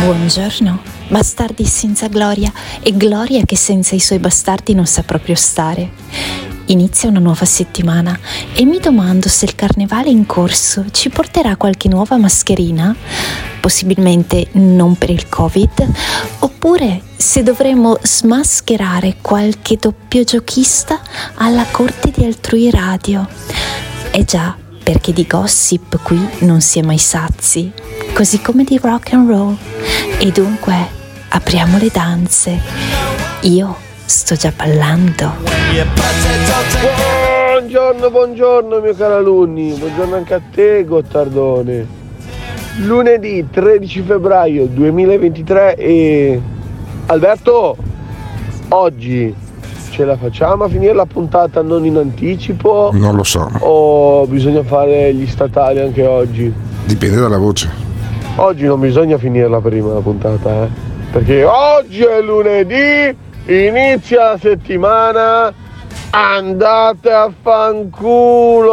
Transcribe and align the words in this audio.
Buongiorno, 0.00 0.80
bastardi 1.08 1.64
senza 1.64 2.06
gloria 2.06 2.52
e 2.82 2.96
gloria 2.96 3.44
che 3.44 3.56
senza 3.56 3.96
i 3.96 4.00
suoi 4.00 4.20
bastardi 4.20 4.72
non 4.72 4.86
sa 4.86 5.02
proprio 5.02 5.34
stare. 5.34 5.90
Inizia 6.66 7.08
una 7.08 7.18
nuova 7.18 7.44
settimana 7.44 8.16
e 8.54 8.64
mi 8.64 8.78
domando 8.78 9.28
se 9.28 9.44
il 9.44 9.56
carnevale 9.56 10.08
in 10.08 10.24
corso 10.24 10.84
ci 10.92 11.08
porterà 11.08 11.56
qualche 11.56 11.88
nuova 11.88 12.16
mascherina, 12.16 12.94
possibilmente 13.60 14.46
non 14.52 14.96
per 14.96 15.10
il 15.10 15.28
Covid, 15.28 15.90
oppure 16.38 17.02
se 17.16 17.42
dovremo 17.42 17.98
smascherare 18.00 19.16
qualche 19.20 19.78
doppio 19.80 20.22
giochista 20.22 21.00
alla 21.34 21.66
corte 21.70 22.12
di 22.14 22.24
altrui 22.24 22.70
radio. 22.70 23.26
Eh 24.12 24.24
già, 24.24 24.56
perché 24.88 25.12
di 25.12 25.26
gossip 25.26 26.00
qui 26.02 26.18
non 26.46 26.62
si 26.62 26.78
è 26.78 26.82
mai 26.82 26.96
sazi, 26.96 27.70
così 28.14 28.40
come 28.40 28.64
di 28.64 28.80
rock 28.82 29.12
and 29.12 29.28
roll. 29.28 29.54
E 30.18 30.30
dunque 30.30 30.74
apriamo 31.28 31.76
le 31.76 31.90
danze. 31.92 32.58
Io 33.42 33.76
sto 34.06 34.34
già 34.34 34.50
ballando. 34.56 35.30
Buongiorno, 37.50 38.10
buongiorno 38.10 38.80
mio 38.80 38.94
caro 38.94 39.16
alunni, 39.16 39.74
buongiorno 39.74 40.16
anche 40.16 40.32
a 40.32 40.40
te 40.50 40.82
Gottardone. 40.86 41.86
Lunedì 42.78 43.46
13 43.50 44.00
febbraio 44.00 44.68
2023 44.68 45.76
e 45.76 46.40
Alberto, 47.04 47.76
oggi 48.68 49.34
ce 49.98 50.04
la 50.04 50.16
facciamo 50.16 50.62
a 50.62 50.68
finire 50.68 50.92
la 50.92 51.06
puntata 51.06 51.60
non 51.60 51.84
in 51.84 51.96
anticipo 51.96 52.90
Non 52.92 53.16
lo 53.16 53.24
so, 53.24 53.50
o 53.58 54.24
bisogna 54.28 54.62
fare 54.62 55.12
gli 55.12 55.26
statali 55.26 55.80
anche 55.80 56.06
oggi? 56.06 56.54
dipende 56.84 57.16
dalla 57.16 57.36
voce. 57.36 57.68
Oggi 58.36 58.64
non 58.66 58.78
bisogna 58.78 59.18
finirla 59.18 59.60
prima 59.60 59.92
la 59.94 59.98
puntata, 59.98 60.62
eh? 60.62 60.68
Perché 61.10 61.42
oggi 61.42 62.02
è 62.04 62.20
lunedì, 62.22 63.12
inizia 63.46 64.30
la 64.30 64.38
settimana, 64.40 65.52
andate 66.10 67.10
a 67.10 67.32
fanculo! 67.42 68.70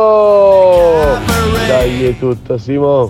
Dai, 1.67 2.05
è 2.05 2.19
tutta, 2.19 2.59
Simo. 2.59 3.09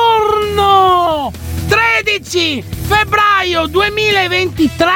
13 2.03 2.63
febbraio 2.87 3.67
2023 3.67 4.91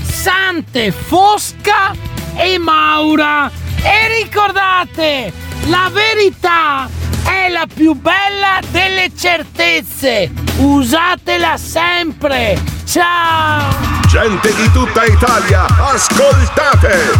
Sante 0.00 0.92
Fosca 0.92 1.92
e 2.36 2.58
Maura 2.58 3.50
e 3.82 4.22
ricordate 4.22 5.32
la 5.66 5.90
verità 5.92 6.88
è 7.24 7.48
la 7.48 7.66
più 7.72 7.94
bella 7.94 8.60
delle 8.70 9.10
certezze 9.18 10.30
usatela 10.58 11.56
sempre 11.56 12.56
ciao 12.84 13.96
Gente 14.06 14.54
di 14.54 14.70
tutta 14.70 15.04
Italia, 15.04 15.66
ascoltate! 15.66 17.10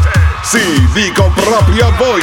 Sì, 0.42 0.88
dico 0.94 1.30
proprio 1.34 1.88
a 1.88 1.90
voi! 1.90 2.22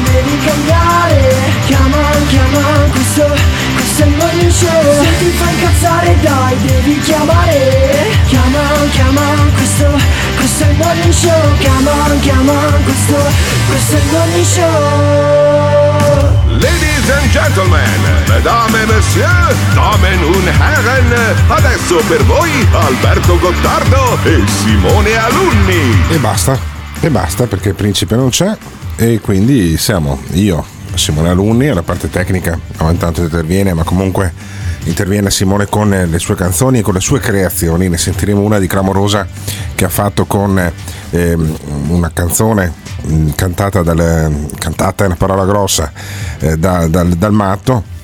chiamare. 7.21 8.09
Chiama, 8.27 8.59
chiama, 8.91 9.21
questo, 9.55 9.85
questo 10.35 10.63
è 10.63 10.69
il 10.69 10.77
morning 10.77 11.11
show. 11.11 11.57
Chiama, 11.59 11.91
chiama, 12.19 12.53
questo, 12.83 13.15
questo 13.67 13.95
è 13.95 13.99
il 13.99 14.05
morning 14.11 14.45
show. 14.45 14.69
Ladies 16.47 17.09
and 17.09 17.31
gentlemen, 17.31 18.01
mesdames 18.27 18.81
et 18.81 18.87
messieurs, 18.87 19.55
damen 19.73 20.23
und 20.23 20.47
herren, 20.47 21.35
adesso 21.47 22.01
per 22.07 22.23
voi 22.25 22.49
Alberto 22.71 23.39
Gottardo 23.39 24.17
e 24.23 24.43
Simone 24.47 25.17
Alunni. 25.17 26.03
E 26.09 26.17
basta, 26.17 26.57
e 26.99 27.09
basta 27.09 27.47
perché 27.47 27.69
il 27.69 27.75
principe 27.75 28.15
non 28.15 28.29
c'è 28.29 28.55
e 28.95 29.19
quindi 29.21 29.77
siamo 29.77 30.21
io, 30.33 30.63
Simone 30.93 31.29
Alunni, 31.29 31.69
alla 31.69 31.83
parte 31.83 32.09
tecnica, 32.09 32.59
ogni 32.79 32.97
tanto 32.97 33.21
interviene, 33.23 33.73
ma 33.73 33.83
comunque 33.83 34.33
interviene 34.85 35.29
Simone 35.29 35.67
con 35.67 35.89
le 35.89 36.19
sue 36.19 36.35
canzoni 36.35 36.79
e 36.79 36.81
con 36.81 36.93
le 36.93 36.99
sue 36.99 37.19
creazioni, 37.19 37.89
ne 37.89 37.97
sentiremo 37.97 38.41
una 38.41 38.59
di 38.59 38.67
clamorosa 38.67 39.27
che 39.75 39.85
ha 39.85 39.89
fatto 39.89 40.25
con 40.25 40.71
ehm, 41.09 41.57
una 41.87 42.11
canzone 42.13 42.73
mh, 43.01 43.29
cantata, 43.35 43.81
dal, 43.81 44.47
cantata 44.57 45.03
è 45.03 45.07
una 45.07 45.15
parola 45.15 45.45
grossa, 45.45 45.91
eh, 46.39 46.57
da- 46.57 46.87
dal, 46.87 47.09
dal 47.09 47.33
matto 47.33 47.99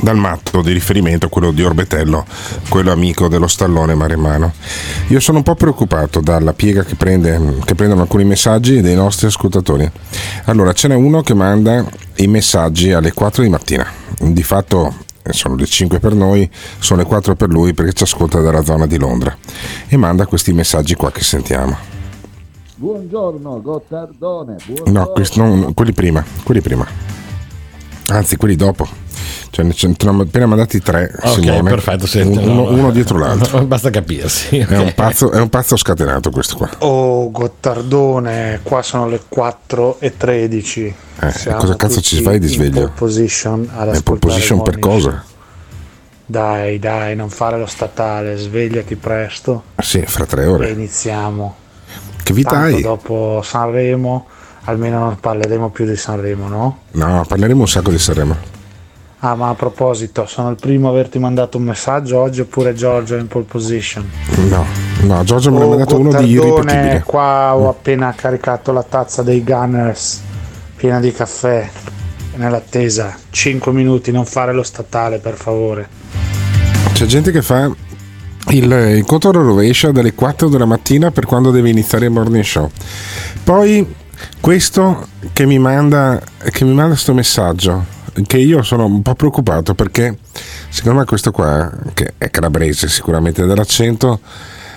dal 0.00 0.16
matto 0.16 0.62
di 0.62 0.72
riferimento, 0.72 1.28
quello 1.28 1.52
di 1.52 1.62
Orbetello, 1.62 2.24
quello 2.68 2.92
amico 2.92 3.28
dello 3.28 3.46
stallone 3.46 3.94
maremmano. 3.94 4.52
Io 5.08 5.20
sono 5.20 5.38
un 5.38 5.44
po' 5.44 5.54
preoccupato 5.54 6.20
dalla 6.20 6.54
piega 6.54 6.82
che, 6.82 6.94
prende, 6.94 7.58
che 7.64 7.74
prendono 7.74 8.00
alcuni 8.02 8.24
messaggi 8.24 8.80
dei 8.80 8.94
nostri 8.94 9.26
ascoltatori. 9.26 9.90
Allora, 10.44 10.72
ce 10.72 10.88
n'è 10.88 10.94
uno 10.94 11.20
che 11.20 11.34
manda 11.34 11.84
i 12.16 12.26
messaggi 12.26 12.92
alle 12.92 13.12
4 13.12 13.42
di 13.42 13.48
mattina. 13.50 13.86
Di 14.18 14.42
fatto 14.42 14.88
eh, 14.88 15.11
sono 15.30 15.54
le 15.54 15.66
5 15.66 15.98
per 16.00 16.14
noi, 16.14 16.50
sono 16.78 17.00
le 17.00 17.06
4 17.06 17.34
per 17.36 17.48
lui 17.48 17.72
perché 17.74 17.92
ci 17.92 18.02
ascolta 18.02 18.40
dalla 18.40 18.64
zona 18.64 18.86
di 18.86 18.98
Londra. 18.98 19.36
E 19.88 19.96
manda 19.96 20.26
questi 20.26 20.52
messaggi 20.52 20.94
qua 20.94 21.10
che 21.12 21.22
sentiamo. 21.22 21.76
Buongiorno 22.76 23.62
Gottardone, 23.62 24.56
buongiorno. 24.64 24.92
No, 24.98 25.06
questi- 25.12 25.38
non- 25.38 25.72
quelli 25.74 25.92
prima, 25.92 26.24
quelli 26.42 26.60
prima. 26.60 26.86
Anzi, 28.08 28.36
quelli 28.36 28.56
dopo. 28.56 28.88
Cioè, 29.50 29.64
ne 29.64 29.72
ce 29.74 29.86
ne 29.88 29.94
hanno 30.06 30.22
appena 30.22 30.46
mandati 30.46 30.80
tre, 30.80 31.12
Ok, 31.22 31.40
Simone. 31.40 31.70
perfetto, 31.70 32.06
senti, 32.06 32.38
uno, 32.38 32.52
no, 32.54 32.70
no. 32.70 32.76
uno 32.76 32.90
dietro 32.90 33.18
l'altro. 33.18 33.64
Basta 33.66 33.90
capirsi. 33.90 34.58
È, 34.58 34.76
un 34.78 34.92
pazzo, 34.94 35.30
è 35.30 35.38
un 35.40 35.48
pazzo 35.48 35.76
scatenato 35.76 36.30
questo 36.30 36.56
qua. 36.56 36.70
Oh 36.78 37.30
Gottardone, 37.30 38.60
qua 38.62 38.82
sono 38.82 39.08
le 39.08 39.20
4 39.28 39.96
e 40.00 40.16
13. 40.16 40.94
Eh, 41.20 41.54
cosa 41.54 41.76
cazzo 41.76 42.00
ci 42.00 42.20
fai 42.22 42.38
di 42.38 42.48
sveglio? 42.48 42.80
In 42.80 42.86
pole 42.86 42.92
position 42.94 43.70
in 43.92 44.18
position 44.18 44.62
per 44.62 44.78
cosa? 44.78 45.24
Dai, 46.24 46.78
dai, 46.78 47.14
non 47.14 47.28
fare 47.28 47.58
lo 47.58 47.66
statale, 47.66 48.36
svegliati 48.36 48.96
presto 48.96 49.64
Sì, 49.76 50.02
fra 50.06 50.24
tre 50.24 50.44
e 50.44 50.46
ore. 50.46 50.70
iniziamo. 50.70 51.56
Che 52.22 52.32
vita 52.32 52.50
Tanto 52.50 52.76
hai? 52.76 52.80
dopo 52.82 53.40
Sanremo, 53.44 54.26
almeno 54.64 54.98
non 55.00 55.20
parleremo 55.20 55.68
più 55.70 55.84
di 55.84 55.96
Sanremo, 55.96 56.48
no? 56.48 56.78
No, 56.92 57.24
parleremo 57.26 57.60
un 57.60 57.68
sacco 57.68 57.90
di 57.90 57.98
Sanremo. 57.98 58.36
Ah, 59.24 59.36
ma 59.36 59.50
a 59.50 59.54
proposito, 59.54 60.26
sono 60.26 60.50
il 60.50 60.56
primo 60.56 60.88
a 60.88 60.90
averti 60.90 61.20
mandato 61.20 61.56
un 61.56 61.62
messaggio 61.62 62.18
oggi 62.18 62.40
oppure 62.40 62.74
Giorgio 62.74 63.16
è 63.16 63.20
in 63.20 63.28
pole 63.28 63.44
position? 63.44 64.04
No, 64.48 64.66
no, 65.02 65.22
Giorgio 65.22 65.52
me 65.52 65.58
ne 65.58 65.62
ha 65.62 65.66
Oh, 65.66 65.70
mandato 65.70 65.96
uno 66.00 66.12
di 66.20 66.30
irripetibile. 66.30 67.02
qua 67.06 67.54
ho 67.54 67.68
appena 67.68 68.12
caricato 68.16 68.72
la 68.72 68.82
tazza 68.82 69.22
dei 69.22 69.44
Gunners 69.44 70.20
piena 70.74 70.98
di 70.98 71.12
caffè 71.12 71.70
nell'attesa. 72.34 73.16
5 73.30 73.70
minuti, 73.70 74.10
non 74.10 74.24
fare 74.24 74.52
lo 74.52 74.64
statale, 74.64 75.18
per 75.18 75.34
favore. 75.34 75.88
C'è 76.92 77.06
gente 77.06 77.30
che 77.30 77.42
fa 77.42 77.70
il, 78.48 78.72
il 78.96 79.04
conto 79.06 79.28
alla 79.28 79.40
rovescia 79.40 79.92
dalle 79.92 80.14
4 80.14 80.48
della 80.48 80.64
mattina 80.66 81.12
per 81.12 81.26
quando 81.26 81.52
deve 81.52 81.70
iniziare 81.70 82.06
il 82.06 82.10
morning 82.10 82.42
show. 82.42 82.68
Poi 83.44 83.94
questo 84.40 85.06
che 85.32 85.46
mi 85.46 85.60
manda 85.60 86.20
che 86.50 86.64
mi 86.64 86.74
manda 86.74 86.96
sto 86.96 87.14
messaggio 87.14 88.00
che 88.26 88.38
io 88.38 88.62
sono 88.62 88.84
un 88.84 89.02
po' 89.02 89.14
preoccupato 89.14 89.74
perché 89.74 90.18
secondo 90.68 91.00
me 91.00 91.04
questo 91.04 91.30
qua 91.30 91.70
che 91.94 92.14
è 92.18 92.30
calabrese 92.30 92.88
sicuramente 92.88 93.44
dall'accento 93.46 94.20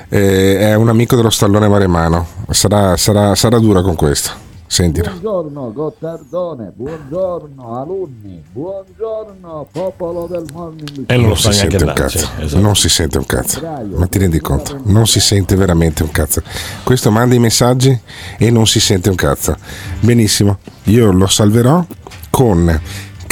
eh, 0.10 0.58
è 0.60 0.74
un 0.76 0.90
amico 0.90 1.16
dello 1.16 1.30
stallone 1.30 1.68
maremano. 1.68 2.28
Sarà, 2.50 2.96
sarà, 2.98 3.36
sarà 3.36 3.60
dura 3.60 3.82
con 3.82 3.96
questo. 3.96 4.44
Sentilo. 4.68 5.10
Buongiorno 5.10 5.72
Gottardone, 5.74 6.72
buongiorno 6.76 7.80
alunni, 7.80 8.42
buongiorno 8.52 9.68
popolo 9.72 10.26
del 10.26 10.44
morning 10.52 11.04
E 11.06 11.16
non 11.18 11.22
lo 11.22 11.28
non 11.28 11.38
si 11.38 11.52
sente 11.54 11.84
un 11.84 11.94
cazzo. 11.94 12.30
esatto. 12.40 12.62
non 12.62 12.76
si 12.76 12.90
sente 12.90 13.18
un 13.20 13.26
cazzo. 13.28 13.62
Ma 13.96 14.08
ti 14.08 14.18
rendi 14.18 14.40
conto? 14.40 14.80
Non 14.86 15.06
si 15.06 15.20
sente 15.20 15.56
veramente 15.56 16.02
un 16.02 16.10
cazzo. 16.10 16.42
Questo 16.84 17.12
manda 17.12 17.36
i 17.36 17.40
messaggi 17.40 17.98
e 18.40 18.50
non 18.50 18.66
si 18.66 18.80
sente 18.80 19.10
un 19.10 19.16
cazzo. 19.16 19.56
Benissimo. 20.00 20.58
Io 20.86 21.12
lo 21.12 21.28
salverò 21.28 21.86
con 22.32 22.82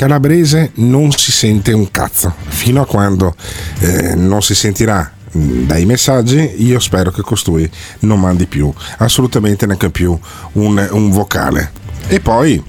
calabrese 0.04 0.72
non 0.76 1.12
si 1.14 1.32
sente 1.32 1.72
un 1.72 1.90
cazzo. 1.90 2.34
Fino 2.48 2.82
a 2.82 2.86
quando 2.86 3.36
eh, 3.80 4.16
non 4.16 4.42
si 4.42 4.54
sentirà 4.54 5.10
mh, 5.32 5.66
dai 5.66 5.86
messaggi 5.86 6.56
io 6.58 6.78
spero 6.80 7.10
che 7.10 7.22
costui 7.22 7.70
non 8.00 8.20
mandi 8.20 8.46
più 8.46 8.70
assolutamente 8.98 9.66
neanche 9.66 9.92
più 9.92 10.18
un, 10.54 10.88
un 10.92 11.10
vocale. 11.10 11.72
E 12.08 12.20
poi 12.20 12.62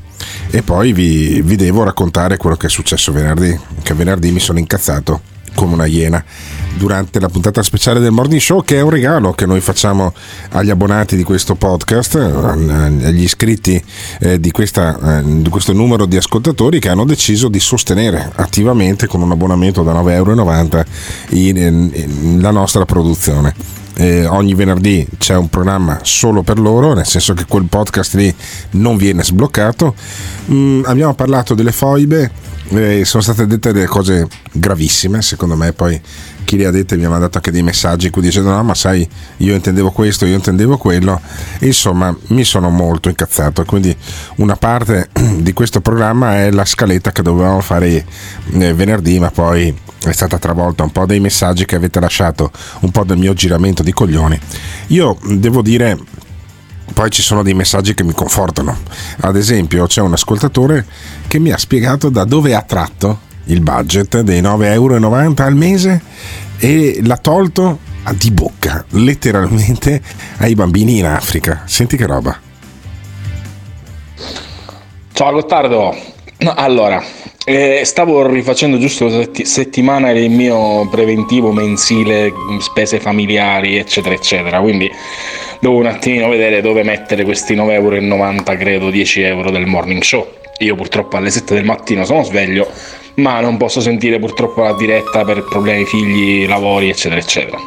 e 0.50 0.62
poi 0.62 0.92
vi, 0.92 1.42
vi 1.42 1.56
devo 1.56 1.82
raccontare 1.82 2.36
quello 2.36 2.54
che 2.54 2.68
è 2.68 2.70
successo 2.70 3.10
venerdì, 3.10 3.58
che 3.82 3.94
venerdì 3.94 4.30
mi 4.30 4.38
sono 4.38 4.60
incazzato 4.60 5.32
come 5.54 5.74
una 5.74 5.86
iena 5.86 6.22
durante 6.76 7.20
la 7.20 7.28
puntata 7.28 7.62
speciale 7.62 8.00
del 8.00 8.10
Morning 8.10 8.40
Show 8.40 8.64
che 8.64 8.78
è 8.78 8.80
un 8.80 8.90
regalo 8.90 9.32
che 9.32 9.46
noi 9.46 9.60
facciamo 9.60 10.12
agli 10.50 10.70
abbonati 10.70 11.16
di 11.16 11.22
questo 11.22 11.54
podcast, 11.54 12.16
agli 12.16 13.22
iscritti 13.22 13.82
eh, 14.20 14.40
di, 14.40 14.50
questa, 14.50 15.18
eh, 15.18 15.22
di 15.24 15.48
questo 15.48 15.72
numero 15.72 16.06
di 16.06 16.16
ascoltatori 16.16 16.80
che 16.80 16.88
hanno 16.88 17.04
deciso 17.04 17.48
di 17.48 17.60
sostenere 17.60 18.30
attivamente 18.34 19.06
con 19.06 19.22
un 19.22 19.30
abbonamento 19.30 19.82
da 19.82 19.92
9,90 19.92 20.12
euro 20.12 20.32
la 22.40 22.50
nostra 22.50 22.84
produzione. 22.84 23.82
Eh, 23.96 24.26
ogni 24.26 24.54
venerdì 24.54 25.06
c'è 25.18 25.36
un 25.36 25.48
programma 25.48 26.00
solo 26.02 26.42
per 26.42 26.58
loro, 26.58 26.94
nel 26.94 27.06
senso 27.06 27.32
che 27.32 27.44
quel 27.46 27.66
podcast 27.68 28.14
lì 28.14 28.34
non 28.72 28.96
viene 28.96 29.22
sbloccato. 29.22 29.94
Mm, 30.50 30.82
abbiamo 30.86 31.14
parlato 31.14 31.54
delle 31.54 31.70
foibe, 31.70 32.30
eh, 32.68 33.04
sono 33.04 33.22
state 33.22 33.46
dette 33.46 33.72
delle 33.72 33.86
cose 33.86 34.26
gravissime, 34.52 35.22
secondo 35.22 35.56
me. 35.56 35.72
Poi 35.72 36.00
chi 36.44 36.56
le 36.56 36.66
ha 36.66 36.70
dette 36.70 36.96
mi 36.96 37.04
ha 37.04 37.10
mandato 37.10 37.36
anche 37.36 37.50
dei 37.50 37.62
messaggi 37.62 38.10
cui 38.10 38.22
dicendo: 38.22 38.50
No, 38.50 38.62
ma 38.62 38.74
sai, 38.74 39.06
io 39.38 39.54
intendevo 39.54 39.90
questo, 39.90 40.26
io 40.26 40.34
intendevo 40.34 40.76
quello. 40.76 41.20
Insomma, 41.60 42.14
mi 42.28 42.44
sono 42.44 42.70
molto 42.70 43.08
incazzato. 43.08 43.64
Quindi, 43.64 43.94
una 44.36 44.56
parte 44.56 45.10
di 45.38 45.52
questo 45.52 45.80
programma 45.80 46.36
è 46.38 46.50
la 46.50 46.64
scaletta 46.64 47.12
che 47.12 47.22
dovevamo 47.22 47.60
fare 47.60 48.04
eh, 48.52 48.72
venerdì, 48.74 49.18
ma 49.18 49.30
poi 49.30 49.74
è 50.04 50.12
stata 50.12 50.38
travolta 50.38 50.82
un 50.82 50.90
po' 50.90 51.06
dai 51.06 51.20
messaggi 51.20 51.64
che 51.64 51.76
avete 51.76 52.00
lasciato, 52.00 52.50
un 52.80 52.90
po' 52.90 53.04
del 53.04 53.18
mio 53.18 53.32
giramento 53.34 53.82
di 53.82 53.92
coglioni. 53.92 54.38
Io 54.88 55.16
devo 55.22 55.62
dire, 55.62 55.98
poi 56.92 57.10
ci 57.10 57.22
sono 57.22 57.42
dei 57.42 57.54
messaggi 57.54 57.94
che 57.94 58.04
mi 58.04 58.12
confortano. 58.12 58.76
Ad 59.20 59.36
esempio, 59.36 59.86
c'è 59.86 60.00
un 60.00 60.12
ascoltatore 60.12 60.84
che 61.26 61.38
mi 61.38 61.50
ha 61.50 61.58
spiegato 61.58 62.08
da 62.08 62.24
dove 62.24 62.54
ha 62.54 62.62
tratto 62.62 63.20
il 63.44 63.60
budget 63.60 64.20
dei 64.20 64.40
9,90 64.40 64.72
euro 64.72 65.34
al 65.36 65.54
mese 65.54 66.02
e 66.58 67.00
l'ha 67.02 67.16
tolto 67.16 67.78
di 68.16 68.30
bocca, 68.30 68.84
letteralmente, 68.90 70.00
ai 70.38 70.54
bambini 70.54 70.98
in 70.98 71.06
Africa. 71.06 71.62
Senti 71.64 71.96
che 71.96 72.06
roba. 72.06 72.38
Ciao 75.12 75.32
Gottardo, 75.32 75.96
No, 76.38 76.52
allora, 76.54 77.02
eh, 77.44 77.82
stavo 77.84 78.26
rifacendo 78.26 78.78
giusto 78.78 79.04
la 79.04 79.22
setti- 79.22 79.44
settimana 79.44 80.10
il 80.10 80.30
mio 80.30 80.88
preventivo 80.90 81.52
mensile, 81.52 82.30
mh, 82.30 82.58
spese 82.58 83.00
familiari, 83.00 83.76
eccetera, 83.76 84.14
eccetera, 84.14 84.60
quindi 84.60 84.90
devo 85.60 85.76
un 85.76 85.86
attimino 85.86 86.28
vedere 86.28 86.60
dove 86.60 86.82
mettere 86.82 87.24
questi 87.24 87.54
9,90 87.54 88.52
euro, 88.52 88.62
credo 88.62 88.90
10 88.90 89.22
euro 89.22 89.50
del 89.50 89.66
morning 89.66 90.02
show. 90.02 90.26
Io 90.58 90.74
purtroppo 90.74 91.16
alle 91.16 91.30
7 91.30 91.54
del 91.54 91.64
mattino 91.64 92.04
sono 92.04 92.22
sveglio, 92.24 92.68
ma 93.14 93.40
non 93.40 93.56
posso 93.56 93.80
sentire 93.80 94.18
purtroppo 94.18 94.62
la 94.62 94.74
diretta 94.74 95.24
per 95.24 95.44
problemi 95.44 95.84
figli, 95.84 96.46
lavori, 96.46 96.88
eccetera, 96.90 97.20
eccetera. 97.20 97.58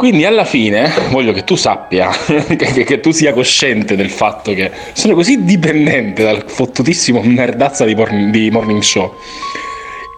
Quindi 0.00 0.24
alla 0.24 0.46
fine 0.46 0.90
voglio 1.10 1.30
che 1.32 1.44
tu 1.44 1.56
sappia, 1.56 2.08
che, 2.56 2.84
che- 2.84 3.00
tu 3.00 3.10
sia 3.10 3.34
cosciente 3.34 3.96
del 3.96 4.08
fatto 4.08 4.54
che 4.54 4.70
sono 4.94 5.12
così 5.12 5.44
dipendente 5.44 6.22
dal 6.22 6.44
fottutissimo 6.46 7.20
merdazza 7.20 7.84
di, 7.84 7.94
porn- 7.94 8.30
di 8.30 8.50
Morning 8.50 8.80
Show 8.80 9.12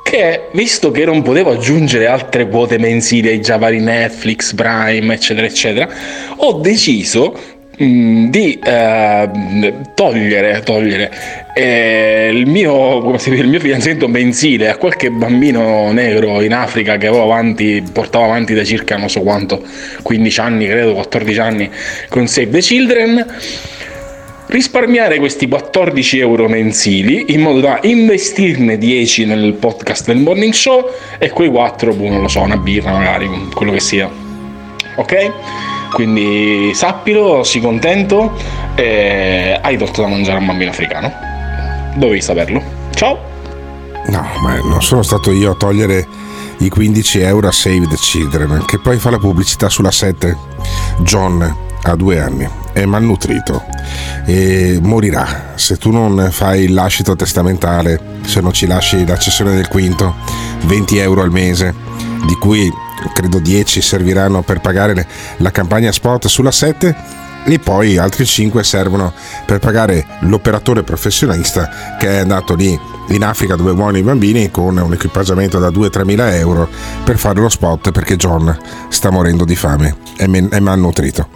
che 0.05 0.51
visto 0.53 0.93
che 0.93 1.05
non 1.05 1.23
potevo 1.23 1.51
aggiungere 1.51 2.07
altre 2.07 2.47
quote 2.47 2.79
mensili 2.79 3.29
ai 3.29 3.41
già 3.41 3.57
vari 3.57 3.81
Netflix, 3.81 4.55
Prime, 4.55 5.15
eccetera, 5.15 5.47
eccetera, 5.47 5.89
ho 6.37 6.53
deciso 6.61 7.35
di 8.31 8.59
eh, 8.63 9.75
togliere, 9.95 10.61
togliere 10.65 11.11
eh, 11.55 12.31
il, 12.33 12.47
mio, 12.47 13.11
dice, 13.13 13.31
il 13.31 13.49
mio 13.49 13.61
finanziamento 13.61 14.09
mensile 14.09 14.69
a 14.69 14.77
qualche 14.77 15.11
bambino 15.11 15.91
negro 15.93 16.41
in 16.43 16.55
Africa 16.55 16.97
che 16.97 17.09
avanti, 17.09 17.83
portavo 17.93 18.25
avanti 18.25 18.55
da 18.55 18.65
circa 18.65 18.97
non 18.97 19.11
so 19.11 19.21
quanto, 19.21 19.63
15 20.03 20.41
anni, 20.41 20.67
credo, 20.67 20.95
14 20.95 21.39
anni 21.41 21.71
con 22.09 22.27
Save 22.29 22.51
the 22.51 22.59
Children 22.61 23.27
risparmiare 24.47 25.19
questi 25.19 25.49
14 25.49 26.19
euro 26.19 26.47
mensili 26.49 27.33
in 27.33 27.41
modo 27.41 27.61
da 27.61 27.79
investirne 27.83 28.77
10 28.77 29.25
nel 29.27 29.55
podcast 29.55 30.07
del 30.07 30.19
morning 30.19 30.53
show 30.53 30.89
e 31.19 31.31
quei 31.31 31.49
4, 31.49 31.95
boh, 31.95 32.09
non 32.09 32.21
lo 32.21 32.29
so, 32.29 32.41
una 32.43 32.59
birra 32.59 32.93
magari, 32.93 33.29
quello 33.55 33.73
che 33.73 33.81
sia. 33.81 34.11
Ok? 34.97 35.72
Quindi 35.93 36.73
sappilo, 36.75 37.45
sii 37.45 37.61
contento 37.61 38.33
e 38.75 39.59
hai 39.61 39.77
tolto 39.77 40.03
da 40.03 40.09
mangiare 40.09 40.39
a 40.39 40.41
un 40.41 40.47
bambino 40.47 40.71
africano. 40.71 41.13
Dovevi 41.95 42.21
saperlo. 42.21 42.63
Ciao! 42.95 43.19
No, 44.07 44.27
ma 44.43 44.57
non 44.57 44.83
sono 44.83 45.03
stato 45.03 45.31
io 45.31 45.53
a 45.53 45.55
togliere 45.55 46.07
i 46.59 46.69
15 46.69 47.21
euro 47.21 47.49
a 47.49 47.53
Save 47.53 47.87
the 47.89 47.97
Children, 47.97 48.65
che 48.67 48.79
poi 48.79 48.99
fa 48.99 49.11
la 49.11 49.19
pubblicità 49.19 49.69
sulla 49.69 49.91
7. 49.91 50.37
John 51.01 51.57
ha 51.83 51.97
due 51.97 52.21
anni, 52.21 52.49
è 52.73 52.85
malnutrito 52.85 53.65
e 54.25 54.79
morirà 54.81 55.53
se 55.57 55.77
tu 55.77 55.91
non 55.91 56.29
fai 56.31 56.65
il 56.65 56.75
lascito 56.75 57.17
testamentale, 57.17 58.01
se 58.25 58.41
non 58.41 58.53
ci 58.53 58.67
lasci 58.67 59.05
la 59.05 59.19
cessione 59.19 59.55
del 59.55 59.69
quinto, 59.69 60.15
20 60.63 60.99
euro 60.99 61.23
al 61.23 61.31
mese, 61.31 61.75
di 62.27 62.35
cui 62.35 62.71
credo 63.13 63.39
10 63.39 63.81
serviranno 63.81 64.43
per 64.43 64.61
pagare 64.61 65.07
la 65.39 65.51
campagna 65.51 65.93
spot 65.93 66.27
sulla 66.27 66.51
7 66.51 67.21
e 67.45 67.59
poi 67.59 67.99
altri 67.99 68.25
5 68.25 68.63
servono 68.63 69.13
per 69.47 69.59
pagare 69.59 70.07
l'operatore 70.21 70.83
professionista 70.83 71.97
che 71.99 72.09
è 72.09 72.19
andato 72.19 72.55
lì 72.55 72.79
in 73.09 73.25
Africa 73.25 73.57
dove 73.57 73.73
muoiono 73.73 73.99
i 73.99 74.03
bambini 74.03 74.51
con 74.51 74.77
un 74.77 74.93
equipaggiamento 74.93 75.59
da 75.59 75.69
2-3 75.69 76.05
mila 76.05 76.35
euro 76.37 76.69
per 77.05 77.19
fare 77.19 77.41
lo 77.41 77.49
spot 77.49 77.91
perché 77.91 78.17
John 78.17 78.57
sta 78.89 79.11
morendo 79.11 79.45
di 79.45 79.57
fame 79.57 79.97
men- 80.27 80.51
è 80.51 80.61
malnutrito 80.61 81.29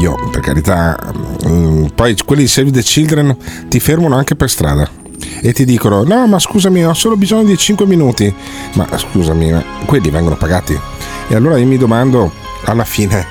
io 0.00 0.16
per 0.30 0.40
carità 0.40 0.98
mm, 1.46 1.86
poi 1.94 2.16
quelli 2.24 2.42
di 2.42 2.48
Save 2.48 2.70
the 2.70 2.80
Children 2.80 3.36
ti 3.68 3.78
fermano 3.78 4.16
anche 4.16 4.34
per 4.34 4.48
strada 4.48 5.00
e 5.40 5.52
ti 5.52 5.64
dicono 5.64 6.02
no 6.02 6.26
ma 6.26 6.38
scusami 6.38 6.84
ho 6.84 6.94
solo 6.94 7.16
bisogno 7.16 7.44
di 7.44 7.56
5 7.56 7.86
minuti, 7.86 8.32
ma 8.74 8.86
scusami, 8.96 9.52
ma 9.52 9.62
quelli 9.84 10.10
vengono 10.10 10.36
pagati. 10.36 10.78
E 11.32 11.34
allora 11.34 11.56
io 11.56 11.64
mi 11.66 11.78
domando 11.78 12.30
alla 12.64 12.84
fine 12.84 13.26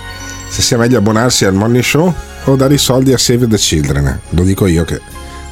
se 0.50 0.64
sia 0.64 0.76
meglio 0.76 0.98
abbonarsi 0.98 1.46
al 1.46 1.54
morning 1.54 1.84
show 1.84 2.12
o 2.46 2.56
dare 2.56 2.74
i 2.74 2.80
soldi 2.80 3.14
a 3.14 3.18
Save 3.20 3.48
the 3.48 3.58
Children. 3.58 4.22
Lo 4.30 4.42
dico 4.42 4.66
io 4.66 4.84
che 4.84 5.00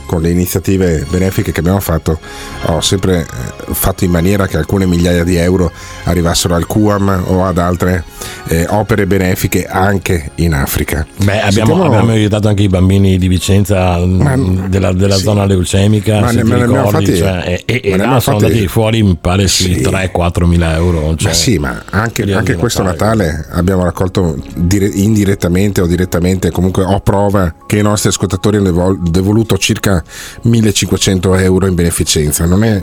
con 0.09 0.23
le 0.23 0.31
iniziative 0.31 1.05
benefiche 1.07 1.51
che 1.51 1.59
abbiamo 1.59 1.79
fatto 1.79 2.17
ho 2.65 2.81
sempre 2.81 3.19
eh, 3.19 3.73
fatto 3.73 4.05
in 4.05 4.09
maniera 4.09 4.47
che 4.47 4.57
alcune 4.57 4.87
migliaia 4.87 5.23
di 5.23 5.35
euro 5.35 5.71
arrivassero 6.05 6.55
al 6.55 6.65
QAM 6.65 7.25
o 7.27 7.45
ad 7.45 7.59
altre 7.59 8.03
eh, 8.47 8.65
opere 8.69 9.05
benefiche 9.05 9.67
anche 9.67 10.31
in 10.35 10.55
Africa. 10.55 11.05
Beh, 11.17 11.41
abbiamo, 11.41 11.51
Sentiamo- 11.51 11.83
abbiamo 11.85 12.11
aiutato 12.11 12.47
anche 12.47 12.63
i 12.63 12.67
bambini 12.69 13.19
di 13.19 13.27
Vicenza 13.27 13.97
mh, 13.99 14.67
della, 14.69 14.91
della 14.93 15.15
sì. 15.17 15.21
zona 15.23 15.45
leucemica, 15.45 16.21
Ma 16.21 16.31
ne- 16.31 16.43
ma 16.43 16.55
ricordi, 16.65 16.89
fatti- 16.91 17.15
cioè, 17.17 17.43
e, 17.45 17.63
e- 17.65 17.81
e 17.83 17.89
ma 17.97 18.05
là 18.13 18.19
sono 18.19 18.39
fatti- 18.39 18.51
andati 18.51 18.67
fuori, 18.67 19.03
mi 19.03 19.15
pare, 19.21 19.47
sui 19.47 19.75
Sì. 19.75 19.81
3-4 19.81 20.47
mila 20.47 20.75
euro. 20.75 21.15
Cioè, 21.15 21.27
Ma 21.29 21.33
sì, 21.35 21.59
ma 21.59 21.83
anche, 21.91 22.23
anche 22.33 22.55
questo 22.55 22.81
Natale. 22.81 23.25
Natale 23.27 23.45
abbiamo 23.51 23.83
raccolto 23.83 24.35
dire- 24.55 24.87
indirettamente 24.87 25.81
o 25.81 25.85
direttamente, 25.85 26.49
comunque 26.49 26.83
ho 26.83 26.99
prova 27.01 27.53
che 27.67 27.77
i 27.77 27.81
nostri 27.83 28.09
ascoltatori 28.09 28.57
hanno 28.57 28.65
devol- 28.65 28.99
devoluto 28.99 29.57
circa 29.59 29.98
1500 30.41 31.35
euro 31.35 31.67
in 31.67 31.75
beneficenza. 31.75 32.45
Non 32.45 32.63
è 32.63 32.81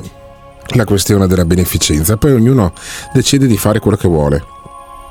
la 0.75 0.85
questione 0.85 1.27
della 1.27 1.45
beneficenza, 1.45 2.17
poi 2.17 2.33
ognuno 2.33 2.73
decide 3.13 3.47
di 3.47 3.57
fare 3.57 3.79
quello 3.79 3.97
che 3.97 4.09
vuole. 4.09 4.45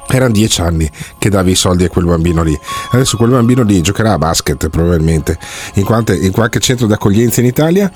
Erano 0.08 0.34
dieci 0.34 0.62
anni 0.62 0.90
che 1.18 1.30
davi 1.30 1.52
i 1.52 1.56
soldi 1.56 1.84
a 1.84 1.90
quel 1.90 2.06
bambino 2.06 2.44
lì. 2.44 2.58
Adesso 2.92 3.18
quel 3.18 3.32
bambino 3.32 3.64
lì 3.64 3.82
giocherà 3.82 4.14
a 4.14 4.18
basket 4.18 4.70
probabilmente 4.70 5.38
in, 5.76 5.84
quante- 5.84 6.16
in 6.16 6.32
qualche 6.32 6.60
centro 6.60 6.86
d'accoglienza 6.86 7.42
in 7.42 7.48
Italia. 7.48 7.92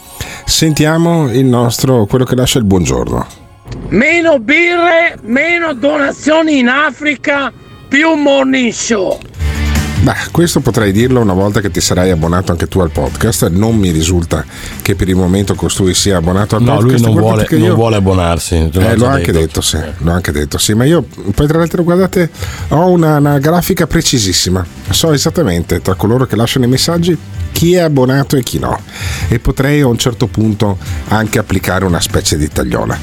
Sentiamo 0.46 1.32
il 1.32 1.46
nostro, 1.46 2.06
quello 2.06 2.26
che 2.26 2.36
lascia 2.36 2.58
il 2.58 2.66
buongiorno. 2.66 3.28
Meno 3.90 4.40
birre, 4.40 5.20
meno 5.22 5.74
donazioni 5.74 6.58
in 6.58 6.68
Africa, 6.68 7.52
più 7.88 8.14
morning 8.14 8.72
show. 8.72 9.20
Beh, 10.02 10.16
questo 10.32 10.62
potrai 10.62 10.94
dirlo 10.94 11.20
una 11.20 11.34
volta 11.34 11.60
che 11.60 11.70
ti 11.72 11.82
sarai 11.82 12.10
abbonato 12.10 12.54
anche 12.54 12.68
tu 12.68 12.80
al 12.80 12.90
podcast. 12.90 13.50
Non 13.50 13.76
mi 13.76 13.92
risulta 13.92 14.46
che 14.82 14.96
per 14.96 15.10
il 15.10 15.16
momento 15.18 15.56
costui 15.56 15.94
sia 15.94 16.18
abbonato 16.18 16.56
al 16.56 16.62
No, 16.64 16.76
lui 16.80 16.92
podcast. 16.94 17.04
non 17.04 17.14
Guardate 17.14 17.34
vuole, 17.36 17.48
che 17.48 17.58
non 17.58 17.68
io- 17.68 17.76
vuole 17.76 17.96
abbonarsi. 17.98 18.56
Eh, 18.74 18.96
l'ho 18.96 19.08
anche 19.08 19.32
detto, 19.34 19.60
sì, 19.60 19.78
l'ho 19.98 20.12
anche 20.12 20.32
detto, 20.32 20.58
sì, 20.58 20.74
ma 20.74 20.86
io 20.86 21.06
poi 21.36 21.48
tra 21.48 21.58
l'altro 21.58 21.84
guardate 21.84 22.30
ho 22.70 22.90
una, 22.90 23.18
una 23.18 23.40
grafica 23.40 23.88
precisissima, 23.88 24.66
so 24.90 25.12
esattamente 25.12 25.82
tra 25.82 25.96
coloro 25.96 26.26
che 26.26 26.38
lasciano 26.38 26.64
i 26.64 26.70
messaggi 26.70 27.18
chi 27.52 27.74
è 27.74 27.80
abbonato 27.80 28.38
e 28.38 28.44
chi 28.44 28.58
no 28.58 28.80
e 29.28 29.40
potrei 29.40 29.82
a 29.82 29.88
un 29.88 29.98
certo 29.98 30.28
punto 30.28 30.78
anche 31.10 31.40
applicare 31.40 31.84
una 31.84 32.00
specie 32.00 32.38
di 32.38 32.48
tagliola. 32.48 32.98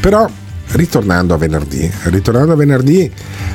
Però 0.00 0.28
ritornando 0.72 1.34
a 1.34 1.36
venerdì, 1.36 1.90
ritornando 2.04 2.52
a 2.52 2.56
venerdì 2.56 3.10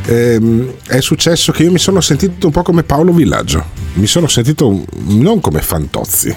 ehm, 0.05 0.74
è 0.88 1.00
successo 1.00 1.51
che 1.51 1.63
io 1.63 1.71
mi 1.71 1.79
sono 1.79 2.01
sentito 2.01 2.47
un 2.47 2.51
po' 2.51 2.63
come 2.63 2.83
Paolo 2.83 3.12
Villaggio, 3.12 3.65
mi 3.93 4.07
sono 4.07 4.27
sentito 4.27 4.86
non 5.05 5.39
come 5.39 5.62
Fantozzi, 5.62 6.36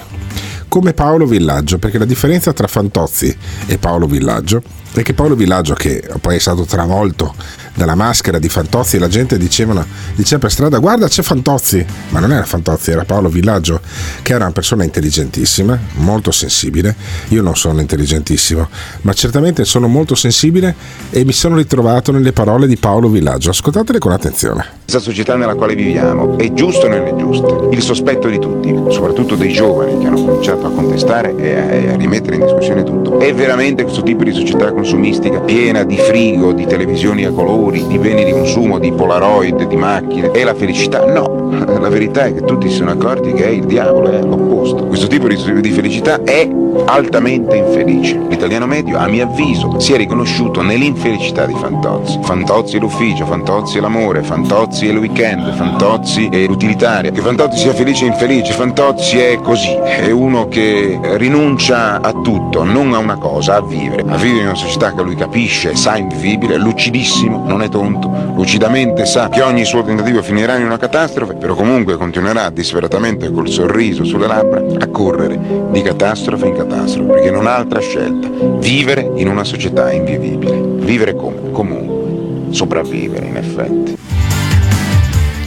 come 0.67 0.93
Paolo 0.93 1.25
Villaggio, 1.25 1.77
perché 1.77 1.97
la 1.97 2.05
differenza 2.05 2.53
tra 2.53 2.67
Fantozzi 2.67 3.35
e 3.67 3.77
Paolo 3.77 4.07
Villaggio 4.07 4.61
è 4.93 5.01
che 5.03 5.13
Paolo 5.13 5.35
Villaggio, 5.35 5.73
che 5.73 6.03
poi 6.19 6.35
è 6.35 6.39
stato 6.39 6.63
travolto 6.65 7.33
dalla 7.73 7.95
maschera 7.95 8.39
di 8.39 8.49
Fantozzi, 8.49 8.97
la 8.97 9.07
gente 9.07 9.37
dicevano, 9.37 9.85
diceva 10.15 10.41
per 10.41 10.51
strada 10.51 10.79
guarda 10.79 11.07
c'è 11.07 11.21
Fantozzi, 11.21 11.85
ma 12.09 12.19
non 12.19 12.31
era 12.31 12.43
Fantozzi, 12.43 12.91
era 12.91 13.05
Paolo 13.05 13.29
Villaggio, 13.29 13.79
che 14.21 14.33
era 14.33 14.43
una 14.43 14.53
persona 14.53 14.83
intelligentissima, 14.83 15.77
molto 15.95 16.31
sensibile, 16.31 16.95
io 17.29 17.41
non 17.41 17.55
sono 17.55 17.79
intelligentissimo, 17.79 18.67
ma 19.01 19.13
certamente 19.13 19.65
sono 19.65 19.87
molto 19.87 20.15
sensibile 20.15 20.75
e 21.09 21.23
mi 21.25 21.33
sono 21.33 21.55
ritrovato 21.55 22.11
nelle 22.11 22.33
parole 22.33 22.67
di 22.67 22.77
Paolo 22.77 23.09
Villaggio, 23.09 23.49
ascoltatele 23.49 23.99
con 23.99 24.11
attenzione. 24.11 24.79
Questa 24.83 24.99
società 24.99 25.35
nella 25.35 25.55
quale 25.55 25.75
viviamo 25.75 26.37
è 26.37 26.51
giusto 26.53 26.85
o 26.85 26.89
non 26.89 27.07
è 27.07 27.15
giusto? 27.15 27.69
Il 27.71 27.81
sospetto 27.81 28.27
di 28.27 28.39
tutti, 28.39 28.73
soprattutto 28.89 29.35
dei 29.35 29.53
giovani 29.53 29.97
che 29.99 30.07
hanno 30.07 30.23
cominciato 30.23 30.65
a 30.65 30.69
contestare 30.69 31.35
e 31.37 31.89
a, 31.89 31.95
rimettere 31.95 32.35
in 32.35 32.43
discussione 32.43 32.83
tutto. 32.83 33.19
È 33.19 33.33
veramente 33.33 33.83
questo 33.83 34.01
tipo 34.01 34.23
di 34.23 34.33
società 34.33 34.71
consumistica 34.71 35.39
piena 35.39 35.83
di 35.83 35.97
frigo, 35.97 36.51
di 36.51 36.65
televisioni 36.65 37.25
a 37.25 37.31
colori, 37.31 37.60
di 37.69 37.97
beni 37.99 38.23
di 38.25 38.31
consumo, 38.31 38.79
di 38.79 38.91
polaroid, 38.91 39.67
di 39.67 39.75
macchine? 39.75 40.31
È 40.31 40.43
la 40.43 40.55
felicità? 40.55 41.05
No, 41.05 41.49
la 41.79 41.89
verità 41.89 42.25
è 42.25 42.33
che 42.33 42.41
tutti 42.41 42.69
si 42.69 42.77
sono 42.77 42.91
accorti 42.91 43.33
che 43.33 43.45
il 43.45 43.65
diavolo 43.65 44.09
è 44.09 44.21
l'opposto. 44.21 44.85
Questo 44.85 45.07
tipo 45.07 45.27
di, 45.27 45.35
felicità 45.71 46.23
è 46.23 46.49
altamente 46.85 47.57
infelice. 47.57 48.19
L'italiano 48.29 48.65
medio, 48.65 48.97
a 48.97 49.07
mio 49.07 49.25
avviso, 49.25 49.79
si 49.79 49.93
è 49.93 49.97
riconosciuto 49.97 50.61
nell'infelicità 50.61 51.45
di 51.45 51.53
Fantozzi. 51.53 52.19
Fantozzi 52.21 52.77
è 52.77 52.79
l'ufficio, 52.79 53.25
Fantozzi 53.25 53.77
è 53.77 53.81
l'amore, 53.81 54.23
Fantozzi 54.23 54.87
è 54.87 54.91
il 54.91 54.97
weekend, 54.97 55.53
Fantozzi 55.53 56.27
è 56.27 56.45
l'utilitaria. 56.45 57.11
Che 57.11 57.21
Fantozzi 57.21 57.57
sia 57.57 57.73
felice 57.73 58.05
o 58.05 58.07
infelice, 58.07 58.53
Fantozzi 58.53 59.19
è 59.19 59.39
così, 59.41 59.73
è 59.73 60.09
uno 60.11 60.47
che 60.47 60.99
rinuncia 61.15 62.01
a 62.01 62.11
tutto, 62.11 62.63
non 62.63 62.93
a 62.93 62.97
una 62.97 63.17
cosa, 63.17 63.55
a 63.55 63.61
vivere. 63.61 64.03
A 64.07 64.15
vivere 64.15 64.41
in 64.41 64.47
una 64.47 64.55
società 64.55 64.93
che 64.93 65.01
lui 65.01 65.15
capisce, 65.15 65.75
sa 65.75 65.97
invivibile, 65.97 66.57
lucidissimo, 66.57 67.43
non 67.51 67.63
è 67.63 67.69
tonto, 67.69 68.09
lucidamente 68.33 69.05
sa 69.05 69.27
che 69.27 69.41
ogni 69.41 69.65
suo 69.65 69.83
tentativo 69.83 70.21
finirà 70.21 70.55
in 70.55 70.63
una 70.63 70.77
catastrofe, 70.77 71.33
però 71.33 71.53
comunque 71.53 71.97
continuerà 71.97 72.49
disperatamente 72.49 73.29
col 73.29 73.49
sorriso 73.49 74.05
sulle 74.05 74.25
labbra 74.25 74.61
a 74.79 74.87
correre 74.87 75.37
di 75.69 75.81
catastrofe 75.81 76.47
in 76.47 76.55
catastrofe, 76.55 77.11
perché 77.11 77.29
non 77.29 77.47
ha 77.47 77.57
altra 77.57 77.81
scelta. 77.81 78.29
Vivere 78.59 79.11
in 79.15 79.27
una 79.27 79.43
società 79.43 79.91
invivibile. 79.91 80.61
Vivere 80.85 81.13
come? 81.13 81.51
Comunque. 81.51 82.53
Sopravvivere, 82.53 83.25
in 83.25 83.35
effetti. 83.35 83.97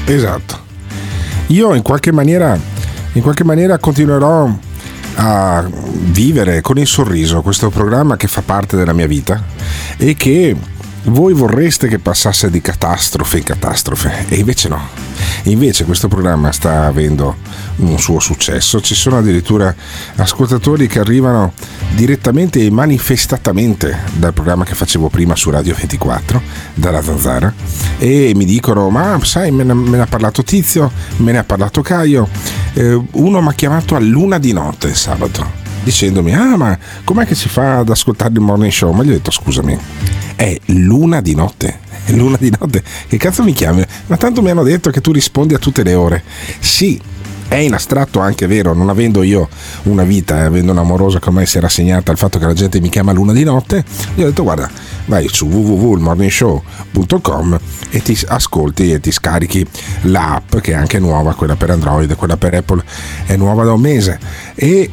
Esatto. 0.05 0.59
Io 1.49 1.75
in 1.75 1.83
qualche 1.83 2.13
maniera, 2.13 2.59
in 3.13 3.23
qualche 3.23 3.45
maniera 3.45 3.79
continuerò 3.79 4.51
a 5.17 5.65
vivere 5.71 6.61
con 6.61 6.77
il 6.77 6.87
sorriso 6.87 7.41
questo 7.41 7.71
programma 7.71 8.17
che 8.17 8.27
fa 8.27 8.43
parte 8.45 8.77
della 8.77 8.93
mia 8.93 9.07
vita 9.07 9.43
e 9.97 10.15
che 10.15 10.55
voi 11.05 11.35
vorreste 11.35 11.89
che 11.89 11.99
passasse 11.99 12.51
di 12.51 12.61
catastrofe 12.61 13.39
in 13.39 13.45
catastrofe 13.45 14.27
e 14.29 14.37
invece 14.37 14.69
no. 14.69 14.89
Invece 15.45 15.85
questo 15.85 16.09
programma 16.09 16.53
sta 16.53 16.87
avendo 16.87 17.37
un 17.77 17.99
suo 17.99 18.19
successo, 18.21 18.81
ci 18.81 18.95
sono 18.95 19.19
addirittura 19.19 19.75
ascoltatori 20.17 20.87
che 20.87 21.01
arrivano 21.01 21.53
direttamente 21.95 22.65
e 22.65 22.71
manifestatamente 22.71 23.99
dal 24.15 24.33
programma 24.33 24.65
che 24.65 24.75
facevo 24.75 25.09
prima 25.09 25.37
su 25.37 25.51
Radio 25.51 25.75
24, 25.75 26.41
dalla 26.75 27.03
Zanzara, 27.03 27.53
e 27.99 28.33
mi 28.35 28.45
dicono, 28.45 28.89
ma 28.89 29.19
sai, 29.23 29.51
me 29.51 29.65
ne, 29.65 30.01
ha 30.01 30.07
parlato 30.07 30.43
Tizio, 30.43 30.91
me 31.17 31.33
ne 31.33 31.39
ha 31.39 31.45
parlato 31.45 31.83
Caio, 31.83 32.29
eh, 32.73 32.99
uno 33.13 33.43
mi 33.43 33.49
ha 33.49 33.53
chiamato 33.53 33.97
a 33.97 34.01
luna 34.01 34.39
di 34.39 34.53
notte 34.53 34.95
sabato, 34.95 35.63
dicendomi, 35.85 36.35
ah 36.35 36.57
ma 36.57 36.77
com'è 37.05 37.27
che 37.27 37.35
si 37.35 37.49
fa 37.49 37.79
ad 37.79 37.91
ascoltare 37.91 38.33
il 38.33 38.41
morning 38.41 38.73
show? 38.73 38.93
Ma 38.93 39.05
gli 39.05 39.11
ho 39.11 39.13
detto, 39.13 39.31
scusami, 39.31 39.79
è 40.35 40.59
luna 40.67 41.21
di 41.21 41.35
notte. 41.35 41.83
È 42.05 42.13
luna 42.13 42.37
di 42.39 42.53
notte. 42.59 42.83
Che 43.07 43.17
cazzo 43.17 43.45
mi 43.45 43.53
chiami? 43.53 43.85
Ma 44.07 44.17
tanto 44.17 44.43
mi 44.43 44.51
hanno 44.51 44.63
detto 44.63 44.91
che 44.91 45.01
tu 45.01 45.13
rispondi 45.13 45.55
a 45.55 45.59
tutte 45.59 45.83
le 45.83 45.95
ore. 45.95 46.23
Sì, 46.59 47.01
è 47.49 47.57
in 47.57 47.73
astratto 47.73 48.21
anche 48.21 48.47
vero, 48.47 48.75
non 48.75 48.89
avendo 48.89 49.23
io 49.23 49.49
una 49.85 50.03
vita 50.03 50.39
e 50.39 50.43
avendo 50.43 50.73
un'amorosa 50.73 51.21
che 51.21 51.29
ormai 51.29 51.47
si 51.47 51.59
era 51.59 51.67
assegnata 51.67 52.11
al 52.11 52.19
fatto 52.19 52.39
che 52.39 52.47
la 52.47 52.53
gente 52.53 52.81
mi 52.81 52.89
chiama 52.89 53.13
luna 53.13 53.33
di 53.33 53.45
notte, 53.45 53.85
gli 54.15 54.23
ho 54.23 54.27
detto 54.27 54.43
guarda, 54.43 54.69
vai 55.07 55.29
su 55.29 55.47
www.morningshow.com 55.47 57.59
e 57.91 58.03
ti 58.03 58.19
ascolti 58.27 58.93
e 58.93 59.01
ti 59.01 59.13
scarichi 59.13 59.65
l'app 60.03 60.57
che 60.57 60.73
è 60.73 60.75
anche 60.75 60.99
nuova, 60.99 61.35
quella 61.35 61.55
per 61.55 61.71
Android, 61.71 62.15
quella 62.17 62.37
per 62.37 62.55
Apple 62.55 62.83
è 63.27 63.37
nuova 63.37 63.65
da 63.65 63.73
un 63.73 63.81
mese 63.81 64.19
e 64.55 64.69
eh, 64.69 64.91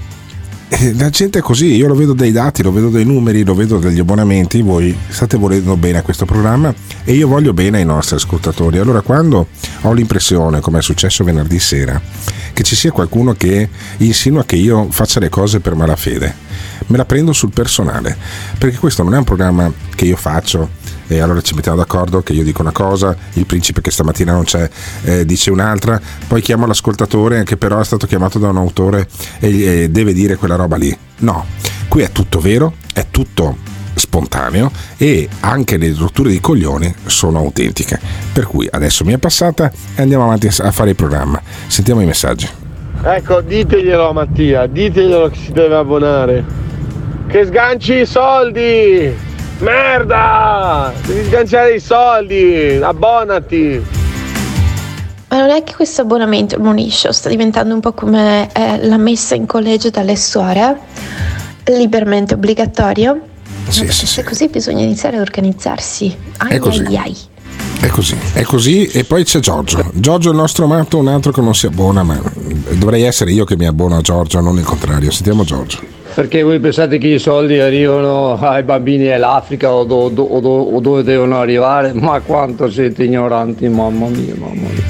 la 0.93 1.09
gente 1.09 1.39
è 1.39 1.41
così, 1.41 1.75
io 1.75 1.87
lo 1.87 1.95
vedo 1.95 2.13
dai 2.13 2.31
dati, 2.31 2.63
lo 2.63 2.71
vedo 2.71 2.89
dai 2.89 3.03
numeri, 3.03 3.43
lo 3.43 3.53
vedo 3.53 3.77
dagli 3.77 3.99
abbonamenti, 3.99 4.61
voi 4.61 4.95
state 5.09 5.35
volendo 5.35 5.75
bene 5.75 5.97
a 5.97 6.01
questo 6.01 6.25
programma 6.25 6.73
e 7.03 7.13
io 7.13 7.27
voglio 7.27 7.51
bene 7.51 7.79
ai 7.79 7.85
nostri 7.85 8.15
ascoltatori. 8.15 8.77
Allora 8.77 9.01
quando 9.01 9.47
ho 9.81 9.91
l'impressione, 9.91 10.61
come 10.61 10.79
è 10.79 10.81
successo 10.81 11.25
venerdì 11.25 11.59
sera, 11.59 12.01
che 12.53 12.63
ci 12.63 12.77
sia 12.77 12.91
qualcuno 12.91 13.33
che 13.33 13.67
insinua 13.97 14.45
che 14.45 14.55
io 14.55 14.87
faccia 14.91 15.19
le 15.19 15.27
cose 15.27 15.59
per 15.59 15.75
malafede, 15.75 16.33
me 16.87 16.97
la 16.97 17.05
prendo 17.05 17.33
sul 17.33 17.51
personale, 17.51 18.15
perché 18.57 18.77
questo 18.77 19.03
non 19.03 19.13
è 19.13 19.17
un 19.17 19.25
programma 19.25 19.71
che 19.93 20.05
io 20.05 20.15
faccio 20.15 20.69
e 21.11 21.19
allora 21.19 21.41
ci 21.41 21.55
mettiamo 21.55 21.77
d'accordo 21.77 22.21
che 22.21 22.31
io 22.31 22.43
dico 22.43 22.61
una 22.61 22.71
cosa, 22.71 23.15
il 23.33 23.45
principe 23.45 23.81
che 23.81 23.91
stamattina 23.91 24.31
non 24.31 24.45
c'è 24.45 24.69
eh, 25.03 25.25
dice 25.25 25.51
un'altra, 25.51 25.99
poi 26.25 26.41
chiamo 26.41 26.65
l'ascoltatore 26.65 27.43
che 27.43 27.57
però 27.57 27.79
è 27.79 27.83
stato 27.83 28.07
chiamato 28.07 28.39
da 28.39 28.47
un 28.47 28.55
autore 28.55 29.07
e, 29.39 29.61
e 29.61 29.89
deve 29.89 30.13
dire 30.13 30.37
quella 30.37 30.55
roba 30.55 30.77
lì. 30.77 30.97
No, 31.17 31.45
qui 31.89 32.03
è 32.03 32.11
tutto 32.11 32.39
vero, 32.39 32.75
è 32.93 33.07
tutto 33.11 33.57
spontaneo 33.93 34.71
e 34.95 35.27
anche 35.41 35.75
le 35.75 35.93
rotture 35.97 36.29
di 36.29 36.39
coglioni 36.39 36.93
sono 37.05 37.39
autentiche. 37.39 37.99
Per 38.31 38.45
cui 38.45 38.67
adesso 38.71 39.03
mi 39.03 39.11
è 39.11 39.17
passata 39.17 39.69
e 39.95 40.01
andiamo 40.01 40.23
avanti 40.23 40.47
a 40.47 40.71
fare 40.71 40.91
il 40.91 40.95
programma. 40.95 41.41
Sentiamo 41.67 41.99
i 41.99 42.05
messaggi. 42.05 42.47
Ecco, 43.03 43.41
diteglielo 43.41 44.09
a 44.09 44.13
Mattia, 44.13 44.65
diteglielo 44.65 45.29
che 45.29 45.37
si 45.37 45.51
deve 45.51 45.75
abbonare. 45.75 46.45
che 47.27 47.45
sganci 47.45 47.95
i 47.95 48.05
soldi! 48.05 49.30
Merda! 49.61 50.91
Devi 51.05 51.23
sganciare 51.27 51.75
i 51.75 51.79
soldi! 51.79 52.79
Abbonati! 52.81 53.79
Ma 55.29 55.37
non 55.37 55.49
è 55.51 55.63
che 55.63 55.75
questo 55.75 56.01
abbonamento 56.01 56.55
al 56.55 56.61
Monisho 56.61 57.11
sta 57.11 57.29
diventando 57.29 57.73
un 57.75 57.79
po' 57.79 57.93
come 57.93 58.49
eh, 58.53 58.85
la 58.85 58.97
messa 58.97 59.35
in 59.35 59.45
collegio 59.45 59.89
dalle 59.91 60.15
suore? 60.15 60.77
Liberamente 61.65 62.33
obbligatorio? 62.33 63.21
Sì, 63.67 63.87
sì, 63.91 64.07
Se 64.07 64.23
così 64.23 64.47
bisogna 64.47 64.83
iniziare 64.83 65.17
a 65.17 65.21
organizzarsi. 65.21 66.13
Ai, 66.37 66.53
È 66.55 66.57
così. 66.57 66.83
ai, 66.83 66.97
ai. 66.97 67.17
È 67.81 67.87
così, 67.87 68.17
è 68.33 68.41
così 68.41 68.85
e 68.87 69.03
poi 69.03 69.23
c'è 69.23 69.39
Giorgio. 69.39 69.91
Giorgio 69.93 70.29
è 70.29 70.31
il 70.31 70.37
nostro 70.37 70.65
matto, 70.65 70.97
un 70.97 71.07
altro 71.07 71.31
che 71.31 71.41
non 71.41 71.53
si 71.53 71.67
abbona, 71.67 72.01
ma 72.03 72.19
dovrei 72.71 73.03
essere 73.03 73.31
io 73.31 73.45
che 73.45 73.55
mi 73.55 73.67
abbono 73.67 73.97
a 73.97 74.01
Giorgio, 74.01 74.39
non 74.41 74.57
il 74.57 74.63
contrario. 74.65 75.11
Sentiamo 75.11 75.43
Giorgio. 75.43 75.79
Perché 76.13 76.43
voi 76.43 76.59
pensate 76.59 76.97
che 76.97 77.07
i 77.07 77.19
soldi 77.19 77.59
arrivano 77.59 78.37
ai 78.39 78.63
bambini 78.63 79.05
dell'Africa 79.05 79.71
o, 79.71 79.83
do- 79.85 80.09
do- 80.09 80.23
o 80.23 80.39
do- 80.39 80.49
o 80.75 80.79
dove 80.79 81.03
devono 81.03 81.39
arrivare? 81.39 81.93
Ma 81.93 82.19
quanto 82.19 82.69
siete 82.69 83.05
ignoranti, 83.05 83.67
mamma 83.69 84.07
mia, 84.07 84.33
mamma 84.35 84.53
mia. 84.53 84.83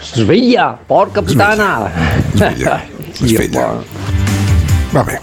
Sveglia, 0.00 0.78
porca 0.84 1.22
puttana! 1.22 1.90
Sveglia, 2.34 2.82
sveglia. 3.12 3.82
Vabbè. 4.90 5.20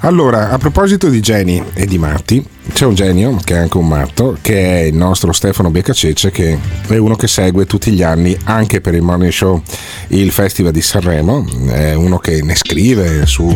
Allora, 0.00 0.50
a 0.50 0.58
proposito 0.58 1.08
di 1.08 1.20
geni 1.20 1.62
e 1.72 1.86
di 1.86 1.96
matti, 1.96 2.44
c'è 2.74 2.84
un 2.84 2.94
genio 2.94 3.38
che 3.42 3.54
è 3.54 3.58
anche 3.58 3.78
un 3.78 3.88
matto, 3.88 4.36
che 4.42 4.80
è 4.80 4.82
il 4.82 4.94
nostro 4.94 5.32
Stefano 5.32 5.70
Beccacece, 5.70 6.30
che 6.30 6.58
è 6.88 6.96
uno 6.96 7.16
che 7.16 7.26
segue 7.26 7.64
tutti 7.64 7.90
gli 7.90 8.02
anni, 8.02 8.36
anche 8.44 8.82
per 8.82 8.92
il 8.94 9.00
Morning 9.00 9.32
Show, 9.32 9.62
il 10.08 10.30
Festival 10.30 10.72
di 10.72 10.82
Sanremo, 10.82 11.46
è 11.68 11.94
uno 11.94 12.18
che 12.18 12.42
ne 12.42 12.54
scrive 12.54 13.24
su 13.24 13.48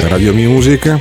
Radio 0.00 0.32
Music, 0.32 0.96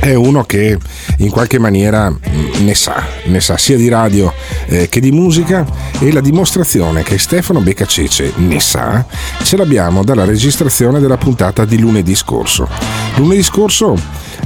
è 0.00 0.14
uno 0.14 0.44
che 0.44 0.78
in 1.18 1.30
qualche 1.30 1.58
maniera 1.58 2.10
mh, 2.10 2.64
ne 2.64 2.74
sa, 2.74 3.04
ne 3.24 3.40
sa 3.40 3.56
sia 3.56 3.76
di 3.76 3.88
radio 3.88 4.32
eh, 4.66 4.88
che 4.88 5.00
di 5.00 5.12
musica 5.12 5.64
e 6.00 6.12
la 6.12 6.20
dimostrazione 6.20 7.02
che 7.02 7.18
Stefano 7.18 7.60
Beccacece 7.60 8.32
ne 8.36 8.58
sa 8.60 9.04
ce 9.42 9.56
l'abbiamo 9.56 10.02
dalla 10.02 10.24
registrazione 10.24 10.98
della 10.98 11.16
puntata 11.16 11.64
di 11.64 11.78
lunedì 11.78 12.14
scorso. 12.14 12.68
Lunedì 13.16 13.42
scorso 13.42 13.96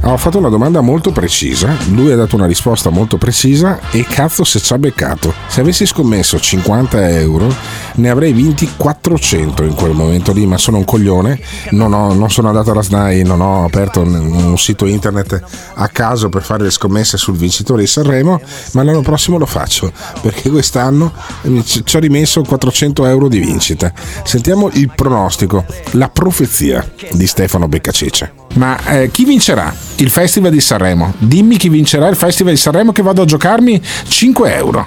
ho 0.02 0.16
fatto 0.18 0.38
una 0.38 0.48
domanda 0.48 0.80
molto 0.80 1.10
precisa, 1.10 1.76
lui 1.90 2.12
ha 2.12 2.16
dato 2.16 2.36
una 2.36 2.46
risposta 2.46 2.90
molto 2.90 3.16
precisa 3.16 3.80
e 3.90 4.04
cazzo 4.04 4.44
se 4.44 4.60
ci 4.60 4.72
ha 4.72 4.78
beccato. 4.78 5.34
Se 5.48 5.60
avessi 5.60 5.84
scommesso 5.84 6.38
50 6.38 7.10
euro 7.18 7.52
ne 7.94 8.08
avrei 8.08 8.32
vinti 8.32 8.70
400 8.76 9.64
in 9.64 9.74
quel 9.74 9.92
momento 9.92 10.32
lì, 10.32 10.46
ma 10.46 10.58
sono 10.58 10.76
un 10.78 10.84
coglione, 10.84 11.40
non, 11.70 11.92
ho- 11.92 12.12
non 12.14 12.30
sono 12.30 12.48
andato 12.48 12.70
alla 12.70 12.82
SNAI, 12.82 13.22
non 13.24 13.40
ho 13.40 13.64
aperto 13.64 14.00
un, 14.00 14.14
un 14.14 14.58
sito 14.58 14.86
internet 14.86 15.42
a 15.74 15.88
caso 15.88 16.28
per 16.28 16.42
fare 16.42 16.62
le 16.64 16.70
scommesse 16.70 17.16
sul 17.16 17.36
vincitore 17.36 17.82
di 17.82 17.88
Sanremo, 17.88 18.40
ma 18.72 18.82
l'anno 18.84 19.00
prossimo 19.02 19.38
lo 19.38 19.46
faccio 19.46 19.90
perché 20.20 20.50
quest'anno 20.50 21.12
eh, 21.42 21.64
ci 21.64 21.96
ho 21.96 21.98
rimesso 21.98 22.42
400 22.42 23.06
euro 23.06 23.28
di 23.28 23.40
vincita. 23.40 23.92
Sentiamo 24.24 24.70
il 24.74 24.90
pronostico, 24.94 25.64
la 25.92 26.08
profezia 26.08 26.88
di 27.12 27.26
Stefano 27.26 27.66
Beccacece. 27.66 28.45
Ma 28.54 28.78
eh, 28.86 29.10
chi 29.10 29.24
vincerà 29.24 29.72
il 29.98 30.10
Festival 30.10 30.50
di 30.50 30.60
Sanremo? 30.60 31.12
Dimmi 31.18 31.56
chi 31.56 31.68
vincerà 31.68 32.08
il 32.08 32.16
Festival 32.16 32.52
di 32.54 32.58
Sanremo 32.58 32.92
che 32.92 33.02
vado 33.02 33.22
a 33.22 33.24
giocarmi 33.26 33.80
5 33.82 34.54
euro. 34.54 34.86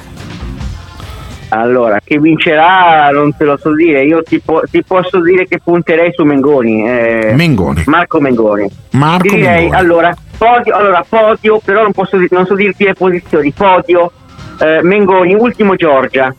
Allora, 1.50 2.00
chi 2.04 2.20
vincerà 2.20 3.10
non 3.10 3.36
te 3.36 3.44
lo 3.44 3.58
so 3.58 3.74
dire, 3.74 4.04
io 4.04 4.22
ti, 4.22 4.40
po- 4.40 4.62
ti 4.70 4.84
posso 4.84 5.20
dire 5.20 5.48
che 5.48 5.60
punterei 5.64 6.12
su 6.14 6.24
Mengoni. 6.24 6.88
eh, 6.88 7.34
Mengoni. 7.36 7.84
Marco 7.88 8.20
Mengoni. 8.20 8.70
Marco 8.92 9.36
direi, 9.36 9.62
Mengoni. 9.62 9.76
allora, 9.80 10.16
podio, 10.38 10.76
allora, 10.76 11.04
podio, 11.08 11.60
però 11.64 11.82
non 11.82 11.92
posso, 11.92 12.18
non 12.30 12.46
so 12.46 12.54
dirti 12.54 12.84
le 12.84 12.94
posizioni, 12.94 13.52
podio, 13.52 14.12
eh, 14.60 14.82
Mengoni, 14.84 15.34
ultimo 15.34 15.76
Giorgia, 15.76 16.34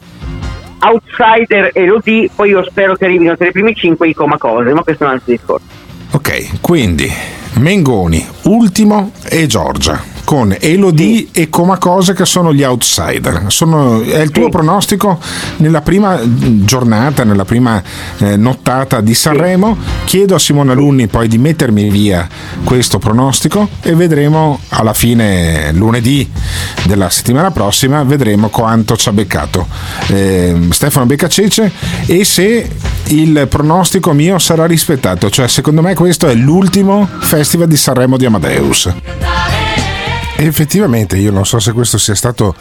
outsider 0.78 1.70
Elodie, 1.72 2.30
poi 2.32 2.50
io 2.50 2.62
spero 2.64 2.94
che 2.94 3.04
arrivino 3.04 3.36
tra 3.36 3.48
i 3.48 3.52
primi 3.52 3.74
cinque 3.74 4.08
i 4.08 4.14
coma 4.14 4.38
cose, 4.38 4.72
ma 4.72 4.82
questo 4.84 5.02
è 5.02 5.06
un 5.08 5.12
altro 5.14 5.32
discorso. 5.32 5.66
Ok, 6.12 6.60
quindi 6.60 7.08
Mengoni, 7.54 8.26
ultimo 8.42 9.12
e 9.22 9.46
Giorgia 9.46 10.19
con 10.30 10.56
Elodie 10.60 11.26
e 11.32 11.48
Comacose 11.48 12.12
che 12.12 12.24
sono 12.24 12.54
gli 12.54 12.62
outsider. 12.62 13.46
Sono- 13.48 14.00
è 14.00 14.20
il 14.20 14.30
tuo 14.30 14.48
pronostico 14.48 15.18
nella 15.56 15.80
prima 15.80 16.20
giornata, 16.22 17.24
nella 17.24 17.44
prima 17.44 17.82
eh, 18.18 18.36
nottata 18.36 19.00
di 19.00 19.12
Sanremo. 19.12 19.76
Chiedo 20.04 20.36
a 20.36 20.38
Simone 20.38 20.70
Alunni 20.70 21.08
poi 21.08 21.26
di 21.26 21.36
mettermi 21.36 21.90
via 21.90 22.28
questo 22.62 23.00
pronostico 23.00 23.70
e 23.82 23.96
vedremo 23.96 24.60
alla 24.68 24.94
fine 24.94 25.72
lunedì 25.72 26.30
della 26.84 27.10
settimana 27.10 27.50
prossima 27.50 28.04
vedremo 28.04 28.50
quanto 28.50 28.96
ci 28.96 29.08
ha 29.08 29.12
beccato 29.12 29.66
eh, 30.10 30.68
Stefano 30.70 31.06
Beccacece 31.06 31.72
e 32.06 32.24
se 32.24 32.70
il 33.08 33.48
pronostico 33.48 34.12
mio 34.12 34.38
sarà 34.38 34.66
rispettato. 34.66 35.28
Cioè, 35.28 35.48
secondo 35.48 35.82
me 35.82 35.94
questo 35.94 36.28
è 36.28 36.34
l'ultimo 36.34 37.08
festival 37.18 37.66
di 37.66 37.76
Sanremo 37.76 38.16
di 38.16 38.26
Amadeus. 38.26 39.59
Effettivamente 40.42 41.18
io 41.18 41.30
non 41.32 41.44
so 41.44 41.58
se 41.58 41.72
questo 41.72 41.98
sia 41.98 42.14
stato 42.14 42.54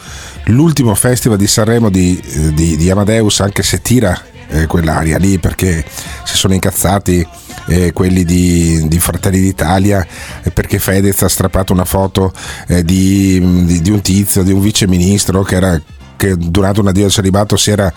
l'ultimo 0.44 0.94
festival 0.94 1.38
di 1.38 1.46
Sanremo 1.46 1.88
di, 1.88 2.20
di- 2.52 2.76
di 2.76 2.90
Amadeus, 2.90 3.40
anche 3.40 3.62
se 3.62 3.80
tira 3.80 4.20
eh, 4.48 4.66
quell'aria 4.66 5.16
lì 5.16 5.38
perché 5.38 5.82
si 6.24 6.36
sono 6.36 6.52
incazzati 6.52 7.26
eh, 7.68 7.92
quelli 7.92 8.24
di, 8.24 8.86
di 8.86 8.98
Fratelli 8.98 9.40
d'Italia 9.40 10.06
eh, 10.42 10.50
perché 10.50 10.78
Fedez 10.78 11.22
ha 11.22 11.28
strappato 11.28 11.72
una 11.72 11.86
foto 11.86 12.32
eh, 12.68 12.84
di, 12.84 13.64
di- 13.64 13.80
di 13.80 13.90
un 13.90 14.02
tizio, 14.02 14.42
di 14.42 14.52
un 14.52 14.60
viceministro 14.60 15.42
che 15.42 15.54
era 15.56 15.80
che 16.20 16.36
durante 16.36 16.80
un 16.80 16.88
addio 16.88 17.06
al 17.06 17.10
celibato 17.10 17.56
si 17.56 17.70
era 17.70 17.90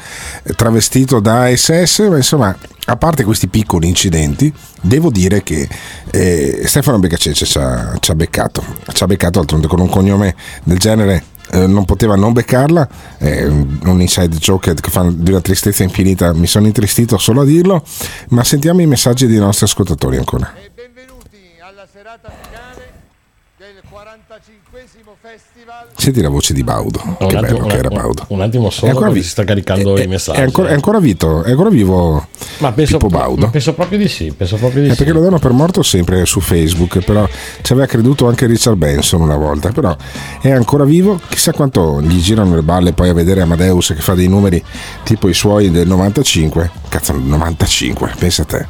eh, 0.44 0.54
travestito 0.54 1.20
da 1.20 1.54
SS, 1.54 2.08
ma 2.10 2.16
insomma, 2.16 2.56
a 2.86 2.96
parte 2.96 3.26
questi 3.26 3.50
piccoli 3.50 3.90
incidenti, 3.90 4.52
devo 4.80 5.10
dire 5.10 5.44
che 5.44 5.68
eh, 6.10 6.64
Stefano 6.66 7.00
Beccacece 7.00 7.44
ci 7.44 7.58
ha, 7.58 7.98
ci 8.00 8.12
ha 8.12 8.16
beccato, 8.16 8.64
ci 8.94 9.04
ha 9.04 9.08
beccato 9.08 9.40
d'altronde 9.40 9.68
con 9.68 9.82
un 9.82 9.90
cognome 9.90 10.36
del 10.64 10.78
genere. 10.78 11.24
eh, 11.52 11.68
non 11.68 11.84
poteva 11.84 12.16
non 12.16 12.32
beccarla, 12.32 12.88
è 13.18 13.44
un 13.44 14.00
inside 14.00 14.38
joke 14.38 14.74
che 14.74 14.90
fa 14.90 15.06
di 15.12 15.30
una 15.30 15.42
tristezza 15.42 15.84
infinita, 15.84 16.34
mi 16.34 16.48
sono 16.48 16.66
intristito 16.66 17.18
solo 17.18 17.42
a 17.42 17.46
dirlo, 17.46 17.84
ma 18.30 18.46
sentiamo 18.46 18.82
i 18.82 18.88
messaggi 18.88 19.28
dei 19.28 19.38
nostri 19.38 19.66
ascoltatori 19.66 20.16
ancora. 20.16 20.54
Senti 25.96 26.22
la 26.22 26.30
voce 26.30 26.54
di 26.54 26.64
Baudo, 26.64 27.02
Un 27.04 27.16
che 27.28 27.36
attimo, 27.38 27.42
bello 27.42 27.66
che 27.68 27.78
era 27.78 27.90
Baudo. 27.90 28.26
Un 28.30 28.42
attimo 28.42 28.68
È 28.68 28.72
solo 28.72 28.88
ancora 28.88 29.06
perché 29.08 29.20
vi- 29.22 29.26
si 29.26 29.32
sta 29.32 29.44
caricando 29.44 29.96
è, 29.98 30.04
i 30.04 30.08
messaggi. 30.08 30.40
è 30.40 30.44
ancora, 30.44 30.70
è 30.70 30.74
ancora 30.74 31.00
vito, 31.00 31.44
è 31.44 31.52
ancora 31.52 31.70
vivo 31.70 32.28
Ma 32.58 32.72
penso, 32.72 32.98
Pippo 32.98 33.10
Baudo. 33.10 33.50
penso 33.50 33.74
proprio 33.74 33.98
di 33.98 34.08
sì, 34.08 34.34
penso 34.36 34.58
proprio 34.58 34.82
di 34.84 34.88
È 34.88 34.92
sì. 34.92 34.98
perché 34.98 35.14
lo 35.14 35.22
danno 35.22 35.40
per 35.40 35.52
morto 35.52 35.84
sempre 35.84 36.26
su 36.26 36.40
Facebook, 36.40 37.00
però 37.04 37.28
ci 37.62 37.72
aveva 37.72 37.88
creduto 37.88 38.28
anche 38.28 38.46
Richard 38.46 38.78
Benson 38.78 39.22
una 39.22 39.38
volta, 39.38 39.72
però 39.72 39.96
è 40.42 40.52
ancora 40.52 40.84
vivo, 40.84 41.20
chissà 41.30 41.52
quanto 41.54 42.02
gli 42.02 42.20
girano 42.20 42.56
le 42.56 42.64
balle 42.64 42.94
poi 42.94 43.10
a 43.10 43.14
vedere 43.14 43.42
Amadeus 43.42 43.94
che 43.96 44.02
fa 44.02 44.14
dei 44.16 44.28
numeri 44.28 44.64
tipo 45.04 45.30
i 45.30 45.34
suoi 45.34 45.70
del 45.72 45.88
95, 45.88 46.72
cazzo 46.90 47.14
95, 47.14 48.14
pensa 48.18 48.42
a 48.42 48.46
te. 48.46 48.66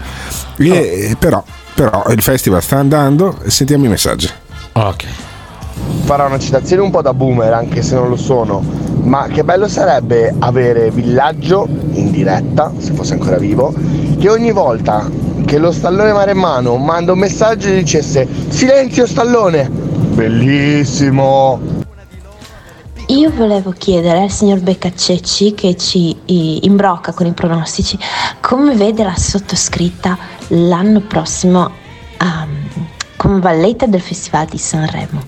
E- 0.58 1.16
però, 1.18 1.44
però 1.74 2.06
il 2.10 2.22
festival 2.22 2.62
sta 2.62 2.78
andando, 2.78 3.40
sentiamo 3.48 3.86
i 3.86 3.90
messaggi. 3.90 4.30
Ok. 4.74 5.06
Farò 6.04 6.28
una 6.28 6.40
citazione 6.40 6.82
un 6.82 6.92
po' 6.92 7.02
da 7.02 7.14
boomer, 7.14 7.54
anche 7.54 7.82
se 7.82 7.96
non 7.96 8.10
lo 8.10 8.16
sono, 8.16 8.64
ma 9.04 9.28
che 9.28 9.44
bello 9.44 9.68
sarebbe 9.68 10.34
avere 10.40 10.90
Villaggio 10.92 11.68
in 11.92 12.12
diretta, 12.12 12.72
se 12.78 12.94
fosse 12.94 13.14
ancora 13.14 13.38
vivo, 13.38 13.74
che 14.20 14.30
ogni 14.30 14.52
volta 14.52 15.10
che 15.46 15.58
lo 15.58 15.72
stallone 15.72 16.14
maremmano 16.14 16.78
manda 16.78 17.12
un 17.12 17.20
messaggio 17.20 17.68
e 17.68 17.76
dicesse 17.76 18.28
Silenzio 18.50 19.06
stallone! 19.06 19.70
Bellissimo! 19.70 21.60
Io 23.08 23.30
volevo 23.32 23.72
chiedere 23.72 24.22
al 24.22 24.32
signor 24.32 24.60
Beccacecci 24.62 25.54
che 25.54 25.76
ci 25.76 26.18
imbrocca 26.66 27.12
con 27.12 27.28
i 27.28 27.34
pronostici 27.34 27.98
come 28.40 28.76
vede 28.76 29.04
la 29.04 29.16
sottoscritta 29.16 30.18
l'anno 30.48 31.02
prossimo 31.02 31.70
ehm, 32.20 32.63
come 33.24 33.40
valletta 33.40 33.86
del 33.86 34.02
Festival 34.02 34.46
di 34.48 34.58
Sanremo. 34.58 35.24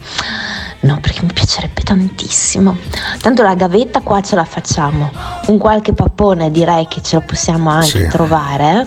No, 0.81 0.99
perché 0.99 1.21
mi 1.21 1.31
piacerebbe 1.31 1.81
tantissimo. 1.81 2.75
Tanto 3.21 3.41
la 3.41 3.55
gavetta 3.55 4.01
qua 4.01 4.21
ce 4.21 4.35
la 4.35 4.43
facciamo. 4.43 5.09
Un 5.47 5.57
qualche 5.57 5.93
pappone 5.93 6.51
direi 6.51 6.87
che 6.89 7.01
ce 7.01 7.15
lo 7.15 7.23
possiamo 7.25 7.69
anche 7.69 7.87
Sì. 8.03 8.07
trovare. 8.09 8.85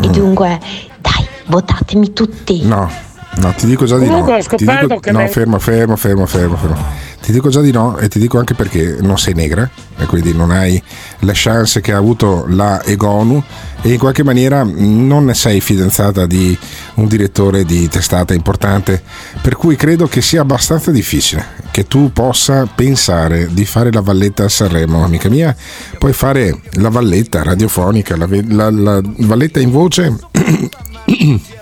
eh. 0.00 0.04
E 0.06 0.08
dunque, 0.10 0.58
dai, 1.00 1.24
votatemi 1.46 2.12
tutti. 2.12 2.64
No, 2.64 2.90
no, 3.36 3.52
ti 3.54 3.66
dico 3.66 3.84
già 3.84 3.96
di 3.96 4.06
no. 4.08 4.18
Ho 4.18 4.36
Ti 4.36 4.42
scoperto 4.42 4.86
dico- 4.88 5.00
che 5.00 5.12
no, 5.12 5.18
lei- 5.20 5.28
fermo, 5.28 5.58
fermo, 5.60 5.94
fermo, 5.96 6.26
fermo, 6.26 6.56
fermo. 6.56 6.84
Ti 7.28 7.34
dico 7.34 7.50
già 7.50 7.60
di 7.60 7.72
no 7.72 7.98
e 7.98 8.08
ti 8.08 8.18
dico 8.18 8.38
anche 8.38 8.54
perché 8.54 8.96
non 9.02 9.18
sei 9.18 9.34
negra 9.34 9.68
e 9.98 10.06
quindi 10.06 10.32
non 10.32 10.50
hai 10.50 10.82
le 11.18 11.32
chance 11.34 11.82
che 11.82 11.92
ha 11.92 11.98
avuto 11.98 12.46
la 12.48 12.82
Egonu 12.82 13.44
e 13.82 13.92
in 13.92 13.98
qualche 13.98 14.22
maniera 14.22 14.62
non 14.64 15.34
sei 15.34 15.60
fidanzata 15.60 16.24
di 16.24 16.56
un 16.94 17.06
direttore 17.06 17.66
di 17.66 17.86
testata 17.86 18.32
importante, 18.32 19.02
per 19.42 19.56
cui 19.56 19.76
credo 19.76 20.06
che 20.06 20.22
sia 20.22 20.40
abbastanza 20.40 20.90
difficile 20.90 21.44
che 21.70 21.86
tu 21.86 22.12
possa 22.14 22.64
pensare 22.64 23.48
di 23.52 23.66
fare 23.66 23.92
la 23.92 24.00
valletta 24.00 24.44
a 24.44 24.48
Sanremo, 24.48 25.04
amica 25.04 25.28
mia, 25.28 25.54
puoi 25.98 26.14
fare 26.14 26.62
la 26.76 26.88
valletta 26.88 27.42
radiofonica, 27.42 28.16
la, 28.16 28.26
la, 28.48 28.70
la 28.70 29.02
valletta 29.18 29.60
in 29.60 29.70
voce. 29.70 30.16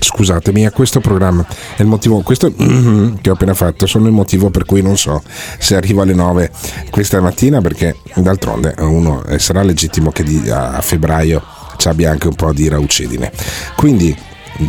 Scusatemi, 0.00 0.66
a 0.66 0.70
questo 0.70 1.00
programma 1.00 1.46
è 1.76 1.82
il 1.82 1.86
motivo, 1.86 2.20
questo 2.20 2.52
che 2.52 3.30
ho 3.30 3.32
appena 3.34 3.54
fatto, 3.54 3.86
sono 3.86 4.06
il 4.06 4.12
motivo 4.12 4.50
per 4.50 4.64
cui 4.64 4.82
non 4.82 4.96
so 4.96 5.22
se 5.58 5.76
arrivo 5.76 6.02
alle 6.02 6.14
9 6.14 6.50
questa 6.90 7.20
mattina 7.20 7.60
perché 7.60 7.96
d'altronde 8.14 8.74
uno 8.78 9.24
eh, 9.24 9.38
sarà 9.38 9.62
legittimo 9.62 10.10
che 10.10 10.24
a 10.50 10.80
febbraio 10.80 11.42
ci 11.76 11.88
abbia 11.88 12.10
anche 12.10 12.28
un 12.28 12.34
po' 12.34 12.52
di 12.52 12.68
raucedine. 12.68 13.30
Quindi 13.76 14.16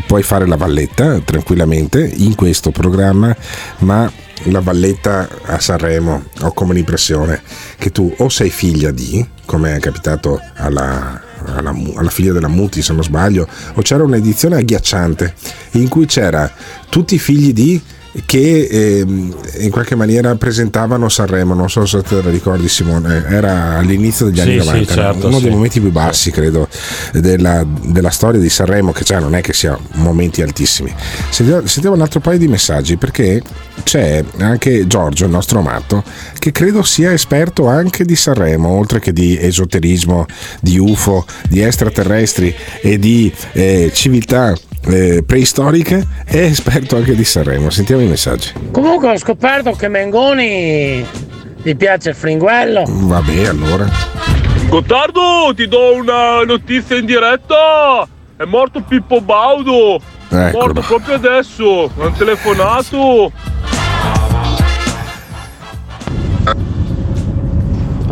puoi 0.06 0.24
fare 0.24 0.48
la 0.48 0.56
valletta 0.56 1.20
tranquillamente 1.20 2.02
in 2.04 2.36
questo 2.36 2.72
programma, 2.72 3.36
ma 3.80 4.10
la 4.46 4.62
valletta 4.62 5.28
a 5.44 5.60
Sanremo 5.60 6.24
ho 6.42 6.52
come 6.54 6.74
l'impressione 6.74 7.42
che 7.78 7.92
tu 7.92 8.14
o 8.18 8.30
sei 8.30 8.50
figlia 8.50 8.92
di, 8.92 9.26
come 9.46 9.76
è 9.76 9.80
capitato 9.80 10.40
alla, 10.56 11.22
alla, 11.46 11.76
alla 11.96 12.10
figlia 12.10 12.34
della 12.34 12.48
Muti 12.48 12.82
se 12.82 12.94
non 12.94 13.04
sbaglio, 13.04 13.48
o 13.74 13.82
c'era 13.82 14.04
un'edizione 14.04 14.56
agghiacciante 14.58 15.34
in 15.72 15.88
cui 15.88 16.06
c'era 16.06 16.52
tutti 16.90 17.16
i 17.16 17.20
figli 17.20 17.54
di 17.54 17.82
che 18.26 18.68
ehm, 18.70 19.36
in 19.60 19.70
qualche 19.70 19.96
maniera 19.96 20.36
presentavano 20.36 21.08
Sanremo, 21.08 21.54
non 21.54 21.70
so 21.70 21.86
se 21.86 22.02
te 22.02 22.22
la 22.22 22.30
ricordi 22.30 22.68
Simone, 22.68 23.26
era 23.28 23.78
all'inizio 23.78 24.26
degli 24.26 24.42
anni 24.42 24.54
Sì, 24.54 24.60
sì, 24.60 24.66
90, 24.66 24.94
certo, 24.94 25.28
uno 25.28 25.38
sì. 25.38 25.44
dei 25.44 25.52
momenti 25.52 25.80
più 25.80 25.92
bassi 25.92 26.32
credo 26.32 26.68
della, 27.14 27.66
della 27.66 28.10
storia 28.10 28.40
di 28.40 28.50
Sanremo, 28.50 28.92
che 28.92 29.04
già 29.04 29.20
non 29.20 29.36
è 29.36 29.42
che 29.42 29.54
sia 29.54 29.78
momenti 29.94 30.42
altissimi. 30.42 30.94
Sentiamo, 31.30 31.66
sentiamo 31.68 31.96
un 31.96 32.02
altro 32.02 32.20
paio 32.20 32.38
di 32.38 32.48
messaggi 32.48 32.98
perché 32.98 33.42
c'è 33.84 34.24
anche 34.38 34.88
Giorgio, 34.88 35.26
il 35.26 35.32
nostro 35.32 35.62
matto, 35.62 36.04
che 36.38 36.52
credo 36.52 36.84
sia 36.84 37.14
esperto 37.14 37.68
anche 37.68 38.04
di 38.04 38.16
Sanremo, 38.16 38.70
oltre 38.70 39.00
che 39.00 39.14
di 39.14 39.38
esoterismo, 39.40 40.26
di 40.60 40.78
UFO, 40.78 41.26
di 41.48 41.62
extraterrestri 41.62 42.54
e 42.82 43.00
di 43.00 43.32
eh, 43.54 43.92
civiltà 43.94 44.56
eh, 44.86 45.24
preistoriche, 45.26 46.08
è 46.26 46.38
esperto 46.38 46.96
anche 46.96 47.16
di 47.16 47.24
Sanremo. 47.24 47.70
Sentiamo 47.70 48.02
i 48.02 48.08
messaggi. 48.08 48.52
Comunque 48.72 49.12
ho 49.12 49.18
scoperto 49.18 49.72
che 49.72 49.88
Mengoni 49.88 51.06
gli 51.62 51.76
piace 51.76 52.10
il 52.10 52.16
fringuello. 52.16 52.84
Vabbè, 52.88 53.46
allora. 53.46 53.88
Gottardo, 54.68 55.54
ti 55.56 55.68
do 55.68 55.96
una 55.96 56.44
notizia 56.44 56.96
in 56.96 57.06
diretta. 57.06 58.08
È 58.36 58.44
morto 58.46 58.82
Pippo 58.82 59.22
Baudo. 59.22 60.00
È 60.30 60.52
morto 60.54 60.82
proprio 60.82 61.16
adesso. 61.16 61.92
Hanno 61.98 62.14
telefonato. 62.18 63.32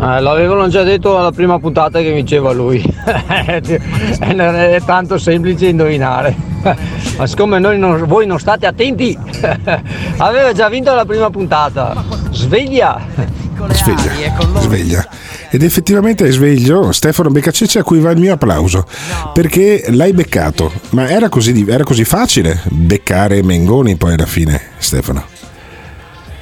Eh, 0.00 0.20
l'avevano 0.20 0.66
già 0.68 0.82
detto 0.82 1.18
alla 1.18 1.30
prima 1.30 1.58
puntata 1.58 2.00
che 2.00 2.10
vinceva 2.12 2.52
lui. 2.52 2.82
è, 3.04 3.60
è 3.60 4.82
tanto 4.84 5.18
semplice 5.18 5.66
indovinare. 5.66 6.34
Ma 7.18 7.26
siccome 7.26 7.58
noi 7.58 7.78
non- 7.78 8.04
voi 8.06 8.26
non 8.26 8.38
state 8.38 8.66
attenti, 8.66 9.16
aveva 10.16 10.52
già 10.52 10.70
vinto 10.70 10.94
la 10.94 11.04
prima 11.04 11.28
puntata. 11.28 12.02
Sveglia! 12.30 13.38
Sveglia, 13.72 14.60
sveglia. 14.60 15.08
Ed 15.50 15.62
effettivamente 15.62 16.26
è 16.26 16.30
sveglio 16.30 16.92
Stefano 16.92 17.28
Beccacecce 17.28 17.80
a 17.80 17.82
cui 17.82 18.00
va 18.00 18.10
il 18.10 18.18
mio 18.18 18.32
applauso 18.32 18.86
perché 19.34 19.84
l'hai 19.88 20.14
beccato. 20.14 20.72
Ma 20.90 21.10
era 21.10 21.28
così, 21.28 21.66
era 21.68 21.84
così 21.84 22.04
facile 22.04 22.62
beccare 22.70 23.42
Mengoni 23.42 23.96
poi 23.96 24.14
alla 24.14 24.24
fine, 24.24 24.60
Stefano. 24.78 25.39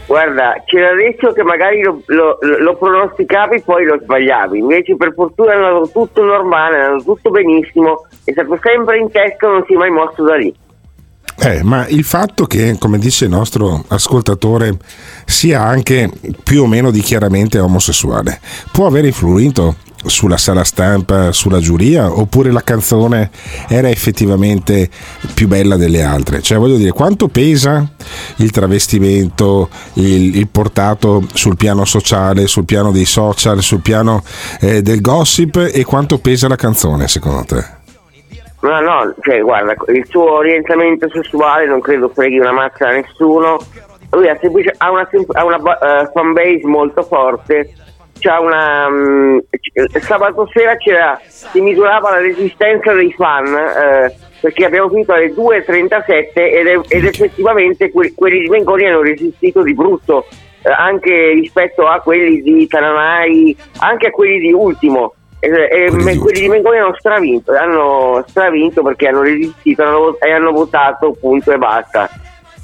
Guarda, 0.09 0.63
c'era 0.65 0.95
detto 0.95 1.33
che 1.33 1.43
magari 1.43 1.83
lo, 1.83 2.01
lo- 2.07 2.39
lo 2.41 2.77
pronosticavi 2.77 3.61
poi 3.61 3.85
lo 3.85 3.99
sbagliavi, 4.03 4.59
invece 4.59 4.97
per 4.97 5.13
fortuna 5.15 5.53
è 5.53 5.57
andato 5.57 5.91
tutto 5.93 6.25
normale, 6.25 6.79
è 6.79 6.81
andato 6.85 7.05
tutto 7.05 7.29
benissimo, 7.31 8.07
è 8.25 8.33
stato 8.33 8.59
sempre 8.63 8.99
in 9.01 9.11
testa, 9.11 9.49
non 9.49 9.65
si 9.67 9.75
è 9.75 9.77
mai 9.77 9.91
mosso 9.91 10.23
da 10.23 10.37
lì. 10.37 10.55
Eh, 11.41 11.63
ma 11.63 11.87
il 11.89 12.05
fatto 12.05 12.47
che, 12.47 12.77
come 12.79 12.97
dice 12.97 13.27
il 13.27 13.31
nostro 13.31 13.85
ascoltatore, 13.89 14.79
sia 15.27 15.61
anche 15.61 16.11
più 16.43 16.63
o 16.63 16.67
meno 16.67 16.91
dichiaramente 16.91 17.59
omosessuale, 17.59 18.41
può 18.73 18.87
aver 18.87 19.05
influito 19.05 19.77
sulla 20.09 20.37
sala 20.37 20.65
stampa, 20.65 21.33
sulla 21.33 21.61
giuria, 21.61 22.11
oppure 22.11 22.51
la 22.51 22.63
canzone 22.63 23.31
era 23.69 23.89
effettivamente 23.89 24.89
più 25.35 25.47
bella 25.49 25.77
delle 25.77 26.03
altre? 26.03 26.43
Cioè, 26.43 26.59
voglio 26.59 26.77
dire, 26.77 26.91
quanto 26.91 27.29
pesa 27.29 27.87
il 28.37 28.51
travestimento, 28.51 29.69
il, 29.95 30.37
il 30.37 30.49
portato 30.49 31.25
sul 31.33 31.57
piano 31.57 31.85
sociale, 31.85 32.47
sul 32.47 32.65
piano 32.65 32.91
dei 32.91 33.05
social, 33.05 33.61
sul 33.63 33.81
piano 33.81 34.23
eh, 34.61 34.83
del 34.83 35.01
gossip 35.01 35.71
e 35.73 35.85
quanto 35.85 36.19
pesa 36.19 36.49
la 36.49 36.57
canzone, 36.57 37.07
secondo 37.09 37.45
te? 37.45 37.77
No, 38.61 38.81
no, 38.81 39.15
cioè 39.23 39.41
guarda, 39.41 39.75
il 39.93 40.05
suo 40.09 40.39
orientamento 40.39 41.09
sessuale 41.11 41.67
non 41.67 41.81
credo 41.81 42.11
freghi 42.13 42.39
una 42.39 42.51
mazza 42.51 42.89
a 42.89 42.93
nessuno, 42.93 43.57
lui 44.11 44.29
ha, 44.29 44.37
semplice- 44.41 44.75
ha 44.79 44.91
una, 44.91 45.09
ha 45.33 45.45
una 45.45 45.59
ba- 45.59 45.79
eh, 45.79 46.11
fanbase 46.13 46.63
molto 46.65 47.03
forte, 47.03 47.73
c'ha 48.19 48.41
una, 48.41 48.89
c- 49.51 50.01
sabato 50.01 50.49
sera 50.53 50.77
c'era, 50.77 51.21
si 51.27 51.61
misurava 51.61 52.11
la 52.11 52.19
resistenza 52.19 52.93
dei 52.93 53.13
fan, 53.13 53.47
eh, 53.47 54.15
perché 54.41 54.65
abbiamo 54.65 54.89
finito 54.89 55.13
alle 55.13 55.33
2.37 55.33 56.33
ed, 56.35 56.83
ed 56.89 57.05
effettivamente 57.05 57.91
que- 57.91 58.13
quelli 58.15 58.41
di 58.43 58.49
Mengoni 58.49 58.87
hanno 58.87 59.03
resistito 59.03 59.63
di 59.63 59.75
brutto, 59.75 60.27
eh, 60.63 60.71
anche 60.71 61.31
rispetto 61.33 61.87
a 61.87 62.01
quelli 62.01 62.43
di 62.43 62.67
Tananai, 62.67 63.57
anche 63.81 64.09
a 64.09 64.11
quelli 64.11 64.39
di 64.41 64.53
Ultimo. 64.53 65.15
E, 65.41 65.49
e 65.49 65.91
me- 65.93 66.19
quelli 66.19 66.41
di 66.41 66.49
Mengoni 66.49 66.79
hanno 66.79 66.97
stravinto, 66.99 67.53
hanno 67.55 68.25
stravinto 68.27 68.83
perché 68.83 69.07
hanno 69.07 69.23
resistito 69.23 69.83
hanno 69.85 70.19
e 70.19 70.33
hanno 70.33 70.51
votato 70.51 71.17
punto 71.19 71.53
e 71.53 71.59
basta. 71.59 72.09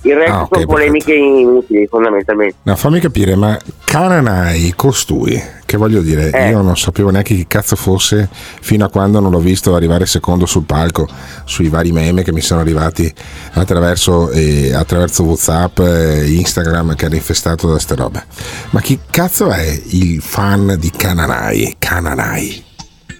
Il 0.06 0.14
resto 0.16 0.32
Ah, 0.34 0.42
ok, 0.42 0.48
sono 0.52 0.66
polemiche 0.66 1.14
inutili 1.14 1.86
fondamentalmente. 1.86 2.56
No, 2.64 2.76
fammi 2.76 3.00
capire, 3.00 3.36
ma 3.36 3.58
Cananai, 3.84 4.74
costui, 4.76 5.42
che 5.64 5.78
voglio 5.78 6.02
dire, 6.02 6.30
Eh. 6.30 6.50
io 6.50 6.60
non 6.60 6.76
sapevo 6.76 7.08
neanche 7.08 7.34
chi 7.34 7.46
cazzo 7.46 7.74
fosse 7.74 8.28
fino 8.30 8.84
a 8.84 8.90
quando 8.90 9.18
non 9.20 9.30
l'ho 9.30 9.38
visto 9.38 9.74
arrivare 9.74 10.04
secondo 10.04 10.44
sul 10.44 10.64
palco 10.64 11.08
sui 11.44 11.68
vari 11.68 11.90
meme 11.90 12.22
che 12.22 12.32
mi 12.32 12.42
sono 12.42 12.60
arrivati 12.60 13.10
attraverso, 13.54 14.30
eh, 14.30 14.74
attraverso 14.74 15.22
Whatsapp, 15.22 15.78
eh, 15.78 16.30
Instagram 16.32 16.94
che 16.96 17.06
era 17.06 17.14
infestato 17.14 17.70
da 17.70 17.78
ste 17.78 17.94
robe. 17.94 18.24
Ma 18.70 18.80
chi 18.82 18.98
cazzo 19.10 19.48
è 19.50 19.66
il 19.92 20.20
fan 20.20 20.76
di 20.78 20.90
Cananai? 20.90 21.76
Cananai. 21.78 22.62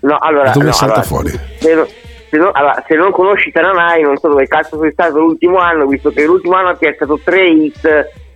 No, 0.02 0.18
allora, 0.20 0.50
dove 0.50 0.66
no, 0.66 0.72
salta 0.72 0.94
allora, 0.96 1.06
fuori? 1.06 1.40
Se, 1.60 1.88
se 2.34 2.40
non- 2.40 2.50
allora, 2.52 2.84
se 2.86 2.94
non 2.96 3.10
conosci 3.12 3.52
Tananai, 3.52 4.02
non 4.02 4.16
so 4.16 4.28
dove 4.28 4.46
cazzo 4.48 4.78
sei 4.80 4.90
stato 4.92 5.18
l'ultimo 5.20 5.58
anno, 5.58 5.86
visto 5.86 6.10
che 6.10 6.24
l'ultimo 6.24 6.56
anno 6.56 6.70
ha 6.70 6.74
piazzato 6.74 7.20
tre 7.22 7.48
hit 7.48 7.88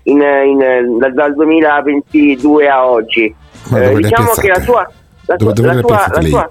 in- 0.04 0.20
in- 0.22 0.98
dal, 0.98 1.12
dal 1.12 1.34
2022 1.34 2.68
a 2.68 2.86
oggi. 2.86 3.34
Eh, 3.74 3.94
diciamo 3.96 4.30
che 4.32 4.48
la 4.48 4.60
sua. 4.60 4.90
La 5.26 5.36
Dove, 5.36 5.52
sua, 5.54 5.62
dove 5.62 5.74
la 5.74 5.80
sua- 5.80 6.06
la 6.14 6.22
sua- 6.22 6.50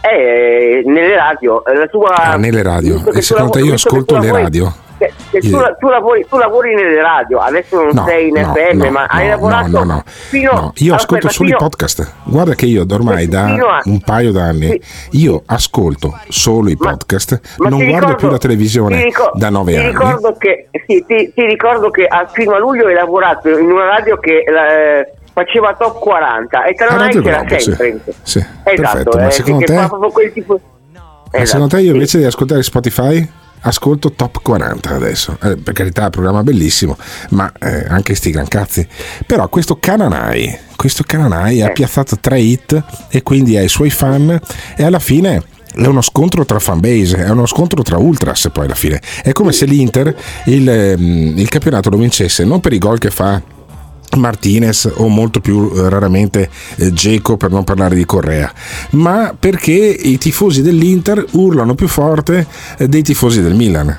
eh, 0.00 0.82
nelle 0.86 1.16
radio, 1.16 1.64
eh, 1.64 1.74
la 1.76 1.86
sua. 1.90 2.14
Ah, 2.14 2.36
nelle 2.36 2.62
radio. 2.62 2.96
E 3.06 3.10
tu 3.12 3.20
secondo 3.20 3.50
te 3.50 3.60
io 3.60 3.74
ascolto 3.74 4.18
le 4.18 4.30
radio? 4.32 4.72
Che- 4.98 5.12
che 5.30 5.40
tu, 5.40 5.56
la- 5.58 5.74
tu 5.78 5.88
lavori, 5.88 6.26
tu 6.28 6.36
lavori 6.36 6.74
nelle 6.74 7.00
radio, 7.00 7.38
adesso 7.38 7.76
non 7.76 7.90
No, 7.94 8.04
sei 8.04 8.28
in 8.28 8.34
no, 8.34 8.52
FM, 8.54 8.82
no, 8.82 8.90
ma 8.90 9.04
hai 9.06 9.28
lavorato 9.28 9.68
no, 9.70 9.78
no, 9.78 9.84
no. 9.84 10.02
fino 10.06 10.52
No, 10.52 10.72
io 10.76 10.94
ascolto 10.94 11.28
solo 11.30 11.48
i 11.48 11.54
podcast. 11.56 12.12
Guarda 12.24 12.54
che 12.54 12.66
io 12.66 12.84
ormai 12.88 13.26
da 13.28 13.44
a- 13.46 13.80
un 13.84 14.00
paio 14.00 14.32
d'anni 14.32 14.80
io 15.12 15.42
ascolto 15.46 16.18
solo 16.28 16.68
i 16.68 16.76
podcast, 16.76 17.40
Ma 17.58 17.68
non 17.68 17.78
guardo 17.78 17.94
ricordo- 17.94 18.14
più 18.16 18.28
la 18.28 18.38
televisione 18.38 19.02
ricor- 19.02 19.36
da 19.36 19.48
nove 19.50 19.72
ti 19.72 19.78
anni. 19.78 19.88
Ricordo 19.92 20.34
che, 20.38 20.68
sì, 20.86 21.04
ti, 21.06 21.32
ti 21.34 21.44
ricordo 21.46 21.90
che 21.90 22.04
a, 22.06 22.26
fino 22.30 22.54
a 22.54 22.58
luglio 22.58 22.86
hai 22.86 22.94
lavorato 22.94 23.48
in 23.48 23.70
una 23.70 23.86
radio 23.86 24.18
che 24.18 24.38
eh, 24.46 25.12
faceva 25.32 25.74
top 25.74 25.98
40 26.00 26.64
e 26.64 26.70
A 26.70 26.74
Tananai 26.74 27.06
Radio 27.06 27.22
c'era 27.22 27.36
Globo, 27.42 27.58
sì. 27.60 27.72
sempre. 27.74 28.12
Sì, 28.22 28.38
Esatto, 28.38 28.64
perfetto. 28.82 29.18
Ma 29.18 29.26
eh, 29.26 29.30
secondo 29.30 29.64
te, 29.64 30.32
tipo... 30.32 30.60
ma 31.32 31.44
secondo 31.44 31.76
te 31.76 31.80
io 31.82 31.92
invece 31.92 32.18
di 32.18 32.24
ascoltare 32.24 32.62
Spotify 32.62 33.28
ascolto 33.60 34.12
Top 34.12 34.40
40 34.42 34.94
adesso? 34.94 35.38
Eh, 35.42 35.56
per 35.56 35.74
carità, 35.74 36.02
è 36.02 36.04
un 36.04 36.10
programma 36.10 36.42
bellissimo, 36.42 36.96
ma 37.30 37.50
eh, 37.60 37.84
anche 37.88 38.14
sti 38.14 38.30
gran 38.30 38.48
cazzi. 38.48 38.86
Però 39.26 39.48
questo 39.48 39.78
Cananai, 39.78 40.56
questo 40.76 41.02
Cananai 41.06 41.60
Eh. 41.60 41.64
ha 41.64 41.70
piazzato 41.70 42.18
tre 42.20 42.40
hit 42.40 42.82
e 43.08 43.22
quindi 43.22 43.56
ha 43.56 43.62
i 43.62 43.68
suoi 43.68 43.90
fan 43.90 44.38
e 44.76 44.82
alla 44.84 44.98
fine 44.98 45.42
è 45.74 45.86
uno 45.86 46.00
scontro 46.00 46.44
tra 46.44 46.58
fanbase, 46.58 47.18
è 47.24 47.30
uno 47.30 47.46
scontro 47.46 47.82
tra 47.82 47.98
ultras 47.98 48.48
poi 48.52 48.64
alla 48.64 48.74
fine. 48.74 49.00
È 49.22 49.32
come 49.32 49.52
se 49.52 49.64
l'Inter 49.66 50.14
il, 50.46 50.68
ehm, 50.68 51.34
il 51.36 51.48
campionato 51.48 51.90
lo 51.90 51.96
vincesse 51.98 52.44
non 52.44 52.60
per 52.60 52.72
i 52.72 52.78
gol 52.78 52.98
che 52.98 53.10
fa 53.10 53.40
Martinez 54.16 54.90
o 54.96 55.08
molto 55.08 55.40
più 55.40 55.70
eh, 55.74 55.88
raramente 55.88 56.48
eh, 56.78 56.92
Geco 56.92 57.36
per 57.36 57.50
non 57.50 57.64
parlare 57.64 57.94
di 57.94 58.04
Correa, 58.04 58.50
ma 58.90 59.34
perché 59.38 59.72
i 59.72 60.18
tifosi 60.18 60.62
dell'Inter 60.62 61.24
urlano 61.32 61.74
più 61.74 61.88
forte 61.88 62.46
eh, 62.78 62.88
dei 62.88 63.02
tifosi 63.02 63.42
del 63.42 63.54
Milan. 63.54 63.96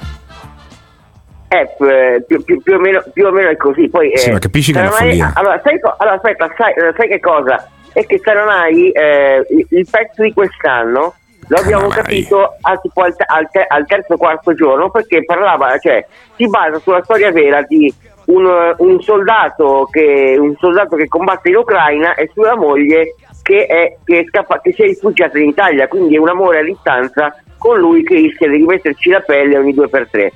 Eh, 1.52 2.24
più, 2.28 2.43
più- 2.43 2.62
più 2.62 2.76
o 2.76 2.80
meno, 2.80 3.04
più 3.12 3.26
o 3.26 3.32
meno 3.32 3.50
è 3.50 3.58
così. 3.58 3.89
Poi, 3.89 4.12
Sì, 4.15 4.30
eh, 4.30 4.34
ma 4.34 4.39
capisci 4.39 4.72
che 4.72 4.80
è 4.80 4.82
una 4.84 4.91
follia. 4.91 5.32
Allora, 5.36 5.60
sai, 5.63 5.80
allora, 5.98 6.15
aspetta, 6.15 6.54
sai, 6.56 6.74
eh, 6.74 6.93
sai 6.95 7.08
che 7.08 7.19
cosa? 7.19 7.67
È 7.91 8.06
che 8.06 8.22
Saranai, 8.24 8.91
eh, 8.91 9.45
il, 9.50 9.65
il 9.69 9.88
pezzo 9.89 10.22
di 10.22 10.32
quest'anno, 10.32 11.15
lo 11.48 11.58
abbiamo 11.58 11.88
capito 11.88 12.54
al, 12.62 12.80
al, 12.84 13.15
al 13.26 13.50
te- 13.52 13.65
al 13.67 13.86
terzo 13.88 14.13
o 14.13 14.17
quarto 14.17 14.54
giorno 14.54 14.91
perché 14.91 15.26
parlava, 15.26 15.76
cioè, 15.80 16.06
si 16.36 16.48
basa 16.48 16.78
sulla 16.78 17.02
storia 17.04 17.32
vera 17.32 17.63
di 17.63 17.91
un, 18.30 18.76
un 18.78 19.02
soldato 19.02 19.88
che, 19.92 20.36
un 20.39 20.56
soldato 20.60 20.96
che 20.96 21.08
combatte 21.08 21.50
in 21.50 21.56
Ucraina 21.56 22.15
e 22.15 22.30
sulla 22.34 22.56
moglie 22.56 23.15
che, 23.42 23.65
è, 23.65 23.98
che, 24.04 24.20
è 24.20 24.26
scappa- 24.28 24.62
che 24.62 24.74
si 24.74 24.84
è 24.84 24.86
rifugiata 24.86 25.39
in 25.39 25.50
Italia, 25.50 25.88
quindi 25.88 26.15
è 26.15 26.20
un 26.20 26.30
amore 26.30 26.60
a 26.60 26.63
distanza 26.63 27.36
con 27.58 27.78
lui 27.78 28.04
che 28.04 28.15
rischia 28.15 28.48
di 28.48 28.58
rimetterci 28.58 29.10
la 29.10 29.22
pelle 29.22 29.58
ogni 29.58 29.74
due 29.74 29.89
per 29.89 30.08
tre. 30.10 30.32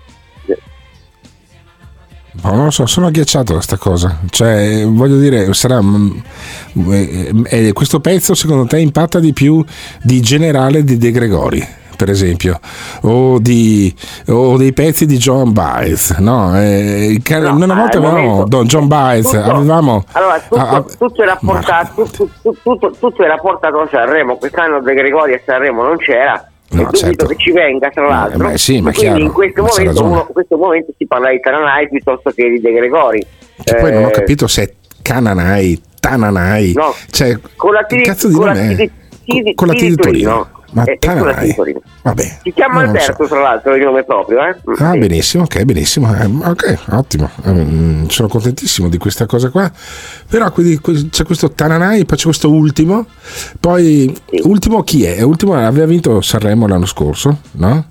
Non 2.41 2.65
lo 2.65 2.71
so, 2.71 2.87
sono 2.87 3.07
agghiacciato 3.07 3.51
da 3.51 3.53
questa 3.53 3.77
cosa. 3.77 4.19
Cioè, 4.29 4.83
voglio 4.87 5.17
dire, 5.17 5.53
sarà. 5.53 5.81
mm, 5.81 6.11
eh, 6.91 7.31
eh, 7.45 7.73
questo 7.73 7.99
pezzo 7.99 8.33
secondo 8.33 8.65
te 8.65 8.79
impatta 8.79 9.19
di 9.19 9.33
più 9.33 9.63
di 10.01 10.19
Generale 10.19 10.83
di 10.83 10.97
De 10.97 11.11
Gregori, 11.11 11.65
per 11.95 12.09
esempio, 12.09 12.59
o, 13.01 13.39
di, 13.39 13.93
o 14.27 14.57
dei 14.57 14.73
pezzi 14.73 15.05
di 15.05 15.17
John 15.17 15.51
Baez, 15.53 16.11
no? 16.19 16.59
Eh, 16.59 17.21
No, 17.29 17.55
una 17.55 17.73
volta 17.73 17.97
avevamo 17.97 18.45
Don 18.45 18.65
John 18.65 18.87
Baez, 18.87 19.29
tutto- 19.29 19.39
avevamo. 19.43 20.03
Allora, 20.13 20.39
tutto, 20.39 20.55
ah, 20.61 20.85
tutto 20.97 21.23
era 21.23 21.37
portato, 21.41 22.07
tutto, 22.41 22.91
tutto- 22.99 23.23
era 23.23 23.37
portato 23.37 23.79
a 23.79 23.87
Sanremo, 23.89 24.37
quest'anno 24.37 24.81
De 24.81 24.93
Gregori 24.93 25.33
a 25.33 25.39
Sanremo 25.45 25.83
non 25.83 25.97
c'era. 25.97 26.47
No, 26.69 26.89
certo. 26.91 27.27
che 27.27 27.35
ci 27.37 27.51
venga 27.51 27.89
tra 27.89 28.07
l'altro 28.07 28.47
beh, 28.47 28.57
sì, 28.57 28.81
ma 28.81 28.91
quindi 28.91 28.99
chiaro, 29.17 29.19
in 29.19 29.31
questo 29.31 29.61
momento, 29.61 30.03
uno- 30.05 30.25
in 30.27 30.33
questo 30.33 30.57
momento 30.57 30.91
si 30.97 31.05
parla 31.05 31.29
di 31.29 31.39
Taranai 31.39 31.87
piuttosto 31.87 32.31
che 32.31 32.49
di 32.49 32.59
De 32.59 32.71
Gregori 32.71 33.23
che 33.63 33.75
poi 33.75 33.91
non 33.91 34.05
ho 34.05 34.07
Eh, 34.07 34.11
capito 34.11 34.47
se 34.47 34.63
è 34.63 34.73
Cananai, 35.03 35.79
Tananai, 35.99 36.73
No, 36.73 36.95
cioè, 37.11 37.37
con 37.55 37.73
la 37.73 37.85
che 37.85 38.01
T 38.01 38.05
cazzo 38.05 38.27
di 38.27 38.33
con 38.33 38.45
la 38.47 38.53
Con 39.53 39.67
la 39.67 39.73
T 39.73 39.79
di 39.79 39.95
Torino. 39.95 40.49
Ma 40.73 40.83
Eh, 40.83 40.93
è 40.93 40.97
Tananai. 40.97 41.53
Torino. 41.55 41.81
Vabbè. 42.01 42.37
si 42.43 42.51
chiama 42.51 42.81
lo 42.81 42.87
so. 42.87 42.91
Alberto 42.97 43.27
tra 43.27 43.41
l'altro 43.41 43.75
il 43.75 43.83
nome 43.83 44.03
proprio 44.03 44.39
eh? 44.45 44.55
Ah, 44.79 44.91
Sì. 44.91 44.97
benissimo, 44.99 45.43
ok, 45.43 45.63
benissimo. 45.63 46.13
Eh, 46.15 46.25
ok, 46.49 46.79
ottimo. 46.91 47.29
Eh, 47.45 48.05
sono 48.07 48.27
contentissimo 48.27 48.89
di 48.89 48.97
questa 48.97 49.25
cosa 49.25 49.49
qua. 49.49 49.71
Però 50.29 50.51
quindi 50.51 50.79
c'è 51.09 51.23
questo 51.25 51.51
Tananai, 51.51 52.05
poi 52.05 52.17
c'è 52.17 52.23
questo 52.25 52.49
ultimo. 52.51 53.05
Poi, 53.59 54.13
ultimo 54.43 54.81
chi 54.83 55.05
è? 55.05 55.21
Ultimo 55.21 55.53
aveva 55.55 55.85
vinto 55.85 56.21
Sanremo 56.21 56.67
l'anno 56.67 56.85
scorso, 56.85 57.37
no? 57.53 57.85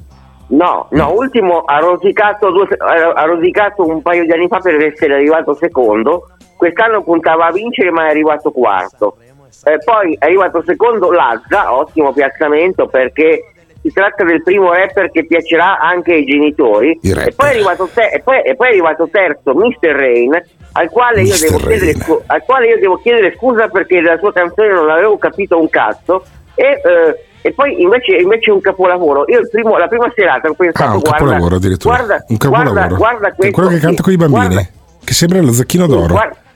No, 0.48 0.86
no, 0.90 1.12
ultimo 1.14 1.60
ha 1.60 1.78
rosicato, 1.78 2.50
due- 2.50 2.68
ha 2.78 3.24
rosicato 3.24 3.86
un 3.86 4.02
paio 4.02 4.24
di 4.26 4.32
anni 4.32 4.48
fa 4.48 4.58
per 4.58 4.74
essere 4.82 5.14
arrivato 5.14 5.54
secondo. 5.58 6.26
Quest'anno 6.56 7.02
puntava 7.02 7.46
a 7.46 7.52
vincere, 7.52 7.90
ma 7.90 8.06
è 8.06 8.10
arrivato 8.10 8.50
quarto. 8.50 9.16
Eh, 9.64 9.78
poi 9.84 10.16
è 10.18 10.24
arrivato 10.26 10.62
secondo 10.66 11.10
Lazza, 11.10 11.74
ottimo 11.74 12.12
piazzamento 12.12 12.86
perché 12.86 13.52
si 13.82 13.90
tratta 13.92 14.24
del 14.24 14.42
primo 14.42 14.72
rapper 14.72 15.10
che 15.10 15.26
piacerà 15.26 15.78
anche 15.80 16.12
ai 16.14 16.24
genitori. 16.24 16.98
E 17.02 17.32
poi, 17.34 17.48
è 17.48 17.52
arrivato 17.54 17.88
te- 17.92 18.10
e, 18.12 18.20
poi, 18.20 18.40
e 18.42 18.54
poi 18.54 18.66
è 18.68 18.70
arrivato 18.70 19.08
terzo 19.10 19.54
Mr. 19.54 19.88
Rain, 19.90 20.42
al 20.72 20.88
quale, 20.88 21.22
io 21.22 21.34
Mr. 21.34 21.40
devo 21.40 21.56
chiedere, 21.58 21.92
Rain. 21.92 22.00
scu- 22.00 22.22
al 22.26 22.42
quale 22.44 22.66
io 22.68 22.78
devo 22.78 22.96
chiedere 22.98 23.34
scusa 23.36 23.68
perché 23.68 24.00
della 24.00 24.18
sua 24.18 24.32
canzone 24.32 24.72
non 24.72 24.88
avevo 24.90 25.18
capito 25.18 25.58
un 25.60 25.68
cazzo. 25.68 26.24
E, 26.54 26.64
eh, 26.64 27.24
e 27.44 27.52
poi 27.54 27.82
invece, 27.82 28.14
invece 28.16 28.50
è 28.50 28.54
un 28.54 28.60
capolavoro. 28.60 29.24
Io 29.26 29.40
il 29.40 29.48
primo- 29.50 29.76
la 29.76 29.88
prima 29.88 30.10
serata 30.14 30.48
ho 30.48 30.54
pensato: 30.54 30.84
Ah, 30.90 30.94
un 30.94 31.00
guarda, 31.00 31.18
capolavoro 31.18 31.56
addirittura. 31.56 31.96
guarda, 31.96 32.24
un 32.28 32.36
capolavoro. 32.36 32.72
guarda, 32.72 32.94
guarda 32.96 33.32
questo, 33.32 33.52
quello 33.54 33.68
che 33.68 33.78
canta 33.80 33.96
sì, 33.96 34.02
con 34.02 34.12
i 34.12 34.16
bambini, 34.16 34.46
guarda- 34.54 34.68
che 35.04 35.12
sembra 35.12 35.40
lo 35.40 35.52
zacchino 35.52 35.86
d'oro. 35.88 36.06
Guarda, 36.12 36.34
eh, 36.34 36.51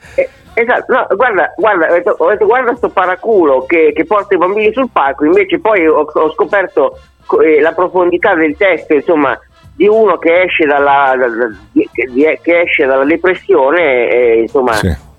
esatto, 0.59 0.93
no, 0.93 1.07
guarda, 1.15 1.53
guarda, 1.57 1.89
ho 1.91 1.93
detto, 1.93 2.15
ho 2.19 2.29
detto, 2.29 2.47
guarda 2.47 2.75
sto 2.77 2.89
paraculo 2.89 3.65
che, 3.67 3.93
che 3.95 4.05
porta 4.05 4.35
i 4.35 4.39
bambini 4.39 4.73
sul 4.73 4.89
palco, 4.91 5.25
invece 5.25 5.59
poi 5.59 5.87
ho, 5.87 6.01
ho 6.11 6.33
scoperto 6.33 6.99
co- 7.27 7.41
eh, 7.41 7.61
la 7.61 7.73
profondità 7.73 8.35
del 8.35 8.57
testo, 8.57 8.95
insomma, 8.95 9.39
di 9.75 9.87
uno 9.87 10.17
che 10.17 10.43
esce 10.43 10.65
dalla, 10.65 11.15
da- 11.19 11.29
da- 11.29 11.51
di- 11.73 11.89
che, 11.93 12.61
esce 12.63 12.87
dalla 12.87 13.05
depressione, 13.05 14.09
eh, 14.11 14.39
insomma, 14.41 14.73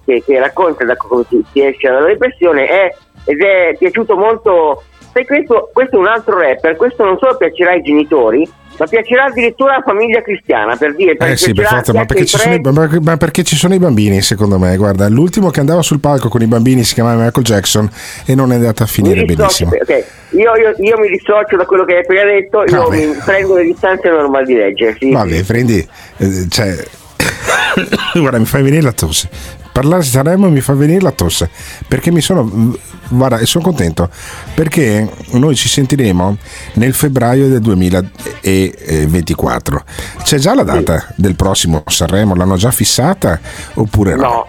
che, 0.05 0.23
che 0.25 0.39
racconta 0.39 0.83
da 0.85 0.95
come 0.97 1.23
si, 1.29 1.43
si 1.51 1.63
esce 1.63 1.87
dalla 1.89 2.07
depressione, 2.07 2.65
è- 2.67 2.95
ed 3.25 3.41
è 3.41 3.75
piaciuto 3.77 4.15
molto. 4.17 4.83
Sai, 5.17 5.25
questo, 5.25 5.69
questo 5.73 5.95
è 5.95 5.99
un 5.99 6.07
altro 6.07 6.39
rapper, 6.39 6.75
questo 6.75 7.03
non 7.03 7.17
solo 7.17 7.35
piacerà 7.37 7.71
ai 7.71 7.81
genitori, 7.81 8.47
ma 8.77 8.85
piacerà 8.85 9.25
addirittura 9.25 9.73
alla 9.73 9.83
famiglia 9.83 10.21
cristiana, 10.21 10.75
per 10.75 10.93
dire, 10.95 11.17
Eh 11.17 11.35
sì, 11.35 11.53
per 11.53 11.65
forza, 11.65 11.91
ma 11.91 12.05
perché, 12.05 12.21
ai 12.21 12.27
ci 12.27 12.37
sono 12.37 12.53
i, 12.53 12.99
ma- 13.01 13.17
perché 13.17 13.43
ci 13.43 13.55
sono 13.55 13.73
i 13.73 13.79
bambini, 13.79 14.21
secondo 14.21 14.59
me. 14.59 14.77
Guarda, 14.77 15.07
l'ultimo 15.09 15.49
che 15.49 15.59
andava 15.59 15.81
sul 15.81 15.99
palco 15.99 16.29
con 16.29 16.43
i 16.43 16.45
bambini 16.45 16.83
si 16.83 16.93
chiamava 16.93 17.23
Michael 17.23 17.43
Jackson 17.45 17.89
e 18.27 18.35
non 18.35 18.51
è 18.51 18.55
andata 18.55 18.83
a 18.83 18.87
finire 18.87 19.23
benissimo. 19.25 19.71
ok, 19.71 20.05
Io, 20.31 20.55
io- 20.55 20.75
io 20.77 20.99
mi 20.99 21.09
dissocio 21.09 21.55
da 21.57 21.65
quello 21.65 21.83
che 21.85 21.93
hai 21.95 21.99
appena 22.01 22.23
detto, 22.23 22.63
io 22.63 22.83
Vabbè. 22.83 23.05
mi 23.07 23.15
prendo 23.25 23.55
le 23.55 23.63
distanze 23.63 24.09
normali 24.09 24.45
di 24.45 24.53
legge. 24.53 24.95
Sì, 24.99 25.09
Vabbè, 25.11 25.43
prendi. 25.45 25.87
eh, 26.17 26.45
cioè, 26.47 26.75
guarda, 28.13 28.37
mi 28.37 28.45
fai 28.45 28.61
venire 28.61 28.83
la 28.83 28.91
tosse. 28.91 29.29
Parlare 29.71 30.01
di 30.01 30.07
Sanremo 30.07 30.49
mi 30.49 30.59
fa 30.61 30.73
venire 30.73 31.01
la 31.01 31.11
tosse. 31.11 31.49
Perché 31.87 32.11
mi 32.11 32.21
sono. 32.21 32.75
Guarda, 33.09 33.37
e 33.37 33.45
sono 33.45 33.63
contento. 33.63 34.09
Perché 34.53 35.09
noi 35.31 35.55
ci 35.55 35.69
sentiremo 35.69 36.37
nel 36.73 36.93
febbraio 36.93 37.47
del 37.47 37.61
2024. 37.61 39.83
C'è 40.23 40.37
già 40.37 40.53
la 40.53 40.63
data 40.63 41.05
del 41.15 41.35
prossimo 41.35 41.83
Sanremo? 41.85 42.35
L'hanno 42.35 42.55
già 42.55 42.71
fissata? 42.71 43.39
Oppure 43.75 44.15
no? 44.15 44.21
No, 44.21 44.47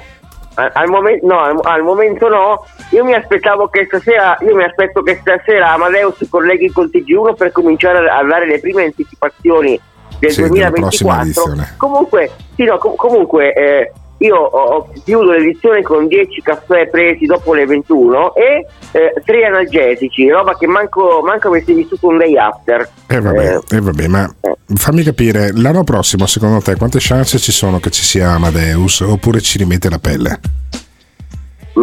al, 0.73 0.88
momen- 0.88 1.21
no, 1.23 1.38
al, 1.40 1.59
al 1.62 1.83
momento 1.83 2.29
no. 2.29 2.64
Io 2.90 3.05
mi 3.05 3.14
aspettavo 3.14 3.68
che 3.68 3.85
stasera, 3.87 4.37
io 4.40 4.57
mi 4.57 4.64
aspetto 4.64 5.03
che 5.03 5.18
stasera 5.21 5.73
Amadeus 5.75 6.16
si 6.16 6.29
colleghi 6.29 6.71
col 6.73 6.90
TG1 6.92 7.37
per 7.37 7.53
cominciare 7.53 8.09
a, 8.09 8.25
dare 8.25 8.47
le 8.47 8.59
prime 8.61 8.85
anticipazioni 8.85 9.79
del 10.18 10.33
Sì, 10.33 10.49
della 10.49 10.71
prossima 10.71 11.16
2024. 11.16 11.23
edizione. 11.23 11.75
Comunque, 11.77 12.31
sì, 12.57 12.64
no, 12.64 12.79
com- 12.79 12.97
comunque 12.97 13.53
eh, 13.53 13.92
io 14.18 14.37
ho, 14.37 14.88
chiudo 15.04 15.33
l'edizione 15.33 15.83
con 15.83 16.09
10 16.09 16.42
caffè 16.42 16.88
presi 16.88 17.26
dopo 17.26 17.54
le 17.54 17.66
21 17.66 18.35
e 18.35 18.66
eh, 18.92 19.14
3 19.24 19.44
analgesici, 19.44 20.28
roba 20.28 20.57
che 20.57 20.66
manco, 20.66 21.20
manco 21.24 21.48
avessi 21.48 21.72
vissuto 21.72 22.09
un 22.09 22.18
day 22.18 22.37
after. 22.37 22.88
Eh 23.07 23.20
vabbè, 23.20 23.59
eh, 23.70 23.81
vabbè, 23.81 24.07
ma 24.09 24.35
fammi 24.74 25.02
capire, 25.02 25.52
l'anno 25.54 25.85
prossimo 25.85 26.26
secondo 26.26 26.61
te 26.61 26.76
quante 26.76 26.98
chance 27.00 27.38
ci 27.38 27.52
sono 27.52 27.78
che 27.78 27.90
ci 27.90 28.02
sia 28.02 28.33
Amadeus 28.33 29.00
oppure 29.00 29.40
ci 29.40 29.59
rimette 29.59 29.88
la 29.88 29.98
pelle? 29.98 30.40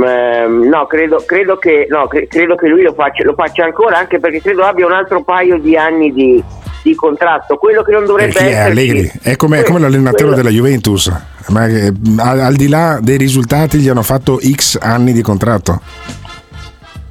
Ehm, 0.04 0.68
no, 0.68 0.86
credo, 0.88 1.24
credo, 1.26 1.58
che, 1.58 1.88
no, 1.90 2.08
cre- 2.08 2.28
credo 2.28 2.56
che 2.56 2.68
lui 2.68 2.82
lo 2.82 2.94
faccia, 2.94 3.24
lo 3.24 3.34
faccia 3.34 3.64
ancora, 3.64 3.98
anche 3.98 4.20
perché 4.20 4.42
credo 4.42 4.64
abbia 4.64 4.86
un 4.86 4.92
altro 4.92 5.24
paio 5.24 5.58
di 5.58 5.78
anni 5.78 6.12
di, 6.12 6.44
di 6.84 6.96
contratto. 6.96 7.58
Quello 7.58 7.82
che 7.84 7.92
non 7.92 8.06
dovrebbe 8.06 8.34
Perché 8.34 8.48
è 8.48 8.52
essere. 8.52 8.70
Allegri, 8.72 9.12
è 9.22 9.36
come, 9.36 9.60
è 9.60 9.64
come 9.64 9.80
l'allenatore 9.80 10.36
della 10.36 10.50
Juventus, 10.50 11.12
ma 11.50 11.68
che, 11.68 11.92
al, 12.18 12.40
al 12.40 12.56
di 12.56 12.68
là 12.68 13.00
dei 13.02 13.18
risultati 13.18 13.78
gli 13.78 13.90
hanno 13.90 14.04
fatto 14.04 14.40
X 14.40 14.78
anni 14.82 15.14
di 15.14 15.22
contratto. 15.22 15.82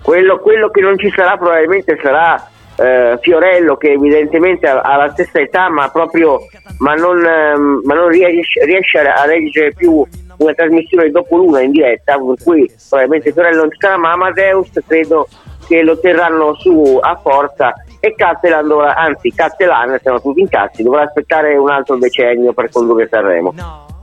Quello, 0.02 0.38
quello 0.40 0.70
che 0.70 0.82
non 0.82 0.98
ci 0.98 1.10
sarà 1.14 1.36
probabilmente 1.38 1.98
sarà 2.02 2.48
eh, 2.76 3.18
Fiorello 3.22 3.76
che 3.76 3.92
evidentemente 3.92 4.66
ha, 4.66 4.80
ha 4.80 4.96
la 4.96 5.10
stessa 5.12 5.38
età 5.38 5.70
ma 5.70 5.88
proprio 5.88 6.40
ma 6.78 6.94
non, 6.94 7.24
ehm, 7.24 7.80
ma 7.84 7.94
non 7.94 8.08
riesce, 8.08 8.64
riesce 8.64 8.98
a, 8.98 9.14
a 9.14 9.24
reggere 9.24 9.72
più 9.74 10.04
una 10.38 10.52
trasmissione 10.52 11.10
dopo 11.10 11.36
l'una 11.36 11.60
in 11.60 11.70
diretta 11.70 12.18
per 12.18 12.36
cui 12.42 12.70
probabilmente 12.88 13.32
Fiorello 13.32 13.60
non 13.62 13.70
ci 13.70 13.78
sarà 13.80 13.96
ma 13.96 14.12
Amadeus 14.12 14.70
credo 14.86 15.28
che 15.66 15.82
lo 15.82 15.98
terranno 15.98 16.54
su 16.54 16.98
a 17.00 17.18
forza 17.22 17.72
e 18.00 18.14
Cattelan 18.14 18.68
dovrà, 18.68 18.94
anzi 18.96 19.32
Cattelan 19.34 19.98
siamo 20.02 20.20
tutti 20.20 20.40
incazzi 20.40 20.82
dovrà 20.82 21.02
aspettare 21.02 21.56
un 21.56 21.70
altro 21.70 21.96
decennio 21.96 22.52
per 22.52 22.68
condurre 22.70 23.08
Sanremo. 23.10 23.54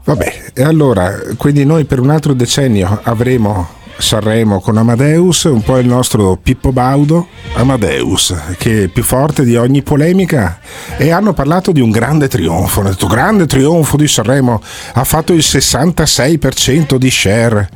Vabbè, 0.04 0.32
e 0.54 0.64
allora, 0.64 1.12
quindi 1.36 1.64
noi 1.64 1.84
per 1.84 2.00
un 2.00 2.10
altro 2.10 2.32
decennio 2.32 2.98
avremo 3.04 3.80
Sanremo 3.98 4.60
con 4.60 4.76
Amadeus, 4.76 5.44
un 5.44 5.62
po' 5.62 5.78
il 5.78 5.86
nostro 5.86 6.38
Pippo 6.42 6.72
Baudo, 6.72 7.28
Amadeus, 7.54 8.34
che 8.58 8.84
è 8.84 8.88
più 8.88 9.02
forte 9.02 9.44
di 9.44 9.56
ogni 9.56 9.82
polemica 9.82 10.58
e 10.96 11.10
hanno 11.10 11.32
parlato 11.32 11.72
di 11.72 11.80
un 11.80 11.90
grande 11.90 12.28
trionfo, 12.28 12.80
hanno 12.80 12.90
detto 12.90 13.06
grande 13.06 13.46
trionfo 13.46 13.96
di 13.96 14.08
Sanremo, 14.08 14.60
ha 14.94 15.04
fatto 15.04 15.32
il 15.32 15.40
66% 15.40 16.96
di 16.96 17.10
share. 17.10 17.68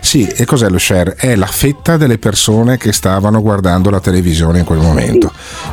Sì, 0.00 0.26
e 0.26 0.44
cos'è 0.44 0.68
lo 0.68 0.78
share? 0.78 1.14
È 1.14 1.34
la 1.34 1.46
fetta 1.46 1.96
delle 1.96 2.18
persone 2.18 2.76
che 2.76 2.92
stavano 2.92 3.40
guardando 3.40 3.90
la 3.90 4.00
televisione 4.00 4.60
in 4.60 4.64
quel 4.64 4.80
momento. 4.80 5.32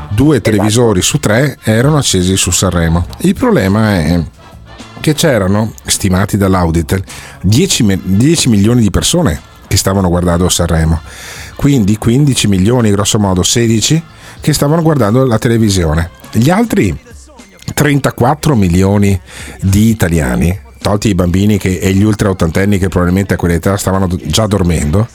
Due 0.10 0.42
televisori 0.42 1.02
su 1.02 1.20
tre 1.20 1.58
erano 1.64 1.98
accesi 1.98 2.38
su 2.38 2.52
Sanremo. 2.52 3.06
Il 3.20 3.36
problema 3.36 3.96
è 3.96 4.24
che 5.00 5.14
c'erano, 5.14 5.74
stimati 5.86 6.38
dall'Auditor, 6.38 7.02
10, 7.42 7.84
me- 7.84 8.00
10 8.02 8.50
milioni 8.50 8.82
di 8.82 8.90
persone 8.90 9.56
che 9.68 9.78
stavano 9.78 10.10
guardando 10.10 10.50
Sanremo. 10.50 11.02
Quindi 11.56 11.98
15 11.98 12.48
milioni, 12.48 12.92
grosso 12.92 13.20
modo 13.20 13.44
16, 13.44 14.04
che 14.40 14.54
stavano 14.54 14.82
guardando 14.82 15.26
la 15.26 15.38
televisione. 15.38 16.10
Gli 16.32 16.50
altri 16.50 16.98
34 17.74 18.56
milioni 18.56 19.20
di 19.62 19.90
italiani, 19.90 20.58
tolti 20.82 21.10
i 21.10 21.16
bambini 21.16 21.58
che, 21.58 21.80
e 21.80 21.92
gli 21.92 22.04
ultra 22.04 22.30
ottantenni 22.30 22.78
che 22.78 22.88
probabilmente 22.88 23.34
a 23.34 23.38
quell'età 23.38 23.76
stavano 23.78 24.08
già 24.24 24.48
dormendo, 24.48 25.08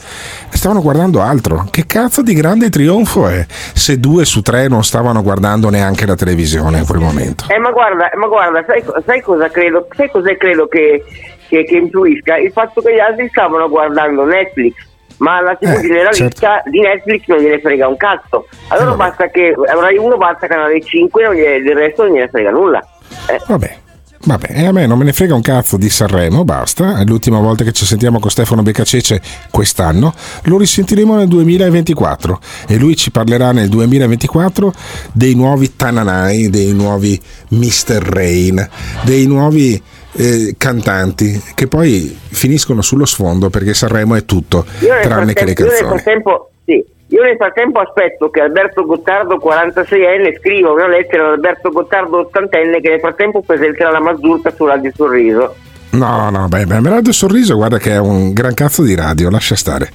stavano 0.51 0.83
guardando 0.83 1.21
altro. 1.23 1.67
Che 1.71 1.87
cazzo 1.87 2.23
di 2.23 2.35
grande 2.35 2.69
trionfo 2.69 3.27
è 3.29 3.47
se 3.49 3.99
due 3.99 4.25
su 4.25 4.43
tre 4.43 4.69
non 4.69 4.85
stavano 4.85 5.23
guardando 5.23 5.71
neanche 5.71 6.07
la 6.07 6.15
televisione 6.15 6.79
in 6.79 6.87
quel 6.87 7.01
momento? 7.01 7.45
Eh, 7.49 7.59
ma 7.59 7.71
guarda, 7.71 8.11
ma 8.17 8.27
guarda 8.27 8.65
sai, 8.67 8.85
sai 9.07 9.21
cosa 9.23 9.49
credo? 9.49 9.87
Sai 9.97 10.11
cosa 10.11 10.35
credo 10.37 10.67
che, 10.67 11.05
che, 11.53 11.65
che 11.65 11.77
influisca? 11.77 12.37
Il 12.38 12.51
fatto 12.51 12.81
che 12.81 12.95
gli 12.95 12.99
altri 12.99 13.29
stavano 13.29 13.69
guardando 13.69 14.25
Netflix. 14.25 14.75
Ma 15.19 15.41
la 15.43 15.55
TV 15.55 15.69
Eh, 15.69 15.81
generalista 15.83 16.62
di 16.65 16.81
Netflix 16.81 17.27
non 17.27 17.38
gliene 17.38 17.61
frega 17.61 17.87
un 17.87 17.97
cazzo. 17.99 18.49
Allora 18.69 18.95
basta 18.95 19.29
che 19.29 19.55
avrai 19.71 19.97
uno 19.99 20.17
basta 20.17 20.47
canale 20.47 20.81
5 20.83 21.23
non 21.25 21.35
gliene- 21.35 21.62
del 21.62 21.77
resto 21.77 22.05
non 22.05 22.15
gliene 22.15 22.29
frega 22.29 22.51
nulla. 22.51 22.81
Eh, 23.29 23.41
Vabbè. 23.47 23.77
Vabbè, 24.25 24.47
e 24.53 24.67
a 24.67 24.73
me 24.73 24.87
non 24.87 24.99
me 24.99 25.05
ne 25.05 25.12
frega 25.12 25.35
un 25.35 25.41
cazzo 25.43 25.77
di 25.77 25.91
Sanremo, 25.91 26.45
basta. 26.45 26.99
È 27.01 27.05
l'ultima 27.05 27.41
volta 27.41 27.65
che 27.65 27.73
ci 27.73 27.85
sentiamo 27.85 28.21
con 28.21 28.31
Stefano 28.31 28.62
Beccacece 28.62 29.21
quest'anno. 29.51 30.15
Lo 30.45 30.59
risentiremo 30.59 31.17
nel 31.17 31.27
2024 31.27 32.38
e 32.69 32.77
lui 32.79 32.95
ci 32.97 33.11
parlerà 33.11 33.51
nel 33.51 33.69
2024 33.69 34.73
dei 35.12 35.35
nuovi 35.35 35.75
Tananai, 35.75 36.51
dei 36.51 36.73
nuovi 36.73 37.21
Mr. 37.49 37.97
Rain, 38.01 38.69
dei 39.03 39.27
nuovi 39.27 39.83
eh, 40.14 40.55
cantanti 40.59 41.40
che 41.55 41.66
poi 41.66 42.16
finiscono 42.31 42.83
sullo 42.83 43.07
sfondo 43.07 43.51
perché 43.51 43.75
Sanremo 43.75 44.14
è 44.14 44.25
tutto, 44.25 44.64
tranne 44.79 45.33
che 45.33 45.44
le 45.44 45.55
canzoni. 45.55 46.22
sì, 46.64 46.85
io 47.09 47.22
nel 47.22 47.37
frattempo 47.37 47.81
aspetto 47.81 48.31
che 48.31 48.40
Alberto 48.40 48.85
Gottardo 48.85 49.37
46enne 49.37 50.38
scriva 50.38 50.70
una 50.70 50.88
lettera 50.88 51.27
ad 51.27 51.33
Alberto 51.35 51.70
Gottardo 51.70 52.31
80enne 52.33 52.81
che 52.81 52.88
nel 52.88 53.01
frattempo 53.01 53.42
presenterà 53.42 53.90
la 53.90 54.01
Mazurka 54.01 54.51
su 54.51 54.66
Radio 54.66 54.90
Sorriso. 54.94 55.55
No, 55.93 56.31
no, 56.31 56.49
beh, 56.49 56.65
beh, 56.65 56.81
Radio 56.81 57.13
Sorriso, 57.13 57.55
guarda 57.55 57.77
che 57.77 57.91
è 57.91 57.99
un 57.99 58.33
gran 58.33 58.55
cazzo 58.55 58.83
di 58.83 58.95
radio, 58.95 59.29
lascia 59.29 59.55
stare. 59.55 59.91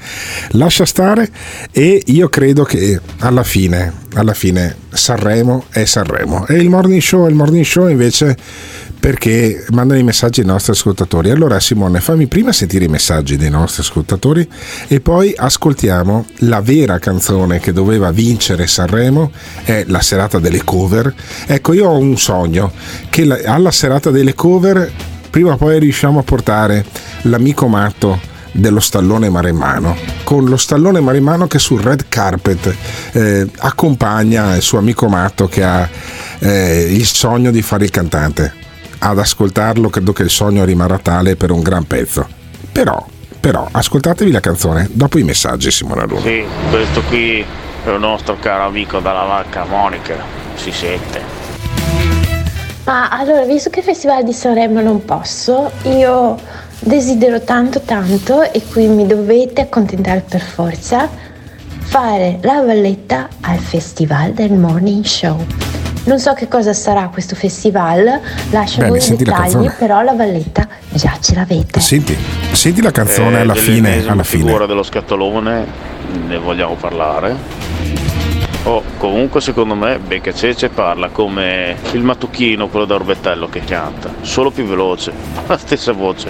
Lascia 0.51 0.85
stare 0.85 1.27
e 1.71 2.03
io 2.05 2.29
credo 2.29 2.63
che 2.63 2.99
alla 3.19 3.41
fine, 3.41 3.91
alla 4.13 4.35
fine 4.35 4.75
Sanremo 4.91 5.65
è 5.71 5.85
Sanremo. 5.85 6.45
E 6.45 6.57
il 6.57 6.69
morning 6.69 7.01
show 7.01 7.25
è 7.25 7.29
il 7.29 7.33
morning 7.33 7.65
show 7.65 7.87
invece 7.87 8.37
perché 8.99 9.65
mandano 9.71 9.99
i 9.99 10.03
messaggi 10.03 10.41
ai 10.41 10.45
nostri 10.45 10.73
ascoltatori. 10.73 11.31
Allora 11.31 11.59
Simone, 11.59 11.99
fammi 11.99 12.27
prima 12.27 12.51
sentire 12.51 12.85
i 12.85 12.89
messaggi 12.89 13.35
dei 13.35 13.49
nostri 13.49 13.81
ascoltatori 13.81 14.47
e 14.87 14.99
poi 14.99 15.33
ascoltiamo 15.35 16.25
la 16.41 16.61
vera 16.61 16.99
canzone 16.99 17.59
che 17.59 17.73
doveva 17.73 18.11
vincere 18.11 18.67
Sanremo, 18.67 19.31
è 19.63 19.83
la 19.87 20.01
serata 20.01 20.37
delle 20.37 20.63
cover. 20.63 21.11
Ecco, 21.47 21.73
io 21.73 21.87
ho 21.89 21.97
un 21.97 22.17
sogno 22.19 22.71
che 23.09 23.25
la- 23.25 23.39
alla 23.45 23.71
serata 23.71 24.11
delle 24.11 24.35
cover 24.35 24.91
prima 25.29 25.53
o 25.53 25.57
poi 25.57 25.79
riusciamo 25.79 26.19
a 26.19 26.23
portare 26.23 26.85
l'amico 27.23 27.67
matto 27.67 28.35
dello 28.51 28.79
stallone 28.79 29.29
maremmano 29.29 29.95
con 30.23 30.45
lo 30.45 30.57
stallone 30.57 30.99
maremmano 30.99 31.47
che 31.47 31.59
sul 31.59 31.81
red 31.81 32.05
carpet 32.09 32.75
eh, 33.11 33.47
accompagna 33.59 34.55
il 34.55 34.61
suo 34.61 34.79
amico 34.79 35.07
matto 35.07 35.47
che 35.47 35.63
ha 35.63 35.87
eh, 36.39 36.87
il 36.89 37.05
sogno 37.05 37.51
di 37.51 37.61
fare 37.61 37.85
il 37.85 37.91
cantante. 37.91 38.53
Ad 38.99 39.19
ascoltarlo 39.19 39.89
credo 39.89 40.11
che 40.11 40.23
il 40.23 40.29
sogno 40.29 40.65
rimarrà 40.65 40.97
tale 40.97 41.35
per 41.35 41.51
un 41.51 41.61
gran 41.61 41.85
pezzo. 41.85 42.27
Però 42.71 43.05
però 43.39 43.65
ascoltatevi 43.71 44.31
la 44.31 44.41
canzone 44.41 44.89
dopo 44.91 45.17
i 45.19 45.23
messaggi 45.23 45.71
Simona 45.71 46.03
Luna. 46.03 46.21
Sì, 46.21 46.43
questo 46.69 47.01
qui 47.03 47.45
è 47.85 47.89
il 47.89 47.99
nostro 47.99 48.37
caro 48.39 48.65
amico 48.65 48.99
dalla 48.99 49.23
vacca 49.23 49.63
Monica, 49.63 50.15
si 50.55 50.71
sente. 50.71 51.36
Ma 52.87 53.09
allora, 53.09 53.43
visto 53.43 53.69
che 53.69 53.79
il 53.79 53.85
Festival 53.85 54.23
di 54.23 54.31
Sanremo 54.31 54.79
non 54.79 55.03
posso, 55.03 55.69
io 55.83 56.39
desidero 56.79 57.41
tanto 57.41 57.81
tanto 57.81 58.41
e 58.41 58.63
qui 58.63 58.87
mi 58.87 59.05
dovete 59.05 59.59
accontentare 59.59 60.23
per 60.25 60.39
forza 60.39 61.09
fare 61.79 62.39
la 62.43 62.61
valletta 62.61 63.27
al 63.41 63.57
Festival 63.57 64.31
del 64.31 64.53
Morning 64.53 65.03
Show. 65.03 65.45
Non 66.05 66.17
so 66.17 66.31
che 66.33 66.47
cosa 66.47 66.71
sarà 66.71 67.09
questo 67.09 67.35
festival, 67.35 68.21
lascio 68.51 68.77
Bene, 68.77 68.89
voi 68.89 69.05
i 69.05 69.15
dettagli, 69.17 69.69
però 69.71 70.01
la 70.01 70.13
valletta 70.13 70.65
già 70.87 71.17
ce 71.19 71.35
l'avete. 71.35 71.81
senti, 71.81 72.17
senti 72.53 72.81
la 72.81 72.91
canzone 72.91 73.39
Eh, 73.39 73.41
alla 73.41 73.55
fine 73.55 74.07
alla 74.07 74.23
fine 74.23 74.43
figura 74.45 74.65
dello 74.65 74.83
scatolone, 74.83 75.65
ne 76.25 76.37
vogliamo 76.37 76.75
parlare. 76.75 77.35
Oh, 78.67 78.83
comunque 78.97 79.39
secondo 79.39 79.75
me 79.75 79.97
Becca 79.97 80.33
Cece 80.33 80.67
parla 80.67 81.07
come 81.07 81.77
il 81.93 82.03
mattucchino, 82.03 82.67
quello 82.67 82.83
da 82.83 82.95
Orbetello 82.95 83.47
che 83.47 83.61
canta, 83.61 84.13
solo 84.19 84.51
più 84.51 84.65
veloce, 84.65 85.13
la 85.47 85.57
stessa 85.57 85.93
voce. 85.93 86.29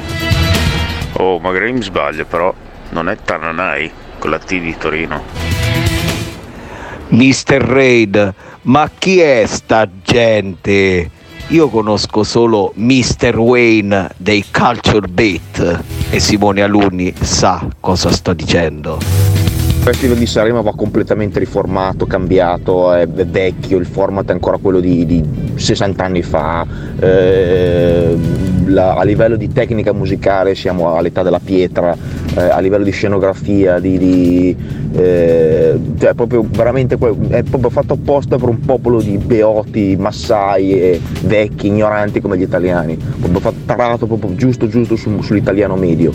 Oh, 1.14 1.40
magari 1.40 1.72
mi 1.72 1.82
sbaglio, 1.82 2.26
però 2.26 2.54
non 2.90 3.10
è 3.10 3.18
Tananai 3.18 3.90
con 4.20 4.30
la 4.30 4.38
T 4.38 4.50
di 4.60 4.78
Torino. 4.78 5.20
Mr. 7.08 7.58
Raid, 7.60 8.34
ma 8.62 8.88
chi 8.96 9.20
è 9.20 9.44
sta 9.48 9.90
gente? 10.04 11.10
Io 11.48 11.70
conosco 11.70 12.24
solo 12.24 12.72
Mr. 12.76 13.36
Wayne 13.36 14.12
dei 14.16 14.46
Culture 14.52 15.08
Beat 15.08 15.84
e 16.12 16.20
Simone 16.20 16.62
Alunni 16.62 17.12
sa 17.20 17.66
cosa 17.80 18.12
sto 18.12 18.34
dicendo. 18.34 19.27
Festival 19.88 20.18
di 20.18 20.26
Sanremo 20.26 20.62
va 20.64 20.74
completamente 20.76 21.40
riformato, 21.40 22.06
cambiato, 22.06 22.92
è 22.92 23.08
vecchio, 23.08 23.78
il 23.78 23.86
format 23.86 24.28
è 24.28 24.34
ancora 24.34 24.58
quello 24.58 24.82
di, 24.82 25.06
di 25.06 25.24
60 25.56 26.04
anni 26.04 26.24
fa, 26.24 26.68
eh, 27.00 28.18
la- 28.66 28.96
a 28.96 29.04
livello 29.04 29.38
di 29.38 29.48
tecnica 29.48 29.94
musicale 29.94 30.56
siamo 30.56 30.94
all'età 30.94 31.24
della 31.24 31.40
pietra, 31.40 31.96
eh, 32.36 32.42
a 32.42 32.60
livello 32.60 32.84
di 32.84 32.92
scenografia, 32.92 33.80
di, 33.80 33.98
di, 33.98 34.58
eh, 34.94 35.80
cioè 35.98 36.14
proprio 36.16 36.46
veramente 36.46 36.96
è 36.96 37.44
proprio 37.44 37.70
fatto 37.70 37.94
apposta 37.94 38.36
per 38.36 38.50
un 38.50 38.60
popolo 38.60 39.00
di 39.02 39.18
beoti, 39.18 39.96
massai 39.98 41.02
vecchi, 41.22 41.68
ignoranti 41.68 42.20
come 42.20 42.38
gli 42.38 42.42
italiani, 42.42 42.98
proprio 42.98 43.40
fatto 43.40 43.60
tarato 43.66 44.06
proprio 44.06 44.36
giusto 44.36 44.68
giusto 44.68 44.98
su- 44.98 45.22
sull'italiano 45.22 45.78
medio. 45.78 46.12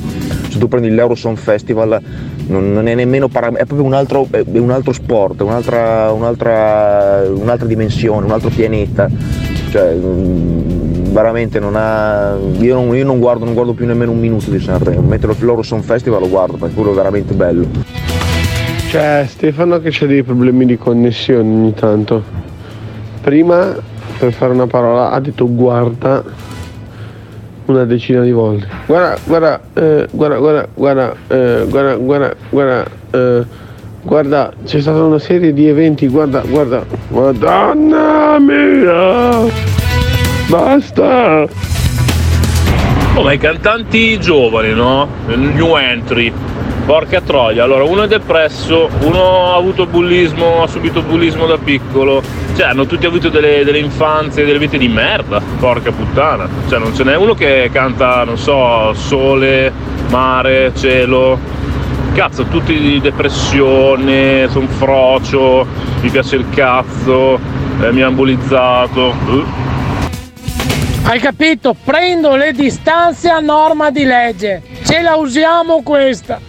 Se 0.51 0.59
tu 0.59 0.69
prendi 0.69 0.91
l'Eurosong 0.91 1.39
Festival 1.39 1.99
non, 2.47 2.73
non 2.73 2.87
è 2.89 2.95
nemmeno 2.95 3.29
para- 3.29 3.49
è 3.49 3.65
proprio 3.65 3.85
un 3.85 3.95
altro, 3.95 4.27
un 4.31 4.71
altro 4.71 4.93
sport, 4.93 5.41
un'altra, 5.41 6.11
un'altra, 6.13 7.23
un'altra 7.29 7.67
dimensione, 7.67 8.27
un 8.27 8.33
altro 8.33 8.51
pianeta. 8.51 9.09
Cioè, 9.71 9.95
mm, 9.95 11.13
veramente 11.13 11.59
non 11.59 11.75
ha. 11.77 12.37
Io 12.59 12.75
non, 12.75 12.95
io 12.95 13.05
non 13.05 13.19
guardo, 13.19 13.45
non 13.45 13.55
guardo 13.55 13.73
più 13.73 13.87
nemmeno 13.87 14.11
un 14.11 14.21
minuto 14.21 14.51
di 14.51 14.61
Sanremo. 14.61 15.03
Mentre 15.03 15.35
l'Euroson 15.39 15.83
Festival 15.83 16.21
lo 16.21 16.29
guardo 16.29 16.57
perché 16.57 16.75
quello 16.75 16.93
è 16.93 16.95
veramente 16.95 17.35
bello. 17.35 17.67
C'è 18.89 19.25
Stefano 19.27 19.79
che 19.81 19.89
c'ha 19.91 20.07
dei 20.07 20.23
problemi 20.23 20.67
di 20.67 20.77
connessione 20.77 21.41
ogni 21.41 21.75
tanto. 21.75 22.23
Prima, 23.23 23.75
per 24.19 24.33
fare 24.33 24.53
una 24.53 24.67
parola, 24.67 25.11
ha 25.11 25.21
detto 25.21 25.51
guarda 25.51 26.23
una 27.73 27.85
decina 27.85 28.23
di 28.23 28.31
volte. 28.31 28.67
Guarda, 28.87 29.17
guarda, 29.25 29.61
eh, 29.75 30.09
guarda, 30.11 30.37
guarda, 30.39 30.69
guarda, 30.75 31.15
eh, 31.29 31.67
guarda, 31.69 31.95
guarda, 31.97 32.35
guarda, 32.51 32.85
eh, 33.11 33.45
guarda, 34.03 34.53
c'è 34.65 34.81
stata 34.81 35.03
una 35.03 35.19
serie 35.19 35.53
di 35.53 35.69
eventi, 35.69 36.09
guarda, 36.09 36.43
guarda, 36.47 36.85
madonna 37.09 38.39
mia! 38.39 39.51
Basta! 40.49 41.72
Oh, 43.15 43.23
ma 43.23 43.33
i 43.33 43.39
cantanti 43.39 44.19
giovani, 44.19 44.73
no? 44.73 45.07
New 45.27 45.77
entry. 45.77 46.33
Porca 46.87 47.21
troia, 47.21 47.63
allora 47.63 47.85
uno 47.85 48.03
è 48.03 48.09
depresso, 48.09 48.89
uno 49.03 49.53
ha 49.53 49.57
avuto 49.57 49.87
bullismo, 49.87 50.63
ha 50.63 50.67
subito 50.67 51.03
bullismo 51.03 51.47
da 51.47 51.57
piccolo, 51.57 52.23
cioè 52.57 52.67
hanno 52.67 52.87
tutti 52.87 53.07
avuto 53.07 53.29
delle, 53.29 53.63
delle 53.65 53.79
infanzie, 53.79 54.45
delle 54.45 54.59
vite 54.59 54.79
di 54.79 54.89
merda, 54.89 55.41
porca 55.61 55.93
puttana, 55.93 56.49
cioè 56.69 56.81
non 56.81 56.93
ce 56.93 57.05
n'è 57.05 57.15
uno 57.17 57.35
che 57.35 57.71
canta, 57.73 58.25
non 58.25 58.37
so, 58.37 58.93
sole, 58.95 59.71
mare, 60.09 60.73
cielo, 60.75 61.39
cazzo, 62.15 62.47
tutti 62.47 62.77
di 62.77 63.01
depressione, 63.01 64.49
sono 64.49 64.67
frocio, 64.67 65.65
mi 66.01 66.11
piace 66.11 66.35
il 66.35 66.47
cazzo, 66.53 67.39
eh, 67.81 67.93
mi 67.93 68.03
ha 68.03 68.09
embolizzato, 68.09 69.15
uh. 69.27 69.45
Hai 71.05 71.19
capito? 71.21 71.75
Prendo 71.75 72.37
le 72.37 72.53
distanze 72.53 73.29
a 73.29 73.41
norma 73.41 73.91
di 73.91 74.05
legge. 74.05 74.63
Ce 74.85 75.01
la 75.03 75.17
usiamo 75.17 75.83
questa. 75.83 76.41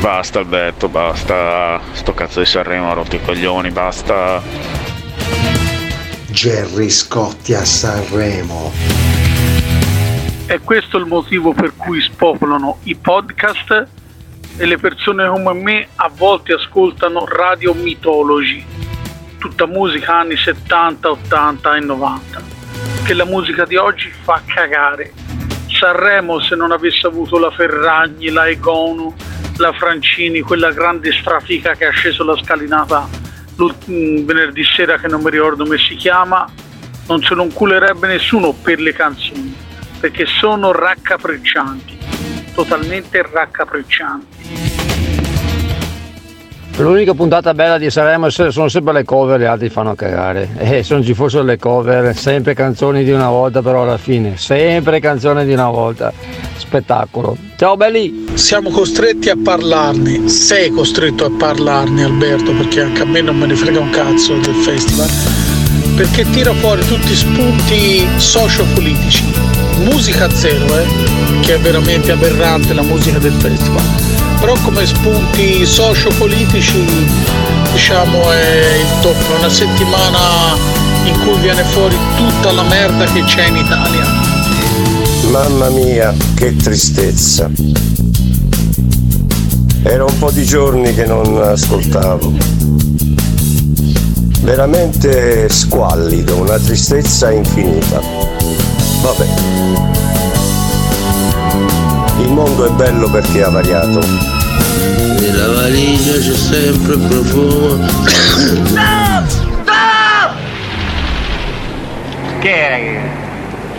Basta 0.00 0.40
Alberto, 0.40 0.88
basta, 0.88 1.80
sto 1.92 2.12
cazzo 2.12 2.40
di 2.40 2.46
Sanremo 2.46 2.90
ha 2.90 2.94
rotto 2.94 3.14
i 3.14 3.22
coglioni, 3.22 3.70
basta. 3.70 4.42
Gerry 6.30 6.90
Scotti 6.90 7.54
a 7.54 7.64
Sanremo. 7.64 8.72
È 10.46 10.58
questo 10.64 10.96
il 10.96 11.06
motivo 11.06 11.52
per 11.52 11.74
cui 11.76 12.00
spopolano 12.00 12.78
i 12.84 12.96
podcast 12.96 13.86
e 14.56 14.66
le 14.66 14.76
persone 14.76 15.28
come 15.28 15.52
me 15.52 15.88
a 15.94 16.10
volte 16.12 16.54
ascoltano 16.54 17.26
radio 17.26 17.74
mitologi, 17.74 18.64
tutta 19.38 19.66
musica 19.66 20.18
anni 20.18 20.36
70, 20.36 21.10
80 21.10 21.76
e 21.76 21.80
90, 21.80 22.42
che 23.04 23.14
la 23.14 23.24
musica 23.24 23.64
di 23.64 23.76
oggi 23.76 24.12
fa 24.22 24.42
cagare. 24.46 25.12
Sanremo 25.68 26.40
se 26.40 26.54
non 26.54 26.70
avesse 26.70 27.06
avuto 27.06 27.38
la 27.38 27.50
Ferragni, 27.50 28.30
la 28.30 28.48
Egonu, 28.48 29.14
la 29.56 29.72
Francini, 29.72 30.40
quella 30.40 30.70
grande 30.72 31.12
strafica 31.12 31.74
che 31.74 31.86
ha 31.86 31.90
sceso 31.90 32.24
la 32.24 32.36
scalinata 32.36 33.08
mm, 33.90 34.24
venerdì 34.24 34.64
sera 34.64 34.98
che 34.98 35.08
non 35.08 35.22
mi 35.22 35.30
ricordo 35.30 35.64
come 35.64 35.78
si 35.78 35.96
chiama, 35.96 36.48
non 37.06 37.22
se 37.22 37.34
lo 37.34 37.44
inculerebbe 37.44 38.06
nessuno 38.06 38.52
per 38.52 38.80
le 38.80 38.92
canzoni, 38.92 39.54
perché 40.00 40.26
sono 40.26 40.72
raccapriccianti, 40.72 41.98
totalmente 42.54 43.22
raccapriccianti. 43.30 44.71
L'unica 46.78 47.12
puntata 47.12 47.52
bella 47.52 47.76
di 47.76 47.90
Sanremo 47.90 48.30
sono 48.30 48.68
sempre 48.68 48.92
le 48.94 49.04
cover, 49.04 49.38
gli 49.38 49.44
altri 49.44 49.68
fanno 49.68 49.94
cagare. 49.94 50.48
E 50.56 50.82
se 50.82 50.94
non 50.94 51.04
ci 51.04 51.12
fossero 51.12 51.44
le 51.44 51.58
cover, 51.58 52.16
sempre 52.16 52.54
canzoni 52.54 53.04
di 53.04 53.10
una 53.10 53.28
volta, 53.28 53.60
però 53.60 53.82
alla 53.82 53.98
fine, 53.98 54.36
sempre 54.36 54.98
canzoni 54.98 55.44
di 55.44 55.52
una 55.52 55.68
volta. 55.68 56.12
Spettacolo. 56.56 57.36
Ciao 57.56 57.76
belli! 57.76 58.24
Siamo 58.34 58.70
costretti 58.70 59.28
a 59.28 59.36
parlarne, 59.40 60.28
sei 60.28 60.70
costretto 60.70 61.26
a 61.26 61.30
parlarne 61.36 62.04
Alberto, 62.04 62.52
perché 62.52 62.80
anche 62.80 63.02
a 63.02 63.06
me 63.06 63.20
non 63.20 63.36
me 63.36 63.46
ne 63.46 63.54
frega 63.54 63.78
un 63.78 63.90
cazzo 63.90 64.34
del 64.38 64.54
festival, 64.54 65.08
perché 65.94 66.28
tira 66.30 66.52
fuori 66.54 66.84
tutti 66.86 67.14
spunti 67.14 68.06
sociopolitici. 68.16 69.24
Musica 69.84 70.28
zero, 70.30 70.64
eh, 70.78 70.86
che 71.42 71.54
è 71.54 71.58
veramente 71.58 72.12
aberrante 72.12 72.72
la 72.72 72.82
musica 72.82 73.18
del 73.18 73.34
festival. 73.34 74.11
Però 74.42 74.56
come 74.64 74.84
spunti 74.84 75.64
sociopolitici 75.64 76.84
diciamo 77.70 78.32
è 78.32 78.74
il 78.80 79.00
top, 79.00 79.14
è 79.14 79.38
una 79.38 79.48
settimana 79.48 80.56
in 81.04 81.16
cui 81.20 81.38
viene 81.40 81.62
fuori 81.62 81.96
tutta 82.16 82.50
la 82.50 82.64
merda 82.64 83.04
che 83.04 83.22
c'è 83.22 83.46
in 83.46 83.58
Italia. 83.58 84.04
Mamma 85.30 85.68
mia, 85.68 86.12
che 86.34 86.56
tristezza. 86.56 87.48
Era 89.84 90.04
un 90.04 90.18
po' 90.18 90.32
di 90.32 90.44
giorni 90.44 90.92
che 90.92 91.04
non 91.06 91.40
ascoltavo. 91.40 92.32
Veramente 94.40 95.48
squallido, 95.50 96.34
una 96.34 96.58
tristezza 96.58 97.30
infinita. 97.30 98.00
Vabbè. 99.02 100.01
Il 102.32 102.38
mondo 102.38 102.64
è 102.64 102.70
bello 102.70 103.10
perché 103.10 103.42
ha 103.42 103.50
variato. 103.50 104.00
Nella 105.20 105.48
valigia 105.48 106.12
c'è 106.14 106.34
sempre 106.34 106.96
profumo. 106.96 107.86
Stop! 108.08 109.28
Stop! 109.28 110.34
Che 112.38 112.50
era 112.50 112.78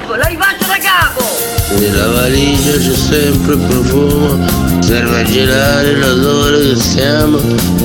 che? 0.08 0.18
La 0.18 0.26
rifaccio 0.26 0.66
da 0.66 0.78
capo! 0.82 1.24
Nella 1.78 2.08
valigia 2.10 2.78
c'è 2.78 2.96
sempre 2.96 3.58
profumo. 3.58 4.38
Serve 4.80 5.22
a 5.22 5.24
girare 5.24 5.96
l'odore 5.96 6.60
che 6.60 6.76
siamo, 6.76 7.40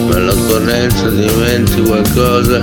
ma 0.09 0.17
all'occorrenza 0.17 1.09
diventi 1.11 1.81
qualcosa 1.83 2.61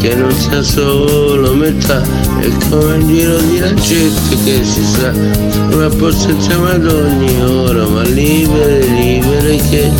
che 0.00 0.14
non 0.14 0.32
sia 0.32 0.62
solo 0.62 1.54
metà. 1.54 2.02
È 2.40 2.50
come 2.70 2.94
un 2.94 3.06
giro 3.06 3.36
di 3.38 3.58
lancette 3.58 4.36
che 4.44 4.64
si 4.64 4.84
sa, 4.84 5.12
sovrapposizione 5.70 6.70
ad 6.72 6.86
ogni 6.86 7.42
ora, 7.42 7.86
ma 7.86 8.02
libere, 8.02 8.80
libere 8.86 9.56
che 9.70 9.92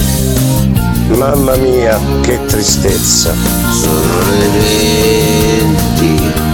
Mamma 1.09 1.57
mia, 1.57 1.99
che 2.21 2.39
tristezza. 2.47 3.35
sono 3.71 4.21
le 4.39 4.49
20, 6.05 6.48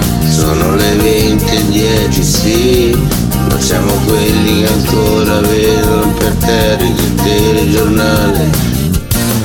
sono 0.54 0.76
le 0.76 0.94
20 0.94 1.44
e 1.44 1.66
10, 1.66 2.22
sì, 2.22 2.96
ma 3.48 3.60
siamo 3.60 3.92
quelli 4.06 4.62
che 4.62 4.72
ancora 4.72 5.40
vedono 5.40 6.12
per 6.12 6.32
terra 6.34 6.84
il 6.84 7.14
telegiornale. 7.22 8.50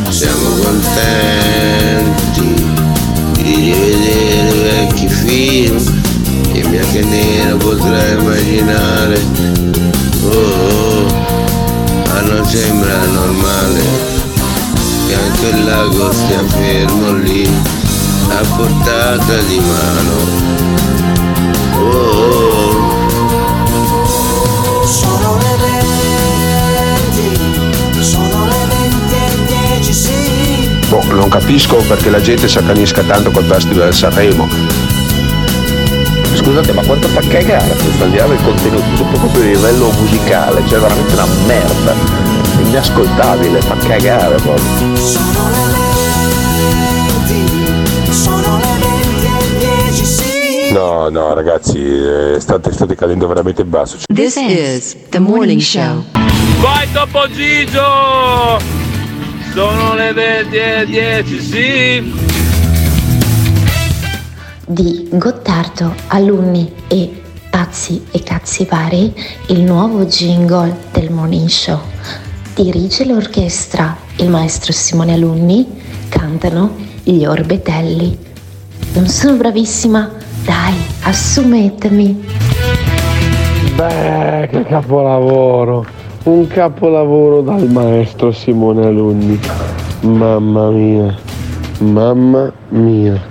Siamo 0.09 0.49
contenti 0.63 2.41
di 3.33 3.53
rivedere 3.53 4.51
vecchi 4.51 5.07
film 5.07 5.77
che 6.51 6.61
bianco 6.67 6.97
e 6.97 7.03
nero 7.03 7.57
potrei 7.57 8.17
immaginare. 8.17 9.21
Oh, 10.23 10.29
oh, 10.29 11.05
ma 12.05 12.21
non 12.21 12.45
sembra 12.45 13.05
normale 13.05 13.81
che 15.07 15.15
anche 15.15 15.57
il 15.57 15.65
lago 15.65 16.11
stia 16.11 16.43
fermo 16.43 17.13
lì 17.13 17.78
a 18.31 18.41
portata 18.55 19.37
di 19.47 19.59
mano. 19.59 20.13
Oh, 21.75 21.87
oh. 23.95 24.85
Sono 24.85 25.37
le 25.37 25.57
20, 27.21 28.03
sono 28.03 28.45
le 28.45 28.67
20 28.67 29.15
e 29.15 29.45
10, 29.77 29.93
sì. 29.93 30.69
Boh, 30.89 31.03
non 31.11 31.29
capisco 31.29 31.77
perché 31.77 32.09
la 32.09 32.21
gente 32.21 32.47
si 32.47 32.57
accanisca 32.57 33.03
tanto 33.03 33.31
col 33.31 33.45
Festival 33.45 33.85
del 33.85 33.93
Sanremo. 33.93 34.47
Scusate, 36.33 36.71
ma 36.73 36.83
quanto 36.83 37.07
fa 37.09 37.21
cagare 37.21 37.75
questo 37.75 38.03
al 38.03 38.11
di 38.11 38.17
là 38.17 38.25
del 38.27 38.41
contenuto, 38.41 38.95
soprattutto 38.95 39.39
a 39.39 39.43
livello 39.43 39.91
musicale, 39.99 40.63
cioè 40.67 40.79
veramente 40.79 41.13
una 41.13 41.27
merda, 41.45 41.93
inascoltabile, 42.63 43.61
fa 43.61 43.75
cagare 43.75 44.35
proprio. 44.35 45.78
No, 50.71 51.09
no 51.09 51.33
ragazzi, 51.33 51.79
eh, 51.79 52.37
state, 52.39 52.71
state 52.71 52.95
cadendo 52.95 53.27
veramente 53.27 53.61
in 53.61 53.69
basso. 53.69 53.97
This 54.13 54.35
is 54.35 54.95
the 55.09 55.19
morning 55.19 55.59
show. 55.59 56.03
Vai 56.61 56.87
Topo 56.91 57.27
Gigio! 57.29 58.59
Sono 59.53 59.95
le 59.95 60.13
20 60.13 60.55
e 60.55 60.85
10, 60.85 61.41
sì! 61.41 62.27
di 64.69 65.07
Gottardo, 65.11 65.95
alunni 66.09 66.71
e 66.87 67.23
pazzi 67.49 68.05
e 68.11 68.21
cazzi 68.21 68.67
vari, 68.69 69.11
il 69.47 69.61
nuovo 69.61 70.05
jingle 70.05 70.77
del 70.91 71.09
Morning 71.09 71.47
Show. 71.47 71.79
Dirige 72.53 73.03
l'orchestra 73.05 73.97
il 74.17 74.29
maestro 74.29 74.71
Simone 74.71 75.13
Alunni, 75.13 75.65
cantano 76.07 76.75
gli 77.01 77.25
Orbetelli. 77.25 78.15
Non 78.93 79.07
sono 79.07 79.37
bravissima? 79.37 80.18
Dai, 80.43 80.75
assumetemi. 81.03 82.25
Beh, 83.75 84.47
che 84.51 84.63
capolavoro! 84.63 85.85
Un 86.23 86.47
capolavoro 86.47 87.41
dal 87.41 87.69
maestro 87.69 88.31
Simone 88.31 88.85
Alunni. 88.85 89.39
Mamma 90.01 90.69
mia, 90.69 91.17
mamma 91.79 92.51
mia. 92.69 93.21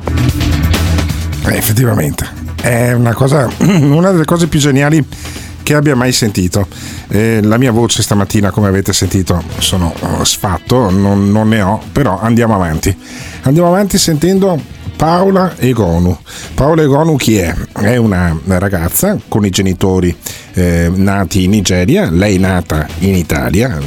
Eh, 1.47 1.57
effettivamente, 1.57 2.27
è 2.61 2.93
una, 2.93 3.15
cosa, 3.15 3.49
una 3.61 4.11
delle 4.11 4.25
cose 4.25 4.47
più 4.49 4.59
geniali 4.59 5.05
che 5.63 5.75
abbia 5.75 5.95
mai 5.95 6.13
sentito. 6.13 6.67
Eh, 7.09 7.41
la 7.43 7.59
mia 7.59 7.73
voce 7.73 8.03
stamattina, 8.03 8.51
come 8.51 8.69
avete 8.69 8.93
sentito, 8.93 9.43
sono 9.59 9.93
eh, 10.01 10.25
sfatto, 10.25 10.91
non, 10.91 11.31
non 11.31 11.49
ne 11.49 11.61
ho, 11.61 11.81
però 11.93 12.19
andiamo 12.19 12.55
avanti. 12.55 12.97
Andiamo 13.43 13.69
avanti 13.69 13.99
sentendo 13.99 14.59
Paola 14.99 15.55
Egonu. 15.57 16.19
Paola 16.55 16.83
Egonu 16.83 17.15
chi 17.15 17.37
è? 17.37 17.55
È 17.73 17.95
una 17.95 18.37
ragazza 18.47 19.17
con 19.29 19.47
i 19.47 19.51
genitori 19.51 20.15
eh, 20.55 20.91
nati 20.93 21.45
in 21.45 21.51
Nigeria, 21.51 22.11
lei 22.11 22.37
nata 22.39 22.85
in 22.99 23.15
Italia, 23.15 23.79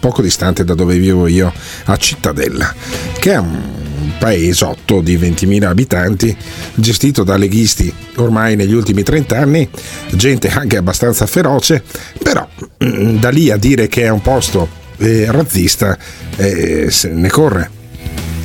poco 0.00 0.22
distante 0.22 0.64
da 0.64 0.72
dove 0.72 0.96
vivo 0.96 1.26
io, 1.26 1.52
a 1.84 1.96
Cittadella, 1.98 2.74
che 3.18 3.32
è 3.32 3.36
un 3.36 4.12
paesotto 4.18 5.02
di 5.02 5.18
20.000 5.18 5.64
abitanti, 5.64 6.34
gestito 6.74 7.22
da 7.22 7.36
leghisti 7.36 7.92
ormai 8.16 8.56
negli 8.56 8.72
ultimi 8.72 9.02
30 9.02 9.38
anni, 9.38 9.68
gente 10.12 10.48
anche 10.48 10.78
abbastanza 10.78 11.26
feroce, 11.26 11.82
però 12.22 12.48
mm, 12.82 13.18
da 13.18 13.28
lì 13.28 13.50
a 13.50 13.58
dire 13.58 13.88
che 13.88 14.04
è 14.04 14.08
un 14.08 14.22
posto 14.22 14.66
eh, 14.96 15.26
razzista 15.30 15.98
eh, 16.36 16.90
ne 17.10 17.28
corre. 17.28 17.79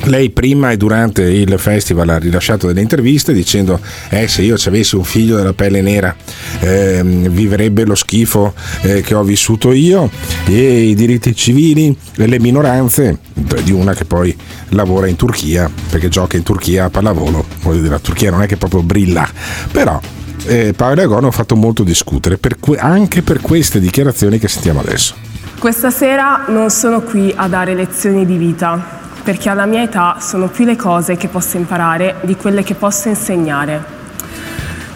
Lei 0.06 0.30
prima 0.30 0.70
e 0.70 0.76
durante 0.76 1.22
il 1.22 1.58
festival 1.58 2.08
ha 2.08 2.18
rilasciato 2.18 2.68
delle 2.68 2.80
interviste 2.80 3.32
dicendo 3.32 3.80
eh 4.08 4.28
se 4.28 4.42
io 4.42 4.56
ci 4.56 4.68
avessi 4.68 4.94
un 4.94 5.04
figlio 5.04 5.36
della 5.36 5.52
pelle 5.52 5.80
nera 5.80 6.14
eh, 6.60 7.00
vivrebbe 7.02 7.84
lo 7.84 7.96
schifo 7.96 8.54
eh, 8.82 9.00
che 9.02 9.14
ho 9.14 9.24
vissuto 9.24 9.72
io 9.72 10.08
e 10.46 10.90
i 10.90 10.94
diritti 10.94 11.34
civili 11.34 11.96
e 12.16 12.26
le 12.26 12.38
minoranze 12.38 13.18
di 13.64 13.72
una 13.72 13.94
che 13.94 14.04
poi 14.04 14.36
lavora 14.70 15.08
in 15.08 15.16
Turchia 15.16 15.68
perché 15.90 16.08
gioca 16.08 16.36
in 16.36 16.44
Turchia 16.44 16.84
a 16.84 16.90
pallavolo 16.90 17.44
la 17.64 17.98
Turchia 17.98 18.30
non 18.30 18.42
è 18.42 18.46
che 18.46 18.56
proprio 18.56 18.82
brilla 18.82 19.28
però 19.72 20.00
eh, 20.46 20.72
Paolo 20.74 21.00
e 21.00 21.04
Agono 21.04 21.18
hanno 21.18 21.30
fatto 21.30 21.56
molto 21.56 21.82
discutere, 21.82 22.38
per 22.38 22.58
que- 22.58 22.78
anche 22.78 23.22
per 23.22 23.40
queste 23.40 23.80
dichiarazioni 23.80 24.38
che 24.38 24.48
sentiamo 24.48 24.80
adesso. 24.80 25.14
Questa 25.58 25.90
sera 25.90 26.44
non 26.48 26.70
sono 26.70 27.00
qui 27.00 27.32
a 27.34 27.48
dare 27.48 27.74
lezioni 27.74 28.24
di 28.26 28.36
vita, 28.36 29.05
perché 29.26 29.48
alla 29.48 29.66
mia 29.66 29.82
età 29.82 30.18
sono 30.20 30.46
più 30.46 30.64
le 30.64 30.76
cose 30.76 31.16
che 31.16 31.26
posso 31.26 31.56
imparare 31.56 32.18
di 32.20 32.36
quelle 32.36 32.62
che 32.62 32.76
posso 32.76 33.08
insegnare. 33.08 33.82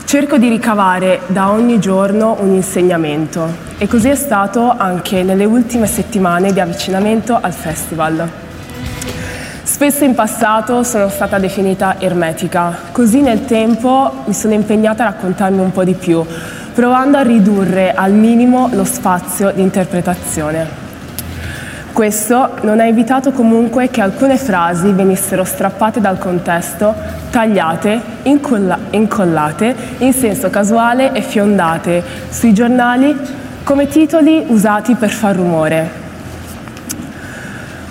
Cerco 0.05 0.39
di 0.39 0.49
ricavare 0.49 1.23
da 1.27 1.51
ogni 1.51 1.81
giorno 1.81 2.37
un 2.39 2.55
insegnamento 2.55 3.53
e 3.77 3.89
così 3.89 4.09
è 4.09 4.15
stato 4.15 4.71
anche 4.71 5.25
nelle 5.25 5.45
ultime 5.45 5.89
settimane 5.89 6.53
di 6.53 6.61
avvicinamento 6.61 7.37
al 7.41 7.53
festival. 7.53 8.31
Spesso 9.65 10.05
in 10.05 10.15
passato 10.15 10.85
sono 10.85 11.09
stata 11.09 11.41
definita 11.41 11.97
ermetica, 11.99 12.83
così 12.93 13.23
nel 13.23 13.47
tempo 13.47 14.23
mi 14.27 14.33
sono 14.33 14.55
impegnata 14.55 15.03
a 15.03 15.11
raccontarmi 15.11 15.59
un 15.59 15.73
po' 15.73 15.83
di 15.83 15.95
più, 15.95 16.25
provando 16.73 17.19
a 17.19 17.23
ridurre 17.23 17.93
al 17.93 18.13
minimo 18.13 18.69
lo 18.71 18.85
spazio 18.85 19.51
di 19.51 19.61
interpretazione. 19.61 20.80
Questo 21.93 22.57
non 22.63 22.81
ha 22.81 22.87
evitato 22.87 23.33
comunque 23.33 23.91
che 23.91 24.01
alcune 24.01 24.37
frasi 24.37 24.93
venissero 24.93 25.45
strappate 25.45 26.01
dal 26.01 26.19
contesto, 26.19 26.95
tagliate, 27.31 28.01
incolla- 28.23 28.79
incollate 28.91 29.75
in 29.99 30.13
senso 30.13 30.49
casuale 30.51 31.13
e 31.13 31.21
fiondate 31.21 32.03
sui 32.31 32.55
giornali 32.55 33.15
come 33.65 33.89
titoli 33.89 34.45
usati 34.49 34.95
per 34.95 35.11
far 35.11 35.37
rumore. 35.37 36.09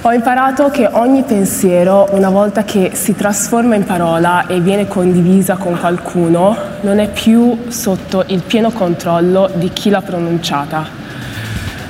Ho 0.01 0.13
imparato 0.13 0.69
che 0.69 0.87
ogni 0.89 1.23
pensiero, 1.23 2.07
una 2.11 2.29
volta 2.29 2.63
che 2.63 2.91
si 2.93 3.15
trasforma 3.15 3.75
in 3.75 3.83
parola 3.83 4.47
e 4.47 4.61
viene 4.61 4.87
condivisa 4.87 5.57
con 5.57 5.77
qualcuno, 5.77 6.55
non 6.81 6.99
è 6.99 7.09
più 7.09 7.65
sotto 7.67 8.23
il 8.27 8.41
pieno 8.41 8.71
controllo 8.71 9.51
di 9.55 9.69
chi 9.73 9.89
l'ha 9.89 10.01
pronunciata. 10.01 10.98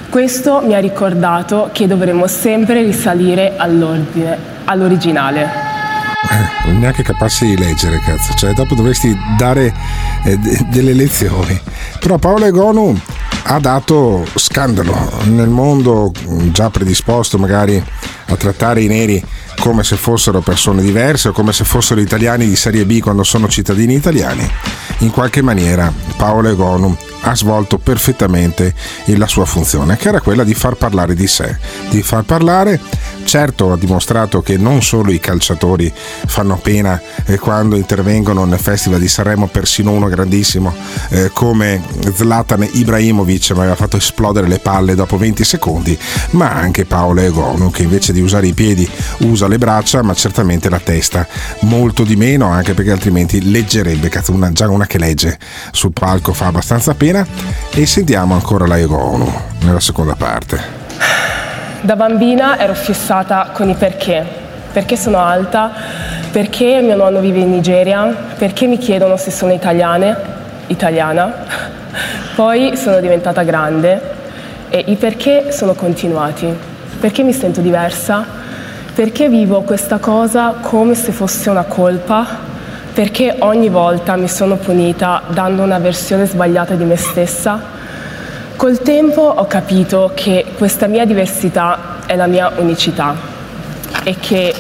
Questo 0.10 0.62
mi 0.64 0.74
ha 0.74 0.80
ricordato 0.80 1.70
che 1.72 1.86
dovremmo 1.86 2.26
sempre 2.26 2.82
risalire 2.82 3.56
all'ordine, 3.58 4.38
all'originale. 4.66 5.48
Eh, 6.66 6.72
neanche 6.72 7.04
capace 7.04 7.46
di 7.46 7.56
leggere, 7.56 8.00
cazzo. 8.00 8.34
Cioè, 8.34 8.54
dopo 8.54 8.74
dovresti 8.74 9.16
dare 9.38 9.72
eh, 10.24 10.36
de- 10.38 10.66
delle 10.72 10.94
lezioni. 10.94 11.60
Però 12.00 12.18
Paolo 12.18 12.46
Egonu 12.46 13.00
ha 13.44 13.60
dato 13.60 14.26
scandalo 14.34 14.96
nel 15.26 15.50
mondo 15.50 16.12
già 16.52 16.72
predisposto 16.72 17.38
magari 17.38 17.82
a 18.28 18.36
trattare 18.36 18.82
i 18.82 18.88
neri 18.88 19.24
come 19.60 19.84
se 19.84 19.96
fossero 19.96 20.42
persone 20.42 20.82
diverse 20.82 21.30
o 21.30 21.32
come 21.34 21.54
se 21.54 21.64
fossero 21.64 22.02
italiani 22.02 22.48
di 22.48 22.56
serie 22.56 22.86
B 22.86 23.00
quando 23.00 23.24
sono 23.24 23.48
cittadini 23.48 23.94
italiani. 23.94 24.50
In 25.00 25.12
qualche 25.12 25.44
maniera 25.44 25.94
Paolo 26.18 26.50
Egonu 26.50 26.98
ha 27.22 27.36
svolto 27.36 27.78
perfettamente 27.78 28.74
la 29.06 29.28
sua 29.28 29.46
funzione, 29.46 29.98
che 29.98 30.10
era 30.10 30.22
quella 30.22 30.44
di 30.44 30.54
far 30.54 30.76
parlare 30.76 31.16
di 31.16 31.28
sé, 31.28 31.58
di 31.90 32.02
far 32.02 32.24
parlare. 32.24 32.80
Certo 33.24 33.72
ha 33.72 33.78
dimostrato 33.78 34.42
che 34.42 34.58
non 34.58 34.82
solo 34.82 35.12
i 35.12 35.20
calciatori 35.20 35.92
fanno 35.94 36.58
pena 36.58 37.00
eh, 37.26 37.38
quando 37.38 37.76
intervengono 37.76 38.44
nel 38.46 38.60
Festival 38.60 39.00
di 39.00 39.08
Sanremo, 39.08 39.48
persino 39.48 39.92
uno 39.92 40.08
grandissimo 40.08 40.74
eh, 41.10 41.30
come 41.32 41.82
Zlatan 42.14 42.68
Ibrahimovic 42.72 43.52
mi 43.52 43.60
aveva 43.60 43.76
fatto 43.76 43.98
esplodere 43.98 44.48
le 44.48 44.60
palle 44.60 44.96
dopo 44.96 45.18
20 45.18 45.44
secondi, 45.44 45.98
ma 46.32 46.52
anche 46.52 46.86
Paolo 46.86 47.22
Egonu 47.22 47.70
che 47.72 47.84
invece 47.84 48.14
di 48.14 48.22
usare 48.22 48.48
i 48.48 48.54
piedi 48.54 48.90
usa 49.20 49.48
le 49.48 49.58
braccia, 49.58 50.02
ma 50.02 50.14
certamente 50.14 50.70
la 50.70 50.80
testa. 50.80 51.28
Molto 51.62 52.04
di 52.04 52.16
meno, 52.16 52.48
anche 52.50 52.74
perché 52.74 52.92
altrimenti 52.92 53.50
leggerebbe, 53.52 54.10
cazzo, 54.10 54.32
una, 54.32 54.52
già 54.52 54.70
una 54.70 54.86
che 54.86 54.98
legge 54.98 55.38
sul 55.72 55.94
palco 55.94 56.34
fa 56.34 56.48
abbastanza 56.48 56.94
pena 56.94 57.09
e 57.10 57.86
sentiamo 57.88 58.36
ancora 58.36 58.68
la 58.68 58.78
Egonu 58.78 59.28
nella 59.62 59.80
seconda 59.80 60.14
parte. 60.16 60.62
Da 61.82 61.96
bambina 61.96 62.60
ero 62.60 62.76
fissata 62.76 63.50
con 63.52 63.68
i 63.68 63.74
perché. 63.74 64.24
Perché 64.72 64.96
sono 64.96 65.18
alta, 65.18 65.72
perché 66.32 66.82
mio 66.82 66.96
nonno 66.96 67.20
vive 67.20 67.40
in 67.40 67.50
Nigeria, 67.50 68.04
perché 68.38 68.68
mi 68.68 68.78
chiedono 68.78 69.18
se 69.18 69.32
sono 69.32 69.52
italiane, 69.52 70.16
italiana. 70.68 71.34
Poi 72.36 72.78
sono 72.78 73.00
diventata 73.00 73.42
grande 73.42 74.00
e 74.70 74.84
i 74.88 74.96
perché 74.96 75.52
sono 75.52 75.74
continuati. 75.74 76.54
Perché 77.00 77.24
mi 77.24 77.34
sento 77.34 77.62
diversa? 77.62 78.24
Perché 78.94 79.30
vivo 79.30 79.62
questa 79.64 79.98
cosa 79.98 80.58
come 80.62 80.94
se 80.94 81.12
fosse 81.12 81.50
una 81.50 81.64
colpa? 81.64 82.49
Perché 83.00 83.34
ogni 83.40 83.70
volta 83.70 84.18
mi 84.18 84.28
sono 84.28 84.58
punita 84.58 85.22
dando 85.30 85.64
una 85.64 85.80
versione 85.80 86.26
sbagliata 86.26 86.74
di 86.74 86.84
me 86.84 86.98
stessa? 86.98 87.58
Col 88.58 88.82
tempo 88.82 89.22
ho 89.22 89.48
capito 89.48 90.12
che 90.14 90.48
questa 90.58 90.88
mia 90.88 91.06
diversità 91.06 92.00
è 92.06 92.18
la 92.18 92.28
mia 92.28 92.52
unicità 92.58 93.16
e 94.04 94.18
che 94.20 94.54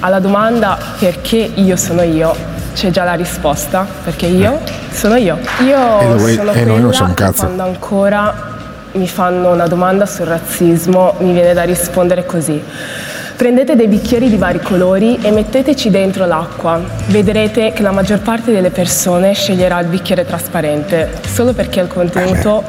alla 0.00 0.20
domanda 0.20 0.78
perché 0.98 1.36
io 1.36 1.76
sono 1.76 2.00
io 2.00 2.34
c'è 2.72 2.88
già 2.88 3.04
la 3.04 3.12
risposta, 3.12 3.86
perché 4.02 4.24
io 4.24 4.60
sono 4.90 5.16
io. 5.16 5.38
Io 5.62 6.00
E 6.00 6.06
noi- 6.06 6.34
sono 6.34 6.52
e 6.52 6.64
noi 6.64 6.80
non 6.80 6.94
siamo 6.94 7.12
che 7.12 7.24
cazzo. 7.24 7.44
quando 7.44 7.62
ancora 7.62 8.34
mi 8.92 9.06
fanno 9.06 9.50
una 9.52 9.66
domanda 9.66 10.06
sul 10.06 10.26
razzismo 10.26 11.16
mi 11.18 11.32
viene 11.34 11.52
da 11.52 11.64
rispondere 11.64 12.24
così. 12.24 12.62
Prendete 13.42 13.74
dei 13.74 13.88
bicchieri 13.88 14.28
di 14.30 14.36
vari 14.36 14.60
colori 14.60 15.18
e 15.20 15.32
metteteci 15.32 15.90
dentro 15.90 16.26
l'acqua. 16.26 16.80
Vedrete 17.08 17.72
che 17.72 17.82
la 17.82 17.90
maggior 17.90 18.20
parte 18.20 18.52
delle 18.52 18.70
persone 18.70 19.34
sceglierà 19.34 19.80
il 19.80 19.88
bicchiere 19.88 20.24
trasparente 20.24 21.10
solo 21.26 21.52
perché 21.52 21.80
il 21.80 21.88
contenuto 21.88 22.62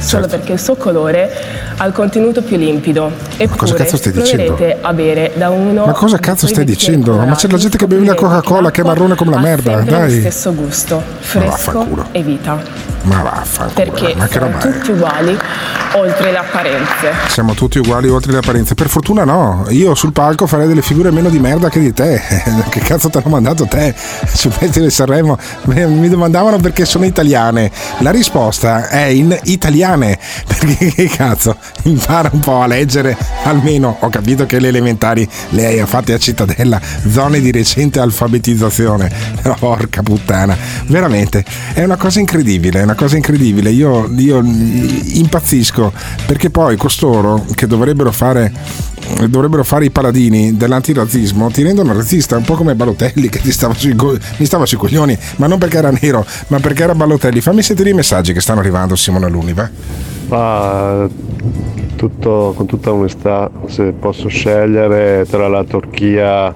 solo 0.00 0.26
perché 0.26 0.54
il 0.54 0.58
suo 0.58 0.74
colore 0.74 1.30
ha 1.76 1.86
il 1.86 1.92
contenuto 1.92 2.42
più 2.42 2.56
limpido. 2.56 3.12
Eppure 3.36 3.58
cosa 3.58 3.74
cazzo 3.74 3.96
stai 3.96 4.10
dicendo? 4.10 4.58
a 4.80 4.92
bere 4.92 5.30
da 5.36 5.50
uno 5.50 5.86
Ma 5.86 5.92
cosa 5.92 6.18
cazzo 6.18 6.48
stai 6.48 6.64
dicendo? 6.64 7.16
Ma 7.18 7.36
c'è 7.36 7.46
la 7.48 7.56
gente 7.56 7.76
che 7.76 7.86
beve 7.86 8.04
la 8.04 8.14
Coca-Cola 8.16 8.72
che 8.72 8.80
è 8.80 8.84
marrone 8.84 9.14
come 9.14 9.30
la 9.30 9.36
ha 9.36 9.40
merda, 9.40 9.76
sempre 9.76 9.92
lo 9.92 9.98
dai. 9.98 10.18
stesso 10.18 10.52
gusto, 10.52 11.00
fresco 11.20 11.86
e 12.10 12.22
vita. 12.24 12.87
Ma 13.02 13.22
vaffanculo, 13.22 13.90
Perché 13.90 14.14
ma 14.16 14.26
sono 14.26 14.46
roba 14.46 14.58
tutti 14.58 14.90
uguali, 14.90 15.38
oltre 15.94 16.30
le 16.30 16.38
apparenze. 16.38 17.12
Siamo 17.28 17.54
tutti 17.54 17.78
uguali 17.78 18.08
oltre 18.08 18.32
le 18.32 18.38
apparenze. 18.38 18.74
Per 18.74 18.88
fortuna 18.88 19.24
no, 19.24 19.66
io 19.70 19.94
sul 19.94 20.12
palco 20.12 20.46
farei 20.46 20.66
delle 20.66 20.82
figure 20.82 21.10
meno 21.10 21.28
di 21.28 21.38
merda 21.38 21.68
che 21.68 21.80
di 21.80 21.92
te. 21.92 22.20
che 22.68 22.80
cazzo 22.80 23.08
ti 23.08 23.18
hanno 23.18 23.30
mandato 23.30 23.66
te 23.66 23.94
sul 24.26 24.52
Festival 24.52 24.88
di 24.88 24.94
Sanremo? 24.94 25.38
Mi 25.64 26.08
domandavano 26.08 26.58
perché 26.58 26.84
sono 26.84 27.04
italiane. 27.04 27.70
La 27.98 28.10
risposta 28.10 28.88
è 28.88 29.04
in 29.04 29.36
italiane. 29.44 30.18
Perché 30.58 30.92
che 30.92 31.08
cazzo? 31.08 31.56
Impara 31.84 32.30
un 32.32 32.40
po' 32.40 32.60
a 32.62 32.66
leggere. 32.66 33.16
Almeno 33.44 33.96
ho 34.00 34.08
capito 34.08 34.44
che 34.44 34.58
le 34.58 34.68
elementari 34.68 35.28
le 35.50 35.66
hai 35.66 35.86
fatte 35.86 36.12
a 36.12 36.18
Cittadella, 36.18 36.80
zone 37.10 37.40
di 37.40 37.52
recente 37.52 38.00
alfabetizzazione. 38.00 39.10
Porca 39.58 40.02
puttana. 40.02 40.56
Veramente, 40.86 41.44
è 41.72 41.84
una 41.84 41.96
cosa 41.96 42.18
incredibile, 42.18 42.84
una 42.88 42.94
cosa 42.96 43.16
incredibile. 43.16 43.68
Io, 43.70 44.08
io 44.16 44.42
impazzisco 44.42 45.92
perché 46.26 46.48
poi 46.48 46.76
costoro 46.76 47.44
che 47.54 47.66
dovrebbero 47.66 48.10
fare 48.10 48.50
dovrebbero 49.28 49.64
fare 49.64 49.86
i 49.86 49.90
paladini 49.90 50.56
dell'antirazzismo 50.56 51.48
ti 51.50 51.62
rendono 51.62 51.94
razzista 51.94 52.36
un 52.36 52.42
po' 52.42 52.56
come 52.56 52.74
Balotelli 52.74 53.30
che 53.30 53.52
stava 53.52 53.74
go- 53.94 54.18
mi 54.36 54.44
stava 54.44 54.66
sui 54.66 54.76
coglioni 54.76 55.16
ma 55.36 55.46
non 55.46 55.56
perché 55.58 55.78
era 55.78 55.90
nero 55.98 56.26
ma 56.48 56.58
perché 56.60 56.82
era 56.82 56.94
Balotelli 56.94 57.40
fammi 57.40 57.62
sentire 57.62 57.88
i 57.88 57.94
messaggi 57.94 58.34
che 58.34 58.40
stanno 58.42 58.60
arrivando 58.60 58.96
Simone 58.96 59.30
Luni 59.30 59.54
va 59.54 59.70
Ma 60.28 61.08
tutto- 61.96 62.52
con 62.54 62.66
tutta 62.66 62.92
onestà, 62.92 63.50
se 63.68 63.92
posso 63.92 64.28
scegliere 64.28 65.26
tra 65.28 65.48
la 65.48 65.64
Turchia 65.64 66.54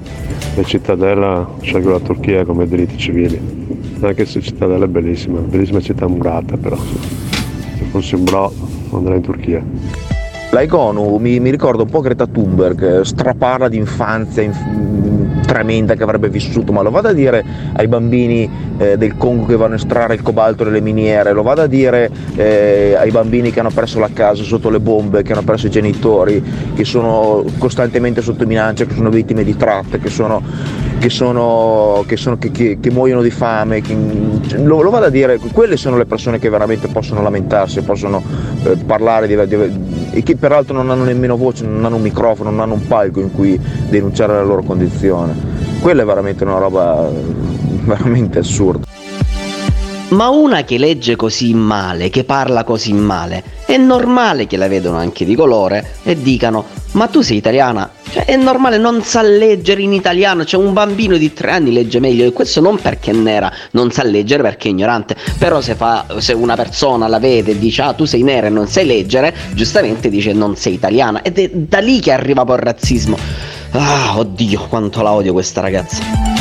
e 0.55 0.65
Cittadella, 0.65 1.49
scelgo 1.61 1.91
la 1.91 2.01
Turchia 2.01 2.45
come 2.45 2.67
diritti 2.69 2.97
civili. 2.99 3.82
Anche 4.03 4.27
se 4.27 4.41
Cittadella 4.41 4.87
è 4.87 4.89
bellissima, 4.89 5.39
bellissima 5.39 5.81
città 5.81 6.09
murata 6.09 6.57
però. 6.57 6.77
Se 6.77 7.85
fossi 7.91 8.17
un 8.17 8.25
bro 8.25 8.53
andrei 8.91 9.17
in 9.17 9.23
Turchia. 9.23 9.65
La 10.51 10.61
Egonu 10.61 11.17
mi, 11.17 11.41
mi 11.41 11.51
ricorda 11.51 11.83
un 11.83 11.89
po' 11.89 12.01
Greta 12.01 12.27
Thunberg, 12.27 13.01
eh, 13.01 13.05
straparla 13.07 13.69
di 13.69 13.79
infanzia 13.79 14.43
inf- 14.43 14.69
mm, 14.69 15.41
tremenda 15.47 15.95
che 15.95 16.03
avrebbe 16.03 16.29
vissuto, 16.29 16.73
ma 16.73 16.83
lo 16.83 16.91
vado 16.91 17.09
a 17.09 17.13
dire 17.13 17.43
ai 17.73 17.89
bambini 17.89 18.51
eh, 18.77 18.99
del 18.99 19.17
Congo 19.17 19.47
che 19.47 19.57
vanno 19.57 19.75
a 19.75 19.77
estrarre 19.77 20.15
il 20.15 20.21
cobalto 20.21 20.65
nelle 20.65 20.83
miniere, 20.83 21.33
lo 21.33 21.43
vado 21.43 21.63
a 21.63 21.67
dire 21.67 22.11
eh, 22.35 22.95
ai 22.99 23.11
bambini 23.11 23.51
che 23.51 23.61
hanno 23.61 23.71
perso 23.73 23.99
la 23.99 24.11
casa 24.13 24.43
sotto 24.43 24.69
le 24.69 24.81
bombe, 24.81 25.23
che 25.23 25.33
hanno 25.33 25.43
perso 25.43 25.69
i 25.69 25.71
genitori, 25.71 26.43
che 26.75 26.85
sono 26.85 27.45
costantemente 27.57 28.21
sotto 28.21 28.45
minaccia, 28.45 28.85
che 28.85 28.95
sono 28.95 29.09
vittime 29.09 29.45
di 29.45 29.57
tratte, 29.57 30.01
che 30.01 30.11
sono 30.11 30.43
che, 31.03 31.11
sono, 31.11 32.05
che, 32.07 32.17
sono- 32.17 32.39
che- 32.39 32.53
che- 32.53 32.91
muoiono 32.93 33.23
di 33.23 33.31
fame, 33.31 33.83
lo, 34.63 34.83
lo 34.83 34.91
vado 34.91 35.07
a 35.07 35.09
dire, 35.09 35.37
quelle 35.53 35.77
sono 35.77 35.97
le 35.97 36.05
persone 36.05 36.39
che 36.39 36.49
veramente 36.49 36.87
possono 36.87 37.21
lamentarsi, 37.23 37.81
possono 37.83 38.23
eh, 38.63 38.77
parlare 38.87 39.27
di, 39.27 39.35
di- 39.49 40.11
e 40.13 40.23
che 40.23 40.37
peraltro 40.37 40.77
non 40.77 40.91
hanno 40.91 41.03
nemmeno 41.03 41.37
voce, 41.37 41.67
non 41.67 41.85
hanno 41.85 41.97
un 41.97 42.03
microfono, 42.03 42.51
non 42.51 42.61
hanno 42.61 42.75
un 42.75 42.87
palco 42.87 43.19
in 43.19 43.33
cui 43.33 43.59
denunciare 43.89 44.35
la 44.35 44.45
loro 44.45 44.63
condizione. 44.63 45.35
Quella 45.81 46.03
è 46.03 46.05
veramente 46.05 46.45
una 46.45 46.59
roba 46.59 47.11
veramente 47.83 48.39
assurda. 48.39 48.92
Ma 50.13 50.29
una 50.29 50.63
che 50.63 50.77
legge 50.77 51.17
così 51.17 51.55
male, 51.55 52.11
che 52.11 52.25
parla 52.25 52.65
così 52.65 52.93
male, 52.93 53.43
è 53.65 53.79
normale 53.79 54.47
che 54.47 54.59
la 54.59 54.69
vedano 54.69 54.99
anche 54.99 55.25
di 55.25 55.35
colore 55.35 55.95
e 56.03 56.21
dicano 56.21 56.81
ma 56.93 57.07
tu 57.07 57.23
sei 57.23 57.39
italiana? 57.39 57.91
Cioè, 58.11 58.27
è 58.27 58.37
normale, 58.37 58.77
non 58.77 59.03
sa 59.03 59.23
leggere 59.23 59.81
in 59.81 59.95
italiano, 59.95 60.45
cioè 60.45 60.63
un 60.63 60.75
bambino 60.75 61.17
di 61.17 61.33
tre 61.33 61.53
anni 61.53 61.73
legge 61.73 61.99
meglio 61.99 62.27
e 62.27 62.33
questo 62.33 62.61
non 62.61 62.79
perché 62.79 63.13
è 63.13 63.15
nera, 63.15 63.51
non 63.71 63.91
sa 63.91 64.03
leggere 64.03 64.43
perché 64.43 64.69
è 64.69 64.71
ignorante, 64.71 65.17
però 65.39 65.63
se, 65.63 65.75
fa, 65.75 66.05
se 66.19 66.35
una 66.35 66.55
persona 66.55 67.09
la 67.09 67.19
vede 67.19 67.53
e 67.53 67.59
dice 67.59 67.81
ah 67.81 67.95
tu 67.95 68.05
sei 68.05 68.23
nera 68.23 68.49
e 68.49 68.51
non 68.51 68.69
sai 68.69 68.85
leggere, 68.85 69.35
giustamente 69.55 70.11
dice 70.11 70.35
non 70.35 70.57
sei 70.57 70.75
italiana 70.75 71.23
ed 71.23 71.39
è 71.39 71.49
da 71.49 71.79
lì 71.79 72.01
che 72.01 72.13
arriva 72.13 72.45
poi 72.45 72.57
il 72.57 72.63
razzismo. 72.63 73.17
Ah, 73.71 74.19
oddio, 74.19 74.67
quanto 74.69 75.01
la 75.01 75.13
odio 75.13 75.33
questa 75.33 75.63
ragazza. 75.63 76.32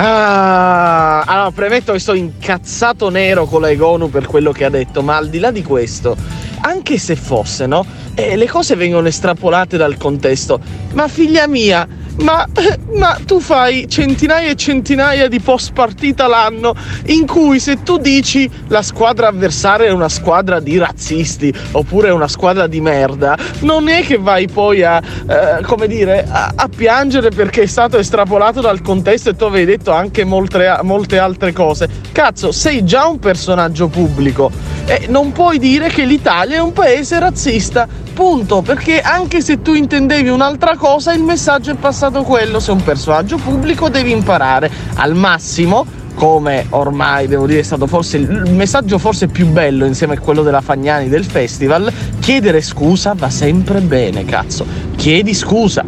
Ah, 0.00 1.22
allora 1.22 1.50
premetto 1.50 1.90
che 1.92 1.98
sto 1.98 2.14
incazzato 2.14 3.08
nero 3.08 3.46
con 3.46 3.62
la 3.62 3.70
Egonu 3.70 4.08
per 4.08 4.26
quello 4.26 4.52
che 4.52 4.64
ha 4.64 4.70
detto, 4.70 5.02
ma 5.02 5.16
al 5.16 5.28
di 5.28 5.40
là 5.40 5.50
di 5.50 5.64
questo, 5.64 6.16
anche 6.60 6.98
se 6.98 7.16
fosse, 7.16 7.66
no? 7.66 7.84
Eh, 8.14 8.36
le 8.36 8.46
cose 8.46 8.76
vengono 8.76 9.08
estrapolate 9.08 9.76
dal 9.76 9.96
contesto. 9.96 10.60
Ma 10.92 11.08
figlia 11.08 11.48
mia, 11.48 11.84
ma, 12.20 12.46
ma, 12.94 13.18
tu 13.24 13.40
fai 13.40 13.88
centinaia 13.88 14.50
e 14.50 14.56
centinaia 14.56 15.28
di 15.28 15.40
post 15.40 15.72
partita 15.72 16.26
l'anno 16.26 16.74
in 17.06 17.26
cui 17.26 17.60
se 17.60 17.82
tu 17.82 17.98
dici 17.98 18.50
la 18.68 18.82
squadra 18.82 19.28
avversaria 19.28 19.86
è 19.86 19.90
una 19.90 20.08
squadra 20.08 20.60
di 20.60 20.78
razzisti 20.78 21.52
oppure 21.72 22.08
è 22.08 22.12
una 22.12 22.28
squadra 22.28 22.66
di 22.66 22.80
merda, 22.80 23.36
non 23.60 23.88
è 23.88 24.02
che 24.02 24.18
vai 24.18 24.48
poi 24.48 24.82
a, 24.82 25.00
eh, 25.00 25.62
come 25.62 25.86
dire, 25.86 26.26
a, 26.28 26.52
a, 26.54 26.68
piangere 26.68 27.30
perché 27.30 27.62
è 27.62 27.66
stato 27.66 27.98
estrapolato 27.98 28.60
dal 28.60 28.80
contesto 28.82 29.30
e 29.30 29.36
tu 29.36 29.44
avevi 29.44 29.66
detto 29.66 29.92
anche 29.92 30.24
molte, 30.24 30.78
molte 30.82 31.18
altre 31.18 31.52
cose. 31.52 31.88
Cazzo, 32.12 32.52
sei 32.52 32.84
già 32.84 33.06
un 33.06 33.18
personaggio 33.18 33.88
pubblico 33.88 34.50
e 34.86 35.06
non 35.08 35.32
puoi 35.32 35.58
dire 35.58 35.88
che 35.88 36.04
l'Italia 36.04 36.56
è 36.56 36.60
un 36.60 36.72
paese 36.72 37.18
razzista. 37.18 38.06
Punto, 38.18 38.62
perché 38.62 39.00
anche 39.00 39.40
se 39.40 39.62
tu 39.62 39.74
intendevi 39.74 40.28
un'altra 40.28 40.76
cosa, 40.76 41.12
il 41.12 41.22
messaggio 41.22 41.70
è 41.70 41.74
passato 41.74 42.07
quello. 42.24 42.60
Sei 42.60 42.74
un 42.74 42.82
personaggio 42.82 43.36
pubblico, 43.36 43.88
devi 43.88 44.10
imparare 44.10 44.70
al 44.94 45.14
massimo 45.14 45.86
come 46.14 46.66
ormai 46.70 47.28
devo 47.28 47.46
dire 47.46 47.60
è 47.60 47.62
stato 47.62 47.86
forse 47.86 48.16
il 48.16 48.50
messaggio 48.50 48.98
forse 48.98 49.28
più 49.28 49.46
bello 49.46 49.84
insieme 49.84 50.14
a 50.14 50.18
quello 50.18 50.42
della 50.42 50.60
Fagnani 50.60 51.08
del 51.08 51.24
festival, 51.24 51.92
chiedere 52.18 52.60
scusa 52.60 53.14
va 53.14 53.30
sempre 53.30 53.80
bene, 53.80 54.24
cazzo. 54.24 54.66
Chiedi 54.96 55.32
scusa. 55.32 55.84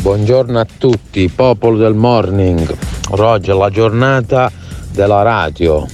Buongiorno 0.00 0.58
a 0.58 0.66
tutti, 0.78 1.28
popolo 1.28 1.76
del 1.76 1.94
morning. 1.94 2.74
È 3.10 3.52
la 3.52 3.70
giornata 3.70 4.50
della 4.92 5.20
radio. 5.20 5.86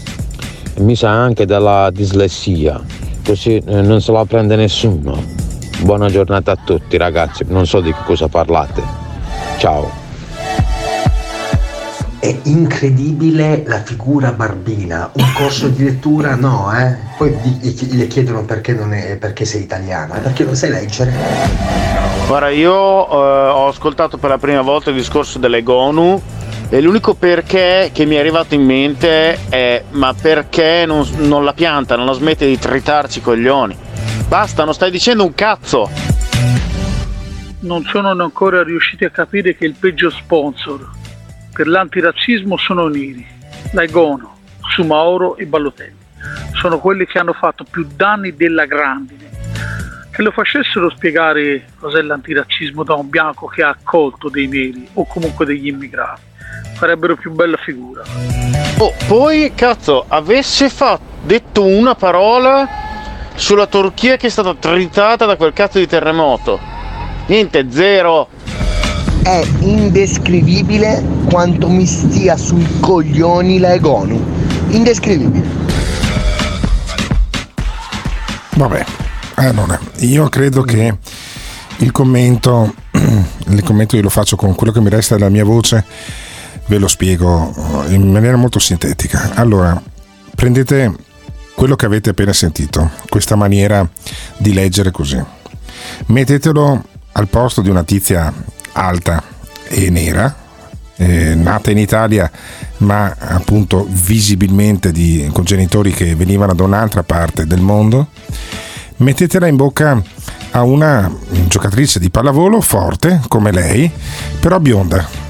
Mi 0.76 0.94
sa 0.94 1.10
anche 1.10 1.44
della 1.44 1.90
dislessia 1.90 2.80
così 3.24 3.56
eh, 3.56 3.80
non 3.80 4.00
se 4.00 4.12
la 4.12 4.24
prende 4.24 4.56
nessuno. 4.56 5.31
Buona 5.82 6.08
giornata 6.08 6.52
a 6.52 6.56
tutti 6.56 6.96
ragazzi, 6.96 7.44
non 7.48 7.66
so 7.66 7.80
di 7.80 7.92
che 7.92 7.98
cosa 8.04 8.28
parlate. 8.28 8.80
Ciao. 9.58 9.90
È 12.20 12.38
incredibile 12.44 13.64
la 13.66 13.82
figura 13.82 14.30
barbina, 14.30 15.10
un 15.12 15.32
corso 15.34 15.66
di 15.66 15.82
lettura 15.82 16.36
no, 16.36 16.70
eh? 16.72 16.96
Poi 17.18 17.36
le 17.90 18.06
chiedono 18.06 18.44
perché, 18.44 18.74
non 18.74 18.94
è, 18.94 19.16
perché 19.16 19.44
sei 19.44 19.62
italiana, 19.62 20.18
perché 20.18 20.44
non 20.44 20.54
sai 20.54 20.70
leggere. 20.70 21.12
Guarda, 22.28 22.50
io 22.50 22.70
eh, 22.70 23.48
ho 23.50 23.66
ascoltato 23.66 24.18
per 24.18 24.30
la 24.30 24.38
prima 24.38 24.62
volta 24.62 24.90
il 24.90 24.96
discorso 24.96 25.40
delle 25.40 25.64
GONU 25.64 26.22
e 26.68 26.80
l'unico 26.80 27.14
perché 27.14 27.90
che 27.92 28.04
mi 28.04 28.14
è 28.14 28.20
arrivato 28.20 28.54
in 28.54 28.62
mente 28.62 29.36
è 29.48 29.82
ma 29.90 30.14
perché 30.14 30.84
non, 30.86 31.04
non 31.16 31.44
la 31.44 31.52
pianta, 31.52 31.96
non 31.96 32.06
la 32.06 32.12
smette 32.12 32.46
di 32.46 32.56
tritarci 32.56 33.18
i 33.18 33.22
coglioni? 33.22 33.76
Basta, 34.32 34.64
non 34.64 34.72
stai 34.72 34.90
dicendo 34.90 35.26
un 35.26 35.34
cazzo! 35.34 35.90
Non 37.60 37.84
sono 37.84 38.08
ancora 38.12 38.62
riusciti 38.62 39.04
a 39.04 39.10
capire 39.10 39.54
che 39.54 39.66
il 39.66 39.74
peggio 39.78 40.08
sponsor 40.08 40.90
per 41.52 41.66
l'antirazzismo 41.68 42.56
sono 42.56 42.88
neri, 42.88 43.26
Laigono, 43.72 44.38
Sumaoro 44.70 45.36
e 45.36 45.44
Ballotelli. 45.44 45.98
Sono 46.54 46.78
quelli 46.78 47.04
che 47.04 47.18
hanno 47.18 47.34
fatto 47.34 47.66
più 47.70 47.86
danni 47.94 48.34
della 48.34 48.64
grandine. 48.64 49.28
Che 50.10 50.22
lo 50.22 50.30
facessero 50.30 50.88
spiegare 50.88 51.66
cos'è 51.78 52.00
l'antirazzismo 52.00 52.84
da 52.84 52.94
un 52.94 53.10
bianco 53.10 53.48
che 53.48 53.62
ha 53.62 53.68
accolto 53.68 54.30
dei 54.30 54.46
neri 54.46 54.88
o 54.94 55.06
comunque 55.06 55.44
degli 55.44 55.66
immigrati 55.66 56.22
farebbero 56.76 57.16
più 57.16 57.32
bella 57.32 57.58
figura. 57.58 58.02
Oh, 58.78 58.94
poi 59.06 59.52
cazzo, 59.54 60.06
avesse 60.08 60.70
fatto, 60.70 61.04
detto 61.20 61.66
una 61.66 61.94
parola 61.94 62.91
sulla 63.34 63.66
Turchia 63.66 64.16
che 64.16 64.26
è 64.26 64.30
stata 64.30 64.54
tritata 64.54 65.26
da 65.26 65.36
quel 65.36 65.52
cazzo 65.52 65.78
di 65.78 65.86
terremoto. 65.86 66.58
Niente, 67.26 67.66
zero. 67.70 68.28
È 69.22 69.44
indescrivibile 69.60 71.04
quanto 71.28 71.68
mi 71.68 71.86
stia 71.86 72.36
sui 72.36 72.66
coglioni 72.80 73.58
la 73.58 73.72
Egonu. 73.72 74.20
Indescrivibile. 74.68 75.46
Vabbè, 78.54 78.84
allora, 79.36 79.78
io 80.00 80.28
credo 80.28 80.62
che 80.62 80.96
il 81.78 81.90
commento, 81.90 82.74
il 82.92 83.62
commento 83.62 83.96
io 83.96 84.02
lo 84.02 84.08
faccio 84.08 84.36
con 84.36 84.54
quello 84.54 84.72
che 84.72 84.80
mi 84.80 84.90
resta 84.90 85.14
della 85.14 85.30
mia 85.30 85.44
voce 85.44 85.84
ve 86.66 86.78
lo 86.78 86.88
spiego 86.88 87.52
in 87.88 88.10
maniera 88.10 88.36
molto 88.36 88.58
sintetica. 88.58 89.32
Allora, 89.34 89.80
prendete 90.34 90.94
quello 91.62 91.76
che 91.76 91.86
avete 91.86 92.10
appena 92.10 92.32
sentito, 92.32 92.90
questa 93.08 93.36
maniera 93.36 93.88
di 94.36 94.52
leggere 94.52 94.90
così. 94.90 95.22
Mettetelo 96.06 96.84
al 97.12 97.28
posto 97.28 97.60
di 97.60 97.70
una 97.70 97.84
tizia 97.84 98.34
alta 98.72 99.22
e 99.68 99.88
nera, 99.88 100.34
eh, 100.96 101.36
nata 101.36 101.70
in 101.70 101.78
Italia 101.78 102.28
ma 102.78 103.14
appunto 103.16 103.86
visibilmente 103.88 104.90
di, 104.90 105.30
con 105.32 105.44
genitori 105.44 105.92
che 105.92 106.16
venivano 106.16 106.52
da 106.52 106.64
un'altra 106.64 107.04
parte 107.04 107.46
del 107.46 107.60
mondo, 107.60 108.08
mettetela 108.96 109.46
in 109.46 109.54
bocca 109.54 110.02
a 110.50 110.62
una 110.62 111.08
giocatrice 111.46 112.00
di 112.00 112.10
pallavolo 112.10 112.60
forte 112.60 113.20
come 113.28 113.52
lei, 113.52 113.88
però 114.40 114.58
bionda, 114.58 115.21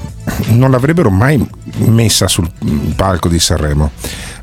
non 0.49 0.71
l'avrebbero 0.71 1.09
mai 1.09 1.43
messa 1.85 2.27
sul 2.27 2.49
palco 2.95 3.27
di 3.27 3.39
Sanremo. 3.39 3.91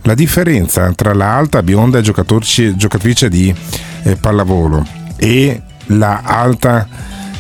La 0.03 0.15
differenza 0.15 0.93
tra 0.95 1.13
la 1.13 1.37
alta 1.37 1.63
bionda 1.63 2.01
giocatrice 2.01 3.29
di 3.29 3.55
eh, 4.03 4.17
pallavolo 4.17 4.87
e 5.17 5.63
la 5.87 6.23
alta 6.25 6.87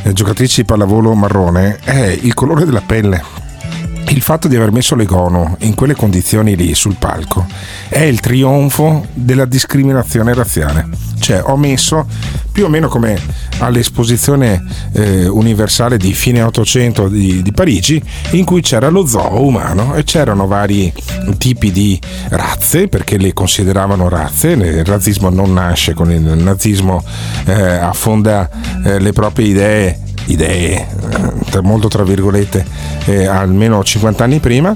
eh, 0.03 0.12
giocatrice 0.12 0.62
di 0.62 0.66
pallavolo 0.66 1.14
marrone 1.14 1.78
è 1.82 2.18
il 2.20 2.34
colore 2.34 2.64
della 2.64 2.82
pelle. 2.84 3.22
Il 4.09 4.22
fatto 4.22 4.48
di 4.48 4.57
aver 4.57 4.72
messo 4.72 4.94
Legono 4.94 5.57
in 5.61 5.74
quelle 5.74 5.94
condizioni 5.94 6.57
lì 6.57 6.74
sul 6.74 6.96
palco 6.96 7.46
è 7.88 8.01
il 8.01 8.20
trionfo 8.20 9.07
della 9.14 9.44
discriminazione 9.44 10.34
razziale. 10.34 10.88
Cioè 11.18 11.42
ho 11.44 11.57
messo 11.57 12.07
più 12.51 12.64
o 12.64 12.68
meno 12.68 12.88
come 12.88 13.18
all'esposizione 13.59 14.62
eh, 14.92 15.28
universale 15.28 15.96
di 15.96 16.12
fine 16.12 16.42
800 16.42 17.09
di, 17.09 17.42
di, 17.42 17.53
Parigi 17.53 18.03
in 18.32 18.44
cui 18.44 18.62
c'era 18.62 18.88
lo 18.88 19.07
zoo 19.07 19.44
umano 19.44 19.94
e 19.94 20.05
c'erano 20.05 20.46
vari 20.46 20.92
tipi 21.38 21.70
di 21.70 21.98
razze 22.30 22.88
perché 22.88 23.18
le 23.18 23.32
consideravano 23.32 24.09
razze, 24.09 24.51
il 24.51 24.84
razzismo 24.84 25.28
non 25.28 25.53
nasce 25.53 25.94
con 25.94 26.11
il 26.11 26.20
nazismo, 26.20 27.05
eh, 27.44 27.53
affonda 27.53 28.48
eh, 28.84 28.98
le 28.98 29.12
proprie 29.12 29.46
idee 29.46 29.98
idee, 30.27 30.87
eh, 31.53 31.61
molto 31.61 31.89
tra 31.89 32.05
virgolette, 32.05 32.64
eh, 33.07 33.27
almeno 33.27 33.83
50 33.83 34.25
anni 34.25 34.41
prima 34.41 34.75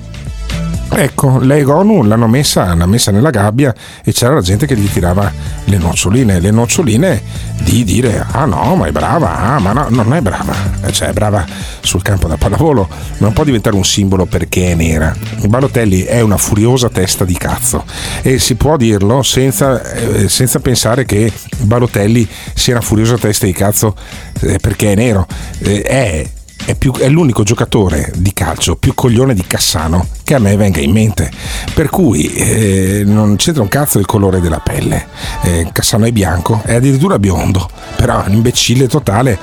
Ecco, 0.97 1.39
lei 1.41 1.65
Gonu 1.65 2.05
l'hanno 2.05 2.29
messa, 2.29 2.73
l'ha 2.73 2.87
messa 2.87 3.11
nella 3.11 3.31
gabbia 3.31 3.75
e 4.05 4.13
c'era 4.13 4.35
la 4.35 4.41
gente 4.41 4.65
che 4.65 4.77
gli 4.77 4.89
tirava 4.89 5.31
le 5.65 5.77
noccioline, 5.77 6.39
le 6.39 6.53
noccioline 6.53 7.21
di 7.63 7.83
dire 7.83 8.25
ah 8.31 8.45
no, 8.45 8.77
ma 8.77 8.87
è 8.87 8.93
brava, 8.93 9.39
ah 9.41 9.59
ma 9.59 9.73
no, 9.73 9.87
non 9.89 10.15
è 10.15 10.21
brava, 10.21 10.55
cioè 10.93 11.09
è 11.09 11.13
brava 11.13 11.45
sul 11.81 12.01
campo 12.01 12.29
da 12.29 12.37
pallavolo, 12.37 12.89
non 13.19 13.33
può 13.33 13.43
diventare 13.43 13.75
un 13.75 13.85
simbolo 13.85 14.25
perché 14.25 14.71
è 14.71 14.75
nera. 14.75 15.13
Balotelli 15.47 16.03
è 16.03 16.21
una 16.21 16.37
furiosa 16.37 16.89
testa 16.89 17.25
di 17.25 17.37
cazzo 17.37 17.85
e 18.23 18.39
si 18.39 18.55
può 18.55 18.77
dirlo 18.77 19.23
senza, 19.25 19.83
eh, 19.83 20.29
senza 20.29 20.61
pensare 20.61 21.05
che 21.05 21.33
Balotelli 21.59 22.27
sia 22.55 22.75
una 22.75 22.83
furiosa 22.83 23.19
testa 23.19 23.47
di 23.47 23.53
cazzo 23.53 23.97
eh, 24.43 24.59
perché 24.61 24.93
è 24.93 24.95
nero, 24.95 25.27
eh, 25.59 25.83
è 25.83 26.27
è, 26.65 26.75
più, 26.75 26.93
è, 26.93 27.09
l'unico 27.09 27.43
giocatore 27.43 28.13
di 28.17 28.33
calcio 28.33 28.77
più 28.77 28.95
coglione 28.95 29.35
di 29.35 29.45
Cassano 29.47 30.07
che 30.25 30.35
a 30.35 30.39
me 30.39 30.57
venga 30.57 30.81
in 30.81 30.93
mente. 30.93 31.31
Per 31.75 31.91
cui 31.91 32.33
eh, 32.33 33.03
non 33.05 33.37
c'entra 33.37 33.63
un 33.63 33.69
cazzo 33.69 33.99
il 33.99 34.07
colore 34.07 34.41
della 34.41 34.61
pelle. 34.61 35.07
Eh, 35.43 35.69
Cassano 35.73 36.07
è 36.07 36.13
bianco, 36.13 36.63
è 36.65 36.75
addirittura 36.75 37.19
biondo, 37.19 37.69
però 37.97 38.23
è 38.23 38.29
un 38.29 38.35
imbecille 38.35 38.89
totale, 38.89 39.39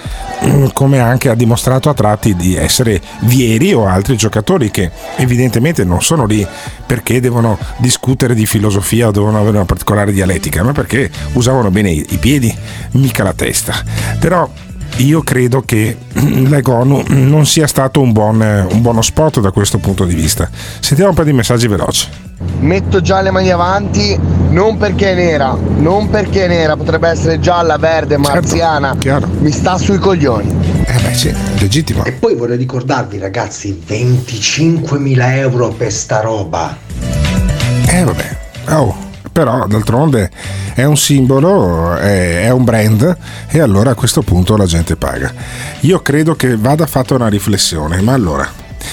mm, 0.46 0.68
come 0.74 1.00
anche 1.00 1.30
ha 1.30 1.36
dimostrato 1.36 1.90
a 1.90 1.94
tratti 1.94 2.36
di 2.36 2.56
essere 2.56 3.02
Vieri 3.22 3.74
o 3.74 3.86
altri 3.86 4.16
giocatori 4.16 4.72
che 4.72 4.90
evidentemente 5.18 5.84
non 5.84 6.02
sono 6.02 6.26
lì 6.26 6.46
perché 6.86 7.20
devono 7.20 7.58
discutere 7.78 8.34
di 8.34 8.46
filosofia 8.46 9.08
o 9.08 9.12
devono 9.12 9.38
avere 9.38 9.58
una 9.58 9.66
particolare 9.66 10.12
dialettica, 10.12 10.64
ma 10.64 10.72
perché 10.72 11.10
usavano 11.34 11.70
bene 11.70 11.92
i 11.92 12.18
piedi, 12.20 12.54
mica 12.92 13.24
la 13.24 13.34
testa. 13.34 13.74
Però 14.20 14.50
io 15.02 15.22
credo 15.22 15.62
che 15.62 15.98
l'Egonu 16.14 17.04
non 17.08 17.46
sia 17.46 17.68
stato 17.68 18.02
un, 18.02 18.12
buon, 18.12 18.40
un 18.40 18.82
buono 18.82 19.02
spot 19.02 19.40
da 19.40 19.52
questo 19.52 19.78
punto 19.78 20.06
di 20.06 20.16
vista. 20.16 20.50
Sentiamo 20.80 21.12
un 21.12 21.16
po' 21.16 21.24
di 21.24 21.34
messaggi 21.34 21.68
veloci. 21.68 22.08
Metto 22.60 23.02
già 23.02 23.22
le 23.22 23.32
mani 23.32 23.52
avanti 23.52 24.18
non 24.50 24.78
perché 24.78 25.12
è 25.12 25.16
nera, 25.16 25.56
non 25.78 26.10
perché 26.10 26.46
è 26.46 26.48
nera, 26.48 26.76
potrebbe 26.76 27.10
essere 27.10 27.40
gialla, 27.40 27.78
verde, 27.78 28.18
marziana. 28.18 28.96
Certo, 29.00 29.30
Mi 29.40 29.52
sta 29.52 29.78
sui 29.78 29.98
coglioni. 29.98 30.50
Eh 30.86 31.00
beh 31.02 31.14
sì, 31.14 31.34
legittimo. 31.60 32.04
E 32.04 32.14
poi 32.14 32.36
vorrei 32.36 32.58
ricordarvi 32.58 33.18
ragazzi, 33.18 33.82
25.000 33.88 35.36
euro 35.36 35.70
per 35.70 35.92
sta 35.92 36.22
roba. 36.22 36.76
Eh 37.88 38.04
vabbè, 38.04 38.38
oh 38.70 39.10
però 39.32 39.66
d'altronde 39.66 40.30
è 40.74 40.84
un 40.84 40.98
simbolo, 40.98 41.96
è, 41.96 42.44
è, 42.44 42.50
un 42.50 42.64
brand 42.64 43.18
e 43.48 43.60
allora 43.60 43.92
a 43.92 43.96
questo 43.96 44.22
punto 44.22 44.58
la 44.58 44.66
gente 44.66 44.96
paga. 44.96 45.34
Io 45.82 46.02
credo 46.02 46.36
che 46.36 46.58
vada 46.58 46.86
fatta 46.86 47.16
una 47.16 47.28
riflessione, 47.28 48.02
ma 48.02 48.14
allora, 48.14 48.50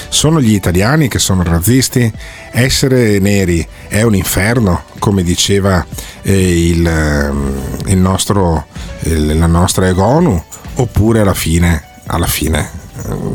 sono 0.08 0.40
gli 0.40 0.52
italiani 0.52 1.08
che 1.08 1.18
sono 1.18 1.42
razzisti? 1.42 2.12
Essere 2.52 3.18
neri 3.18 3.66
è 3.88 4.02
un 4.02 4.14
inferno, 4.14 4.84
come 4.98 5.22
diceva 5.22 5.84
eh, 6.22 6.68
il, 6.68 6.86
ehm, 6.86 7.78
il 7.86 7.98
nostro, 7.98 8.66
il, 9.00 9.38
la 9.38 9.46
nostra 9.46 9.88
Egonu, 9.88 10.42
oppure 10.74 11.20
alla 11.20 11.34
fine, 11.34 11.82
alla 12.06 12.26
fine 12.26 12.86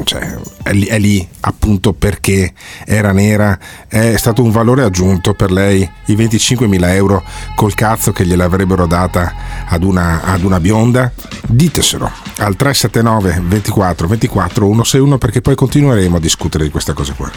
cioè, 0.03 0.37
è, 0.63 0.73
lì, 0.73 0.85
è, 0.85 0.99
lì, 0.99 1.27
appunto 1.41 1.93
perché 1.93 2.53
era 2.85 3.11
nera, 3.11 3.57
è 3.87 4.15
stato 4.17 4.43
un 4.43 4.51
valore 4.51 4.83
aggiunto 4.83 5.33
per 5.33 5.51
lei 5.51 5.87
i 6.05 6.15
25.000 6.15 6.89
euro 6.93 7.23
col 7.55 7.73
cazzo 7.73 8.11
che 8.11 8.25
gliel'avrebbero 8.25 8.85
data 8.85 9.33
ad 9.67 9.83
una, 9.83 10.21
ad 10.23 10.43
una 10.43 10.59
bionda? 10.59 11.11
Diteselo 11.47 12.11
al 12.37 12.55
379 12.55 13.41
24 13.45 14.07
24 14.07 14.65
161 14.65 15.17
perché 15.17 15.41
poi 15.41 15.55
continueremo 15.55 16.17
a 16.17 16.19
discutere 16.19 16.63
di 16.63 16.69
queste 16.69 16.93
cose 16.93 17.13
qua. 17.13 17.31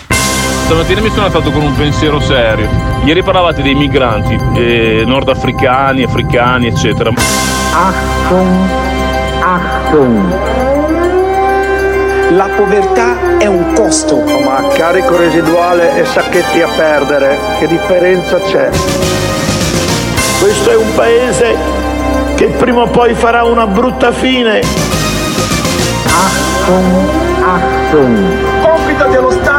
Stamattina 0.65 1.01
mi 1.01 1.11
sono 1.11 1.27
alzato 1.27 1.53
con 1.53 1.63
un 1.63 1.77
pensiero 1.77 2.19
serio. 2.21 2.69
Ieri 3.05 3.23
parlavate 3.23 3.63
dei 3.63 3.75
migranti, 3.75 4.37
eh, 4.59 5.05
nordafricani, 5.07 6.03
africani, 6.03 6.67
eccetera. 6.67 7.13
Achtung, 7.73 8.69
Achtung. 9.41 10.66
La 12.31 12.49
povertà 12.57 13.39
è 13.39 13.47
un 13.47 13.73
costo. 13.73 14.17
Ma 14.17 14.67
carico 14.75 15.17
residuale 15.17 15.97
e 15.97 16.05
sacchetti 16.05 16.61
a 16.61 16.69
perdere, 16.77 17.39
che 17.61 17.69
differenza 17.69 18.41
c'è? 18.41 18.69
Questo 20.41 20.71
è 20.71 20.77
un 20.77 20.93
paese 20.95 21.55
che 22.35 22.47
prima 22.49 22.83
o 22.83 22.89
poi 22.89 23.15
farà 23.15 23.45
una 23.45 23.67
brutta 23.67 24.11
fine. 24.11 24.61
Achtung, 26.05 27.09
Achtung. 27.45 28.19
Compito 28.61 29.05
dello 29.07 29.31
Stato 29.31 29.56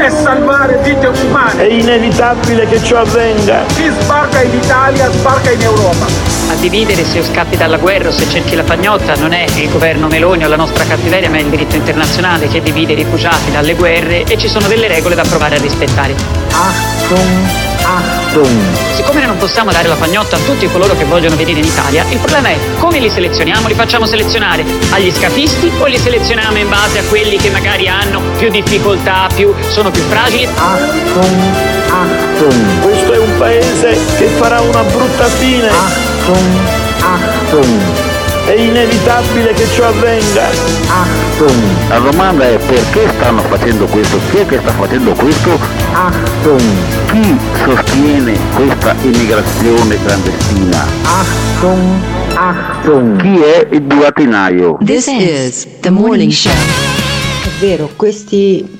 è 0.00 0.10
salvare 0.10 0.78
vite 0.82 1.06
umane. 1.06 1.66
È 1.66 1.72
inevitabile 1.72 2.66
che 2.66 2.82
ciò 2.82 2.98
avvenga. 2.98 3.64
Chi 3.74 3.90
sbarca 4.00 4.42
in 4.42 4.54
Italia 4.54 5.10
sbarca 5.10 5.50
in 5.50 5.62
Europa 5.62 6.34
a 6.48 6.54
dividere 6.54 7.04
se 7.04 7.22
scappi 7.24 7.56
dalla 7.56 7.76
guerra 7.76 8.08
o 8.08 8.12
se 8.12 8.28
cerchi 8.28 8.54
la 8.54 8.62
pagnotta 8.62 9.16
non 9.16 9.32
è 9.32 9.46
il 9.56 9.68
governo 9.68 10.06
Meloni 10.06 10.44
o 10.44 10.48
la 10.48 10.56
nostra 10.56 10.84
cattiveria, 10.84 11.28
ma 11.28 11.38
è 11.38 11.40
il 11.40 11.48
diritto 11.48 11.76
internazionale 11.76 12.46
che 12.48 12.62
divide 12.62 12.92
i 12.92 12.96
rifugiati 12.96 13.50
dalle 13.50 13.74
guerre 13.74 14.24
e 14.24 14.38
ci 14.38 14.48
sono 14.48 14.68
delle 14.68 14.86
regole 14.86 15.14
da 15.14 15.22
provare 15.22 15.56
a 15.56 15.60
rispettare. 15.60 16.14
Achtung, 16.52 17.65
Achtung. 17.86 18.94
Siccome 18.94 19.24
non 19.26 19.36
possiamo 19.36 19.70
dare 19.70 19.86
la 19.86 19.94
pagnotta 19.94 20.34
a 20.34 20.38
tutti 20.40 20.66
coloro 20.66 20.96
che 20.96 21.04
vogliono 21.04 21.36
venire 21.36 21.60
in 21.60 21.66
Italia, 21.66 22.04
il 22.08 22.18
problema 22.18 22.48
è 22.48 22.58
come 22.78 22.98
li 22.98 23.08
selezioniamo? 23.08 23.68
Li 23.68 23.74
facciamo 23.74 24.06
selezionare 24.06 24.64
agli 24.90 25.12
scafisti 25.12 25.70
o 25.78 25.86
li 25.86 25.96
selezioniamo 25.96 26.58
in 26.58 26.68
base 26.68 26.98
a 26.98 27.02
quelli 27.04 27.36
che 27.36 27.48
magari 27.50 27.86
hanno 27.86 28.20
più 28.38 28.50
difficoltà, 28.50 29.28
più, 29.32 29.54
sono 29.68 29.92
più 29.92 30.02
fragili? 30.02 30.46
Achtung, 30.46 31.76
Achtung. 31.88 32.80
Questo 32.82 33.12
è 33.12 33.18
un 33.18 33.38
paese 33.38 33.96
che 34.16 34.26
farà 34.36 34.60
una 34.60 34.82
brutta 34.82 35.24
fine. 35.26 35.68
Achtung. 35.68 36.58
Achtung. 37.00 38.05
È 38.46 38.52
inevitabile 38.52 39.52
che 39.54 39.66
ciò 39.66 39.88
avvenga. 39.88 40.46
Achtung. 40.86 41.88
La 41.88 41.98
domanda 41.98 42.48
è 42.48 42.56
perché 42.58 43.08
stanno 43.16 43.42
facendo 43.42 43.86
questo? 43.86 44.20
Chi 44.30 44.36
è 44.36 44.46
che 44.46 44.60
sta 44.60 44.70
facendo 44.70 45.12
questo? 45.14 45.58
Achtung. 45.92 46.62
Chi 47.10 47.36
sostiene 47.64 48.38
questa 48.54 48.94
immigrazione 49.02 50.00
clandestina? 50.00 50.86
Achtung, 51.02 52.02
Achtung. 52.34 53.20
Chi 53.20 53.42
è 53.42 53.66
il 53.68 53.80
burattinaio? 53.80 54.78
This 54.84 55.08
is 55.08 55.66
the 55.80 55.90
morning 55.90 56.30
show. 56.30 56.52
È 56.52 57.48
vero, 57.58 57.90
questi 57.96 58.78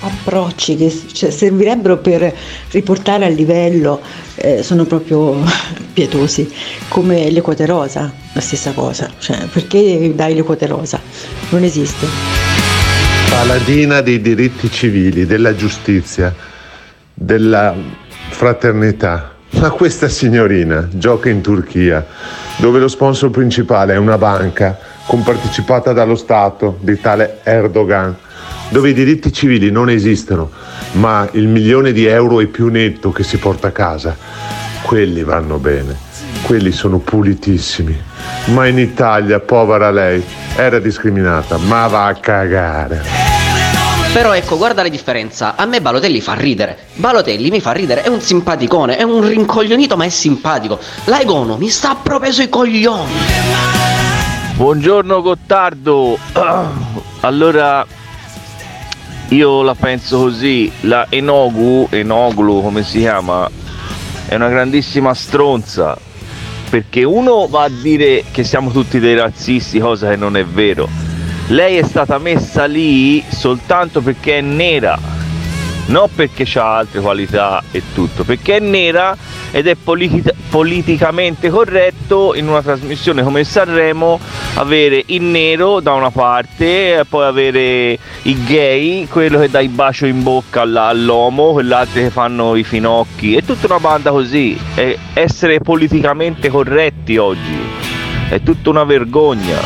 approcci 0.00 0.76
che 0.76 1.02
cioè, 1.12 1.30
servirebbero 1.30 1.98
per 1.98 2.34
riportare 2.72 3.24
a 3.24 3.28
livello 3.28 4.00
eh, 4.34 4.64
sono 4.64 4.84
proprio 4.84 5.36
pietosi, 5.94 6.52
come 6.88 7.30
le 7.30 7.40
quote 7.40 7.66
rosa, 7.66 8.12
la 8.36 8.42
stessa 8.42 8.72
cosa, 8.72 9.10
cioè, 9.18 9.46
perché 9.50 10.12
dai 10.14 10.34
le 10.34 10.42
quote 10.42 10.66
rosa? 10.66 11.00
Non 11.48 11.62
esiste. 11.62 12.06
Paladina 13.30 14.02
dei 14.02 14.20
diritti 14.20 14.70
civili, 14.70 15.24
della 15.24 15.54
giustizia, 15.54 16.34
della 17.14 17.74
fraternità. 18.28 19.32
Ma 19.52 19.70
questa 19.70 20.08
signorina 20.08 20.86
gioca 20.92 21.30
in 21.30 21.40
Turchia, 21.40 22.06
dove 22.58 22.78
lo 22.78 22.88
sponsor 22.88 23.30
principale 23.30 23.94
è 23.94 23.96
una 23.96 24.18
banca 24.18 24.78
compartecipata 25.06 25.94
dallo 25.94 26.14
Stato 26.14 26.76
di 26.80 27.00
tale 27.00 27.38
Erdogan 27.42 28.16
dove 28.68 28.90
i 28.90 28.94
diritti 28.94 29.32
civili 29.32 29.70
non 29.70 29.88
esistono, 29.88 30.50
ma 30.92 31.26
il 31.32 31.46
milione 31.46 31.92
di 31.92 32.04
euro 32.04 32.40
e 32.40 32.48
più 32.48 32.68
netto 32.68 33.12
che 33.12 33.22
si 33.22 33.38
porta 33.38 33.68
a 33.68 33.70
casa, 33.70 34.16
quelli 34.82 35.22
vanno 35.22 35.58
bene, 35.58 35.96
quelli 36.46 36.70
sono 36.70 36.98
pulitissimi. 36.98 38.00
Ma 38.46 38.68
in 38.68 38.78
Italia, 38.78 39.40
povera 39.40 39.90
lei, 39.90 40.24
era 40.54 40.78
discriminata, 40.78 41.56
ma 41.58 41.88
va 41.88 42.06
a 42.06 42.14
cagare. 42.14 43.02
Però 44.12 44.32
ecco, 44.32 44.56
guarda 44.56 44.82
la 44.82 44.88
differenza. 44.88 45.56
A 45.56 45.66
me 45.66 45.80
Balotelli 45.80 46.20
fa 46.20 46.34
ridere. 46.34 46.78
Balotelli 46.94 47.50
mi 47.50 47.60
fa 47.60 47.72
ridere, 47.72 48.02
è 48.02 48.08
un 48.08 48.20
simpaticone, 48.20 48.96
è 48.96 49.02
un 49.02 49.26
rincoglionito 49.26 49.96
ma 49.96 50.04
è 50.04 50.08
simpatico. 50.08 50.78
Laigono 51.06 51.56
mi 51.56 51.68
sta 51.68 51.96
proprio 52.00 52.30
sui 52.30 52.48
coglioni. 52.48 53.12
Buongiorno 54.54 55.20
Gottardo. 55.20 56.16
Allora, 57.20 57.84
io 59.30 59.62
la 59.62 59.74
penso 59.74 60.18
così, 60.18 60.70
la 60.82 61.06
Enogu, 61.08 61.88
Enoglu 61.90 62.62
come 62.62 62.84
si 62.84 63.00
chiama, 63.00 63.50
è 64.26 64.36
una 64.36 64.48
grandissima 64.48 65.12
stronza, 65.12 65.98
perché 66.68 67.04
uno 67.04 67.46
va 67.48 67.64
a 67.64 67.68
dire 67.68 68.24
che 68.30 68.44
siamo 68.44 68.70
tutti 68.70 68.98
dei 68.98 69.14
razzisti, 69.14 69.78
cosa 69.78 70.10
che 70.10 70.16
non 70.16 70.36
è 70.36 70.44
vero. 70.44 70.88
Lei 71.48 71.76
è 71.76 71.82
stata 71.84 72.18
messa 72.18 72.64
lì 72.64 73.22
soltanto 73.28 74.00
perché 74.00 74.38
è 74.38 74.40
nera, 74.40 74.98
non 75.86 76.08
perché 76.14 76.46
ha 76.58 76.76
altre 76.76 77.00
qualità 77.00 77.62
e 77.70 77.82
tutto, 77.94 78.24
perché 78.24 78.56
è 78.56 78.60
nera 78.60 79.16
ed 79.56 79.66
è 79.68 79.74
politi- 79.74 80.22
politicamente 80.50 81.48
corretto 81.48 82.34
in 82.34 82.46
una 82.46 82.60
trasmissione 82.60 83.22
come 83.22 83.42
Sanremo 83.42 84.20
avere 84.56 85.02
il 85.06 85.22
nero 85.22 85.80
da 85.80 85.94
una 85.94 86.10
parte 86.10 86.98
e 86.98 87.04
poi 87.08 87.24
avere 87.24 87.98
i 88.24 88.44
gay, 88.44 89.06
quello 89.06 89.38
che 89.38 89.48
dà 89.48 89.62
il 89.62 89.70
bacio 89.70 90.04
in 90.04 90.22
bocca 90.22 90.60
all'uomo, 90.60 91.52
quell'altro 91.52 92.02
che 92.02 92.10
fanno 92.10 92.54
i 92.54 92.64
finocchi, 92.64 93.34
è 93.34 93.42
tutta 93.42 93.64
una 93.64 93.80
banda 93.80 94.10
così, 94.10 94.60
è 94.74 94.94
essere 95.14 95.58
politicamente 95.60 96.50
corretti 96.50 97.16
oggi, 97.16 97.58
è 98.28 98.42
tutta 98.42 98.68
una 98.68 98.84
vergogna. 98.84 99.56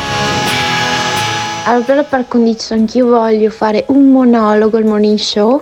Allora 1.65 2.03
per 2.03 2.29
condicio 2.29 2.75
anch'io 2.75 3.07
voglio 3.07 3.49
fare 3.49 3.83
un 3.89 4.09
monologo 4.09 4.77
al 4.77 4.85
morning 4.85 5.17
show 5.17 5.61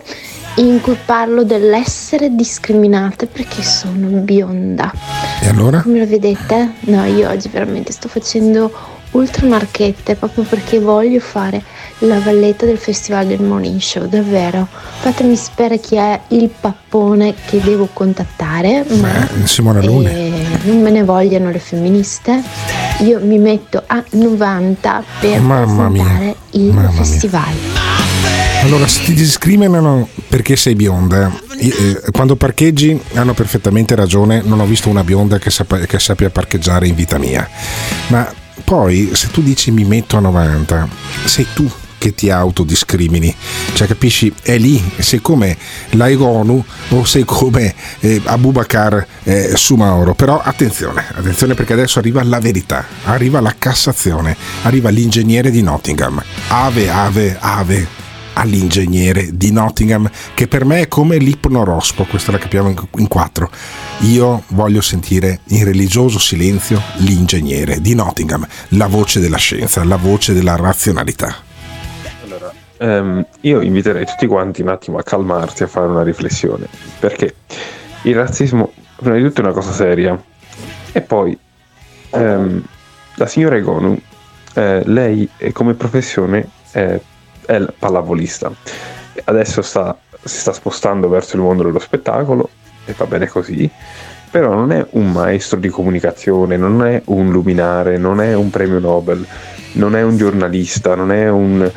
in 0.59 0.81
cui 0.81 0.97
parlo 1.05 1.43
dell'essere 1.43 2.35
discriminate 2.35 3.27
perché 3.27 3.63
sono 3.63 4.07
bionda. 4.07 4.91
E 5.41 5.47
allora? 5.47 5.81
Come 5.81 5.99
lo 5.99 6.07
vedete? 6.07 6.73
No, 6.81 7.05
io 7.05 7.29
oggi 7.29 7.47
veramente 7.49 7.91
sto 7.91 8.07
facendo 8.09 8.71
ultra 9.11 9.47
marchette 9.47 10.13
proprio 10.15 10.43
perché 10.43 10.79
voglio 10.79 11.19
fare 11.19 11.63
la 11.99 12.19
valletta 12.19 12.65
del 12.67 12.77
festival 12.77 13.25
del 13.25 13.41
Morning 13.41 13.79
Show, 13.79 14.07
davvero. 14.07 14.67
Fatemi 14.99 15.35
sapere 15.35 15.79
chi 15.79 15.95
è 15.95 16.19
il 16.29 16.49
pappone 16.59 17.33
che 17.47 17.59
devo 17.61 17.87
contattare, 17.91 18.85
ma 18.99 19.27
Eh, 19.41 19.47
Simona 19.47 19.81
Lune. 19.81 20.11
eh, 20.11 20.47
non 20.63 20.81
me 20.81 20.91
ne 20.91 21.03
vogliano 21.03 21.49
le 21.49 21.59
femministe. 21.59 22.41
Io 22.99 23.19
mi 23.23 23.37
metto 23.39 23.81
a 23.85 24.03
90 24.11 25.03
per 25.21 25.39
Mamma 25.39 26.33
il 26.51 26.73
Mamma 26.73 26.89
mia. 26.89 26.99
Allora, 28.63 28.87
se 28.87 29.03
ti 29.03 29.13
discriminano 29.13 30.07
perché 30.27 30.55
sei 30.55 30.75
bionda, 30.75 31.31
eh, 31.57 31.67
eh, 31.67 32.01
quando 32.11 32.35
parcheggi 32.35 32.99
hanno 33.13 33.33
perfettamente 33.33 33.95
ragione, 33.95 34.41
non 34.43 34.59
ho 34.59 34.65
visto 34.65 34.89
una 34.89 35.03
bionda 35.03 35.39
che, 35.39 35.49
sap- 35.49 35.85
che 35.85 35.97
sappia 35.97 36.29
parcheggiare 36.29 36.87
in 36.87 36.93
vita 36.93 37.17
mia. 37.17 37.49
Ma 38.07 38.31
poi, 38.63 39.11
se 39.13 39.29
tu 39.31 39.41
dici 39.41 39.71
mi 39.71 39.85
metto 39.85 40.17
a 40.17 40.19
90, 40.19 40.87
sei 41.25 41.47
tu 41.53 41.71
che 41.97 42.13
ti 42.13 42.29
autodiscrimini, 42.29 43.35
cioè 43.73 43.87
capisci? 43.87 44.33
È 44.41 44.57
lì, 44.57 44.81
sei 44.99 45.19
come 45.21 45.57
l'Aigonu 45.91 46.63
o 46.89 47.03
sei 47.05 47.23
come 47.25 47.73
eh, 47.99 48.21
Abubakar 48.23 49.05
eh, 49.23 49.51
Sumaoro. 49.55 50.13
Però 50.13 50.39
attenzione, 50.41 51.05
attenzione 51.13 51.53
perché 51.53 51.73
adesso 51.73 51.99
arriva 51.99 52.23
la 52.23 52.39
verità, 52.39 52.85
arriva 53.05 53.39
la 53.39 53.55
Cassazione, 53.57 54.35
arriva 54.63 54.89
l'ingegnere 54.89 55.49
di 55.49 55.61
Nottingham. 55.61 56.21
Ave, 56.49 56.89
ave, 56.89 57.37
ave 57.39 58.07
all'ingegnere 58.33 59.29
di 59.33 59.51
Nottingham 59.51 60.09
che 60.33 60.47
per 60.47 60.65
me 60.65 60.81
è 60.81 60.87
come 60.87 61.17
l'ipnorospo, 61.17 62.05
questa 62.05 62.31
la 62.31 62.37
capiamo 62.37 62.73
in, 62.97 63.07
quattro. 63.07 63.49
Io 64.01 64.43
voglio 64.49 64.81
sentire 64.81 65.41
in 65.47 65.65
religioso 65.65 66.19
silenzio 66.19 66.81
l'ingegnere 66.97 67.81
di 67.81 67.93
Nottingham, 67.95 68.47
la 68.69 68.87
voce 68.87 69.19
della 69.19 69.37
scienza, 69.37 69.83
la 69.83 69.97
voce 69.97 70.33
della 70.33 70.55
razionalità. 70.55 71.35
Allora, 72.23 72.51
ehm, 72.77 73.25
io 73.41 73.61
inviterei 73.61 74.05
tutti 74.05 74.27
quanti 74.27 74.61
un 74.61 74.69
attimo 74.69 74.97
a 74.97 75.03
calmarsi, 75.03 75.63
a 75.63 75.67
fare 75.67 75.87
una 75.87 76.03
riflessione, 76.03 76.67
perché 76.99 77.35
il 78.03 78.15
razzismo, 78.15 78.71
prima 78.95 79.15
di 79.15 79.23
tutto, 79.23 79.41
è 79.41 79.43
una 79.43 79.53
cosa 79.53 79.71
seria, 79.71 80.21
e 80.91 81.01
poi 81.01 81.37
ehm, 82.11 82.63
la 83.15 83.27
signora 83.27 83.57
Egonu, 83.57 83.99
eh, 84.53 84.81
lei 84.85 85.29
eh, 85.37 85.51
come 85.51 85.73
professione 85.73 86.49
è, 86.71 86.99
è 87.49 87.65
pallavolista, 87.79 88.51
adesso 89.23 89.63
sta, 89.63 89.97
si 90.23 90.37
sta 90.39 90.53
spostando 90.53 91.09
verso 91.09 91.35
il 91.35 91.41
mondo 91.41 91.63
dello 91.63 91.79
spettacolo, 91.79 92.49
e 92.85 92.93
va 92.95 93.05
bene 93.05 93.27
così, 93.27 93.69
però 94.29 94.53
non 94.53 94.71
è 94.71 94.85
un 94.91 95.11
maestro 95.11 95.57
di 95.57 95.69
comunicazione, 95.69 96.57
non 96.57 96.85
è 96.85 97.01
un 97.05 97.31
luminare, 97.31 97.97
non 97.97 98.21
è 98.21 98.35
un 98.35 98.51
premio 98.51 98.77
Nobel, 98.77 99.25
non 99.73 99.95
è 99.95 100.03
un 100.03 100.15
giornalista, 100.17 100.93
non 100.93 101.11
è 101.11 101.27
un, 101.27 101.71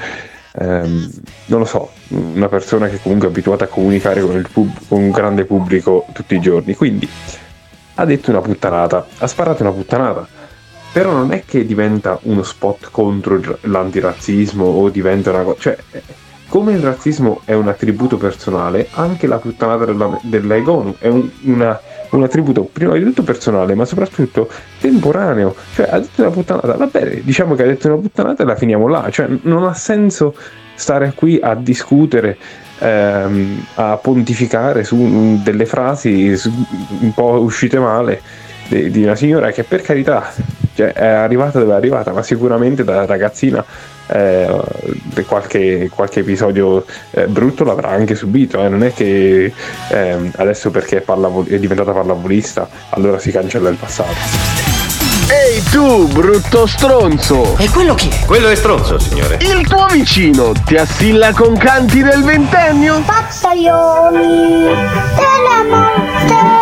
ehm, 0.59 1.11
non 1.47 1.59
lo 1.59 1.65
so, 1.65 1.91
una 2.09 2.49
persona 2.49 2.89
che 2.89 3.01
comunque 3.01 3.29
è 3.29 3.31
abituata 3.31 3.65
a 3.65 3.69
comunicare 3.69 4.21
con, 4.21 4.37
il 4.37 4.49
pub- 4.53 4.89
con 4.89 5.01
un 5.01 5.11
grande 5.11 5.47
pubblico 5.47 6.05
tutti 6.13 6.35
i 6.35 6.41
giorni. 6.41 6.75
Quindi 6.75 7.09
ha 7.95 8.05
detto 8.05 8.31
una 8.31 8.43
puttanata, 8.43 9.07
ha 9.19 9.27
sparato 9.27 9.63
una 9.63 9.73
puttanata. 9.73 10.41
Però 10.93 11.13
non 11.13 11.33
è 11.33 11.45
che 11.47 11.65
diventa 11.65 12.19
uno 12.23 12.43
spot 12.43 12.89
contro 12.91 13.41
l'antirazzismo 13.63 14.65
o 14.65 14.89
diventa 14.91 15.31
una 15.31 15.43
cosa. 15.43 15.61
Cioè, 15.61 15.79
eh, 15.93 16.03
come 16.49 16.73
il 16.73 16.81
razzismo 16.81 17.41
è 17.47 17.55
un 17.55 17.69
attributo 17.69 18.19
personale, 18.19 18.89
anche 18.93 19.27
la 19.27 19.39
puttanata 19.39 19.87
della, 19.87 20.19
dell'Egonu 20.23 20.97
è 20.99 21.09
un, 21.09 21.27
una- 21.45 21.81
un 22.11 22.23
attributo 22.23 22.69
prima 22.71 22.93
di 22.93 23.03
tutto 23.05 23.23
personale, 23.23 23.75
ma 23.75 23.87
soprattutto 23.87 24.51
temporaneo. 24.79 25.55
Cioè, 25.75 25.89
ha 25.91 25.99
detto 25.99 26.21
una 26.21 26.31
puttanata, 26.31 26.75
va 26.75 26.87
bene, 26.87 27.23
diciamo 27.23 27.55
che 27.55 27.63
ha 27.63 27.67
detto 27.67 27.89
una 27.89 27.97
puttanata 27.97 28.43
e 28.43 28.47
la 28.47 28.57
finiamo 28.57 28.87
là. 28.87 29.09
Cioè, 29.11 29.29
non 29.43 29.65
ha 29.65 29.73
senso 29.73 30.35
stare 30.75 31.13
qui 31.15 31.39
a 31.41 31.55
discutere, 31.55 32.37
ehm, 32.79 33.65
a 33.77 33.97
pontificare 33.97 34.85
su 34.85 34.97
mm, 34.97 35.37
delle 35.37 35.65
frasi 35.65 36.35
un 37.01 37.13
po' 37.15 37.41
uscite 37.41 37.79
male 37.79 38.21
di, 38.69 38.91
di 38.91 39.03
una 39.05 39.15
signora 39.15 39.51
che 39.53 39.65
per 39.65 39.83
carità 39.83 40.33
cioè, 40.75 40.93
è 40.93 41.07
arrivata 41.07 41.59
dove 41.59 41.73
è 41.73 41.77
arrivata, 41.77 42.13
ma 42.13 42.23
sicuramente 42.23 42.85
da 42.85 43.05
ragazzina 43.05 43.65
eh, 44.09 44.47
qualche, 45.27 45.91
qualche 45.95 46.21
episodio 46.21 46.85
eh, 47.11 47.27
brutto 47.27 47.65
l'avrà 47.65 47.89
anche 47.91 48.15
subito. 48.15 48.63
eh. 48.65 48.69
Non 48.69 48.83
è 48.83 48.93
che 48.93 49.53
ehm, 49.89 50.33
adesso 50.37 50.71
perché 50.71 50.99
è, 50.99 51.01
pallavo- 51.01 51.47
è 51.49 51.59
diventata 51.59 51.93
pallavolista 51.93 52.69
allora 52.91 53.19
si 53.19 53.31
cancella 53.31 53.69
il 53.69 53.77
passato. 53.77 54.61
Ehi 55.29 55.63
tu, 55.71 56.09
brutto 56.09 56.67
stronzo! 56.67 57.57
E 57.57 57.71
quello 57.71 57.95
chi 57.95 58.09
è? 58.09 58.27
Quello 58.27 58.49
è 58.49 58.55
stronzo, 58.55 58.99
signore. 58.99 59.39
Il 59.41 59.67
tuo 59.67 59.87
vicino 59.87 60.53
ti 60.67 60.77
assilla 60.77 61.33
con 61.33 61.57
canti 61.57 62.03
del 62.03 62.23
ventennio? 62.23 63.01
Pazzaioli 63.01 64.65
della 65.17 66.62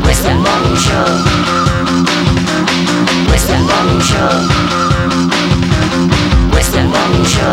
Questo 0.00 0.26
è 0.26 0.30
il 0.30 0.38
morning 0.38 0.76
show. 0.76 1.43
Questo 3.44 3.52
è 3.52 3.60
il 3.60 3.66
morning 3.66 4.00
show. 4.00 4.48
Questo 6.48 6.76
è 6.78 6.80
il 6.80 6.86
morning 6.86 7.26
show. 7.26 7.52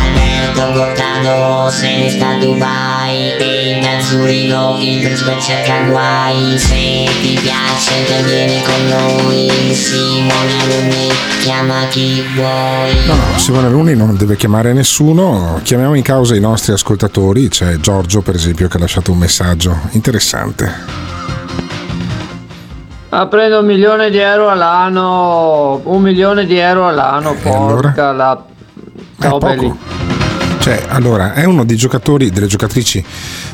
Alberto 0.00 0.72
Gottardo 0.72 1.70
se 1.70 1.96
ne 1.98 2.08
sta 2.08 2.28
a 2.30 2.38
Dubai 2.38 3.36
E 3.38 3.80
a 3.84 4.00
Zurigo 4.00 4.78
il 4.80 5.02
principe 5.02 5.38
cerca 5.38 5.82
guai 5.90 6.58
Se 6.58 7.10
ti 7.20 7.38
piace 7.42 8.04
te 8.06 8.22
vieni 8.22 8.62
con 8.62 8.88
noi 8.88 9.74
Simone 9.74 10.64
Luni 10.66 11.08
chiama 11.42 11.86
chi 11.90 12.24
vuoi 12.34 13.04
No, 13.04 13.16
no, 13.16 13.38
Simone 13.38 13.68
Luni 13.68 13.94
non 13.94 14.16
deve 14.16 14.36
chiamare 14.36 14.72
nessuno, 14.72 15.60
chiamiamo 15.62 15.92
in 15.92 16.02
causa 16.02 16.34
i 16.34 16.40
nostri 16.40 16.72
ascoltatori, 16.72 17.48
c'è 17.48 17.76
Giorgio 17.76 18.22
per 18.22 18.34
esempio 18.34 18.66
che 18.66 18.78
ha 18.78 18.80
lasciato 18.80 19.12
un 19.12 19.18
messaggio 19.18 19.78
interessante. 19.90 21.33
Ah, 23.16 23.28
prendo 23.28 23.60
un 23.60 23.66
milione 23.66 24.10
di 24.10 24.18
euro 24.18 24.50
all'anno, 24.50 25.80
un 25.84 26.02
milione 26.02 26.46
di 26.46 26.56
euro 26.56 26.88
all'anno, 26.88 27.36
porca 27.40 28.10
la... 28.10 28.44
Ciao 29.20 29.38
belli. 29.38 29.72
Cioè, 30.58 30.82
allora, 30.88 31.32
è 31.32 31.44
uno 31.44 31.64
dei 31.64 31.76
giocatori, 31.76 32.30
delle 32.30 32.48
giocatrici 32.48 33.04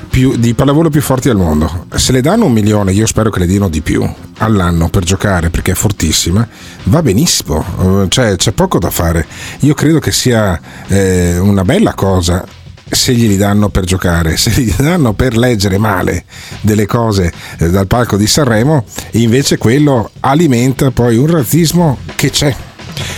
più, 0.08 0.34
di 0.38 0.54
pallavolo 0.54 0.88
più 0.88 1.02
forti 1.02 1.28
al 1.28 1.36
mondo. 1.36 1.84
Se 1.94 2.10
le 2.10 2.22
danno 2.22 2.46
un 2.46 2.52
milione, 2.52 2.92
io 2.92 3.04
spero 3.04 3.28
che 3.28 3.40
le 3.40 3.46
diano 3.46 3.68
di 3.68 3.82
più 3.82 4.02
all'anno 4.38 4.88
per 4.88 5.04
giocare 5.04 5.50
perché 5.50 5.72
è 5.72 5.74
fortissima, 5.74 6.48
va 6.84 7.02
benissimo, 7.02 7.62
Eh, 7.82 8.08
cioè, 8.08 8.36
c'è 8.36 8.52
poco 8.52 8.78
da 8.78 8.88
fare. 8.88 9.26
Io 9.58 9.74
credo 9.74 9.98
che 9.98 10.10
sia 10.10 10.58
eh, 10.86 11.36
una 11.36 11.64
bella 11.64 11.92
cosa 11.92 12.42
se 12.90 13.14
glieli 13.14 13.36
danno 13.36 13.68
per 13.68 13.84
giocare, 13.84 14.36
se 14.36 14.50
glieli 14.50 14.74
danno 14.76 15.12
per 15.12 15.36
leggere 15.36 15.78
male 15.78 16.24
delle 16.60 16.86
cose 16.86 17.32
eh, 17.58 17.70
dal 17.70 17.86
palco 17.86 18.16
di 18.16 18.26
Sanremo, 18.26 18.84
invece 19.12 19.58
quello 19.58 20.10
alimenta 20.20 20.90
poi 20.90 21.16
un 21.16 21.26
razzismo 21.26 21.98
che 22.16 22.30
c'è 22.30 22.54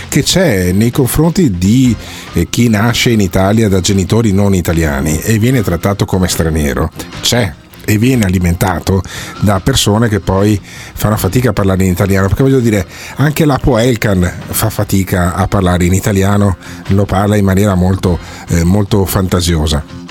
che 0.07 0.21
c'è 0.23 0.71
nei 0.71 0.91
confronti 0.91 1.57
di 1.57 1.93
eh, 2.33 2.47
chi 2.49 2.69
nasce 2.69 3.09
in 3.09 3.19
Italia 3.19 3.67
da 3.67 3.79
genitori 3.79 4.31
non 4.31 4.53
italiani 4.53 5.19
e 5.19 5.39
viene 5.39 5.63
trattato 5.63 6.05
come 6.05 6.27
straniero. 6.27 6.91
C'è 7.21 7.51
e 7.85 7.97
viene 7.97 8.25
alimentato 8.25 9.01
da 9.39 9.59
persone 9.59 10.07
che 10.09 10.19
poi 10.19 10.59
fanno 10.61 11.17
fatica 11.17 11.49
a 11.49 11.53
parlare 11.53 11.83
in 11.83 11.91
italiano. 11.91 12.27
Perché 12.27 12.43
voglio 12.43 12.59
dire 12.59 12.85
anche 13.15 13.45
l'Apo 13.45 13.77
Elkan 13.77 14.31
fa 14.47 14.69
fatica 14.69 15.33
a 15.35 15.47
parlare 15.47 15.85
in 15.85 15.93
italiano 15.93 16.57
lo 16.87 17.05
parla 17.05 17.35
in 17.35 17.45
maniera 17.45 17.75
molto, 17.75 18.17
eh, 18.49 18.63
molto 18.63 19.05
fantasiosa 19.05 20.03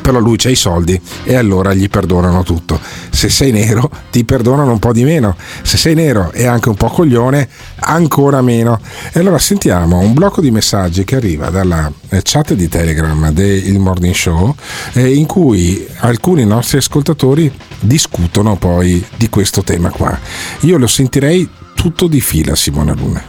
però 0.00 0.18
lui 0.18 0.36
c'ha 0.36 0.48
i 0.48 0.54
soldi 0.54 1.00
e 1.24 1.34
allora 1.34 1.74
gli 1.74 1.88
perdonano 1.88 2.42
tutto. 2.42 2.80
Se 3.10 3.28
sei 3.28 3.52
nero 3.52 3.90
ti 4.10 4.24
perdonano 4.24 4.72
un 4.72 4.78
po' 4.78 4.92
di 4.92 5.04
meno, 5.04 5.36
se 5.62 5.76
sei 5.76 5.94
nero 5.94 6.32
e 6.32 6.46
anche 6.46 6.68
un 6.68 6.74
po' 6.74 6.88
coglione 6.88 7.48
ancora 7.80 8.40
meno. 8.42 8.80
E 9.12 9.20
allora 9.20 9.38
sentiamo 9.38 9.98
un 9.98 10.12
blocco 10.12 10.40
di 10.40 10.50
messaggi 10.50 11.04
che 11.04 11.16
arriva 11.16 11.50
dalla 11.50 11.90
eh, 12.08 12.20
chat 12.22 12.54
di 12.54 12.68
Telegram 12.68 13.30
del 13.30 13.78
Morning 13.78 14.14
Show 14.14 14.54
eh, 14.94 15.14
in 15.14 15.26
cui 15.26 15.86
alcuni 15.98 16.44
nostri 16.44 16.78
ascoltatori 16.78 17.52
discutono 17.80 18.56
poi 18.56 19.04
di 19.16 19.28
questo 19.28 19.62
tema 19.62 19.90
qua. 19.90 20.18
Io 20.60 20.78
lo 20.78 20.86
sentirei 20.86 21.48
tutto 21.74 22.06
di 22.06 22.20
fila 22.20 22.54
Simone 22.54 22.94
Luna. 22.94 23.22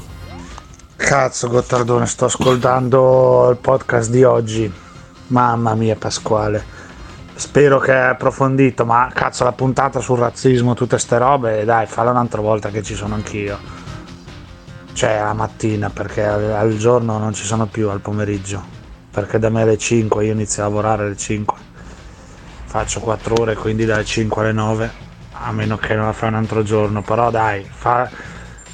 Cazzo 0.96 1.50
Gottardone, 1.50 2.06
sto 2.06 2.26
ascoltando 2.26 3.50
il 3.50 3.58
podcast 3.58 4.10
di 4.10 4.24
oggi. 4.24 4.72
Mamma 5.28 5.76
mia 5.76 5.96
Pasquale. 5.96 6.82
Spero 7.36 7.80
che 7.80 7.92
hai 7.92 8.10
approfondito, 8.10 8.86
ma 8.86 9.10
cazzo 9.12 9.44
la 9.44 9.54
puntata 9.54 10.00
sul 10.00 10.20
razzismo, 10.20 10.76
tutte 10.76 11.00
ste 11.00 11.18
robe, 11.18 11.66
dai, 11.66 11.88
falla 11.88 12.12
un'altra 12.12 12.42
volta 12.42 12.70
che 12.70 12.84
ci 12.84 12.94
sono 12.94 13.16
anch'io. 13.16 13.58
Cioè 14.94 15.20
la 15.20 15.34
mattina, 15.34 15.90
perché 15.90 16.24
al, 16.24 16.52
al 16.52 16.78
giorno 16.78 17.18
non 17.18 17.34
ci 17.34 17.44
sono 17.44 17.66
più 17.66 17.90
al 17.90 18.02
pomeriggio. 18.02 18.64
Perché 19.10 19.40
da 19.40 19.50
me 19.50 19.64
alle 19.64 19.78
5, 19.78 20.26
io 20.26 20.34
inizio 20.34 20.64
a 20.64 20.68
lavorare 20.68 21.06
alle 21.06 21.18
5. 21.18 21.58
Faccio 22.66 23.00
4 23.00 23.36
ore, 23.42 23.56
quindi 23.56 23.86
dalle 23.86 24.06
5 24.06 24.42
alle 24.42 24.52
9, 24.52 24.92
a 25.32 25.52
meno 25.52 25.78
che 25.78 25.96
non 25.96 26.06
la 26.06 26.14
fai 26.14 26.30
un 26.30 26.36
altro 26.36 26.62
giorno. 26.62 27.02
Però 27.02 27.32
dai, 27.32 27.68
fa 27.68 28.10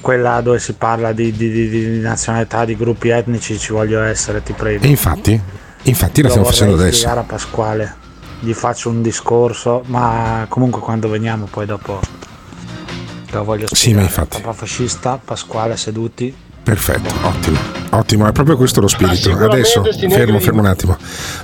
quella 0.01 0.41
dove 0.41 0.59
si 0.59 0.73
parla 0.73 1.11
di, 1.11 1.31
di, 1.31 1.49
di, 1.49 1.69
di 1.69 1.99
nazionalità, 1.99 2.65
di 2.65 2.75
gruppi 2.75 3.09
etnici, 3.09 3.57
ci 3.57 3.71
voglio 3.71 4.01
essere, 4.01 4.43
ti 4.43 4.53
prego. 4.53 4.85
E 4.85 4.87
infatti, 4.87 5.41
infatti 5.83 6.21
la 6.21 6.27
Lo 6.27 6.33
stiamo 6.33 6.49
facendo 6.49 6.73
adesso. 6.75 7.07
a 7.09 7.23
Pasquale, 7.23 7.95
gli 8.39 8.53
faccio 8.53 8.89
un 8.89 9.01
discorso, 9.01 9.83
ma 9.87 10.45
comunque 10.49 10.81
quando 10.81 11.09
veniamo 11.09 11.47
poi 11.49 11.65
dopo 11.65 11.99
lo 13.31 13.43
voglio 13.43 13.67
spiegare. 13.67 13.75
Sì, 13.75 13.93
ma 13.93 14.01
infatti. 14.01 14.41
Papa 14.41 14.53
fascista, 14.53 15.19
Pasquale 15.23 15.77
seduti. 15.77 16.35
Perfetto, 16.61 17.11
ottimo, 17.25 17.57
ottimo, 17.91 18.27
è 18.27 18.31
proprio 18.31 18.55
questo 18.55 18.79
lo 18.79 18.87
spirito. 18.87 19.15
sicuramente 19.31 19.71
Adesso, 19.71 19.83
fermo, 20.09 20.39
fermo 20.39 20.59
un 20.59 20.67
attimo. 20.67 20.97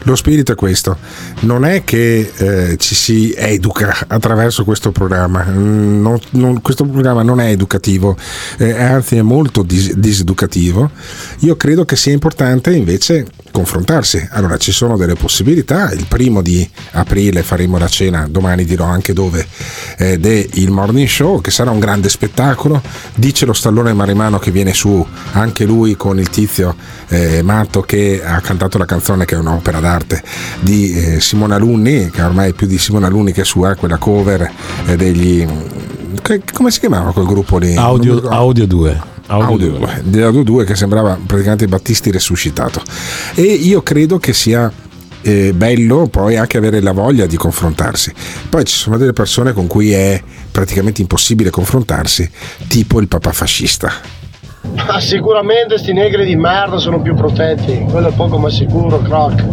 Lo 0.03 0.15
spirito 0.15 0.51
è 0.51 0.55
questo, 0.55 0.97
non 1.39 1.65
è 1.65 1.83
che 1.83 2.31
eh, 2.35 2.77
ci 2.77 2.93
si 2.93 3.33
educa 3.35 4.05
attraverso 4.07 4.63
questo 4.63 4.91
programma, 4.91 5.43
Mm, 5.45 6.01
non- 6.01 6.19
non- 6.31 6.61
questo 6.61 6.83
programma 6.85 7.23
non 7.23 7.39
è 7.39 7.47
educativo, 7.49 8.15
eh, 8.57 8.79
anzi 8.79 9.15
è 9.17 9.21
molto 9.23 9.63
dis- 9.63 9.93
diseducativo. 9.93 10.91
Io 11.39 11.55
credo 11.55 11.85
che 11.85 11.95
sia 11.95 12.13
importante 12.13 12.75
invece 12.75 13.25
confrontarsi. 13.55 14.27
Allora 14.31 14.57
ci 14.57 14.73
sono 14.73 14.97
delle 14.97 15.15
possibilità, 15.15 15.89
il 15.93 16.07
primo 16.07 16.41
di 16.41 16.69
aprile 16.91 17.41
faremo 17.41 17.77
la 17.77 17.87
cena, 17.87 18.27
domani 18.29 18.65
dirò 18.65 18.83
anche 18.83 19.13
dove, 19.13 19.47
eh, 19.97 20.19
del 20.19 20.69
Morning 20.69 21.07
Show, 21.07 21.39
che 21.39 21.51
sarà 21.51 21.71
un 21.71 21.79
grande 21.79 22.09
spettacolo, 22.09 22.81
dice 23.15 23.45
lo 23.45 23.53
stallone 23.53 23.93
Marimano 23.93 24.39
che 24.39 24.51
viene 24.51 24.73
su 24.73 25.05
anche 25.31 25.63
lui 25.63 25.95
con 25.95 26.19
il 26.19 26.29
tizio 26.29 26.75
eh, 27.07 27.41
matto 27.43 27.81
che 27.81 28.21
ha 28.21 28.41
cantato 28.41 28.77
la 28.77 28.85
canzone 28.85 29.23
che 29.23 29.35
è 29.35 29.37
un'opera 29.37 29.79
d'arte 29.79 30.21
di 30.59 30.91
eh, 30.91 31.19
Simone 31.21 31.53
Alunni, 31.53 32.09
che 32.09 32.21
ormai 32.21 32.49
è 32.49 32.53
più 32.53 32.67
di 32.67 32.77
Simone 32.77 33.05
Alunni 33.05 33.31
che 33.31 33.45
sua, 33.45 33.75
quella 33.75 33.97
cover 33.97 34.51
eh, 34.85 34.97
degli... 34.97 35.47
che- 36.21 36.41
come 36.51 36.71
si 36.71 36.79
chiamava 36.81 37.13
quel 37.13 37.25
gruppo 37.25 37.57
lì? 37.57 37.73
Audio, 37.75 38.19
audio 38.27 38.67
2. 38.67 39.13
Audio 39.27 39.47
Audio 39.47 39.69
2, 39.79 40.01
di 40.03 40.21
Audio 40.21 40.43
2 40.43 40.65
che 40.65 40.75
sembrava 40.75 41.17
praticamente 41.25 41.67
Battisti 41.67 42.11
resuscitato. 42.11 42.81
E 43.33 43.41
io 43.41 43.81
credo 43.81 44.19
che 44.19 44.33
sia 44.33 44.71
eh, 45.21 45.53
bello 45.53 46.07
poi 46.07 46.37
anche 46.37 46.57
avere 46.57 46.79
la 46.81 46.91
voglia 46.91 47.25
di 47.25 47.35
confrontarsi. 47.35 48.13
Poi 48.49 48.63
ci 48.65 48.75
sono 48.75 48.97
delle 48.97 49.13
persone 49.13 49.53
con 49.53 49.65
cui 49.65 49.91
è 49.91 50.21
praticamente 50.51 51.01
impossibile 51.01 51.49
confrontarsi, 51.49 52.29
tipo 52.67 52.99
il 52.99 53.07
papà 53.07 53.31
fascista. 53.31 53.91
Ma 54.87 54.99
sicuramente 54.99 55.77
sti 55.77 55.93
negri 55.93 56.25
di 56.25 56.35
merda 56.35 56.77
sono 56.77 57.01
più 57.01 57.15
protetti, 57.15 57.85
quello 57.89 58.09
è 58.09 58.13
poco 58.13 58.37
ma 58.37 58.49
sicuro, 58.49 58.99
croc. 59.01 59.43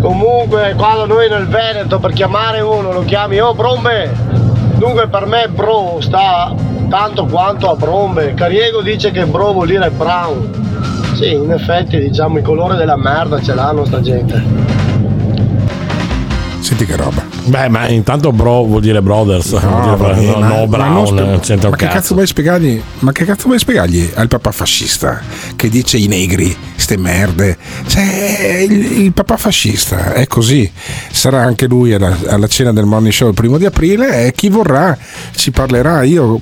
Comunque, 0.00 0.74
quando 0.76 1.06
noi 1.06 1.28
nel 1.30 1.46
Veneto 1.46 1.98
per 1.98 2.12
chiamare 2.12 2.60
uno 2.60 2.92
lo 2.92 3.04
chiami, 3.04 3.40
oh 3.40 3.54
Brombe! 3.54 4.43
Dunque 4.84 5.08
per 5.08 5.24
me 5.24 5.48
bro 5.48 5.96
sta 6.02 6.54
tanto 6.90 7.24
quanto 7.24 7.70
a 7.70 7.74
Brombe. 7.74 8.34
Cariego 8.34 8.82
dice 8.82 9.12
che 9.12 9.24
bro 9.24 9.52
vuol 9.52 9.68
dire 9.68 9.90
brown. 9.90 11.14
Sì, 11.14 11.32
in 11.32 11.50
effetti 11.50 11.98
diciamo 11.98 12.36
il 12.36 12.44
colore 12.44 12.76
della 12.76 12.98
merda 12.98 13.40
ce 13.40 13.54
l'hanno 13.54 13.86
sta 13.86 14.02
gente. 14.02 14.42
Senti 16.60 16.84
che 16.84 16.96
roba. 16.96 17.33
Beh, 17.46 17.68
ma 17.68 17.88
intanto 17.88 18.32
bro 18.32 18.64
vuol 18.64 18.80
dire 18.80 19.02
brothers, 19.02 19.50
vuol 19.50 19.82
dire- 19.82 19.96
vabbè, 19.96 20.20
no, 20.24 20.38
ma- 20.38 20.48
no, 20.48 20.54
ma 20.60 20.66
brown, 20.66 21.14
non 21.14 21.42
spe- 21.42 21.56
ma 21.56 21.70
che 21.76 21.84
cazzo. 21.84 21.94
cazzo 21.94 22.14
vuoi 22.14 22.26
spiegargli? 22.26 22.82
Ma 23.00 23.12
che 23.12 23.24
cazzo 23.26 23.44
vuoi 23.46 23.58
spiegargli 23.58 24.10
al 24.14 24.28
papà 24.28 24.50
fascista 24.50 25.20
che 25.54 25.68
dice 25.68 25.98
i 25.98 26.06
negri, 26.06 26.56
ste 26.76 26.96
merde? 26.96 27.58
Cioè, 27.86 28.64
il, 28.66 29.00
il 29.02 29.12
papà 29.12 29.36
fascista 29.36 30.14
è 30.14 30.26
così. 30.26 30.70
Sarà 31.10 31.42
anche 31.42 31.66
lui 31.66 31.92
alla, 31.92 32.16
alla 32.28 32.46
cena 32.46 32.72
del 32.72 32.86
morning 32.86 33.12
show 33.12 33.28
il 33.28 33.34
primo 33.34 33.58
di 33.58 33.66
aprile 33.66 34.26
e 34.26 34.32
chi 34.32 34.48
vorrà 34.48 34.96
ci 35.36 35.50
parlerà. 35.50 36.02
Io 36.02 36.40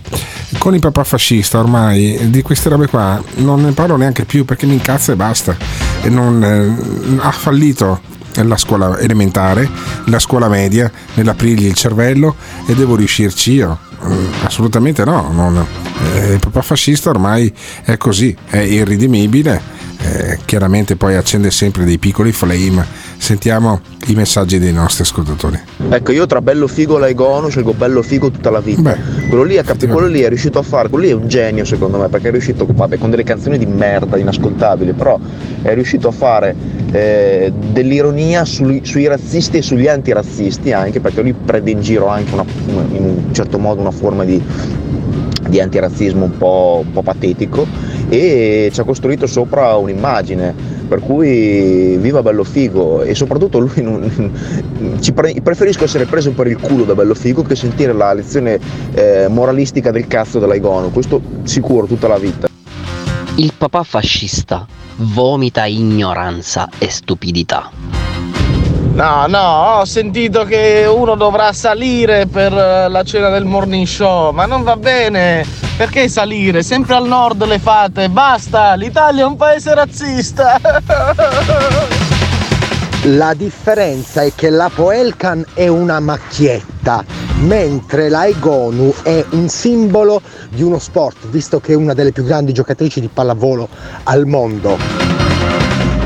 con 0.58 0.74
il 0.74 0.80
papà 0.80 1.02
fascista 1.02 1.58
ormai 1.58 2.30
di 2.30 2.42
queste 2.42 2.68
robe 2.68 2.86
qua 2.86 3.20
non 3.36 3.62
ne 3.62 3.72
parlo 3.72 3.96
neanche 3.96 4.24
più 4.24 4.44
perché 4.44 4.66
mi 4.66 4.74
incazza 4.74 5.12
e 5.12 5.16
basta. 5.16 5.56
E 6.02 6.08
non, 6.08 6.44
eh, 6.44 7.16
ha 7.20 7.30
fallito 7.32 8.00
la 8.36 8.56
scuola 8.56 8.98
elementare, 8.98 9.68
la 10.06 10.18
scuola 10.18 10.48
media, 10.48 10.90
nell'aprirgli 11.14 11.66
il 11.66 11.74
cervello 11.74 12.36
e 12.66 12.74
devo 12.74 12.96
riuscirci 12.96 13.52
io. 13.52 13.78
Mm, 14.04 14.26
Assolutamente 14.44 15.04
no, 15.04 15.30
non- 15.32 15.64
eh, 16.14 16.32
il 16.32 16.38
papà 16.40 16.62
fascista 16.62 17.10
ormai 17.10 17.52
è 17.84 17.96
così, 17.96 18.34
è 18.48 18.58
irridimibile, 18.58 19.60
eh, 20.02 20.38
chiaramente 20.44 20.96
poi 20.96 21.16
accende 21.16 21.50
sempre 21.50 21.84
dei 21.84 21.98
piccoli 21.98 22.32
flame. 22.32 22.84
Sentiamo 23.16 23.80
i 24.06 24.14
messaggi 24.14 24.58
dei 24.58 24.72
nostri 24.72 25.04
ascoltatori. 25.04 25.60
Ecco, 25.90 26.10
io 26.12 26.26
tra 26.26 26.40
bello 26.40 26.66
figo 26.66 26.96
e 26.96 27.00
laigono 27.00 27.48
scelgo 27.48 27.72
bello 27.72 28.02
figo 28.02 28.30
tutta 28.30 28.50
la 28.50 28.60
vita. 28.60 28.96
quello, 29.28 29.44
lì, 29.44 29.54
è 29.54 29.62
capi- 29.62 29.86
quello 29.86 30.08
lì 30.08 30.20
è 30.20 30.28
riuscito 30.28 30.58
a 30.58 30.62
fare, 30.62 30.88
quello 30.88 31.04
lì 31.04 31.10
è 31.10 31.14
un 31.14 31.28
genio 31.28 31.64
secondo 31.64 31.98
me, 31.98 32.08
perché 32.08 32.28
è 32.28 32.30
riuscito, 32.32 32.66
vabbè, 32.68 32.98
con 32.98 33.10
delle 33.10 33.22
canzoni 33.22 33.58
di 33.58 33.66
merda, 33.66 34.16
inascoltabili, 34.16 34.92
però 34.92 35.18
è 35.62 35.72
riuscito 35.74 36.08
a 36.08 36.12
fare 36.12 36.54
eh, 36.90 37.52
dell'ironia 37.70 38.44
sui, 38.44 38.80
sui 38.84 39.06
razzisti 39.06 39.58
e 39.58 39.62
sugli 39.62 39.86
antirazzisti 39.86 40.72
anche, 40.72 41.00
perché 41.00 41.22
lui 41.22 41.32
prende 41.32 41.70
in 41.70 41.80
giro 41.80 42.08
anche 42.08 42.32
una- 42.34 42.44
in 42.92 43.04
un 43.04 43.34
certo 43.34 43.58
modo 43.58 43.80
una 43.80 43.92
forma 43.92 44.24
di, 44.24 44.42
di 45.48 45.60
antirazzismo 45.60 46.24
un 46.24 46.36
po', 46.36 46.82
un 46.84 46.92
po' 46.92 47.02
patetico 47.02 47.66
e 48.12 48.68
ci 48.70 48.78
ha 48.78 48.84
costruito 48.84 49.26
sopra 49.26 49.74
un'immagine 49.76 50.54
per 50.86 51.00
cui 51.00 51.96
viva 51.96 52.22
bello 52.22 52.44
figo. 52.44 53.00
E 53.00 53.14
soprattutto 53.14 53.58
lui 53.58 53.80
non- 53.80 54.30
pre- 55.14 55.34
preferisco 55.42 55.84
essere 55.84 56.04
preso 56.04 56.32
per 56.32 56.46
il 56.46 56.58
culo 56.58 56.84
da 56.84 56.94
bello 56.94 57.14
figo 57.14 57.42
che 57.42 57.56
sentire 57.56 57.94
la 57.94 58.12
lezione 58.12 58.60
eh, 58.92 59.28
moralistica 59.28 59.90
del 59.90 60.06
cazzo 60.06 60.38
dell'Aigono 60.38 60.90
questo 60.90 61.22
sicuro 61.44 61.86
tutta 61.86 62.06
la 62.06 62.18
vita. 62.18 62.48
Il 63.36 63.54
papà 63.56 63.82
fascista 63.82 64.66
vomita 64.96 65.64
ignoranza 65.64 66.68
e 66.76 66.90
stupidità. 66.90 68.01
No, 68.94 69.26
no, 69.26 69.78
ho 69.78 69.84
sentito 69.86 70.44
che 70.44 70.84
uno 70.86 71.14
dovrà 71.14 71.52
salire 71.54 72.26
per 72.26 72.52
eh, 72.52 72.88
la 72.88 73.02
cena 73.02 73.30
del 73.30 73.46
morning 73.46 73.86
show, 73.86 74.32
ma 74.32 74.44
non 74.44 74.62
va 74.62 74.76
bene. 74.76 75.46
Perché 75.78 76.08
salire? 76.08 76.62
Sempre 76.62 76.96
al 76.96 77.06
nord 77.06 77.42
le 77.46 77.58
fate, 77.58 78.10
basta, 78.10 78.74
l'Italia 78.74 79.22
è 79.22 79.26
un 79.26 79.36
paese 79.36 79.74
razzista. 79.74 80.60
La 83.06 83.34
differenza 83.34 84.22
è 84.22 84.30
che 84.32 84.48
la 84.48 84.70
Poelcan 84.72 85.44
è 85.54 85.66
una 85.66 85.98
macchietta, 85.98 87.04
mentre 87.40 88.08
la 88.08 88.28
Egonu 88.28 88.94
è 89.02 89.24
un 89.30 89.48
simbolo 89.48 90.22
di 90.50 90.62
uno 90.62 90.78
sport, 90.78 91.26
visto 91.26 91.58
che 91.58 91.72
è 91.72 91.74
una 91.74 91.94
delle 91.94 92.12
più 92.12 92.22
grandi 92.22 92.52
giocatrici 92.52 93.00
di 93.00 93.08
pallavolo 93.12 93.68
al 94.04 94.24
mondo. 94.26 95.01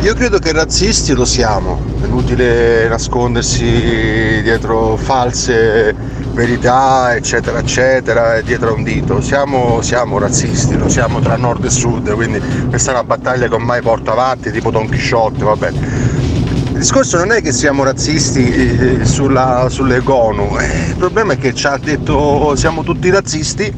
Io 0.07 0.15
credo 0.15 0.39
che 0.39 0.53
razzisti 0.53 1.15
lo 1.15 1.25
siamo, 1.25 1.83
è 2.01 2.05
inutile 2.05 2.87
nascondersi 2.87 4.41
dietro 4.41 4.97
false 4.97 5.93
verità, 6.31 7.17
eccetera, 7.17 7.59
eccetera, 7.59 8.41
dietro 8.41 8.69
a 8.69 8.73
un 8.75 8.85
dito. 8.85 9.21
Siamo, 9.21 9.83
siamo 9.83 10.21
razzisti, 10.21 10.77
lo 10.77 10.89
siamo 10.89 11.19
tra 11.19 11.37
nord 11.37 11.65
e 11.65 11.71
sud, 11.71 12.09
quindi 12.13 12.41
questa 12.69 12.93
è 12.93 12.95
una 12.95 13.03
battaglia 13.03 13.49
che 13.49 13.55
ormai 13.55 13.83
porto 13.83 14.13
avanti, 14.13 14.53
tipo 14.53 14.71
Don 14.71 14.89
Chisciotte, 14.89 15.43
va. 15.43 15.57
Il 15.67 16.79
discorso 16.79 17.17
non 17.17 17.33
è 17.33 17.43
che 17.43 17.51
siamo 17.51 17.83
razzisti 17.83 19.01
eh, 19.01 19.05
sulla, 19.05 19.67
sulle 19.69 20.03
GONU, 20.03 20.57
eh, 20.61 20.91
il 20.91 20.97
problema 20.97 21.33
è 21.33 21.39
che 21.39 21.53
ci 21.53 21.67
ha 21.67 21.79
detto 21.79 22.55
siamo 22.55 22.85
tutti 22.85 23.11
razzisti 23.11 23.75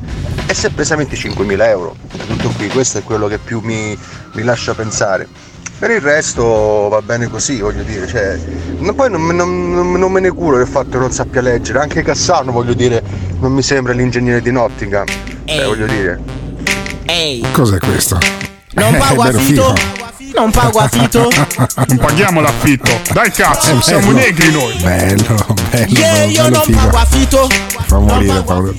e 0.46 0.52
si 0.52 0.66
è 0.66 0.68
presa 0.68 0.94
25.000 0.94 1.60
euro. 1.62 1.96
Tutto 2.26 2.50
qui, 2.50 2.68
questo 2.68 2.98
è 2.98 3.02
quello 3.02 3.28
che 3.28 3.38
più 3.38 3.60
mi, 3.62 3.96
mi 4.34 4.42
lascia 4.42 4.74
pensare. 4.74 5.47
Per 5.78 5.90
il 5.90 6.00
resto 6.00 6.88
va 6.90 7.00
bene 7.02 7.28
così, 7.28 7.60
voglio 7.60 7.84
dire, 7.84 8.06
cioè, 8.08 8.36
ma 8.78 8.92
poi 8.92 9.10
non, 9.10 9.24
non- 9.26 9.72
non- 9.72 9.92
non 9.92 10.10
me 10.10 10.18
ne 10.18 10.30
curo 10.30 10.56
del 10.56 10.66
fatto 10.66 10.90
che 10.90 10.96
non 10.98 11.12
sappia 11.12 11.40
leggere, 11.40 11.78
anche 11.78 12.02
Cassano, 12.02 12.50
voglio 12.50 12.74
dire, 12.74 13.00
non 13.38 13.52
mi 13.52 13.62
sembra 13.62 13.92
l'ingegnere 13.92 14.40
di 14.42 14.50
Nottingham, 14.50 15.04
cioè, 15.44 15.64
voglio 15.66 15.86
dire. 15.86 16.18
Ehi, 17.04 17.46
Cos'è 17.52 17.78
questo? 17.78 18.18
non 18.72 18.92
Eh, 18.94 18.98
pago 18.98 19.22
bello 19.22 19.38
affitto? 19.38 19.74
Non 20.34 20.50
pago 20.50 20.78
affitto? 20.80 21.30
non 21.86 21.96
paghiamo 21.96 22.40
l'affitto. 22.40 22.90
Dai 23.12 23.30
cazzo, 23.30 23.78
Eh, 23.78 23.82
siamo 23.82 24.06
bello. 24.06 24.18
negri 24.18 24.50
noi. 24.50 24.74
Bello, 24.82 25.36
bello, 25.70 25.86
Yeah, 25.92 26.24
io 26.24 26.42
bello 26.42 26.54
non 26.56 26.64
figo. 26.64 26.78
pago 26.78 26.96
affitto. 26.96 27.48
Fa 27.86 27.98
morire 28.00 28.42
Paolo. 28.42 28.74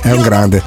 È 0.00 0.10
un 0.12 0.22
grande. 0.22 0.62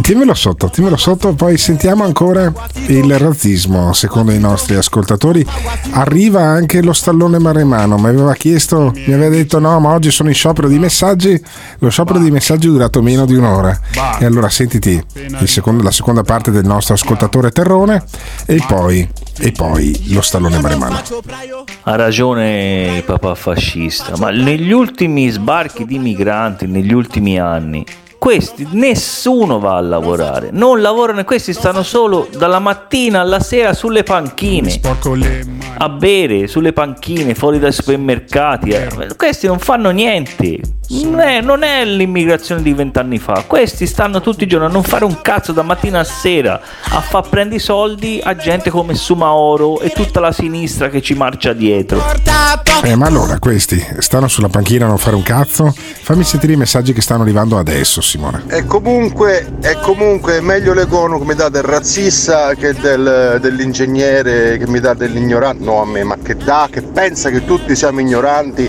Timmelo 0.00 0.34
sotto, 0.34 0.68
timmelo 0.68 0.96
sotto, 0.96 1.32
poi 1.32 1.56
sentiamo 1.56 2.04
ancora 2.04 2.52
il 2.86 3.18
razzismo. 3.18 3.92
Secondo 3.92 4.32
i 4.32 4.38
nostri 4.38 4.74
ascoltatori, 4.74 5.46
arriva 5.92 6.42
anche 6.42 6.82
lo 6.82 6.92
stallone 6.92 7.38
maremano. 7.38 7.96
Mi 7.98 8.08
aveva 8.08 8.34
chiesto, 8.34 8.92
mi 8.94 9.12
aveva 9.12 9.28
detto: 9.28 9.58
no, 9.60 9.78
ma 9.78 9.90
oggi 9.92 10.10
sono 10.10 10.28
in 10.28 10.34
sciopero 10.34 10.66
di 10.66 10.78
messaggi. 10.78 11.40
Lo 11.78 11.88
sciopero 11.88 12.18
di 12.18 12.30
messaggi 12.30 12.66
è 12.66 12.70
durato 12.70 13.00
meno 13.00 13.24
di 13.26 13.34
un'ora. 13.34 13.78
E 14.18 14.24
allora 14.24 14.48
sentiti 14.48 15.00
secondo- 15.44 15.82
la 15.82 15.92
seconda 15.92 16.22
parte 16.22 16.50
del 16.50 16.64
nostro 16.64 16.94
ascoltatore 16.94 17.50
Terrone, 17.50 18.04
e 18.46 18.62
poi, 18.66 19.08
e 19.38 19.52
poi 19.52 20.12
lo 20.12 20.20
stallone 20.20 20.58
maremano. 20.58 21.00
Ha 21.82 21.96
ragione 21.96 23.02
papà 23.06 23.34
fascista, 23.34 24.16
ma 24.18 24.30
negli 24.30 24.72
ultimi 24.72 25.30
sbarchi 25.30 25.84
di 25.84 25.98
migranti, 25.98 26.66
negli 26.66 26.92
ultimi 26.92 27.38
anni, 27.38 27.84
questi 28.22 28.68
nessuno 28.70 29.58
va 29.58 29.78
a 29.78 29.80
lavorare, 29.80 30.50
non 30.52 30.80
lavorano 30.80 31.18
e 31.18 31.24
questi 31.24 31.52
stanno 31.52 31.82
solo 31.82 32.28
dalla 32.36 32.60
mattina 32.60 33.18
alla 33.18 33.40
sera 33.40 33.74
sulle 33.74 34.04
panchine 34.04 34.78
a 35.82 35.88
bere 35.88 36.46
sulle 36.46 36.72
panchine 36.72 37.34
fuori 37.34 37.58
dai 37.58 37.72
supermercati. 37.72 38.70
eh. 38.70 39.16
Questi 39.16 39.48
non 39.48 39.58
fanno 39.58 39.90
niente. 39.90 40.60
Non 40.92 41.20
è, 41.20 41.40
non 41.40 41.62
è 41.62 41.84
l'immigrazione 41.86 42.60
di 42.60 42.74
vent'anni 42.74 43.18
fa. 43.18 43.44
Questi 43.46 43.86
stanno 43.86 44.20
tutti 44.20 44.44
i 44.44 44.46
giorni 44.46 44.66
a 44.66 44.68
non 44.68 44.82
fare 44.82 45.04
un 45.04 45.20
cazzo 45.22 45.52
da 45.52 45.62
mattina 45.62 46.00
a 46.00 46.04
sera 46.04 46.60
a 46.90 47.00
far 47.00 47.26
prendere 47.28 47.56
i 47.56 47.60
soldi 47.60 48.20
a 48.22 48.36
gente 48.36 48.68
come 48.68 48.94
Sumaoro 48.94 49.80
e 49.80 49.88
tutta 49.88 50.20
la 50.20 50.32
sinistra 50.32 50.90
che 50.90 51.00
ci 51.00 51.14
marcia 51.14 51.54
dietro. 51.54 51.98
Eh, 52.82 52.94
ma 52.94 53.06
allora 53.06 53.38
questi 53.38 53.82
stanno 54.00 54.28
sulla 54.28 54.48
panchina 54.48 54.84
a 54.84 54.88
non 54.88 54.98
fare 54.98 55.16
un 55.16 55.22
cazzo? 55.22 55.74
Fammi 55.74 56.24
sentire 56.24 56.52
i 56.52 56.56
messaggi 56.56 56.92
che 56.92 57.00
stanno 57.00 57.22
arrivando 57.22 57.56
adesso, 57.56 58.02
Simone. 58.12 58.42
E 58.48 58.66
comunque, 58.66 59.54
è 59.62 59.74
comunque 59.80 60.42
meglio 60.42 60.74
l'econo 60.74 61.18
che 61.18 61.24
mi 61.24 61.34
dà 61.34 61.48
del 61.48 61.62
razzista 61.62 62.52
che 62.54 62.74
del- 62.74 63.38
dell'ingegnere 63.40 64.58
che 64.58 64.66
mi 64.68 64.80
dà 64.80 64.92
dell'ignorante, 64.92 65.64
no 65.64 65.80
a 65.80 65.86
me, 65.86 66.02
ma 66.04 66.18
che 66.22 66.36
dà, 66.36 66.68
che 66.70 66.82
pensa 66.82 67.30
che 67.30 67.46
tutti 67.46 67.74
siamo 67.74 68.00
ignoranti 68.00 68.68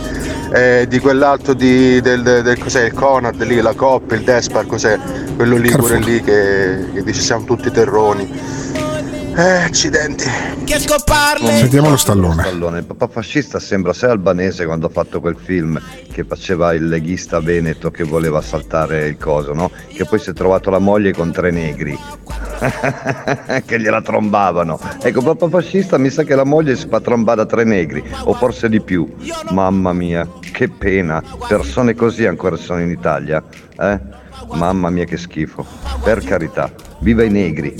eh, 0.54 0.86
di 0.88 1.00
quell'altro 1.00 1.54
di, 1.54 2.00
del, 2.00 2.22
del- 2.24 2.41
del- 2.44 2.58
cos'è 2.58 2.84
il 2.86 2.94
Conad 2.94 3.41
lì, 3.44 3.60
la 3.60 3.74
Coppa, 3.74 4.16
il 4.16 4.22
Despar, 4.22 4.66
cos'è 4.66 4.98
quello 5.36 5.58
lì 5.58 5.72
pure 5.72 5.98
lì 6.00 6.22
che, 6.22 6.86
che 6.94 7.04
dice 7.04 7.20
siamo 7.22 7.44
tutti 7.44 7.70
terroni. 7.70 8.32
Eh, 9.36 9.64
accidenti. 9.64 10.26
Sentiamo 11.58 11.90
lo 11.90 11.98
stallone. 11.98 12.44
Stallone. 12.44 12.80
Il 12.80 12.86
papà 12.86 13.08
fascista 13.08 13.60
sembra 13.60 13.92
sei 13.92 14.12
albanese 14.12 14.66
quando 14.66 14.86
ha 14.86 14.90
fatto 14.90 15.20
quel 15.22 15.36
film 15.36 15.82
che 16.12 16.24
faceva 16.24 16.74
il 16.74 16.88
leghista 16.88 17.40
veneto 17.40 17.90
che 17.90 18.04
voleva 18.04 18.42
saltare 18.42 19.08
il 19.08 19.18
coso, 19.18 19.54
no? 19.54 19.72
Che 19.88 20.06
poi 20.06 20.20
si 20.20 20.30
è 20.30 20.34
trovato 20.34 20.70
la 20.70 20.78
moglie 20.78 21.14
con 21.14 21.32
tre 21.32 21.50
negri 21.50 21.98
che 23.66 23.80
gliela 23.80 24.04
trombavano. 24.04 24.80
Ecco, 25.02 25.22
papà 25.24 25.50
fascista 25.50 25.98
mi 25.98 26.12
sa 26.12 26.22
che 26.22 26.36
la 26.36 26.46
moglie 26.46 26.76
si 26.76 26.88
fa 26.88 27.00
trombare 27.00 27.38
da 27.38 27.46
tre 27.48 27.64
negri, 27.64 28.04
o 28.26 28.34
forse 28.34 28.70
di 28.70 28.82
più. 28.82 29.12
Mamma 29.50 29.94
mia, 29.94 30.28
che 30.52 30.70
pena. 30.70 31.24
Persone 31.48 31.96
così 31.96 32.28
ancora 32.28 32.56
sono 32.56 32.82
in 32.82 32.92
Italia, 32.92 33.44
eh? 33.80 34.22
Mamma 34.54 34.89
mia 34.89 35.06
che 35.06 35.18
schifo. 35.18 35.66
Per 36.04 36.24
carità, 36.24 36.72
viva 36.99 37.24
i 37.24 37.30
negri. 37.30 37.74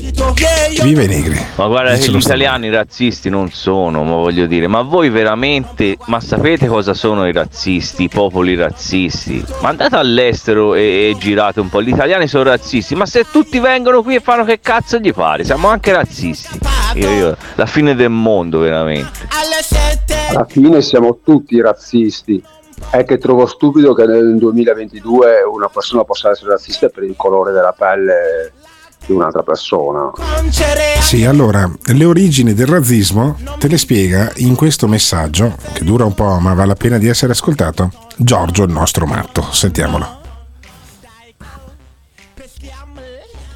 Viva 0.82 1.02
i 1.04 1.08
negri. 1.08 1.38
Ma 1.56 1.68
guarda 1.68 1.96
che 1.96 2.10
gli 2.10 2.16
italiani 2.16 2.70
razzisti 2.70 3.30
non 3.30 3.52
sono, 3.52 4.04
ma 4.04 4.16
voglio 4.16 4.46
dire, 4.46 4.68
ma 4.68 4.82
voi 4.82 5.10
veramente, 5.10 5.98
ma 6.06 6.20
sapete 6.20 6.68
cosa 6.68 6.94
sono 6.94 7.28
i 7.28 7.32
razzisti, 7.32 8.04
i 8.04 8.10
popoli 8.10 8.56
razzisti? 8.56 9.44
Ma 9.62 9.70
andate 9.70 9.96
all'estero 9.96 10.74
e, 10.74 11.10
e 11.10 11.16
girate 11.18 11.60
un 11.60 11.70
po', 11.70 11.82
gli 11.82 11.90
italiani 11.90 12.28
sono 12.28 12.44
razzisti, 12.44 12.96
ma 12.96 13.06
se 13.06 13.26
tutti 13.30 13.60
vengono 13.60 14.02
qui 14.02 14.16
e 14.16 14.20
fanno 14.20 14.44
che 14.44 14.60
cazzo 14.62 14.98
gli 15.00 15.14
pare, 15.14 15.44
siamo 15.44 15.68
anche 15.68 15.92
razzisti. 15.92 16.60
Io, 16.96 17.10
io, 17.10 17.38
la 17.56 17.66
fine 17.66 17.96
del 17.96 18.10
mondo 18.10 18.60
veramente. 18.60 19.28
Alla 20.30 20.46
fine 20.46 20.82
siamo 20.82 21.20
tutti 21.24 21.60
razzisti. 21.62 22.44
È 22.90 23.04
che 23.06 23.18
trovo 23.18 23.46
stupido 23.46 23.94
che 23.94 24.06
nel 24.06 24.38
2022 24.38 25.44
una 25.52 25.68
persona 25.68 26.04
possa 26.04 26.32
essere 26.32 26.52
razzista 26.52 26.90
per 26.90 27.04
il 27.04 27.16
colore 27.16 27.52
della 27.52 27.74
pelle 27.78 28.54
di 29.06 29.14
un'altra 29.14 29.44
persona. 29.44 30.12
Sì, 31.02 31.26
allora, 31.26 31.70
le 31.86 32.06
origini 32.06 32.54
del 32.54 32.68
razzismo 32.68 33.38
te 33.60 33.68
le 33.68 33.78
spiega 33.78 34.32
in 34.38 34.56
questo 34.56 34.88
messaggio, 34.88 35.56
che 35.74 35.84
dura 35.84 36.06
un 36.06 36.14
po' 36.14 36.40
ma 36.40 36.54
vale 36.54 36.70
la 36.70 36.76
pena 36.76 36.98
di 36.98 37.08
essere 37.08 37.34
ascoltato, 37.34 37.92
Giorgio 38.16 38.64
il 38.64 38.72
nostro 38.72 39.06
matto. 39.06 39.46
Sentiamolo. 39.52 40.22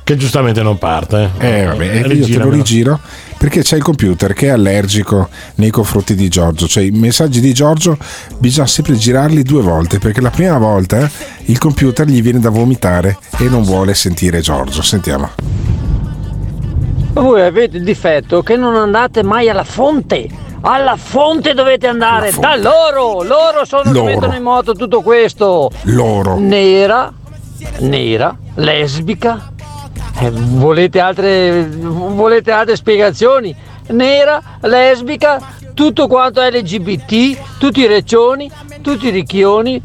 Che 0.08 0.16
giustamente 0.16 0.64
non 0.64 0.78
parte. 0.78 1.32
Eh 1.38 1.66
vabbè, 1.66 1.84
e 1.84 2.14
io 2.14 2.26
te 2.28 2.38
lo 2.38 2.49
rigiro 2.49 2.97
perché 3.38 3.62
c'è 3.62 3.76
il 3.76 3.84
computer 3.84 4.32
che 4.32 4.45
è 4.45 4.51
allergico 4.51 5.28
nei 5.55 5.70
confronti 5.70 6.16
di 6.16 6.30
Giorgio. 6.30 6.66
Cioè 6.66 6.84
i 6.84 6.91
messaggi 6.91 7.41
di 7.41 7.51
Giorgio 7.51 7.97
bisogna 8.38 8.68
sempre 8.68 8.95
girarli 8.95 9.43
due 9.43 9.62
volte 9.62 9.99
perché 9.99 10.22
la 10.22 10.30
prima 10.30 10.58
volta 10.60 11.12
il 11.47 11.58
computer 11.58 12.08
gli 12.08 12.22
viene 12.22 12.39
da 12.39 12.49
vomitare 12.49 13.18
e 13.38 13.49
non 13.49 13.64
vuole 13.64 13.93
sentire 13.95 14.39
Giorgio. 14.39 14.82
Sentiamo. 14.82 15.32
Ma 17.12 17.22
voi 17.22 17.41
avete 17.41 17.76
il 17.76 17.84
difetto 17.84 18.41
che 18.43 18.55
non 18.55 18.78
andate 18.78 19.24
mai 19.24 19.49
alla 19.49 19.66
fonte. 19.66 20.30
Alla 20.62 20.95
fonte 20.95 21.53
dovete 21.53 21.86
andare, 21.86 22.32
da 22.32 22.55
loro! 22.55 23.24
Loro 23.24 23.66
sono 23.66 23.91
Loro. 23.91 24.05
che 24.05 24.14
mettono 24.14 24.36
in 24.36 24.43
moto 24.43 24.72
tutto 24.72 25.01
questo. 25.01 25.70
Loro. 25.82 26.39
Nera, 26.39 27.12
nera, 27.80 28.34
lesbica. 28.53 29.51
Eh, 30.20 30.32
volete, 30.32 30.99
altre, 30.99 31.68
volete 31.68 32.51
altre 32.51 32.76
spiegazioni? 32.76 33.55
Nera, 33.89 34.41
lesbica, 34.61 35.39
tutto 35.74 36.07
quanto 36.07 36.41
LGBT, 36.41 37.38
tutti 37.59 37.82
i 37.82 37.88
reccioni, 37.88 38.49
tutti 38.82 39.07
i 39.07 39.11
ricchioni. 39.11 39.80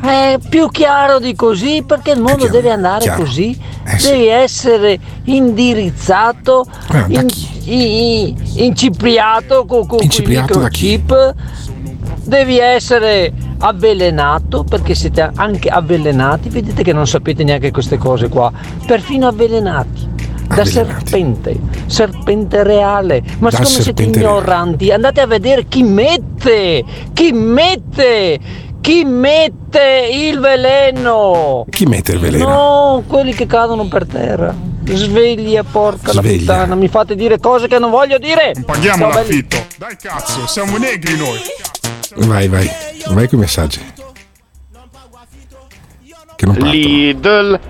È 0.00 0.36
più 0.48 0.68
chiaro 0.70 1.18
di 1.18 1.34
così 1.34 1.82
perché 1.86 2.12
il 2.12 2.20
mondo 2.20 2.48
deve 2.48 2.70
andare 2.70 3.02
chiaro. 3.04 3.22
così. 3.22 3.56
Eh, 3.84 3.98
sì. 3.98 4.10
Devi 4.10 4.26
essere 4.26 4.98
indirizzato, 5.24 6.66
in- 7.08 7.26
i- 7.64 8.26
i- 8.26 8.36
incipriato 8.66 9.64
con, 9.64 9.86
con 9.86 9.98
Incipriato 10.02 10.58
i 10.58 10.62
da 10.62 10.68
chi? 10.68 10.86
microchip. 10.98 11.34
Devi 12.24 12.58
essere 12.58 13.32
avvelenato 13.58 14.64
perché 14.64 14.94
siete 14.94 15.30
anche 15.34 15.68
avvelenati. 15.68 16.48
Vedete 16.48 16.82
che 16.82 16.92
non 16.92 17.06
sapete 17.06 17.44
neanche 17.44 17.70
queste 17.70 17.98
cose 17.98 18.28
qua. 18.28 18.50
Perfino 18.86 19.26
avvelenati. 19.28 20.16
Da 20.48 20.64
serpente, 20.64 21.56
serpente 21.86 22.62
reale. 22.62 23.22
Ma 23.38 23.50
Da 23.50 23.56
siccome 23.58 23.82
siete 23.82 24.02
serpente 24.02 24.18
reale. 24.20 24.38
ignoranti, 24.38 24.90
andate 24.90 25.20
a 25.20 25.26
vedere 25.26 25.66
chi 25.68 25.82
mette, 25.82 26.82
chi 27.12 27.32
mette, 27.32 28.38
chi 28.80 29.04
mette 29.04 30.08
il 30.10 30.38
veleno. 30.40 31.66
Chi 31.68 31.84
mette 31.84 32.12
il 32.12 32.18
veleno? 32.18 32.48
No, 32.48 33.02
quelli 33.06 33.34
che 33.34 33.46
cadono 33.46 33.86
per 33.88 34.06
terra. 34.06 34.54
Sveglia, 34.90 35.64
porca 35.64 36.14
la 36.14 36.22
Sveglia. 36.22 36.38
puttana, 36.54 36.74
mi 36.74 36.88
fate 36.88 37.14
dire 37.14 37.38
cose 37.38 37.68
che 37.68 37.78
non 37.78 37.90
voglio 37.90 38.16
dire. 38.16 38.52
Paghiamo 38.64 39.10
Ciao, 39.10 39.12
belli. 39.12 39.28
l'affitto. 39.28 39.56
Dai 39.76 39.96
cazzo, 40.00 40.46
siamo 40.46 40.78
negri 40.78 41.14
noi. 41.18 41.38
Vai, 42.26 42.48
vai, 42.48 42.68
vai 43.14 43.28
con 43.28 43.38
i 43.38 43.42
messaggi. 43.42 43.80
Che 46.36 46.46
non 46.46 46.54
partono. 46.54 46.72
Lidl. 46.72 47.60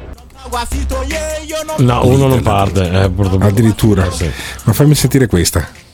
No, 1.78 2.06
uno 2.06 2.26
non 2.26 2.42
parte. 2.42 3.04
Eh, 3.04 3.10
purtroppo. 3.10 3.44
Addirittura. 3.44 4.08
Ma 4.64 4.72
fammi 4.72 4.94
sentire 4.94 5.26
questa. 5.26 5.86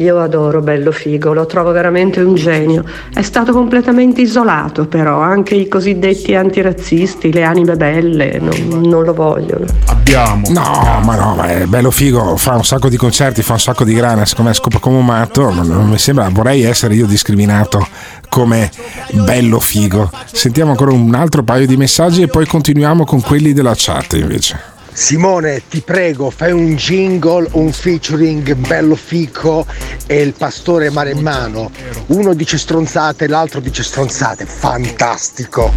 Io 0.00 0.18
adoro 0.18 0.62
Bello 0.62 0.92
Figo, 0.92 1.34
lo 1.34 1.44
trovo 1.44 1.72
veramente 1.72 2.22
un 2.22 2.34
genio. 2.34 2.84
È 3.12 3.20
stato 3.20 3.52
completamente 3.52 4.22
isolato, 4.22 4.86
però 4.86 5.20
anche 5.20 5.54
i 5.54 5.68
cosiddetti 5.68 6.34
antirazzisti, 6.34 7.30
le 7.30 7.42
anime 7.42 7.76
belle, 7.76 8.40
non, 8.40 8.80
non 8.88 9.04
lo 9.04 9.12
vogliono. 9.12 9.66
Abbiamo. 9.88 10.48
No, 10.48 11.00
ma 11.04 11.16
no, 11.16 11.34
ma 11.34 11.48
è 11.48 11.66
bello 11.66 11.90
figo, 11.90 12.38
fa 12.38 12.54
un 12.54 12.64
sacco 12.64 12.88
di 12.88 12.96
concerti, 12.96 13.42
fa 13.42 13.52
un 13.52 13.60
sacco 13.60 13.84
di 13.84 13.92
grana, 13.92 14.24
secondo 14.24 14.50
me 14.50 14.56
scopa 14.56 14.78
come 14.78 14.96
un 14.96 15.04
matto, 15.04 15.50
ma 15.50 15.62
non 15.62 15.90
mi 15.90 15.98
sembra, 15.98 16.30
vorrei 16.30 16.62
essere 16.62 16.94
io 16.94 17.04
discriminato 17.04 17.86
come 18.30 18.70
bello 19.10 19.60
figo. 19.60 20.10
Sentiamo 20.32 20.70
ancora 20.70 20.92
un 20.92 21.14
altro 21.14 21.42
paio 21.42 21.66
di 21.66 21.76
messaggi 21.76 22.22
e 22.22 22.28
poi 22.28 22.46
continuiamo 22.46 23.04
con 23.04 23.20
quelli 23.20 23.52
della 23.52 23.74
chat 23.76 24.14
invece. 24.14 24.78
Simone, 25.00 25.62
ti 25.66 25.80
prego, 25.80 26.28
fai 26.28 26.52
un 26.52 26.74
jingle, 26.74 27.48
un 27.52 27.72
featuring 27.72 28.54
bello 28.54 28.94
fico 28.94 29.64
e 30.06 30.20
il 30.20 30.34
pastore 30.34 30.90
maremmano. 30.90 31.70
Uno 32.08 32.34
dice 32.34 32.58
stronzate, 32.58 33.26
l'altro 33.26 33.60
dice 33.60 33.82
stronzate. 33.82 34.44
Fantastico. 34.44 35.72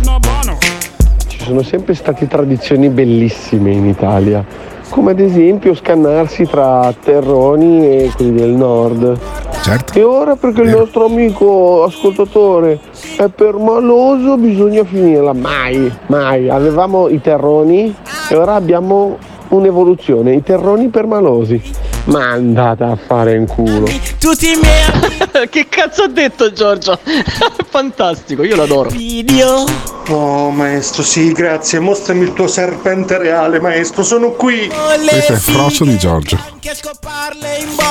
Ci 1.25 1.39
sono 1.39 1.63
sempre 1.63 1.95
state 1.95 2.27
tradizioni 2.27 2.89
bellissime 2.89 3.71
in 3.71 3.87
Italia, 3.87 4.45
come 4.93 5.09
ad 5.09 5.19
esempio 5.19 5.73
scannarsi 5.73 6.45
tra 6.45 6.93
terroni 7.03 7.83
e 7.83 8.11
quelli 8.15 8.33
del 8.33 8.51
nord. 8.51 9.17
Certo. 9.63 9.97
E 9.97 10.03
ora 10.03 10.35
perché 10.35 10.61
il 10.61 10.69
nostro 10.69 11.05
amico 11.05 11.83
ascoltatore 11.83 12.79
è 13.17 13.27
permaloso 13.27 14.37
bisogna 14.37 14.83
finirla. 14.83 15.33
Mai, 15.33 15.91
mai. 16.07 16.47
Avevamo 16.47 17.07
i 17.07 17.19
terroni 17.19 17.91
e 18.29 18.35
ora 18.35 18.53
abbiamo 18.53 19.17
un'evoluzione, 19.47 20.35
i 20.35 20.43
terroni 20.43 20.89
permalosi. 20.89 21.92
Ma 22.05 22.31
andate 22.31 22.83
a 22.83 22.97
fare 22.97 23.35
in 23.35 23.47
culo. 23.47 23.87
Tutti 24.19 24.51
i 24.51 24.59
miei. 24.61 25.47
che 25.49 25.67
cazzo 25.69 26.03
ha 26.03 26.07
detto 26.07 26.51
Giorgio? 26.51 26.99
Fantastico, 27.69 28.43
io 28.43 28.55
l'adoro. 28.55 28.89
Video. 28.89 29.63
Oh 30.09 30.49
maestro, 30.49 31.01
sì, 31.01 31.31
grazie. 31.31 31.79
Mostrami 31.79 32.23
il 32.23 32.33
tuo 32.33 32.47
serpente 32.47 33.17
reale, 33.17 33.61
maestro. 33.61 34.03
Sono 34.03 34.31
qui. 34.31 34.69
Questo 35.09 35.31
è 35.31 35.35
il 35.35 35.41
frocio 35.41 35.85
di 35.85 35.97
Giorgio. 35.97 36.37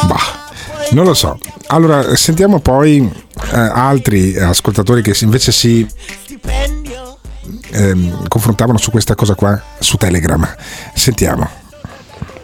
Bah, 0.06 0.50
non 0.90 1.04
lo 1.04 1.14
so. 1.14 1.38
Allora, 1.68 2.14
sentiamo 2.14 2.60
poi 2.60 3.10
eh, 3.50 3.56
altri 3.56 4.36
ascoltatori 4.36 5.00
che 5.00 5.16
invece 5.22 5.52
si 5.52 5.86
ehm, 7.70 8.28
confrontavano 8.28 8.76
su 8.78 8.90
questa 8.90 9.14
cosa 9.14 9.34
qua 9.34 9.60
su 9.78 9.96
Telegram. 9.96 10.46
Sentiamo. 10.94 11.61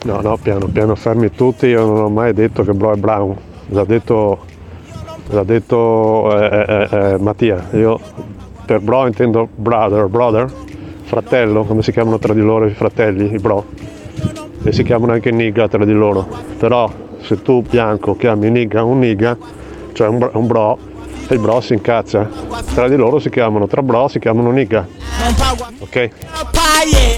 No, 0.04 0.20
no, 0.20 0.36
piano 0.36 0.66
piano, 0.68 0.94
fermi 0.94 1.30
tutti. 1.30 1.66
Io 1.66 1.84
non 1.84 2.04
ho 2.04 2.08
mai 2.08 2.32
detto 2.32 2.62
che 2.62 2.72
Bro 2.72 2.92
è 2.92 2.96
Brown. 2.96 3.36
L'ha 3.70 3.84
detto, 3.84 4.38
l'ha 5.30 5.42
detto 5.42 6.38
eh, 6.38 6.64
eh, 6.68 6.88
eh, 6.90 7.18
Mattia. 7.18 7.68
Io 7.72 7.98
per 8.64 8.80
Bro 8.80 9.06
intendo 9.06 9.48
brother, 9.52 10.06
brother, 10.06 10.50
fratello, 11.02 11.64
come 11.64 11.82
si 11.82 11.90
chiamano 11.90 12.18
tra 12.18 12.32
di 12.32 12.40
loro 12.40 12.66
i 12.66 12.70
fratelli, 12.70 13.32
i 13.32 13.38
bro. 13.38 13.64
E 14.62 14.72
si 14.72 14.82
chiamano 14.82 15.12
anche 15.12 15.30
nigga 15.30 15.68
tra 15.68 15.84
di 15.84 15.92
loro. 15.92 16.26
Però 16.58 16.90
se 17.20 17.42
tu 17.42 17.62
bianco 17.62 18.16
chiami 18.16 18.50
nigga 18.50 18.84
un 18.84 19.00
nigga, 19.00 19.36
cioè 19.92 20.06
un 20.08 20.30
un 20.32 20.46
bro 20.46 20.78
e 21.28 21.34
il 21.34 21.40
bro 21.40 21.60
si 21.60 21.74
incazza. 21.74 22.28
Tra 22.74 22.88
di 22.88 22.96
loro 22.96 23.18
si 23.18 23.28
chiamano, 23.30 23.66
tra 23.66 23.82
bro 23.82 24.08
si 24.08 24.18
chiamano 24.18 24.50
nigga. 24.50 24.86
Ok? 25.78 26.10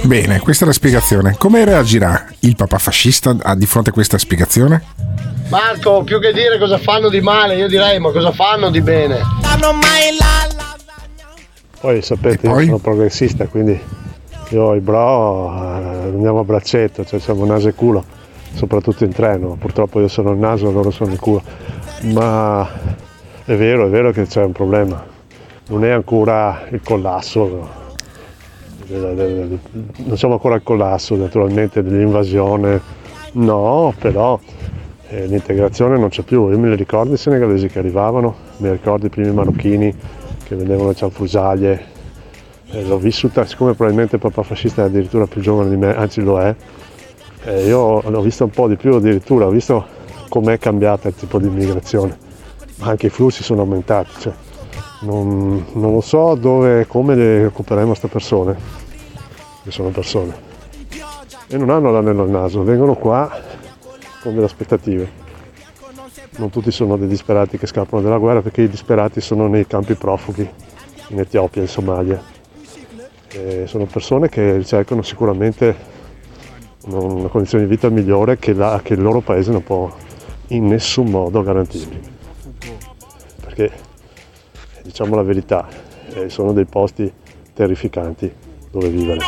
Bene, 0.02 0.40
questa 0.40 0.64
è 0.64 0.66
la 0.66 0.72
spiegazione. 0.72 1.36
Come 1.38 1.64
reagirà 1.64 2.26
il 2.40 2.56
papà 2.56 2.78
fascista 2.78 3.32
di 3.54 3.66
fronte 3.66 3.90
a 3.90 3.92
questa 3.92 4.18
spiegazione? 4.18 4.82
Marco, 5.48 6.02
più 6.02 6.20
che 6.20 6.32
dire 6.32 6.58
cosa 6.58 6.78
fanno 6.78 7.08
di 7.08 7.20
male, 7.20 7.56
io 7.56 7.68
direi 7.68 7.98
ma 7.98 8.10
cosa 8.12 8.32
fanno 8.32 8.70
di 8.70 8.80
bene. 8.80 9.18
Poi 11.80 12.02
sapete, 12.02 12.46
io 12.46 12.60
sono 12.60 12.78
progressista, 12.78 13.46
quindi 13.46 13.80
io 14.50 14.74
e 14.74 14.76
i 14.76 14.80
bro 14.80 15.52
eh, 15.52 16.08
andiamo 16.12 16.40
a 16.40 16.44
braccetto, 16.44 17.04
cioè 17.04 17.18
siamo 17.20 17.44
naso 17.44 17.68
e 17.68 17.74
culo, 17.74 18.04
soprattutto 18.54 19.04
in 19.04 19.12
treno. 19.12 19.56
Purtroppo 19.58 20.00
io 20.00 20.08
sono 20.08 20.30
il 20.32 20.38
naso, 20.38 20.70
loro 20.70 20.90
sono 20.90 21.12
il 21.12 21.18
culo. 21.18 21.42
Ma 22.12 22.68
è 23.50 23.56
vero, 23.56 23.86
è 23.86 23.88
vero 23.88 24.12
che 24.12 24.26
c'è 24.26 24.44
un 24.44 24.52
problema. 24.52 25.04
Non 25.70 25.84
è 25.84 25.90
ancora 25.90 26.68
il 26.70 26.80
collasso, 26.84 27.68
non 28.86 30.16
siamo 30.16 30.34
ancora 30.34 30.54
al 30.54 30.62
collasso 30.62 31.16
naturalmente 31.16 31.82
dell'invasione, 31.82 32.80
no, 33.32 33.92
però 33.98 34.38
eh, 35.08 35.26
l'integrazione 35.26 35.98
non 35.98 36.10
c'è 36.10 36.22
più. 36.22 36.48
Io 36.48 36.58
me 36.60 36.68
li 36.68 36.76
ricordo 36.76 37.14
i 37.14 37.16
senegalesi 37.16 37.66
che 37.66 37.80
arrivavano, 37.80 38.36
mi 38.58 38.70
ricordo 38.70 39.06
i 39.06 39.08
primi 39.08 39.32
marocchini 39.32 39.92
che 40.44 40.54
vendevano 40.54 40.90
le 40.90 40.94
cianfrusaglie. 40.94 41.84
Eh, 42.70 42.84
l'ho 42.84 42.98
vissuta, 42.98 43.44
siccome 43.46 43.74
probabilmente 43.74 44.14
il 44.14 44.20
papà 44.20 44.44
fascista 44.44 44.82
è 44.82 44.84
addirittura 44.84 45.26
più 45.26 45.40
giovane 45.40 45.70
di 45.70 45.76
me, 45.76 45.92
anzi 45.92 46.20
lo 46.20 46.40
è, 46.40 46.54
eh, 47.46 47.66
io 47.66 48.00
l'ho 48.08 48.20
vista 48.20 48.44
un 48.44 48.50
po' 48.50 48.68
di 48.68 48.76
più 48.76 48.94
addirittura, 48.94 49.46
ho 49.46 49.50
visto 49.50 49.84
com'è 50.28 50.56
cambiata 50.56 51.08
il 51.08 51.16
tipo 51.16 51.40
di 51.40 51.48
immigrazione, 51.48 52.29
anche 52.80 53.06
i 53.06 53.10
flussi 53.10 53.42
sono 53.42 53.62
aumentati. 53.62 54.10
cioè, 54.20 54.32
non, 55.00 55.66
non 55.72 55.92
lo 55.94 56.00
so 56.00 56.34
dove, 56.34 56.86
come 56.86 57.14
le 57.14 57.42
recupereremo 57.44 57.88
queste 57.88 58.08
persone, 58.08 58.56
che 59.62 59.70
sono 59.70 59.88
persone, 59.88 60.48
e 61.48 61.56
non 61.56 61.70
hanno 61.70 61.90
l'anello 61.90 62.22
al 62.22 62.30
naso, 62.30 62.62
vengono 62.62 62.94
qua 62.94 63.30
con 64.22 64.34
delle 64.34 64.46
aspettative. 64.46 65.18
Non 66.36 66.50
tutti 66.50 66.70
sono 66.70 66.96
dei 66.96 67.08
disperati 67.08 67.58
che 67.58 67.66
scappano 67.66 68.02
dalla 68.02 68.18
guerra 68.18 68.40
perché 68.40 68.62
i 68.62 68.68
disperati 68.68 69.20
sono 69.20 69.46
nei 69.48 69.66
campi 69.66 69.94
profughi 69.94 70.48
in 71.08 71.18
Etiopia, 71.18 71.60
in 71.60 71.68
Somalia. 71.68 72.22
E 73.32 73.66
sono 73.66 73.84
persone 73.86 74.28
che 74.28 74.62
cercano 74.64 75.02
sicuramente 75.02 75.98
una 76.86 77.28
condizione 77.28 77.64
di 77.64 77.70
vita 77.70 77.88
migliore 77.88 78.38
che, 78.38 78.52
la- 78.52 78.80
che 78.82 78.94
il 78.94 79.02
loro 79.02 79.20
paese 79.20 79.50
non 79.50 79.62
può 79.62 79.90
in 80.48 80.66
nessun 80.66 81.10
modo 81.10 81.42
garantirgli. 81.42 82.00
Perché 83.60 83.72
diciamo 84.82 85.16
la 85.16 85.22
verità, 85.22 85.68
eh, 86.14 86.30
sono 86.30 86.52
dei 86.52 86.64
posti 86.64 87.12
terrificanti 87.52 88.32
dove 88.70 88.88
vivere. 88.88 89.18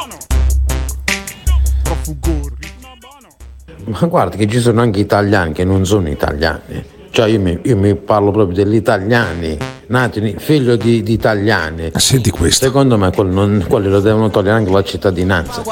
Ma 3.85 4.07
guarda 4.07 4.37
che 4.37 4.47
ci 4.47 4.59
sono 4.59 4.81
anche 4.81 5.01
italiani 5.01 5.53
che 5.53 5.65
non 5.65 5.85
sono 5.85 6.09
italiani. 6.09 7.01
Cioè 7.11 7.29
io 7.29 7.41
mi, 7.41 7.59
io 7.65 7.77
mi 7.77 7.95
parlo 7.95 8.31
proprio 8.31 8.65
degli 8.65 8.77
italiani, 8.77 9.59
nati 9.89 10.35
figlio 10.39 10.77
di, 10.77 11.03
di 11.03 11.13
italiani. 11.13 11.91
Senti 11.95 12.31
questo. 12.31 12.65
Secondo 12.65 12.97
me 12.97 13.13
quelli, 13.13 13.35
non- 13.35 13.67
quelli 13.69 13.89
lo 13.89 14.01
devono 14.01 14.31
togliere 14.31 14.57
anche 14.57 14.71
la 14.71 14.83
cittadinanza, 14.83 15.63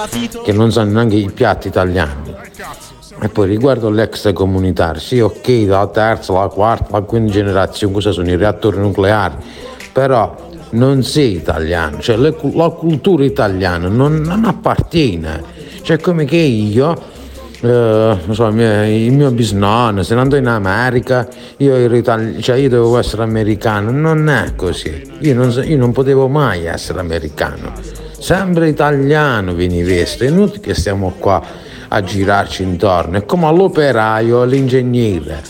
che 0.45 0.53
non 0.53 0.71
sanno 0.71 0.93
neanche 0.93 1.17
i 1.17 1.31
piatti 1.31 1.69
italiani. 1.69 2.35
E 3.23 3.29
poi 3.29 3.49
riguardo 3.49 3.91
l'extracomunitario, 3.91 4.99
sì 4.99 5.21
ok, 5.21 5.65
la 5.67 5.87
terza, 5.89 6.33
la 6.33 6.49
quarta, 6.49 6.99
la 6.99 7.03
quinta 7.03 7.33
generazione, 7.33 7.93
cosa 7.93 8.13
sono 8.13 8.31
i 8.31 8.37
reattori 8.37 8.79
nucleari, 8.79 9.35
però 9.93 10.49
non 10.71 11.03
sei 11.03 11.35
italiano, 11.35 11.99
cioè 12.01 12.17
le 12.17 12.35
la 12.55 12.69
cultura 12.71 13.23
italiana 13.25 13.89
non, 13.89 14.17
non 14.23 14.47
appartiene. 14.47 15.43
Cioè 15.83 15.99
come 15.99 16.25
che 16.25 16.37
io, 16.37 16.97
eh, 17.61 18.17
so, 18.31 18.47
il 18.47 18.55
mio, 18.55 18.85
il 18.85 19.13
mio 19.13 19.31
bisnonno, 19.33 20.03
se 20.03 20.15
andò 20.15 20.37
in 20.37 20.47
America, 20.47 21.29
io 21.59 21.75
ero 21.75 21.97
italiano, 21.97 22.41
cioè 22.41 22.57
io 22.57 22.71
dovevo 22.71 22.97
essere 22.97 23.23
americano, 23.23 23.91
non 23.91 24.31
è 24.31 24.55
così, 24.57 25.03
io 25.21 25.35
non, 25.35 25.63
io 25.63 25.77
non 25.77 25.93
potevo 25.93 26.27
mai 26.29 26.65
essere 26.65 27.01
americano, 27.01 27.73
sempre 28.19 28.69
italiano 28.69 29.53
vieni 29.53 29.83
visto, 29.83 30.25
è 30.25 30.29
inutile 30.29 30.61
che 30.61 30.75
stiamo 30.75 31.13
qua 31.19 31.69
a 31.93 32.03
girarci 32.03 32.63
intorno, 32.63 33.19
è 33.19 33.25
come 33.25 33.47
all'operaio 33.47 34.41
e 34.41 34.43
all'ingegnere. 34.45 35.43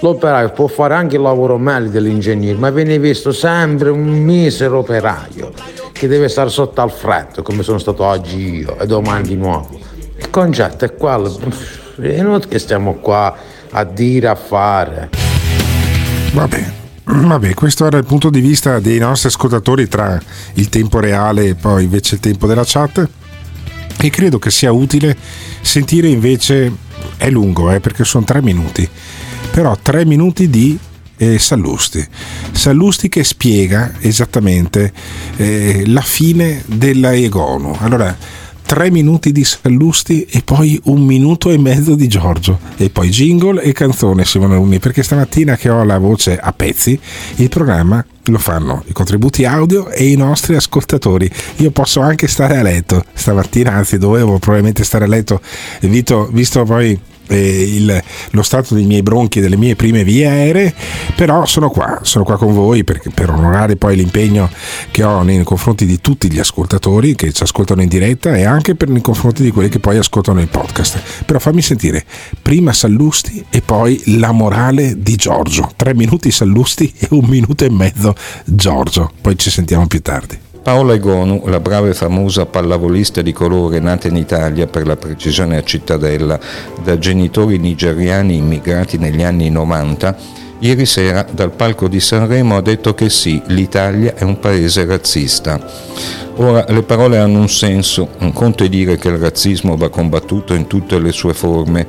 L'operaio 0.00 0.50
può 0.50 0.68
fare 0.68 0.94
anche 0.94 1.16
il 1.16 1.22
lavoro 1.22 1.58
meglio 1.58 1.90
dell'ingegnere, 1.90 2.56
ma 2.56 2.70
viene 2.70 2.98
visto 2.98 3.32
sempre 3.32 3.90
un 3.90 4.06
misero 4.06 4.78
operaio 4.78 5.52
che 5.92 6.06
deve 6.06 6.28
stare 6.28 6.48
sotto 6.48 6.80
al 6.80 6.92
freddo, 6.92 7.42
come 7.42 7.64
sono 7.64 7.78
stato 7.78 8.04
oggi 8.04 8.58
io 8.58 8.78
e 8.78 8.86
domani 8.86 9.26
di 9.26 9.36
nuovo. 9.36 9.78
Il 10.16 10.30
concetto 10.30 10.84
è 10.84 10.94
quello, 10.94 11.36
è 12.00 12.06
inutile 12.06 12.48
che 12.48 12.58
stiamo 12.60 12.94
qua 12.94 13.36
a 13.70 13.84
dire, 13.84 14.28
a 14.28 14.36
fare. 14.36 15.10
Vabbè. 16.32 16.76
Vabbè, 17.10 17.54
questo 17.54 17.86
era 17.86 17.96
il 17.96 18.04
punto 18.04 18.28
di 18.28 18.40
vista 18.40 18.80
dei 18.80 18.98
nostri 18.98 19.28
ascoltatori 19.28 19.88
tra 19.88 20.20
il 20.54 20.68
tempo 20.68 21.00
reale 21.00 21.46
e 21.46 21.54
poi 21.54 21.84
invece 21.84 22.16
il 22.16 22.20
tempo 22.20 22.46
della 22.46 22.64
chat. 22.64 23.08
E 24.00 24.10
credo 24.10 24.38
che 24.38 24.50
sia 24.50 24.70
utile 24.70 25.16
sentire 25.60 26.08
invece, 26.08 26.72
è 27.16 27.28
lungo 27.30 27.70
eh, 27.72 27.80
perché 27.80 28.04
sono 28.04 28.24
tre 28.24 28.40
minuti, 28.40 28.88
però 29.50 29.76
tre 29.80 30.04
minuti 30.04 30.48
di 30.48 30.78
eh, 31.16 31.38
Sallusti. 31.38 32.06
Sallusti 32.52 33.08
che 33.08 33.24
spiega 33.24 33.94
esattamente 33.98 34.92
eh, 35.36 35.82
la 35.86 36.00
fine 36.00 36.62
della 36.66 37.12
Egonu. 37.12 37.76
Allora, 37.80 38.16
tre 38.68 38.90
minuti 38.90 39.32
di 39.32 39.44
Sallusti 39.44 40.24
e 40.24 40.42
poi 40.44 40.78
un 40.84 41.00
minuto 41.00 41.48
e 41.48 41.56
mezzo 41.56 41.94
di 41.94 42.06
Giorgio 42.06 42.58
e 42.76 42.90
poi 42.90 43.08
jingle 43.08 43.62
e 43.62 43.72
canzone 43.72 44.26
Simone 44.26 44.56
Luni 44.56 44.78
perché 44.78 45.02
stamattina 45.02 45.56
che 45.56 45.70
ho 45.70 45.82
la 45.84 45.96
voce 45.96 46.38
a 46.38 46.52
pezzi 46.52 47.00
il 47.36 47.48
programma 47.48 48.04
lo 48.24 48.36
fanno 48.36 48.84
i 48.88 48.92
contributi 48.92 49.46
audio 49.46 49.88
e 49.88 50.10
i 50.10 50.16
nostri 50.16 50.54
ascoltatori. 50.54 51.30
Io 51.56 51.70
posso 51.70 52.00
anche 52.00 52.28
stare 52.28 52.58
a 52.58 52.62
letto 52.62 53.02
stamattina, 53.14 53.72
anzi 53.72 53.96
dovevo 53.96 54.38
probabilmente 54.38 54.84
stare 54.84 55.06
a 55.06 55.08
letto, 55.08 55.40
visto, 55.80 56.28
visto 56.30 56.62
poi 56.64 57.00
eh, 57.28 57.62
il, 57.62 58.02
lo 58.30 58.42
stato 58.42 58.74
dei 58.74 58.84
miei 58.84 59.02
bronchi, 59.02 59.40
delle 59.40 59.56
mie 59.56 59.76
prime 59.76 60.04
vie 60.04 60.26
aeree, 60.26 60.74
però 61.14 61.46
sono 61.46 61.70
qua, 61.70 62.00
sono 62.02 62.24
qua 62.24 62.36
con 62.36 62.52
voi 62.52 62.84
per, 62.84 63.00
per 63.14 63.30
onorare 63.30 63.76
poi 63.76 63.96
l'impegno 63.96 64.50
che 64.90 65.02
ho 65.02 65.22
nei 65.22 65.42
confronti 65.44 65.86
di 65.86 66.00
tutti 66.00 66.30
gli 66.30 66.38
ascoltatori 66.38 67.14
che 67.14 67.32
ci 67.32 67.42
ascoltano 67.42 67.82
in 67.82 67.88
diretta 67.88 68.36
e 68.36 68.44
anche 68.44 68.74
per, 68.74 68.88
nei 68.88 69.02
confronti 69.02 69.42
di 69.42 69.50
quelli 69.50 69.68
che 69.68 69.78
poi 69.78 69.96
ascoltano 69.96 70.40
il 70.40 70.48
podcast. 70.48 71.24
Però 71.24 71.38
fammi 71.38 71.62
sentire 71.62 72.04
prima 72.40 72.72
Sallusti 72.72 73.44
e 73.50 73.60
poi 73.60 74.00
la 74.18 74.32
morale 74.32 75.00
di 75.00 75.16
Giorgio. 75.16 75.70
Tre 75.76 75.94
minuti 75.94 76.30
Sallusti 76.30 76.92
e 76.98 77.08
un 77.10 77.26
minuto 77.26 77.64
e 77.64 77.70
mezzo 77.70 78.14
Giorgio. 78.44 79.12
Poi 79.20 79.36
ci 79.36 79.50
sentiamo 79.50 79.86
più 79.86 80.00
tardi. 80.00 80.47
Paola 80.68 80.92
Egonu, 80.92 81.44
la 81.46 81.60
brava 81.60 81.88
e 81.88 81.94
famosa 81.94 82.44
pallavolista 82.44 83.22
di 83.22 83.32
colore 83.32 83.80
nata 83.80 84.06
in 84.06 84.16
Italia, 84.16 84.66
per 84.66 84.86
la 84.86 84.96
precisione 84.96 85.56
a 85.56 85.62
Cittadella, 85.62 86.38
da 86.84 86.98
genitori 86.98 87.56
nigeriani 87.56 88.36
immigrati 88.36 88.98
negli 88.98 89.22
anni 89.22 89.48
90, 89.48 90.14
ieri 90.58 90.84
sera 90.84 91.26
dal 91.30 91.52
palco 91.52 91.88
di 91.88 92.00
Sanremo 92.00 92.58
ha 92.58 92.60
detto 92.60 92.92
che 92.92 93.08
sì, 93.08 93.40
l'Italia 93.46 94.14
è 94.14 94.24
un 94.24 94.38
paese 94.40 94.84
razzista. 94.84 95.58
Ora, 96.36 96.66
le 96.68 96.82
parole 96.82 97.16
hanno 97.16 97.38
un 97.38 97.48
senso, 97.48 98.10
un 98.18 98.34
conto 98.34 98.62
è 98.62 98.68
dire 98.68 98.98
che 98.98 99.08
il 99.08 99.16
razzismo 99.16 99.74
va 99.74 99.88
combattuto 99.88 100.52
in 100.52 100.66
tutte 100.66 100.98
le 100.98 101.12
sue 101.12 101.32
forme, 101.32 101.86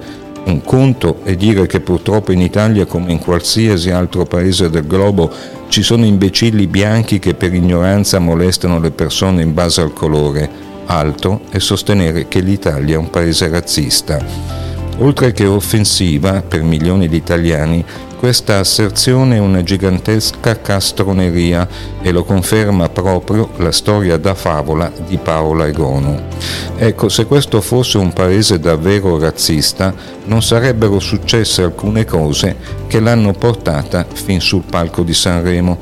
un 0.49 0.63
conto 0.63 1.19
è 1.23 1.35
dire 1.35 1.67
che 1.67 1.79
purtroppo 1.79 2.31
in 2.31 2.41
Italia, 2.41 2.85
come 2.85 3.11
in 3.11 3.19
qualsiasi 3.19 3.91
altro 3.91 4.25
paese 4.25 4.69
del 4.69 4.87
globo, 4.87 5.31
ci 5.67 5.83
sono 5.83 6.05
imbecilli 6.05 6.67
bianchi 6.67 7.19
che 7.19 7.35
per 7.35 7.53
ignoranza 7.53 8.19
molestano 8.19 8.79
le 8.79 8.91
persone 8.91 9.41
in 9.41 9.53
base 9.53 9.81
al 9.81 9.93
colore. 9.93 10.49
Altro 10.85 11.41
è 11.49 11.59
sostenere 11.59 12.27
che 12.27 12.39
l'Italia 12.39 12.95
è 12.95 12.97
un 12.97 13.09
paese 13.09 13.47
razzista. 13.47 14.23
Oltre 14.97 15.31
che 15.31 15.45
offensiva 15.45 16.41
per 16.41 16.63
milioni 16.63 17.07
di 17.07 17.15
italiani, 17.15 17.85
questa 18.19 18.59
asserzione 18.59 19.37
è 19.37 19.39
una 19.39 19.63
gigantesca 19.63 20.59
castroneria 20.59 21.65
e 22.01 22.11
lo 22.11 22.25
conferma 22.25 22.89
proprio 22.89 23.49
la 23.59 23.71
storia 23.71 24.17
da 24.17 24.35
favola 24.35 24.91
di 25.07 25.15
Paola 25.15 25.67
Egonu. 25.67 26.21
Ecco, 26.75 27.07
se 27.07 27.25
questo 27.25 27.61
fosse 27.61 27.97
un 27.97 28.11
paese 28.11 28.59
davvero 28.59 29.17
razzista, 29.17 29.93
non 30.25 30.43
sarebbero 30.43 30.99
successe 30.99 31.61
alcune 31.61 32.03
cose 32.03 32.57
che 32.87 32.99
l'hanno 32.99 33.31
portata 33.31 34.05
fin 34.11 34.41
sul 34.41 34.63
palco 34.69 35.03
di 35.03 35.13
Sanremo 35.13 35.77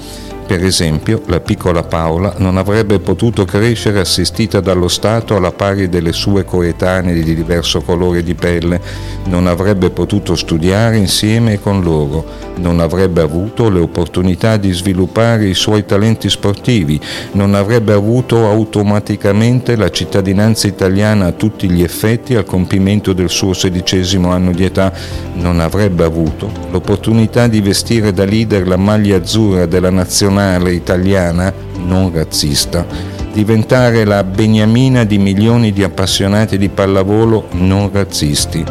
per 0.48 0.64
esempio, 0.64 1.22
la 1.26 1.42
piccola 1.42 1.84
Paola 1.84 2.34
non 2.38 2.56
avrebbe 2.56 3.00
potuto 3.00 3.44
crescere 3.44 4.00
assistita 4.00 4.62
dallo 4.62 4.88
Stato 4.88 5.36
alla 5.36 5.52
pari 5.52 5.90
delle 5.90 6.14
sue 6.14 6.46
coetanee 6.46 7.22
di 7.22 7.36
diverso 7.36 7.82
colore 7.82 8.24
di 8.24 8.34
pelle, 8.34 8.80
non 9.26 9.46
avrebbe 9.46 9.90
potuto 9.90 10.36
studiare 10.36 10.96
insieme 10.96 11.60
con 11.60 11.82
loro, 11.82 12.24
non 12.60 12.80
avrebbe 12.80 13.20
avuto 13.20 13.70
le 13.70 13.82
opportunità 13.82 14.56
di 14.56 14.72
sviluppare 14.72 15.48
i 15.48 15.54
suoi 15.54 15.86
talenti 15.86 16.30
sportivi, 16.30 16.98
non 17.34 17.54
avrebbe 17.54 17.92
avuto 17.92 18.48
automaticamente 18.48 19.76
la 19.76 19.90
cittadinanza 19.90 20.66
italiana 20.68 21.26
a 21.26 21.32
tutti 21.34 21.70
gli 21.70 21.84
effetti 21.84 22.36
al 22.36 22.46
compimento 22.46 23.12
del 23.12 23.30
suo 23.30 23.52
sedicesimo 23.52 24.32
anno 24.32 24.54
di 24.54 24.64
età, 24.64 24.94
non 25.34 25.60
avrebbe 25.60 26.06
avuto 26.06 26.50
l'opportunità 26.72 27.48
di 27.48 27.60
vestire 27.60 28.14
da 28.14 28.24
leader 28.24 28.66
la 28.66 28.78
maglia 28.78 29.18
azzurra 29.18 29.66
della 29.66 29.90
nazionale 29.90 30.36
nazionale 30.38 30.74
italiana 30.74 31.52
non 31.84 32.12
razzista, 32.14 32.86
diventare 33.34 34.06
la 34.06 34.24
beniamina 34.24 35.04
di 35.04 35.18
milioni 35.18 35.74
di 35.74 35.84
appassionati 35.84 36.58
di 36.58 36.70
pallavolo 36.70 37.48
non 37.54 37.90
razzisti, 37.92 38.64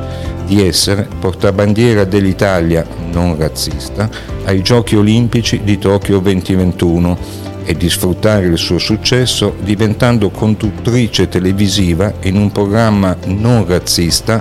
di 0.47 0.65
essere 0.65 1.09
portabandiera 1.19 2.05
dell'Italia 2.05 2.87
non 3.11 3.37
razzista 3.37 4.09
ai 4.45 4.63
Giochi 4.63 4.95
olimpici 4.95 5.63
di 5.65 5.77
Tokyo 5.79 6.21
2021 6.21 7.45
e 7.65 7.75
di 7.75 7.91
sfruttare 7.91 8.47
il 8.47 8.59
suo 8.59 8.79
successo 8.79 9.57
diventando 9.61 10.31
conduttrice 10.31 11.29
televisiva 11.29 12.13
in 12.23 12.37
un 12.37 12.53
programma 12.53 13.17
non 13.27 13.67
razzista 13.67 14.41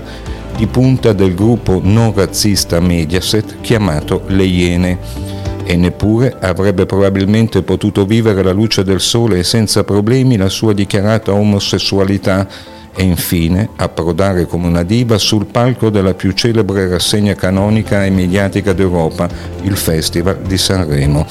di 0.55 0.67
punta 0.67 1.11
del 1.11 1.33
gruppo 1.33 1.81
non 1.83 2.13
razzista 2.13 2.79
Mediaset 2.79 3.61
chiamato 3.61 4.21
Le 4.27 4.43
Iene 4.43 5.34
e 5.65 5.75
neppure 5.75 6.35
avrebbe 6.39 6.85
probabilmente 6.85 7.63
potuto 7.63 8.05
vivere 8.05 8.41
alla 8.41 8.51
luce 8.51 8.83
del 8.83 8.99
sole 9.01 9.43
senza 9.43 9.83
problemi 9.83 10.37
la 10.37 10.49
sua 10.49 10.73
dichiarata 10.73 11.33
omosessualità 11.33 12.47
e 12.95 13.03
infine 13.03 13.69
approdare 13.75 14.45
come 14.45 14.67
una 14.67 14.83
diva 14.83 15.17
sul 15.17 15.45
palco 15.45 15.89
della 15.89 16.13
più 16.13 16.31
celebre 16.31 16.87
rassegna 16.87 17.35
canonica 17.35 18.05
e 18.05 18.09
mediatica 18.09 18.73
d'Europa, 18.73 19.27
il 19.63 19.75
Festival 19.75 20.39
di 20.41 20.57
Sanremo. 20.57 21.25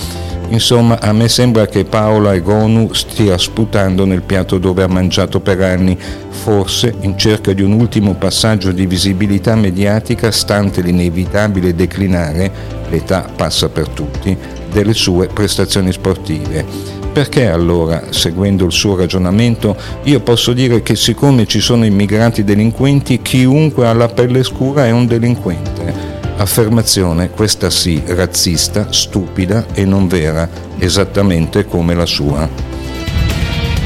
Insomma, 0.49 1.01
a 1.01 1.13
me 1.13 1.29
sembra 1.29 1.67
che 1.67 1.85
Paola 1.85 2.35
Egonu 2.35 2.93
stia 2.93 3.39
sputando 3.39 4.05
nel 4.05 4.23
piatto 4.23 4.59
dove 4.59 4.83
ha 4.83 4.89
mangiato 4.89 5.41
per 5.41 5.61
anni, 5.63 5.99
forse 6.29 6.95
in 7.01 7.17
cerca 7.17 7.55
di 7.55 7.63
un 7.63 7.73
ultimo 7.73 8.15
passaggio 8.15 8.71
di 8.71 8.87
visibilità 8.87 9.55
mediatica 9.55 10.31
stante 10.31 10.83
l'inevitabile 10.83 11.75
declinare, 11.75 12.53
l'età 12.91 13.31
passa 13.35 13.71
per 13.71 13.89
tutti, 13.89 14.37
delle 14.75 14.93
sue 14.93 15.29
prestazioni 15.29 15.93
sportive. 15.93 16.67
Perché 17.13 17.49
allora, 17.49 18.07
seguendo 18.11 18.65
il 18.65 18.73
suo 18.73 18.97
ragionamento, 18.97 19.77
io 20.03 20.19
posso 20.19 20.53
dire 20.53 20.83
che 20.83 20.97
siccome 20.97 21.47
ci 21.47 21.61
sono 21.61 21.85
immigrati 21.85 22.43
delinquenti, 22.43 23.23
chiunque 23.23 23.87
ha 23.87 23.93
la 23.93 24.09
pelle 24.09 24.43
scura 24.43 24.85
è 24.85 24.91
un 24.91 25.07
delinquente? 25.07 26.23
Affermazione, 26.37 27.31
questa 27.31 27.71
sì, 27.71 28.03
razzista, 28.05 28.91
stupida 28.91 29.67
e 29.75 29.85
non 29.85 30.09
vera, 30.09 30.49
esattamente 30.79 31.65
come 31.67 31.95
la 31.95 32.07
sua. 32.07 32.49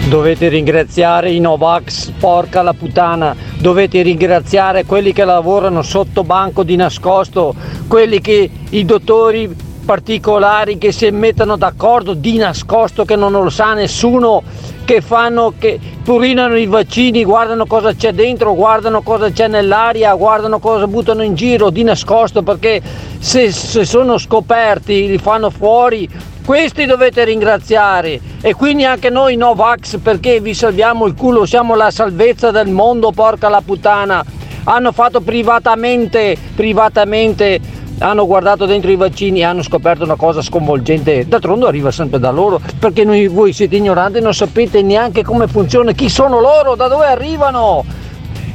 Dovete 0.09 0.49
ringraziare 0.49 1.31
i 1.31 1.39
Novax, 1.39 2.13
porca 2.19 2.63
la 2.63 2.73
puttana, 2.73 3.37
dovete 3.59 4.01
ringraziare 4.01 4.87
quelli 4.87 5.13
che 5.13 5.27
lavorano 5.27 5.83
sotto 5.83 6.25
banco 6.25 6.63
di 6.63 6.77
nascosto, 6.77 7.55
quelli 7.87 8.23
che 8.23 8.49
i 8.71 8.87
dottori 8.87 9.67
particolari 9.89 10.77
che 10.77 10.93
si 10.93 11.09
mettono 11.11 11.57
d'accordo 11.57 12.13
di 12.13 12.37
nascosto 12.37 13.07
che 13.07 13.17
non 13.17 13.33
lo 13.33 13.49
sa 13.49 13.73
nessuno 13.73 14.43
che 14.85 15.01
fanno 15.01 15.55
che 15.59 15.81
purinano 16.05 16.59
i 16.59 16.67
vaccini 16.67 17.25
guardano 17.25 17.65
cosa 17.65 17.95
c'è 17.95 18.13
dentro 18.13 18.55
guardano 18.55 19.01
cosa 19.01 19.31
c'è 19.31 19.49
nell'aria 19.49 20.15
guardano 20.15 20.59
cosa 20.59 20.87
buttano 20.87 21.23
in 21.23 21.35
giro 21.35 21.71
di 21.71 21.85
nascosto 21.85 22.43
perché 22.43 22.83
se, 23.19 23.51
se 23.51 23.87
sono 23.87 24.19
scoperti 24.19 25.07
li 25.07 25.19
fanno 25.19 25.49
fuori. 25.49 26.09
Questi 26.45 26.87
dovete 26.87 27.25
ringraziare. 27.25 28.21
E 28.41 28.55
quindi 28.55 28.85
anche 28.85 29.11
noi 29.11 29.37
Novax 29.37 29.99
perché 29.99 30.41
vi 30.41 30.55
salviamo 30.55 31.07
il 31.07 31.15
culo 31.15 31.45
siamo 31.45 31.75
la 31.75 31.91
salvezza 31.91 32.51
del 32.51 32.69
mondo 32.69 33.11
porca 33.11 33.49
la 33.49 33.63
puttana. 33.65 34.25
Hanno 34.65 34.93
fatto 34.93 35.21
privatamente 35.21 36.37
privatamente 36.55 37.78
hanno 37.99 38.27
guardato 38.27 38.67
dentro 38.67 38.91
i 38.91 38.97
vaccini 38.97 39.41
e 39.41 39.45
hanno 39.45 39.63
scoperto 39.63 40.05
una 40.05 40.17
cosa 40.17 40.43
sconvolgente, 40.43 41.27
d'altronde 41.27 41.67
arriva 41.67 41.91
sempre 41.91 42.19
da 42.19 42.31
loro, 42.31 42.61
perché 42.79 43.05
noi, 43.05 43.27
voi 43.29 43.53
siete 43.53 43.77
ignoranti 43.77 44.19
e 44.19 44.21
non 44.21 44.35
sapete 44.35 44.83
neanche 44.83 45.23
come 45.23 45.47
funziona, 45.47 45.93
chi 45.93 46.09
sono 46.09 46.41
loro, 46.41 46.75
da 46.75 46.89
dove 46.89 47.07
arrivano. 47.07 47.85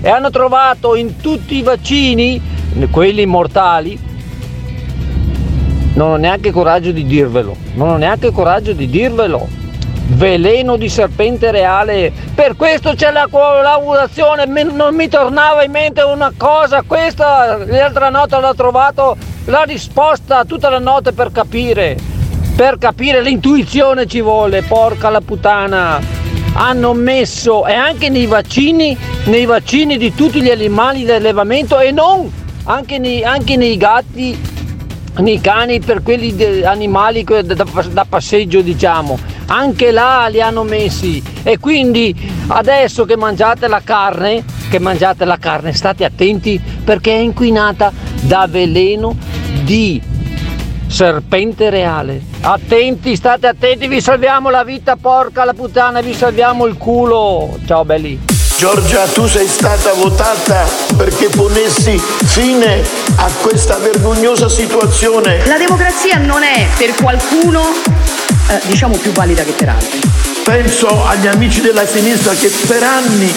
E 0.02 0.10
hanno 0.10 0.30
trovato 0.30 0.95
in 0.95 1.18
tutti 1.18 1.56
i 1.56 1.61
vaccini, 1.61 2.41
quelli 2.91 3.26
mortali, 3.26 3.98
non 5.94 6.11
ho 6.11 6.15
neanche 6.15 6.52
coraggio 6.52 6.91
di 6.91 7.06
dirvelo, 7.06 7.56
non 7.76 7.90
ho 7.90 7.98
neanche 7.98 8.32
coraggio 8.32 8.74
di 8.74 8.90
dirvelo. 8.90 9.62
Veleno 10.06 10.76
di 10.76 10.90
serpente 10.90 11.50
reale, 11.50 12.12
per 12.36 12.56
questo 12.56 12.94
c'è 12.94 13.12
la 13.12 13.28
collaborazione, 13.32 14.46
non 14.46 14.94
mi 14.94 15.08
tornava 15.08 15.64
in 15.64 15.72
mente 15.72 16.02
una 16.02 16.32
cosa, 16.36 16.84
questa 16.86 17.58
l'altra 17.66 18.10
notte 18.10 18.40
l'ho 18.40 18.54
trovato 18.54 19.16
la 19.46 19.64
risposta 19.64 20.46
tutta 20.46 20.70
la 20.70 20.80
notte 20.80 21.14
per 21.14 21.32
capire, 21.32 21.98
per 22.56 22.78
capire, 22.78 23.22
l'intuizione 23.22 24.06
ci 24.06 24.22
vuole, 24.22 24.62
porca 24.62 25.10
la 25.10 25.22
puttana. 25.22 26.00
Hanno 26.56 26.94
messo, 26.94 27.66
e 27.66 27.74
anche 27.74 28.10
nei 28.10 28.28
vaccini, 28.28 28.96
nei 29.26 29.46
vaccini 29.46 29.98
di 29.98 30.14
tutti 30.14 30.42
gli 30.42 30.52
animali 30.52 31.04
di 31.04 31.12
allevamento 31.12 31.80
e 31.80 31.92
non, 31.92 32.32
anche 32.66 33.00
nei, 33.00 33.24
anche 33.24 33.58
nei 33.58 33.76
gatti, 33.78 34.40
nei 35.18 35.40
cani, 35.40 35.80
per 35.80 36.02
quelli 36.02 36.64
animali 36.64 37.23
da, 37.23 37.44
da 37.44 38.06
passeggio 38.07 38.61
diciamo 38.61 39.34
anche 39.48 39.91
là 39.91 40.27
li 40.27 40.41
hanno 40.41 40.64
messi 40.64 41.22
e 41.44 41.60
quindi 41.60 42.15
adesso 42.48 43.06
che 43.06 43.18
mangiate 43.18 43.68
la 43.68 43.81
carne, 43.84 44.44
che 44.69 44.80
mangiate 44.80 45.26
la 45.26 45.38
carne, 45.38 45.73
state 45.73 46.06
attenti 46.06 46.60
perché 46.84 47.11
è 47.11 47.19
inquinata 47.19 47.91
da 48.22 48.48
veleno 48.49 49.15
di 49.64 50.02
serpente 50.88 51.69
reale. 51.69 52.22
Attenti, 52.41 53.15
state 53.15 53.48
attenti, 53.48 53.88
vi 53.88 54.02
salviamo 54.02 54.49
la 54.49 54.64
vita, 54.64 54.95
porca 54.95 55.44
la 55.44 55.53
puttana, 55.53 56.02
vi 56.02 56.14
salviamo 56.14 56.65
il 56.65 56.77
culo. 56.77 57.57
Ciao 57.65 57.84
belli. 57.84 58.32
Giorgia, 58.58 59.06
tu 59.08 59.28
sei 59.28 59.48
stata 59.48 59.94
votata 59.94 60.66
perché 60.96 61.28
ponessi 61.28 62.02
fine 62.26 62.82
a 63.16 63.30
questa 63.42 63.78
vergognosa 63.78 64.48
situazione. 64.48 65.46
La 65.48 65.58
democrazia 65.58 66.18
non 66.18 66.44
è 66.44 66.68
per 66.78 66.94
qualcuno, 66.96 67.62
eh, 68.48 68.62
diciamo, 68.66 68.96
più 68.98 69.12
valida 69.12 69.44
che 69.44 69.52
per 69.52 69.70
altri. 69.70 70.00
Penso 70.44 71.06
agli 71.06 71.28
amici 71.28 71.62
della 71.62 71.86
sinistra 71.86 72.34
che 72.34 72.52
per 72.68 72.84
anni 72.84 73.34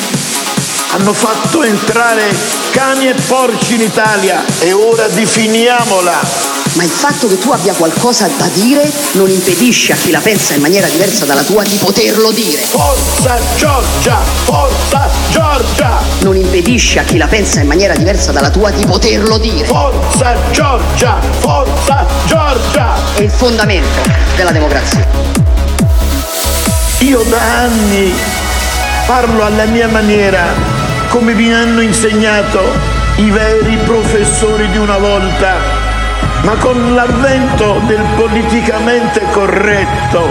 hanno 0.92 1.12
fatto 1.12 1.62
entrare 1.62 2.34
cani 2.70 3.08
e 3.08 3.14
porci 3.14 3.74
in 3.74 3.80
Italia 3.80 4.44
e 4.60 4.72
ora 4.72 5.08
definiamola. 5.08 6.55
Ma 6.76 6.84
il 6.84 6.90
fatto 6.90 7.26
che 7.26 7.38
tu 7.38 7.50
abbia 7.52 7.72
qualcosa 7.72 8.28
da 8.36 8.48
dire 8.52 8.92
non 9.12 9.30
impedisce 9.30 9.94
a 9.94 9.96
chi 9.96 10.10
la 10.10 10.20
pensa 10.20 10.52
in 10.52 10.60
maniera 10.60 10.86
diversa 10.86 11.24
dalla 11.24 11.42
tua 11.42 11.62
di 11.62 11.76
poterlo 11.76 12.30
dire. 12.32 12.60
Forza 12.60 13.38
Giorgia! 13.56 14.18
Forza 14.44 15.08
Giorgia! 15.30 16.02
Non 16.20 16.36
impedisce 16.36 16.98
a 16.98 17.04
chi 17.04 17.16
la 17.16 17.28
pensa 17.28 17.60
in 17.60 17.66
maniera 17.66 17.94
diversa 17.94 18.30
dalla 18.30 18.50
tua 18.50 18.70
di 18.72 18.84
poterlo 18.84 19.38
dire. 19.38 19.64
Forza 19.64 20.36
Giorgia! 20.50 21.18
Forza 21.38 22.06
Giorgia! 22.26 22.94
È 23.14 23.22
il 23.22 23.30
fondamento 23.30 24.10
della 24.36 24.52
democrazia. 24.52 25.06
Io 26.98 27.22
da 27.22 27.40
anni 27.60 28.12
parlo 29.06 29.44
alla 29.44 29.64
mia 29.64 29.88
maniera, 29.88 30.44
come 31.08 31.32
mi 31.32 31.54
hanno 31.54 31.80
insegnato 31.80 32.60
i 33.16 33.30
veri 33.30 33.78
professori 33.78 34.68
di 34.70 34.76
una 34.76 34.98
volta 34.98 35.85
ma 36.42 36.54
con 36.56 36.94
l'avvento 36.94 37.80
del 37.86 38.04
politicamente 38.16 39.22
corretto, 39.30 40.28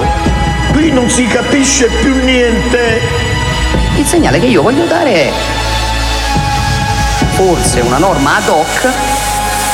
qui 0.72 0.92
non 0.92 1.10
si 1.10 1.28
capisce 1.28 1.88
più 2.02 2.16
niente. 2.24 3.02
Il 3.98 4.06
segnale 4.06 4.40
che 4.40 4.48
io 4.48 4.62
voglio 4.62 4.86
dare 4.86 5.14
è 5.14 5.32
forse 7.36 7.82
una 7.82 7.98
norma 7.98 8.38
ad 8.38 8.48
hoc 8.48 8.90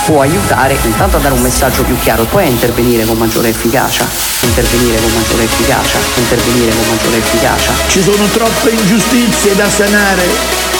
può 0.05 0.21
aiutare 0.21 0.75
intanto 0.83 1.17
a 1.17 1.19
dare 1.19 1.35
un 1.35 1.41
messaggio 1.41 1.83
più 1.83 1.97
chiaro, 1.99 2.23
poi 2.25 2.45
a 2.45 2.47
intervenire 2.47 3.05
con 3.05 3.17
maggiore 3.17 3.49
efficacia, 3.49 4.05
intervenire 4.41 4.99
con 4.99 5.11
maggiore 5.13 5.43
efficacia, 5.43 5.99
intervenire 6.15 6.71
con 6.75 6.87
maggiore 6.87 7.17
efficacia. 7.17 7.71
Ci 7.87 8.01
sono 8.01 8.25
troppe 8.25 8.71
ingiustizie 8.71 9.55
da 9.55 9.69
sanare 9.69 10.70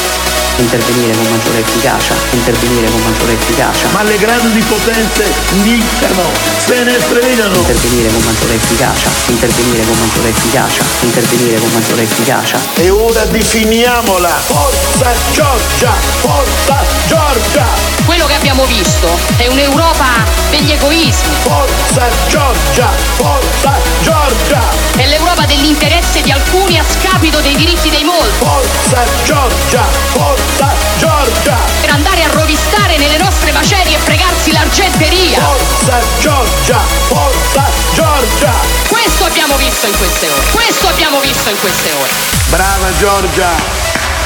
intervenire 0.58 1.16
con 1.16 1.28
maggiore 1.30 1.60
efficacia, 1.60 2.14
intervenire 2.32 2.90
con 2.90 3.02
maggiore 3.02 3.34
efficacia. 3.34 3.88
Ma 3.92 4.04
le 4.04 4.18
grandi 4.18 4.62
potenze 4.62 5.32
dictano, 5.64 6.24
se 6.66 6.84
ne 6.84 7.00
stregano. 7.00 7.56
Intervenire 7.56 8.10
con 8.12 8.24
maggiore 8.24 8.56
efficacia, 8.56 9.10
intervenire 9.28 9.84
con 9.86 9.98
maggiore 10.00 10.30
efficacia, 10.30 10.84
intervenire 11.02 11.60
con 11.60 11.72
maggiore 11.72 12.04
efficacia. 12.04 12.60
E 12.76 12.90
ora 12.90 13.26
definiamola. 13.26 14.30
Forza 14.30 15.14
Giorgia, 15.32 15.94
forza 16.22 16.84
Giorgia. 17.08 17.66
Quello 18.06 18.26
che 18.26 18.34
abbiamo 18.34 18.66
visto 18.66 19.08
è 19.38 19.48
un'Europa 19.48 20.26
degli 20.50 20.72
egoismi. 20.72 21.34
Forza 21.44 22.10
Giorgia, 22.28 22.90
forza 23.16 23.74
Giorgia. 24.02 24.62
È 24.96 25.06
l'Europa 25.08 25.46
dell'interesse 25.46 26.22
di 26.22 26.32
alcuni 26.32 26.78
a 26.78 26.84
scapito 26.84 27.40
dei 27.40 27.56
diritti 27.56 27.90
dei 27.90 28.04
molti. 28.04 28.38
Forza 28.40 29.04
Giorgia, 29.24 29.84
forza 30.14 30.51
Giorgia. 30.98 31.58
Per 31.82 31.90
andare 31.90 32.24
a 32.24 32.30
rovistare 32.32 32.98
nelle 32.98 33.18
nostre 33.18 33.52
macerie 33.52 33.96
e 33.96 34.00
fregarsi 34.00 34.52
l'argenteria. 34.52 35.40
Forza 35.40 36.00
Giorgia, 36.20 36.78
forza 37.08 37.64
Giorgia. 37.94 38.54
Questo 38.88 39.26
abbiamo 39.26 39.56
visto 39.58 39.88
in 39.88 39.98
queste 39.98 40.30
ore. 40.30 40.46
Questo 40.52 40.88
abbiamo 40.88 41.20
visto 41.20 41.50
in 41.50 41.60
queste 41.60 41.92
ore. 41.92 42.12
Brava 42.50 42.96
Giorgia. 43.00 43.50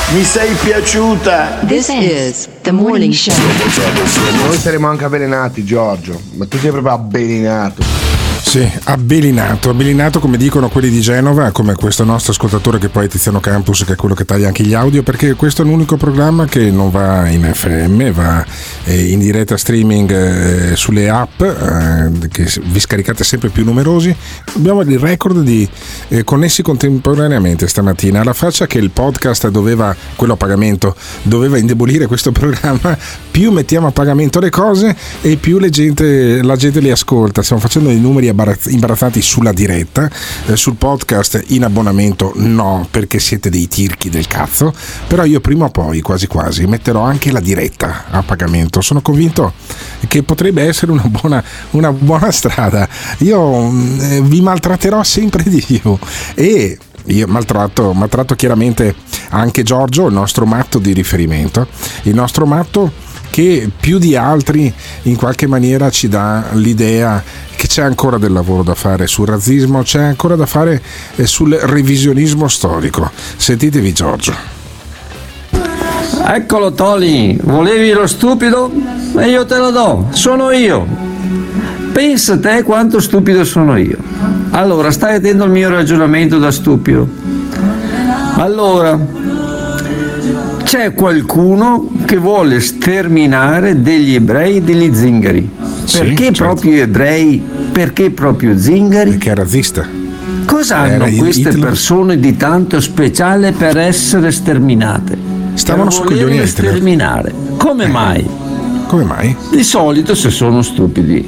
Mi 0.10 0.24
sei 0.24 0.54
piaciuta. 0.54 1.60
This 1.66 1.88
is 1.88 2.48
the 2.62 2.72
morning 2.72 3.14
show. 3.14 3.34
Noi 4.46 4.58
saremo 4.58 4.88
anche 4.88 5.06
avvelenati, 5.06 5.64
Giorgio, 5.64 6.20
ma 6.34 6.46
tu 6.46 6.60
sei 6.60 6.70
proprio 6.70 6.94
avvelenato. 6.94 7.95
Sì, 8.56 8.72
abbelinato, 8.86 9.70
abbelinato 9.70 10.22
come 10.22 10.38
dicono 10.38 10.70
quelli 10.70 10.90
di 10.90 11.02
Genova, 11.02 11.52
come 11.52 11.76
questo 11.76 12.06
nostro 12.06 12.32
ascoltatore 12.32 12.80
che 12.80 12.88
poi 12.88 13.04
è 13.04 13.10
Tiziano 13.10 13.42
Campus, 13.42 13.84
che 13.84 13.92
è 13.92 13.96
quello 13.98 14.16
che 14.16 14.24
taglia 14.24 14.48
anche 14.48 14.64
gli 14.64 14.74
audio, 14.74 15.04
perché 15.04 15.34
questo 15.34 15.62
è 15.62 15.66
l'unico 15.66 15.98
programma 15.98 16.46
che 16.46 16.72
non 16.72 16.90
va 16.90 17.28
in 17.28 17.52
FM, 17.54 18.12
va 18.12 18.46
eh, 18.86 19.12
in 19.12 19.20
diretta 19.20 19.58
streaming 19.58 20.10
eh, 20.10 20.76
sulle 20.78 21.10
app, 21.10 21.42
eh, 21.42 22.12
che 22.30 22.50
vi 22.64 22.80
scaricate 22.80 23.26
sempre 23.26 23.50
più 23.50 23.66
numerosi. 23.66 24.16
Abbiamo 24.56 24.80
il 24.84 25.00
record 25.00 25.42
di 25.42 25.68
connessi 26.24 26.62
contemporaneamente 26.62 27.68
stamattina, 27.68 28.22
alla 28.22 28.32
faccia 28.32 28.68
che 28.68 28.78
il 28.78 28.92
podcast 28.92 29.50
doveva, 29.50 29.94
quello 30.16 30.32
a 30.32 30.38
pagamento, 30.38 30.96
doveva 31.24 31.58
indebolire 31.58 32.06
questo 32.06 32.32
programma, 32.32 32.98
più 33.32 33.52
mettiamo 33.52 33.88
a 33.88 33.92
pagamento 33.92 34.40
le 34.40 34.50
cose 34.50 34.96
e 35.22 35.36
più 35.36 35.60
gente, 35.70 36.42
la 36.42 36.56
gente 36.56 36.80
li 36.80 36.90
ascolta. 36.90 37.44
Stiamo 37.44 37.62
facendo 37.62 37.90
dei 37.90 38.00
numeri 38.00 38.30
imbarazzanti 38.68 39.22
sulla 39.22 39.52
diretta, 39.52 40.10
eh, 40.46 40.56
sul 40.56 40.76
podcast 40.76 41.44
in 41.48 41.64
abbonamento 41.64 42.32
no, 42.36 42.88
perché 42.90 43.20
siete 43.20 43.50
dei 43.50 43.68
tirchi 43.68 44.10
del 44.10 44.28
cazzo, 44.28 44.74
però 45.08 45.24
io 45.24 45.40
prima 45.40 45.66
o 45.66 45.70
poi, 45.70 46.02
quasi 46.02 46.28
quasi, 46.28 46.66
metterò 46.66 47.02
anche 47.02 47.32
la 47.32 47.40
diretta 47.40 48.06
a 48.10 48.24
pagamento. 48.24 48.82
Sono 48.82 49.02
convinto 49.02 49.54
che 50.08 50.24
potrebbe 50.24 50.64
essere 50.64 50.92
una 50.92 51.06
buona, 51.06 51.44
una 51.72 51.92
buona 51.92 52.32
strada. 52.32 52.88
Io 53.20 53.70
eh, 54.00 54.22
vi 54.22 54.42
maltratterò 54.42 55.04
sempre 55.04 55.44
di 55.44 55.62
più 55.62 55.98
e 56.34 56.78
io 57.08 57.28
maltratto, 57.28 57.94
maltratto 57.94 58.36
chiaramente 58.36 58.96
anche 59.30 59.64
Giorgio, 59.64 60.08
il 60.08 60.14
nostro 60.14 60.46
matto 60.46 60.80
di 60.80 60.94
riferimento, 60.94 61.68
il 62.04 62.16
nostro 62.16 62.46
matto 62.46 62.92
che 63.36 63.70
più 63.78 63.98
di 63.98 64.16
altri 64.16 64.74
in 65.02 65.18
qualche 65.18 65.46
maniera 65.46 65.90
ci 65.90 66.08
dà 66.08 66.52
l'idea 66.54 67.22
che 67.58 67.68
c'è 67.68 67.84
ancora 67.84 68.18
del 68.18 68.32
lavoro 68.32 68.64
da 68.64 68.76
fare 68.76 69.08
sul 69.08 69.28
razzismo, 69.28 69.82
c'è 69.82 70.04
ancora 70.04 70.38
da 70.38 70.46
fare 70.46 70.82
eh, 71.18 71.26
sul 71.26 71.52
revisionismo 71.52 72.48
storico. 72.48 73.12
Sentitevi 73.36 73.92
Giorgio. 73.92 74.34
Eccolo 76.26 76.72
Toli, 76.72 77.38
volevi 77.44 77.92
lo 77.92 78.08
stupido? 78.08 78.72
E 79.18 79.28
io 79.28 79.46
te 79.46 79.58
lo 79.58 79.72
do, 79.72 80.08
sono 80.12 80.52
io. 80.52 80.88
Pensa 81.92 82.40
te 82.40 82.64
quanto 82.64 83.02
stupido 83.02 83.44
sono 83.44 83.76
io. 83.76 83.98
Allora, 84.52 84.92
stai 84.92 85.16
attento 85.16 85.44
al 85.44 85.52
mio 85.52 85.68
ragionamento 85.68 86.38
da 86.38 86.52
stupido. 86.52 87.06
Allora, 88.38 88.98
c'è 90.66 90.94
qualcuno 90.96 91.88
che 92.06 92.18
vuole 92.18 92.60
sterminare 92.60 93.82
degli 93.84 94.16
ebrei 94.16 94.58
e 94.58 94.62
degli 94.64 94.94
zingari. 94.94 95.48
Sì, 95.84 96.00
Perché 96.00 96.24
certo. 96.26 96.44
proprio 96.44 96.82
ebrei? 96.82 97.42
Perché 97.72 98.10
proprio 98.10 98.58
zingari? 98.58 99.12
Perché 99.12 99.32
è 99.32 99.36
razzista. 99.36 99.88
Cosa 100.46 100.78
hanno 100.78 101.06
Era 101.06 101.10
queste 101.18 101.50
Hitler. 101.50 101.60
persone 101.60 102.20
di 102.20 102.36
tanto 102.36 102.82
speciale 102.82 103.52
per 103.52 103.78
essere 103.78 104.32
sterminate? 104.32 105.16
Stavano 105.54 105.86
Per 105.86 105.94
su 105.94 106.04
coglioni 106.04 106.46
sterminare. 106.48 107.32
Come 107.58 107.86
mai? 107.88 108.28
Come 108.88 109.04
mai? 109.04 109.36
Di 109.52 109.64
solito 109.64 110.16
se 110.16 110.32
sono 110.32 110.64
stupidi. 110.64 111.28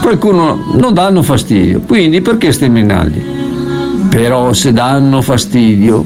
Qualcuno 0.00 0.74
non 0.76 0.94
danno 0.94 1.22
fastidio, 1.22 1.80
quindi 1.80 2.20
perché 2.20 2.52
sterminarli? 2.52 3.36
Però 4.08 4.52
se 4.52 4.72
danno 4.72 5.20
fastidio, 5.22 6.04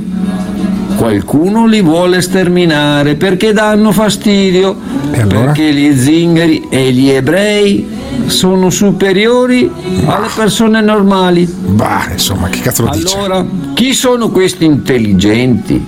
qualcuno 1.02 1.66
li 1.66 1.82
vuole 1.82 2.22
sterminare 2.22 3.16
perché 3.16 3.52
danno 3.52 3.90
fastidio. 3.90 4.76
Perché 5.10 5.74
gli 5.74 5.98
zingari 5.98 6.68
e 6.70 6.92
gli 6.92 7.10
ebrei 7.10 7.84
sono 8.26 8.70
superiori 8.70 9.68
alle 10.04 10.28
persone 10.32 10.80
normali. 10.80 11.44
Bah, 11.44 12.06
insomma, 12.12 12.48
che 12.48 12.60
cazzo 12.60 12.84
lo 12.84 12.90
dice? 12.94 13.16
Allora, 13.16 13.44
chi 13.74 13.94
sono 13.94 14.30
questi 14.30 14.64
intelligenti 14.64 15.84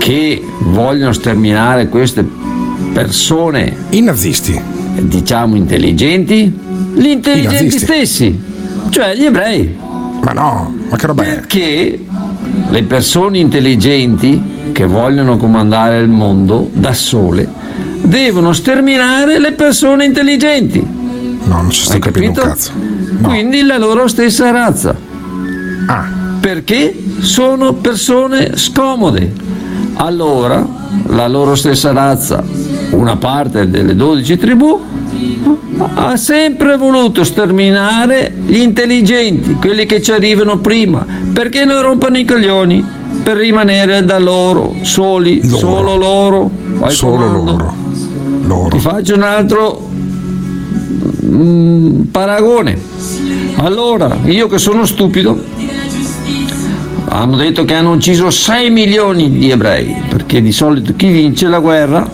che 0.00 0.42
vogliono 0.62 1.12
sterminare 1.12 1.88
queste 1.88 2.28
persone? 2.92 3.72
I 3.90 4.00
nazisti. 4.00 4.60
Diciamo 4.98 5.54
intelligenti? 5.54 6.52
Gli 6.92 7.06
intelligenti 7.06 7.78
stessi, 7.78 8.42
cioè 8.90 9.14
gli 9.14 9.26
ebrei. 9.26 9.76
Ma 10.24 10.32
no, 10.32 10.74
ma 10.90 10.96
che 10.96 11.06
roba 11.06 11.22
è? 11.22 11.34
Perché 11.34 12.00
le 12.68 12.82
persone 12.82 13.38
intelligenti 13.38 14.70
che 14.72 14.86
vogliono 14.86 15.36
comandare 15.36 15.98
il 16.00 16.08
mondo 16.08 16.68
da 16.72 16.92
sole 16.92 17.48
devono 18.02 18.52
sterminare 18.52 19.38
le 19.38 19.52
persone 19.52 20.04
intelligenti. 20.04 20.80
No, 21.44 21.54
non 21.62 21.70
ci 21.70 21.82
sto 21.82 21.92
Hai 21.94 22.00
capendo 22.00 22.40
capito? 22.40 22.46
un 22.46 22.52
cazzo. 22.52 22.72
Quindi 23.22 23.62
la 23.62 23.78
loro 23.78 24.08
stessa 24.08 24.50
razza. 24.50 24.94
Perché 26.40 26.96
sono 27.20 27.72
persone 27.74 28.56
scomode. 28.56 29.32
Allora 29.94 30.66
la 31.06 31.26
loro 31.26 31.54
stessa 31.54 31.92
razza, 31.92 32.44
una 32.90 33.16
parte 33.16 33.68
delle 33.70 33.94
12 33.94 34.36
tribù, 34.36 34.80
ha 35.94 36.16
sempre 36.16 36.76
voluto 36.76 37.24
sterminare 37.24 38.32
gli 38.46 38.58
intelligenti, 38.58 39.54
quelli 39.54 39.86
che 39.86 40.02
ci 40.02 40.12
arrivano 40.12 40.58
prima, 40.58 41.04
perché 41.36 41.66
non 41.66 41.82
rompono 41.82 42.16
i 42.16 42.24
coglioni 42.24 42.82
per 43.22 43.36
rimanere 43.36 44.02
da 44.06 44.18
loro, 44.18 44.74
soli, 44.80 45.46
solo 45.46 45.94
loro. 45.94 46.50
al 46.80 46.90
Solo 46.90 47.26
comando. 47.26 47.74
loro. 48.46 48.68
Ti 48.70 48.78
faccio 48.78 49.14
un 49.16 49.22
altro 49.22 49.86
mm, 51.26 52.00
paragone. 52.04 52.80
Allora, 53.56 54.16
io 54.24 54.46
che 54.48 54.56
sono 54.56 54.86
stupido, 54.86 55.38
hanno 57.08 57.36
detto 57.36 57.66
che 57.66 57.74
hanno 57.74 57.92
ucciso 57.92 58.30
6 58.30 58.70
milioni 58.70 59.30
di 59.30 59.50
ebrei, 59.50 59.94
perché 60.08 60.40
di 60.40 60.52
solito 60.52 60.94
chi 60.96 61.08
vince 61.08 61.48
la 61.48 61.58
guerra 61.58 62.10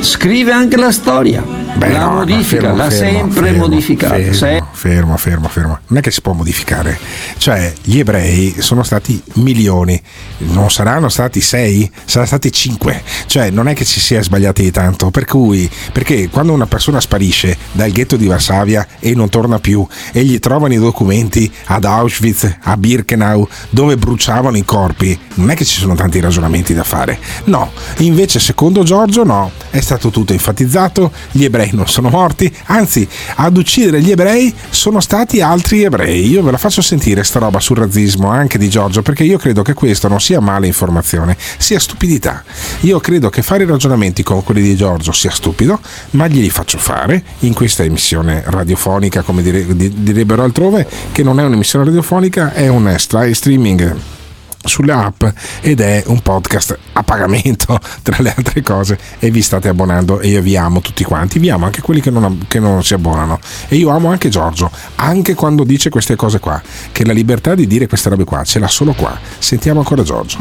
scrive 0.00 0.52
anche 0.52 0.76
la 0.76 0.92
storia, 0.92 1.42
Beh, 1.78 1.92
la 1.92 2.06
no, 2.06 2.14
modifica, 2.14 2.72
l'ha 2.72 2.90
sempre 2.90 3.50
fermo, 3.50 3.68
modificata. 3.68 4.14
Fermo, 4.14 4.32
Se- 4.32 4.62
fermo, 4.72 5.16
fermo, 5.16 5.48
fermo. 5.48 5.78
Non 5.86 5.98
è 5.98 6.02
che 6.02 6.10
si 6.10 6.20
può 6.20 6.32
modificare. 6.32 6.98
Cioè, 7.36 7.72
gli 7.84 8.00
ebrei 8.00 8.56
sono 8.58 8.82
stati 8.82 9.22
milioni, 9.34 10.00
non 10.38 10.72
saranno 10.72 11.08
stati 11.08 11.40
sei, 11.40 11.88
saranno 12.04 12.26
stati 12.26 12.50
cinque. 12.50 13.00
Cioè, 13.26 13.50
non 13.50 13.68
è 13.68 13.74
che 13.74 13.84
ci 13.84 14.00
si 14.00 14.16
è 14.16 14.22
sbagliati 14.24 14.62
di 14.62 14.72
tanto. 14.72 15.10
Per 15.10 15.24
cui, 15.24 15.70
perché 15.92 16.28
quando 16.28 16.52
una 16.52 16.66
persona 16.66 17.00
sparisce 17.00 17.56
dal 17.70 17.92
ghetto 17.92 18.16
di 18.16 18.26
Varsavia 18.26 18.84
e 18.98 19.14
non 19.14 19.28
torna 19.28 19.60
più, 19.60 19.86
e 20.12 20.24
gli 20.24 20.40
trovano 20.40 20.74
i 20.74 20.78
documenti 20.78 21.50
ad 21.66 21.84
Auschwitz, 21.84 22.56
a 22.60 22.76
Birkenau, 22.76 23.46
dove 23.70 23.96
bruciavano 23.96 24.56
i 24.56 24.64
corpi, 24.64 25.16
non 25.34 25.50
è 25.50 25.54
che 25.54 25.64
ci 25.64 25.78
sono 25.78 25.94
tanti 25.94 26.18
ragionamenti 26.18 26.74
da 26.74 26.82
fare. 26.82 27.18
No, 27.44 27.70
invece, 27.98 28.40
secondo 28.40 28.82
Giorgio, 28.82 29.22
no, 29.22 29.52
è 29.70 29.80
stato 29.80 30.10
tutto 30.10 30.32
enfatizzato, 30.32 31.12
gli 31.30 31.44
ebrei 31.44 31.66
non 31.72 31.86
sono 31.86 32.08
morti, 32.08 32.52
anzi, 32.66 33.06
ad 33.36 33.56
uccidere 33.56 34.00
gli 34.00 34.10
ebrei 34.10 34.54
sono 34.70 35.00
stati 35.00 35.40
altri 35.40 35.82
ebrei. 35.82 36.28
Io 36.28 36.42
ve 36.42 36.50
la 36.50 36.58
faccio 36.58 36.82
sentire 36.82 37.24
sta 37.24 37.38
roba 37.38 37.60
sul 37.60 37.76
razzismo 37.76 38.28
anche 38.28 38.58
di 38.58 38.68
Giorgio, 38.68 39.02
perché 39.02 39.24
io 39.24 39.38
credo 39.38 39.62
che 39.62 39.74
questo 39.74 40.08
non 40.08 40.20
sia 40.20 40.40
male 40.40 40.66
informazione, 40.66 41.36
sia 41.58 41.78
stupidità. 41.78 42.42
Io 42.80 43.00
credo 43.00 43.30
che 43.30 43.42
fare 43.42 43.64
ragionamenti 43.64 44.22
come 44.22 44.42
quelli 44.42 44.62
di 44.62 44.76
Giorgio 44.76 45.12
sia 45.12 45.30
stupido, 45.30 45.80
ma 46.10 46.26
glieli 46.26 46.50
faccio 46.50 46.78
fare 46.78 47.22
in 47.40 47.54
questa 47.54 47.84
emissione 47.84 48.42
radiofonica, 48.46 49.22
come 49.22 49.42
dire- 49.42 49.76
di- 49.76 50.02
direbbero 50.02 50.42
altrove, 50.42 50.86
che 51.12 51.22
non 51.22 51.40
è 51.40 51.44
un'emissione 51.44 51.84
radiofonica, 51.84 52.52
è 52.52 52.68
un 52.68 52.94
streaming 52.98 54.16
sulle 54.64 54.92
app 54.92 55.24
ed 55.60 55.80
è 55.80 56.02
un 56.06 56.20
podcast 56.20 56.78
a 56.92 57.02
pagamento 57.02 57.78
tra 58.02 58.16
le 58.20 58.34
altre 58.36 58.62
cose 58.62 58.98
e 59.18 59.30
vi 59.30 59.42
state 59.42 59.68
abbonando 59.68 60.20
e 60.20 60.28
io 60.28 60.42
vi 60.42 60.56
amo 60.56 60.80
tutti 60.80 61.04
quanti. 61.04 61.38
Vi 61.38 61.50
amo 61.50 61.66
anche 61.66 61.80
quelli 61.80 62.00
che 62.00 62.10
non, 62.10 62.44
che 62.48 62.58
non 62.58 62.82
si 62.82 62.94
abbonano. 62.94 63.38
E 63.68 63.76
io 63.76 63.90
amo 63.90 64.08
anche 64.10 64.28
Giorgio 64.28 64.70
anche 64.96 65.34
quando 65.34 65.64
dice 65.64 65.90
queste 65.90 66.16
cose 66.16 66.38
qua 66.38 66.60
che 66.92 67.04
la 67.04 67.12
libertà 67.12 67.54
di 67.54 67.66
dire 67.66 67.86
queste 67.86 68.08
robe 68.08 68.24
qua 68.24 68.42
ce 68.44 68.58
l'ha 68.58 68.68
solo 68.68 68.92
qua. 68.92 69.18
Sentiamo 69.38 69.80
ancora 69.80 70.02
Giorgio. 70.02 70.38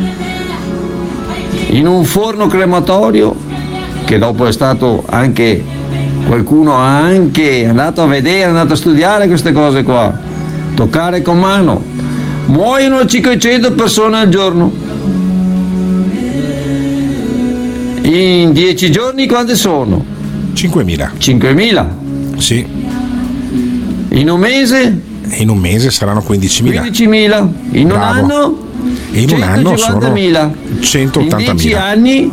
In 1.70 1.88
un 1.88 2.06
forno 2.06 2.48
crematorio 2.48 3.36
che 4.06 4.18
dopo 4.18 4.46
è 4.46 4.52
stato 4.52 5.04
anche 5.08 5.64
qualcuno 6.26 6.78
ha 6.78 7.00
anche 7.00 7.66
andato 7.66 8.02
a 8.02 8.06
vedere, 8.06 8.46
andato 8.46 8.74
a 8.74 8.76
studiare 8.76 9.28
queste 9.28 9.52
cose 9.52 9.84
qua, 9.84 10.18
toccare 10.76 11.22
con 11.22 11.40
mano. 11.40 11.84
Muoiono 12.48 13.06
500 13.06 13.74
persone 13.74 14.18
al 14.18 14.30
giorno. 14.30 14.72
In 18.04 18.52
10 18.54 18.92
giorni 18.92 19.28
quante 19.28 19.56
sono? 19.56 20.04
5.000. 20.54 21.10
5.000. 21.20 22.38
Sì. 22.38 22.66
In 24.10 24.30
un 24.30 24.40
mese? 24.40 25.02
in 25.30 25.50
un 25.50 25.58
mese 25.58 25.92
saranno 25.92 26.24
15.000 26.26 26.82
15.000. 26.82 27.50
In 27.72 27.82
un 27.82 27.88
Bravo. 27.88 28.04
anno? 28.04 28.58
e 29.12 29.22
in 29.22 29.32
un 29.32 29.42
anno 29.42 29.76
sono 29.78 30.00
150.000. 30.00 30.52
In 30.52 30.80
10 30.80 31.08
180.000 31.08 31.76
anni? 31.76 32.32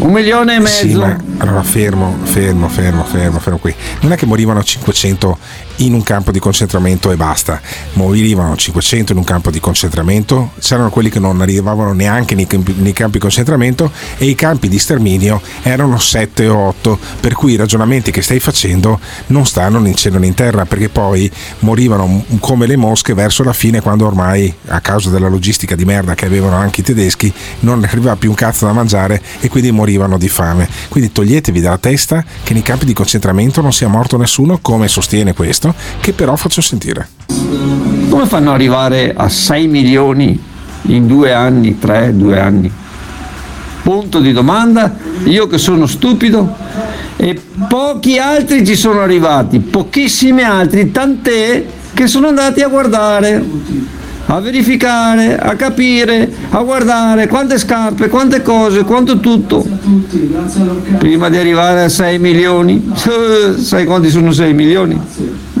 Un 0.00 0.12
milione 0.12 0.54
e 0.54 0.60
mezzo. 0.60 0.86
Sì, 0.86 0.94
ma 0.94 1.14
allora 1.38 1.62
fermo, 1.62 2.16
fermo, 2.22 2.68
fermo, 2.68 3.04
fermo, 3.04 3.38
fermo 3.38 3.58
qui. 3.58 3.74
Non 4.00 4.12
è 4.12 4.16
che 4.16 4.24
morivano 4.24 4.62
500 4.62 5.38
in 5.76 5.92
un 5.92 6.02
campo 6.02 6.32
di 6.32 6.38
concentramento 6.38 7.10
e 7.10 7.16
basta. 7.16 7.60
Morivano 7.94 8.56
500 8.56 9.12
in 9.12 9.18
un 9.18 9.24
campo 9.24 9.50
di 9.50 9.60
concentramento, 9.60 10.52
c'erano 10.58 10.88
quelli 10.88 11.10
che 11.10 11.18
non 11.18 11.42
arrivavano 11.42 11.92
neanche 11.92 12.34
nei 12.34 12.46
campi, 12.46 12.74
nei 12.78 12.94
campi 12.94 13.12
di 13.12 13.18
concentramento 13.18 13.90
e 14.16 14.24
i 14.24 14.34
campi 14.34 14.68
di 14.68 14.78
sterminio 14.78 15.40
erano 15.62 15.98
7 15.98 16.48
o 16.48 16.56
8, 16.68 16.98
per 17.20 17.34
cui 17.34 17.52
i 17.52 17.56
ragionamenti 17.56 18.10
che 18.10 18.22
stai 18.22 18.40
facendo 18.40 18.98
non 19.26 19.44
stanno 19.44 19.78
né 19.80 19.88
in 19.88 19.96
cielo 19.96 20.18
né 20.18 20.26
in 20.26 20.34
terra, 20.34 20.64
perché 20.64 20.88
poi 20.88 21.30
morivano 21.60 22.24
come 22.40 22.66
le 22.66 22.76
mosche 22.76 23.12
verso 23.12 23.42
la 23.42 23.52
fine 23.52 23.82
quando 23.82 24.06
ormai 24.06 24.52
a 24.68 24.80
causa 24.80 25.10
della 25.10 25.28
logistica 25.28 25.74
di 25.74 25.84
merda 25.84 26.14
che 26.14 26.24
avevano 26.24 26.56
anche 26.56 26.80
i 26.80 26.84
tedeschi 26.84 27.32
non 27.60 27.84
arrivava 27.84 28.16
più 28.16 28.30
un 28.30 28.34
cazzo 28.34 28.64
da 28.64 28.72
mangiare 28.72 29.20
e 29.40 29.48
quindi 29.48 29.70
morivano 29.70 29.89
di 30.18 30.28
fame. 30.28 30.68
Quindi 30.88 31.12
toglietevi 31.12 31.60
dalla 31.60 31.78
testa 31.78 32.24
che 32.42 32.52
nei 32.52 32.62
campi 32.62 32.84
di 32.84 32.92
concentramento 32.92 33.60
non 33.60 33.72
sia 33.72 33.88
morto 33.88 34.16
nessuno 34.16 34.58
come 34.60 34.88
sostiene 34.88 35.34
questo, 35.34 35.74
che 36.00 36.12
però 36.12 36.36
faccio 36.36 36.60
sentire. 36.60 37.08
Come 38.08 38.26
fanno 38.26 38.50
ad 38.50 38.54
arrivare 38.54 39.14
a 39.16 39.28
6 39.28 39.66
milioni 39.66 40.42
in 40.82 41.06
due 41.06 41.32
anni, 41.32 41.78
tre, 41.78 42.16
due 42.16 42.38
anni? 42.38 42.70
Punto 43.82 44.20
di 44.20 44.32
domanda, 44.32 44.94
io 45.24 45.46
che 45.46 45.58
sono 45.58 45.86
stupido 45.86 46.54
e 47.16 47.40
pochi 47.68 48.18
altri 48.18 48.64
ci 48.64 48.76
sono 48.76 49.00
arrivati, 49.00 49.58
pochissimi 49.58 50.42
altri, 50.42 50.90
tant'è 50.90 51.64
che 51.92 52.06
sono 52.06 52.28
andati 52.28 52.62
a 52.62 52.68
guardare, 52.68 53.44
a 54.30 54.38
verificare, 54.38 55.36
a 55.36 55.56
capire, 55.56 56.30
a 56.50 56.62
guardare 56.62 57.26
quante 57.26 57.58
scarpe, 57.58 58.08
quante 58.08 58.42
cose, 58.42 58.84
quanto 58.84 59.18
tutto, 59.18 59.66
prima 60.98 61.28
di 61.28 61.36
arrivare 61.36 61.82
a 61.82 61.88
6 61.88 62.18
milioni. 62.20 62.92
Sai 63.58 63.84
quanti 63.84 64.08
sono 64.08 64.30
6 64.30 64.54
milioni? 64.54 65.00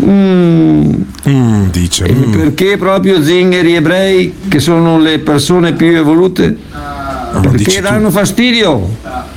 Mm. 0.04 1.68
dice. 1.70 2.04
E 2.04 2.12
perché 2.12 2.76
proprio 2.76 3.22
zingari 3.22 3.74
ebrei, 3.74 4.34
che 4.48 4.60
sono 4.60 5.00
le 5.00 5.18
persone 5.18 5.72
più 5.72 5.88
evolute? 5.88 6.56
Perché 7.42 7.80
danno 7.80 8.10
fastidio. 8.10 8.88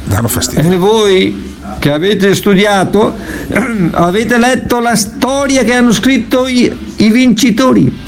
Danno 0.04 0.28
fastidio. 0.28 0.72
E 0.72 0.76
voi 0.78 1.53
che 1.80 1.92
avete 1.92 2.36
studiato, 2.36 3.14
avete 3.92 4.38
letto 4.38 4.80
la 4.80 4.96
storia 4.96 5.64
che 5.64 5.74
hanno 5.74 5.92
scritto 5.92 6.48
i, 6.48 6.72
i 6.98 7.10
vincitori. 7.10 8.02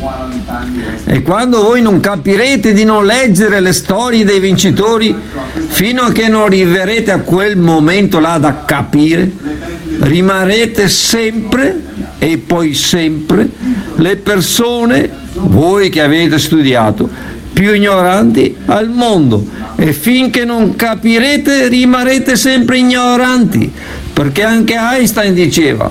E 1.06 1.22
quando 1.22 1.62
voi 1.62 1.82
non 1.82 2.00
capirete 2.00 2.74
di 2.74 2.84
non 2.84 3.06
leggere 3.06 3.60
le 3.60 3.74
storie 3.74 4.26
dei 4.26 4.40
vincitori, 4.40 5.16
fino 5.68 6.04
a 6.04 6.12
che 6.12 6.28
non 6.28 6.44
arriverete 6.44 7.12
a 7.12 7.20
quel 7.20 7.58
momento 7.58 8.20
là 8.20 8.38
da 8.38 8.64
capire, 8.66 9.32
rimarrete 10.00 10.88
sempre 10.88 11.82
e 12.20 12.38
poi 12.38 12.74
sempre 12.74 13.50
le 13.96 14.16
persone, 14.18 15.10
voi 15.34 15.90
che 15.90 16.02
avete 16.02 16.40
studiato, 16.40 17.10
più 17.56 17.74
ignoranti 17.74 18.54
al 18.66 18.90
mondo 18.90 19.48
e 19.78 19.94
finché 19.94 20.44
non 20.44 20.76
capirete 20.76 21.70
rimarrete 21.70 22.36
sempre 22.36 22.80
ignoranti, 22.80 23.72
perché 24.12 24.44
anche 24.44 24.76
Einstein 24.78 25.34
diceva 25.34 25.90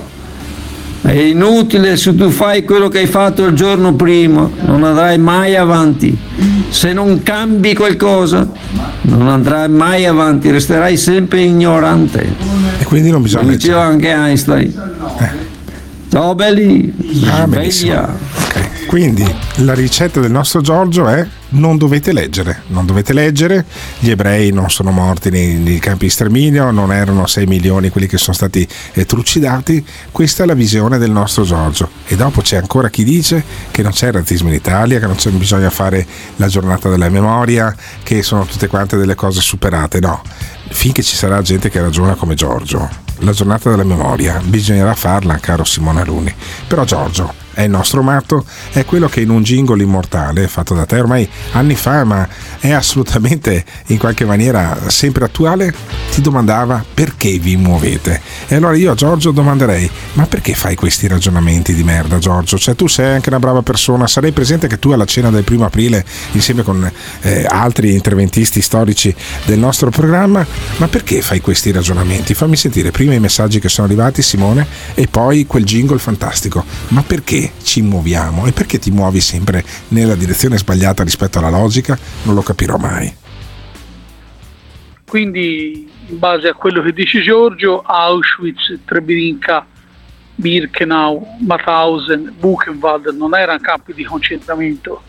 è 1.01 1.11
inutile 1.11 1.97
se 1.97 2.15
tu 2.15 2.29
fai 2.29 2.63
quello 2.63 2.87
che 2.87 2.99
hai 2.99 3.07
fatto 3.07 3.45
il 3.45 3.53
giorno 3.53 3.93
prima, 3.93 4.49
non 4.65 4.83
andrai 4.83 5.19
mai 5.19 5.55
avanti. 5.55 6.17
Se 6.69 6.93
non 6.93 7.21
cambi 7.21 7.75
qualcosa, 7.75 8.49
non 9.01 9.27
andrai 9.27 9.69
mai 9.69 10.05
avanti, 10.05 10.49
resterai 10.49 10.97
sempre 10.97 11.41
ignorante. 11.41 12.33
E 12.79 12.83
quindi 12.85 13.11
non 13.11 13.21
bisogna 13.21 13.43
Lo 13.45 13.51
diceva 13.51 13.83
anche 13.83 14.09
Einstein. 14.09 14.73
Ciao 16.09 16.33
belli, 16.33 16.91
Ah, 17.29 17.45
sveglia. 17.47 18.24
Quindi 18.95 19.29
la 19.55 19.73
ricetta 19.73 20.21
del 20.21 20.31
nostro 20.31 20.61
Giorgio 20.61 21.09
è 21.09 21.27
non 21.49 21.77
dovete 21.77 22.13
leggere, 22.13 22.61
non 22.67 22.85
dovete 22.85 23.11
leggere, 23.11 23.65
gli 23.99 24.09
ebrei 24.09 24.53
non 24.53 24.69
sono 24.69 24.89
morti 24.89 25.29
nei, 25.29 25.55
nei 25.55 25.79
campi 25.79 26.05
di 26.05 26.11
sterminio, 26.11 26.71
non 26.71 26.93
erano 26.93 27.27
6 27.27 27.45
milioni 27.45 27.89
quelli 27.89 28.07
che 28.07 28.17
sono 28.17 28.33
stati 28.33 28.65
eh, 28.93 29.05
trucidati, 29.05 29.85
questa 30.13 30.43
è 30.43 30.45
la 30.45 30.53
visione 30.53 30.97
del 30.97 31.11
nostro 31.11 31.43
Giorgio 31.43 31.89
e 32.07 32.15
dopo 32.15 32.39
c'è 32.39 32.55
ancora 32.55 32.87
chi 32.87 33.03
dice 33.03 33.43
che 33.69 33.81
non 33.81 33.91
c'è 33.91 34.13
razzismo 34.13 34.47
in 34.47 34.53
Italia, 34.53 34.97
che 34.97 35.07
non 35.07 35.17
bisogna 35.37 35.69
fare 35.69 36.07
la 36.37 36.47
giornata 36.47 36.87
della 36.87 37.09
memoria, 37.09 37.75
che 38.01 38.23
sono 38.23 38.45
tutte 38.45 38.67
quante 38.67 38.95
delle 38.95 39.15
cose 39.15 39.41
superate, 39.41 39.99
no, 39.99 40.21
finché 40.69 41.03
ci 41.03 41.17
sarà 41.17 41.41
gente 41.41 41.69
che 41.69 41.81
ragiona 41.81 42.15
come 42.15 42.35
Giorgio. 42.35 42.89
La 43.19 43.33
giornata 43.33 43.69
della 43.69 43.83
memoria 43.83 44.41
bisognerà 44.41 44.93
farla, 44.93 45.37
caro 45.39 45.65
Simone 45.65 45.99
Aluni. 45.99 46.33
Però 46.67 46.85
Giorgio, 46.85 47.43
è 47.55 47.63
il 47.63 47.69
nostro 47.69 48.03
matto, 48.03 48.45
è 48.71 48.83
quello 48.85 49.07
che 49.07 49.21
in 49.21 49.29
un 49.29 49.41
jingle 49.41 49.81
immortale 49.81 50.47
fatto 50.47 50.73
da 50.73 50.85
te 50.85 50.99
ormai 50.99 51.27
anni 51.53 51.75
fa, 51.75 52.03
ma 52.03 52.27
è 52.59 52.71
assolutamente 52.71 53.63
in 53.87 53.97
qualche 53.97 54.25
maniera 54.25 54.77
sempre 54.87 55.25
attuale, 55.25 55.73
ti 56.11 56.21
domandava 56.21 56.83
perché 56.93 57.39
vi 57.39 57.55
muovete. 57.55 58.21
E 58.47 58.55
allora 58.55 58.75
io 58.75 58.91
a 58.91 58.95
Giorgio 58.95 59.31
domanderei, 59.31 59.89
ma 60.13 60.25
perché 60.25 60.53
fai 60.53 60.75
questi 60.75 61.07
ragionamenti 61.07 61.73
di 61.73 61.83
merda 61.83 62.19
Giorgio? 62.19 62.57
Cioè 62.57 62.75
tu 62.75 62.87
sei 62.87 63.15
anche 63.15 63.29
una 63.29 63.39
brava 63.39 63.61
persona, 63.61 64.05
sarei 64.05 64.33
presente 64.33 64.67
che 64.67 64.77
tu 64.77 64.91
alla 64.91 65.05
cena 65.05 65.29
del 65.29 65.43
primo 65.43 65.65
aprile 65.65 66.05
insieme 66.33 66.61
con 66.61 66.91
eh, 67.21 67.45
altri 67.47 67.93
interventisti 67.93 68.61
storici 68.61 69.15
del 69.45 69.59
nostro 69.59 69.89
programma, 69.89 70.45
ma 70.77 70.87
perché 70.87 71.21
fai 71.21 71.39
questi 71.39 71.71
ragionamenti? 71.71 72.33
Fammi 72.33 72.57
sentire 72.57 72.91
prima 72.91 73.13
i 73.13 73.19
messaggi 73.19 73.59
che 73.59 73.69
sono 73.69 73.87
arrivati 73.87 74.21
Simone 74.21 74.67
e 74.93 75.07
poi 75.07 75.45
quel 75.47 75.63
jingle 75.63 75.99
fantastico. 75.99 76.63
Ma 76.89 77.01
perché 77.01 77.44
ci 77.63 77.81
muoviamo 77.81 78.45
e 78.45 78.51
perché 78.51 78.79
ti 78.79 78.91
muovi 78.91 79.21
sempre 79.21 79.63
nella 79.89 80.15
direzione 80.15 80.57
sbagliata 80.57 81.03
rispetto 81.03 81.39
alla 81.39 81.49
logica? 81.49 81.97
Non 82.23 82.35
lo 82.35 82.41
capirò 82.41 82.77
mai. 82.77 83.13
Quindi, 85.07 85.89
in 86.07 86.19
base 86.19 86.47
a 86.47 86.53
quello 86.53 86.81
che 86.81 86.91
dice 86.91 87.21
Giorgio, 87.21 87.81
Auschwitz, 87.81 88.79
Treblinka, 88.85 89.65
Birkenau, 90.35 91.25
Mauthausen, 91.39 92.33
Buchenwald 92.37 93.07
non 93.15 93.35
erano 93.35 93.59
campi 93.59 93.93
di 93.93 94.03
concentramento, 94.03 95.03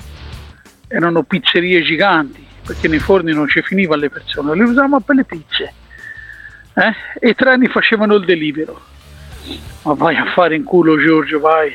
erano 0.86 1.22
pizzerie 1.24 1.82
giganti, 1.82 2.44
perché 2.64 2.86
nei 2.88 3.00
forni 3.00 3.32
non 3.32 3.48
ci 3.48 3.62
finiva 3.62 3.96
le 3.96 4.10
persone, 4.10 4.54
le 4.54 4.64
usavamo 4.64 5.00
per 5.00 5.16
le 5.16 5.24
pizze. 5.24 5.72
Eh? 6.74 6.94
E 7.18 7.30
i 7.30 7.34
treni 7.34 7.66
facevano 7.66 8.16
il 8.16 8.24
delibero. 8.24 8.80
Ma 9.82 9.94
vai 9.94 10.16
a 10.16 10.26
fare 10.32 10.54
in 10.54 10.64
culo 10.64 10.98
Giorgio, 10.98 11.40
vai. 11.40 11.74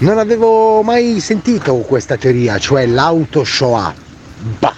Non 0.00 0.16
avevo 0.16 0.80
mai 0.80 1.20
sentito 1.20 1.74
questa 1.86 2.16
teoria, 2.16 2.56
cioè 2.56 2.86
l'auto 2.86 3.44
Shoah. 3.44 3.92
Bah. 4.58 4.72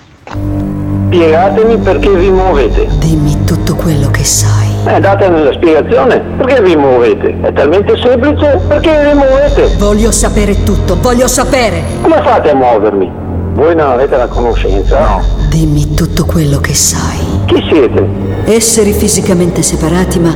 Spiegatemi 1.07 1.77
perché 1.77 2.09
vi 2.11 2.29
muovete. 2.29 2.89
Dimmi 2.99 3.45
tutto 3.45 3.77
quello 3.77 4.11
che 4.11 4.25
sai. 4.25 4.69
Eh, 4.85 4.99
datemi 4.99 5.45
la 5.45 5.53
spiegazione. 5.53 6.19
Perché 6.39 6.61
vi 6.63 6.75
muovete? 6.75 7.39
È 7.41 7.53
talmente 7.53 7.97
semplice. 7.99 8.61
Perché 8.67 9.13
vi 9.13 9.15
muovete? 9.17 9.77
Voglio 9.79 10.11
sapere 10.11 10.65
tutto, 10.65 10.99
voglio 11.01 11.29
sapere. 11.29 11.85
Come 12.01 12.21
fate 12.21 12.51
a 12.51 12.55
muovermi? 12.57 13.13
Voi 13.53 13.77
non 13.77 13.91
avete 13.91 14.17
la 14.17 14.27
conoscenza? 14.27 14.99
No. 14.99 15.25
Dimmi 15.49 15.95
tutto 15.95 16.25
quello 16.25 16.59
che 16.59 16.75
sai. 16.75 17.21
Chi 17.47 17.65
siete? 17.71 18.05
Esseri 18.47 18.93
fisicamente 18.93 19.63
separati 19.63 20.19
ma 20.19 20.35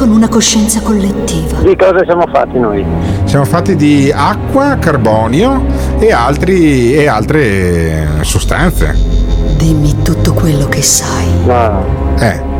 con 0.00 0.12
una 0.12 0.28
coscienza 0.28 0.80
collettiva. 0.80 1.58
Di 1.60 1.76
cosa 1.76 2.02
siamo 2.06 2.26
fatti 2.32 2.58
noi? 2.58 2.82
Siamo 3.24 3.44
fatti 3.44 3.76
di 3.76 4.10
acqua, 4.10 4.78
carbonio 4.80 5.62
e, 5.98 6.10
altri, 6.10 6.94
e 6.94 7.06
altre 7.06 8.08
sostanze. 8.22 8.96
Dimmi 9.58 9.96
tutto 10.02 10.32
quello 10.32 10.68
che 10.68 10.80
sai. 10.80 11.26
No. 11.44 11.84
Eh. 12.18 12.59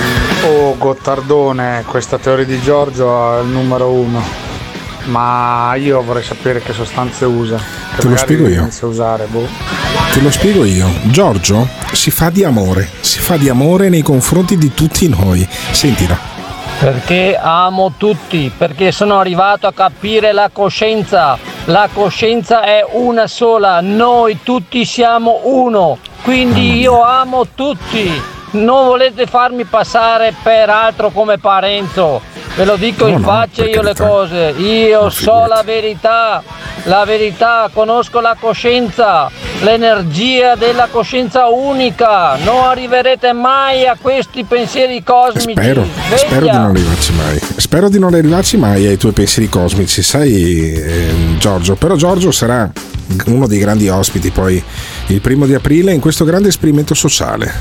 Gottardone, 0.77 1.83
questa 1.87 2.17
teoria 2.17 2.45
di 2.45 2.61
Giorgio 2.61 3.37
è 3.37 3.41
il 3.41 3.47
numero 3.47 3.89
uno. 3.89 4.21
Ma 5.05 5.73
io 5.75 6.01
vorrei 6.03 6.23
sapere 6.23 6.61
che 6.61 6.73
sostanze 6.73 7.25
usa. 7.25 7.57
Che 7.57 8.01
Te 8.01 8.07
lo 8.07 8.15
spiego 8.17 8.47
io. 8.47 8.69
usare, 8.81 9.25
boh. 9.25 9.47
Te 10.13 10.21
lo 10.21 10.31
spiego 10.31 10.63
io. 10.63 10.87
Giorgio 11.03 11.67
si 11.91 12.11
fa 12.11 12.29
di 12.29 12.43
amore, 12.43 12.87
si 13.01 13.19
fa 13.19 13.37
di 13.37 13.49
amore 13.49 13.89
nei 13.89 14.01
confronti 14.03 14.57
di 14.57 14.73
tutti 14.73 15.09
noi. 15.09 15.47
Sentila. 15.71 16.17
Perché 16.79 17.37
amo 17.39 17.93
tutti, 17.97 18.51
perché 18.55 18.91
sono 18.91 19.19
arrivato 19.19 19.67
a 19.67 19.73
capire 19.73 20.31
la 20.33 20.49
coscienza. 20.51 21.37
La 21.65 21.87
coscienza 21.93 22.63
è 22.63 22.83
una 22.93 23.27
sola, 23.27 23.81
noi 23.81 24.39
tutti 24.41 24.83
siamo 24.83 25.41
uno, 25.43 25.99
quindi 26.23 26.79
io 26.79 27.03
amo 27.03 27.45
tutti. 27.53 28.39
Non 28.51 28.85
volete 28.85 29.27
farmi 29.27 29.63
passare 29.63 30.33
per 30.43 30.69
altro 30.69 31.09
come 31.09 31.37
Parenzo. 31.37 32.21
Ve 32.55 32.65
lo 32.65 32.75
dico 32.75 33.05
No, 33.05 33.11
in 33.11 33.21
faccia 33.21 33.63
io 33.65 33.81
le 33.81 33.95
cose. 33.95 34.53
Io 34.57 35.09
so 35.09 35.45
la 35.45 35.61
verità, 35.63 36.43
la 36.83 37.05
verità, 37.05 37.69
conosco 37.71 38.19
la 38.19 38.35
coscienza, 38.37 39.31
l'energia 39.61 40.55
della 40.55 40.87
coscienza 40.91 41.47
unica. 41.47 42.35
Non 42.37 42.65
arriverete 42.65 43.33
mai 43.33 43.87
a 43.87 43.97
questi 43.99 44.43
pensieri 44.43 45.03
cosmici. 45.03 45.51
Spero, 45.51 45.85
spero 46.15 46.45
di 46.45 46.51
non 46.51 46.65
arrivarci 46.65 47.13
mai. 47.13 47.39
Spero 47.57 47.89
di 47.89 47.99
non 47.99 48.13
arrivarci 48.13 48.57
mai 48.57 48.85
ai 48.87 48.97
tuoi 48.97 49.13
pensieri 49.13 49.49
cosmici, 49.49 50.01
sai 50.01 50.73
ehm, 50.73 51.37
Giorgio. 51.37 51.75
Però 51.75 51.95
Giorgio 51.95 52.31
sarà 52.31 52.69
uno 53.25 53.47
dei 53.47 53.59
grandi 53.59 53.89
ospiti 53.89 54.29
poi 54.31 54.61
il 55.07 55.21
primo 55.21 55.45
di 55.45 55.53
aprile 55.53 55.93
in 55.93 55.99
questo 55.99 56.25
grande 56.25 56.49
esperimento 56.49 56.93
sociale. 56.93 57.51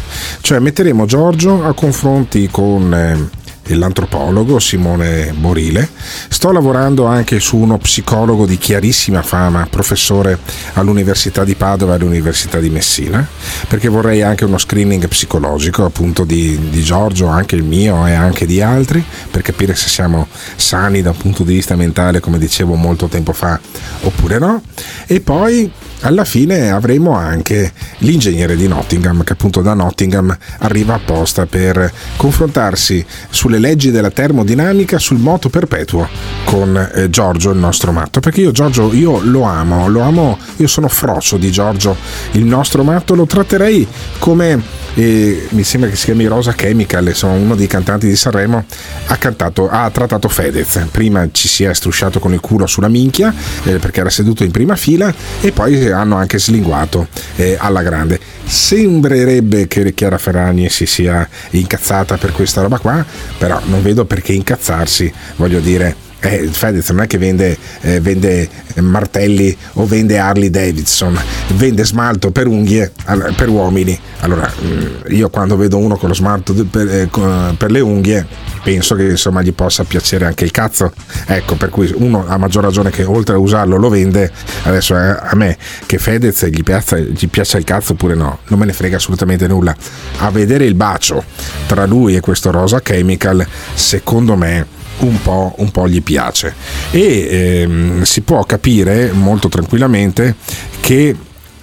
Cioè 0.41 0.59
metteremo 0.59 1.07
Giorgio 1.07 1.65
a 1.65 1.73
confronti 1.75 2.49
con 2.51 3.29
ehm, 3.73 3.79
l'antropologo 3.79 4.59
Simone 4.59 5.33
Borile. 5.37 5.89
Sto 6.29 6.53
lavorando 6.53 7.07
anche 7.07 7.41
su 7.41 7.57
uno 7.57 7.79
psicologo 7.79 8.47
di 8.47 8.59
chiarissima 8.59 9.23
fama, 9.23 9.67
professore 9.69 10.39
all'Università 10.75 11.45
di 11.45 11.55
Padova 11.55 11.93
e 11.93 11.97
all'Università 11.97 12.59
di 12.59 12.71
Messina, 12.71 13.27
perché 13.69 13.89
vorrei 13.89 14.23
anche 14.23 14.45
uno 14.45 14.59
screening 14.59 15.07
psicologico 15.09 15.85
appunto 15.85 16.25
di, 16.25 16.59
di 16.71 16.83
Giorgio, 16.83 17.27
anche 17.27 17.57
il 17.57 17.63
mio 17.63 18.07
e 18.07 18.13
anche 18.13 18.47
di 18.47 18.61
altri, 18.61 19.05
per 19.31 19.43
capire 19.43 19.75
se 19.75 19.89
siamo 19.89 20.27
sani 20.57 21.03
da 21.03 21.11
un 21.11 21.17
punto 21.17 21.43
di 21.43 21.55
vista 21.55 21.77
mentale, 21.77 22.21
come 22.21 22.39
dicevo 22.39 22.75
molto 22.75 23.07
tempo 23.07 23.33
fa, 23.33 23.59
oppure 24.03 24.39
no. 24.39 24.63
E 25.07 25.21
poi 25.21 25.71
alla 26.01 26.25
fine 26.25 26.71
avremo 26.71 27.15
anche 27.15 27.73
l'ingegnere 27.99 28.57
di 28.57 28.67
Nottingham 28.67 29.23
che 29.23 29.33
appunto 29.33 29.61
da 29.61 29.75
Nottingham 29.75 30.37
arriva 30.59 30.95
apposta 30.95 31.47
per 31.47 31.93
confrontarsi 32.17 33.05
sulle 33.29 33.59
leggi 33.59 33.91
della 33.91 34.11
termodinamica 34.11 34.99
sul 34.99 35.19
moto 35.19 35.49
perpetuo 35.49 36.09
con 36.45 36.91
eh, 36.95 37.11
Giorgio 37.11 37.51
il 37.51 37.59
nostro 37.59 37.93
matto. 37.93 38.21
Perché 38.21 38.41
io 38.41 38.53
Giorgio 38.53 38.93
io 38.93 39.21
lo 39.21 39.43
amo 39.43 39.89
lo 39.89 40.01
amo 40.01 40.39
io 40.57 40.67
sono 40.67 40.89
frocio 40.89 41.37
di 41.37 41.51
Giorgio. 41.51 41.97
Il 42.33 42.45
nostro 42.45 42.83
matto 42.83 43.15
lo 43.15 43.27
tratterei 43.27 43.87
come 44.19 44.79
eh, 44.95 45.47
mi 45.51 45.63
sembra 45.63 45.89
che 45.89 45.97
si 45.97 46.07
chiami 46.07 46.27
Rosa 46.27 46.53
Chemical 46.53 47.07
insomma 47.07 47.35
uno 47.35 47.55
dei 47.55 47.69
cantanti 47.69 48.09
di 48.09 48.17
Sanremo 48.17 48.65
ha 49.07 49.17
cantato 49.17 49.69
ha 49.69 49.91
trattato 49.91 50.29
Fedez. 50.29 50.87
Prima 50.91 51.29
ci 51.31 51.47
si 51.47 51.65
è 51.65 51.75
strusciato 51.75 52.19
con 52.19 52.33
il 52.33 52.41
culo 52.41 52.67
sulla 52.67 52.89
minchia 52.89 53.33
eh, 53.65 53.77
perché 53.77 54.01
era 54.01 54.11
seduto 54.11 54.45
in 54.45 54.51
prima 54.51 54.77
fila 54.77 55.13
e 55.41 55.53
poi 55.53 55.90
hanno 55.93 56.17
anche 56.17 56.39
slinguato 56.39 57.09
eh, 57.37 57.57
alla 57.59 57.83
grande. 57.83 58.19
Sembrerebbe 58.45 59.67
che 59.69 59.95
Chiara 59.95 60.19
Ferragni 60.19 60.69
si 60.69 60.87
sia 60.87 61.29
incazzata 61.51 62.17
per 62.17 62.33
questa 62.33 62.62
roba 62.62 62.79
qua 62.79 63.05
però 63.39 63.61
non 63.67 63.83
vedo 63.83 64.05
perché 64.05 64.33
incazzarsi 64.33 65.12
voglio 65.37 65.61
dire 65.61 66.09
Eh, 66.21 66.49
Fedez 66.49 66.91
non 66.91 67.03
è 67.03 67.07
che 67.07 67.17
vende, 67.17 67.57
eh, 67.81 68.01
vende, 68.01 68.49
martelli 68.77 69.57
o 69.75 69.87
vende 69.87 70.19
Harley 70.19 70.51
Davidson, 70.51 71.19
vende 71.55 71.85
smalto 71.85 72.31
per 72.31 72.47
unghie 72.47 72.93
per 73.37 73.49
uomini. 73.49 73.99
Allora, 74.21 74.53
mm, 74.63 74.87
io 75.09 75.31
quando 75.31 75.57
vedo 75.57 75.79
uno 75.79 75.97
con 75.97 76.09
lo 76.09 76.15
smalto 76.15 76.53
per, 76.53 76.89
eh, 76.89 77.09
per 77.57 77.71
le 77.71 77.81
unghie, 77.81 78.27
penso 78.63 78.95
che 78.95 79.05
insomma 79.05 79.41
gli 79.41 79.55
possa 79.55 79.85
piacere 79.85 80.27
anche 80.27 80.45
il 80.45 80.51
cazzo. 80.51 80.93
Ecco, 81.27 81.57
per 81.57 81.71
cui 81.71 81.91
uno 81.97 82.27
ha 82.27 82.37
maggior 82.37 82.65
ragione 82.65 82.91
che 82.91 83.05
oltre 83.05 83.37
a 83.37 83.39
usarlo 83.39 83.79
lo 83.79 83.89
vende. 83.89 84.31
Adesso 84.65 84.97
eh, 84.97 85.17
a 85.21 85.35
me 85.35 85.57
che 85.87 85.99
Fedez 85.99 86.47
gli 86.47 86.63
piace, 86.63 87.03
gli 87.03 87.29
piace 87.29 87.57
il 87.57 87.65
cazzo 87.65 87.93
oppure 87.93 88.15
no, 88.15 88.41
non 88.49 88.59
me 88.59 88.67
ne 88.67 88.75
frega 88.75 88.97
assolutamente 88.97 89.47
nulla. 89.47 89.75
A 90.19 90.31
vedere 90.31 90.67
il 90.67 90.75
bacio 90.75 91.25
tra 91.67 91.87
lui 91.87 92.15
e 92.15 92.21
questo 92.21 92.51
Rosa 92.51 92.81
Chemical, 92.81 93.47
secondo 93.75 94.37
me 94.37 94.79
un 95.07 95.21
po', 95.23 95.55
un 95.59 95.71
po', 95.71 95.89
gli 95.89 96.03
piace. 96.03 96.55
E 96.91 97.29
ehm, 97.31 98.03
si 98.03 98.21
può 98.23 98.45
capire 98.45 99.13
molto 99.13 99.49
tranquillamente 99.49 100.37
che 100.81 101.15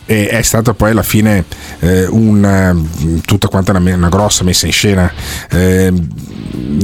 e 0.08 0.30
è 0.30 0.42
stata 0.42 0.74
poi 0.74 0.92
alla 0.92 1.04
fine 1.04 1.44
eh, 1.80 2.08
una, 2.08 2.76
tutta 3.26 3.50
quanta 3.50 3.74
una, 3.78 3.94
una, 3.94 4.10
grossa 4.10 4.44
messa 4.44 4.66
in 4.66 4.72
scena. 4.72 5.12
Eh, 5.52 5.94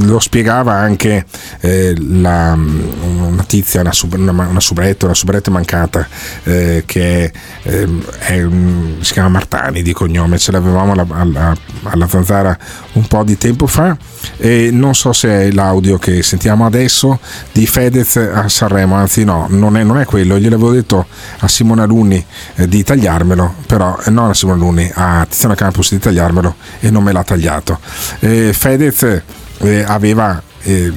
lo 0.01 0.19
spiegava 0.19 0.73
anche 0.73 1.25
eh, 1.61 1.95
la, 1.97 2.53
una 2.53 3.43
tizia, 3.43 3.81
una, 3.81 3.93
sub, 3.93 4.13
una, 4.13 4.31
una 4.31 4.59
subretta, 4.59 5.05
una 5.05 5.13
subretta 5.13 5.51
mancata 5.51 6.07
eh, 6.43 6.83
che 6.85 7.31
è, 7.61 7.89
è, 8.19 8.47
si 8.99 9.13
chiama 9.13 9.29
Martani 9.29 9.81
di 9.81 9.93
cognome, 9.93 10.37
ce 10.37 10.51
l'avevamo 10.51 10.91
alla, 10.91 11.05
alla, 11.09 11.55
alla 11.83 12.07
zanzara 12.07 12.57
un 12.93 13.07
po' 13.07 13.23
di 13.23 13.37
tempo 13.37 13.67
fa 13.67 13.97
e 14.37 14.69
non 14.71 14.93
so 14.95 15.13
se 15.13 15.29
è 15.29 15.51
l'audio 15.51 15.97
che 15.97 16.21
sentiamo 16.23 16.65
adesso 16.65 17.19
di 17.51 17.65
Fedez 17.65 18.17
a 18.17 18.47
Sanremo, 18.49 18.95
anzi 18.95 19.23
no, 19.23 19.47
non 19.49 19.77
è, 19.77 19.83
non 19.83 19.99
è 19.99 20.05
quello, 20.05 20.37
gliel'avevo 20.37 20.71
detto 20.71 21.05
a 21.39 21.47
Simone 21.47 21.81
Alunni 21.81 22.23
eh, 22.55 22.67
di 22.67 22.83
tagliarmelo, 23.13 23.55
però 23.67 23.97
eh, 24.05 24.09
non 24.09 24.29
a 24.29 24.33
Simone 24.33 24.59
Alunni, 24.59 24.91
a 24.93 25.25
Tiziano 25.29 25.55
Campus 25.55 25.91
di 25.91 25.99
tagliarmelo 25.99 26.55
e 26.79 26.89
non 26.89 27.03
me 27.03 27.11
l'ha 27.11 27.23
tagliato. 27.23 27.79
Eh, 28.19 28.53
Fedez 28.53 29.21
eh, 29.59 29.83
aveva 29.83 30.41
eh, 30.63 30.91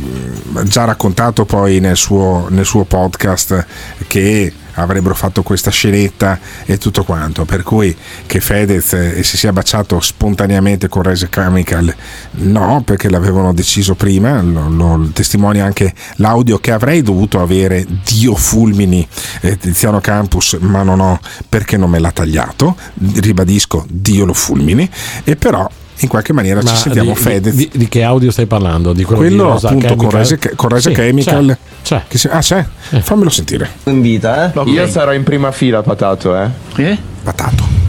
già 0.65 0.85
raccontato 0.85 1.45
poi 1.45 1.81
nel 1.81 1.97
suo, 1.97 2.47
nel 2.49 2.65
suo 2.65 2.85
podcast 2.85 3.67
che 4.07 4.53
avrebbero 4.77 5.15
fatto 5.15 5.43
questa 5.43 5.71
scenetta 5.71 6.39
e 6.65 6.79
tutto 6.79 7.05
quanto. 7.05 7.45
Per 7.45 7.63
cui 7.63 7.95
che 8.27 8.41
Fedez 8.41 8.93
eh, 8.93 9.23
si 9.23 9.37
sia 9.37 9.53
baciato 9.53 10.01
spontaneamente 10.01 10.89
con 10.89 11.03
Rise 11.03 11.29
Chemical, 11.29 11.95
no, 12.33 12.83
perché 12.85 13.11
l'avevano 13.11 13.53
deciso 13.53 13.95
prima, 13.95 14.41
lo, 14.41 14.69
lo 14.69 15.11
testimonia 15.13 15.65
anche 15.65 15.95
l'audio 16.17 16.59
che 16.59 16.73
avrei 16.73 17.03
dovuto 17.03 17.41
avere, 17.41 17.87
Dio 18.05 18.35
fulmini 18.35 19.07
eh, 19.41 19.57
Tiziano 19.59 20.01
Campus, 20.01 20.57
ma 20.61 20.83
non 20.83 21.01
ho 21.01 21.19
perché 21.49 21.77
non 21.77 21.91
me 21.91 21.99
l'ha 21.99 22.13
tagliato, 22.13 22.77
ribadisco, 22.95 23.87
Dio 23.89 24.25
lo 24.25 24.35
fulmini, 24.35 24.89
e 25.25 25.37
però 25.37 25.69
in 26.01 26.09
qualche 26.09 26.33
maniera 26.33 26.63
Ma 26.63 26.71
ci 26.71 26.77
sentiamo 26.77 27.13
di, 27.13 27.19
Fedez. 27.19 27.55
Di, 27.55 27.71
di, 27.73 27.89
che 27.89 28.03
audio 28.03 28.31
stai 28.31 28.47
parlando? 28.47 28.93
Di 28.93 29.05
quello, 29.05 29.21
quello 29.21 29.59
di 29.59 29.67
appunto 29.67 29.87
Chemical? 29.97 30.55
con 30.57 30.69
Rese 30.69 30.91
sì, 30.91 30.95
Chemical. 30.95 31.59
C'è, 31.83 32.03
c'è. 32.09 32.17
Si, 32.17 32.29
ah, 32.29 32.41
c'è? 32.41 32.65
Eh. 32.91 33.01
Fammelo 33.01 33.31
sentire. 33.31 33.69
Invita, 33.85 34.53
eh? 34.53 34.59
Okay. 34.59 34.73
Io 34.73 34.87
sarò 34.89 35.13
in 35.13 35.23
prima 35.23 35.53
fila, 35.53 35.83
patato, 35.83 36.37
eh? 36.37 36.49
Eh? 36.77 36.99
Patato. 37.23 37.86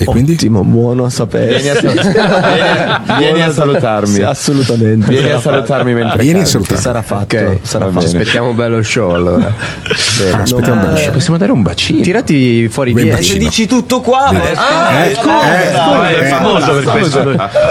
E 0.00 0.04
quindi? 0.06 0.32
Ottimo, 0.32 0.64
buono 0.64 1.04
a 1.04 1.10
sapere. 1.10 1.58
Vieni 1.58 1.68
a, 1.68 1.80
vieni, 3.04 3.18
vieni 3.18 3.42
a 3.42 3.52
salutarmi. 3.52 4.14
Sì, 4.14 4.22
assolutamente. 4.22 5.06
Vieni 5.08 5.30
a 5.30 5.40
salutarmi 5.40 5.92
mentre 5.92 6.18
Vieni 6.18 6.38
canti. 6.40 6.48
a 6.48 6.52
salutarmi. 6.52 6.82
Sarà 6.82 7.02
fatto. 7.02 7.36
Okay, 7.36 7.58
sarà 7.62 7.90
fatto. 7.90 8.06
Aspettiamo 8.06 8.48
un 8.48 8.56
bello 8.56 8.82
show 8.82 9.10
allora. 9.10 9.46
Ah, 10.32 10.40
aspettiamo 10.40 10.80
un 10.80 10.86
bello 10.86 10.96
show. 10.96 11.12
Possiamo 11.12 11.36
dare 11.38 11.52
un 11.52 11.62
bacino? 11.62 12.00
Tirati 12.02 12.68
fuori 12.68 12.92
Bel 12.94 13.04
via. 13.04 13.14
bacino. 13.16 13.32
Se 13.34 13.38
dici 13.38 13.66
tutto 13.66 14.00
qua, 14.00 14.30
ma 14.32 14.40
Ah, 14.54 15.04
eh, 15.04 15.10
eh, 15.10 16.16
è 16.16 16.24
eh, 16.24 16.28
famoso 16.28 16.72
per 16.72 16.84
questo. 16.84 17.22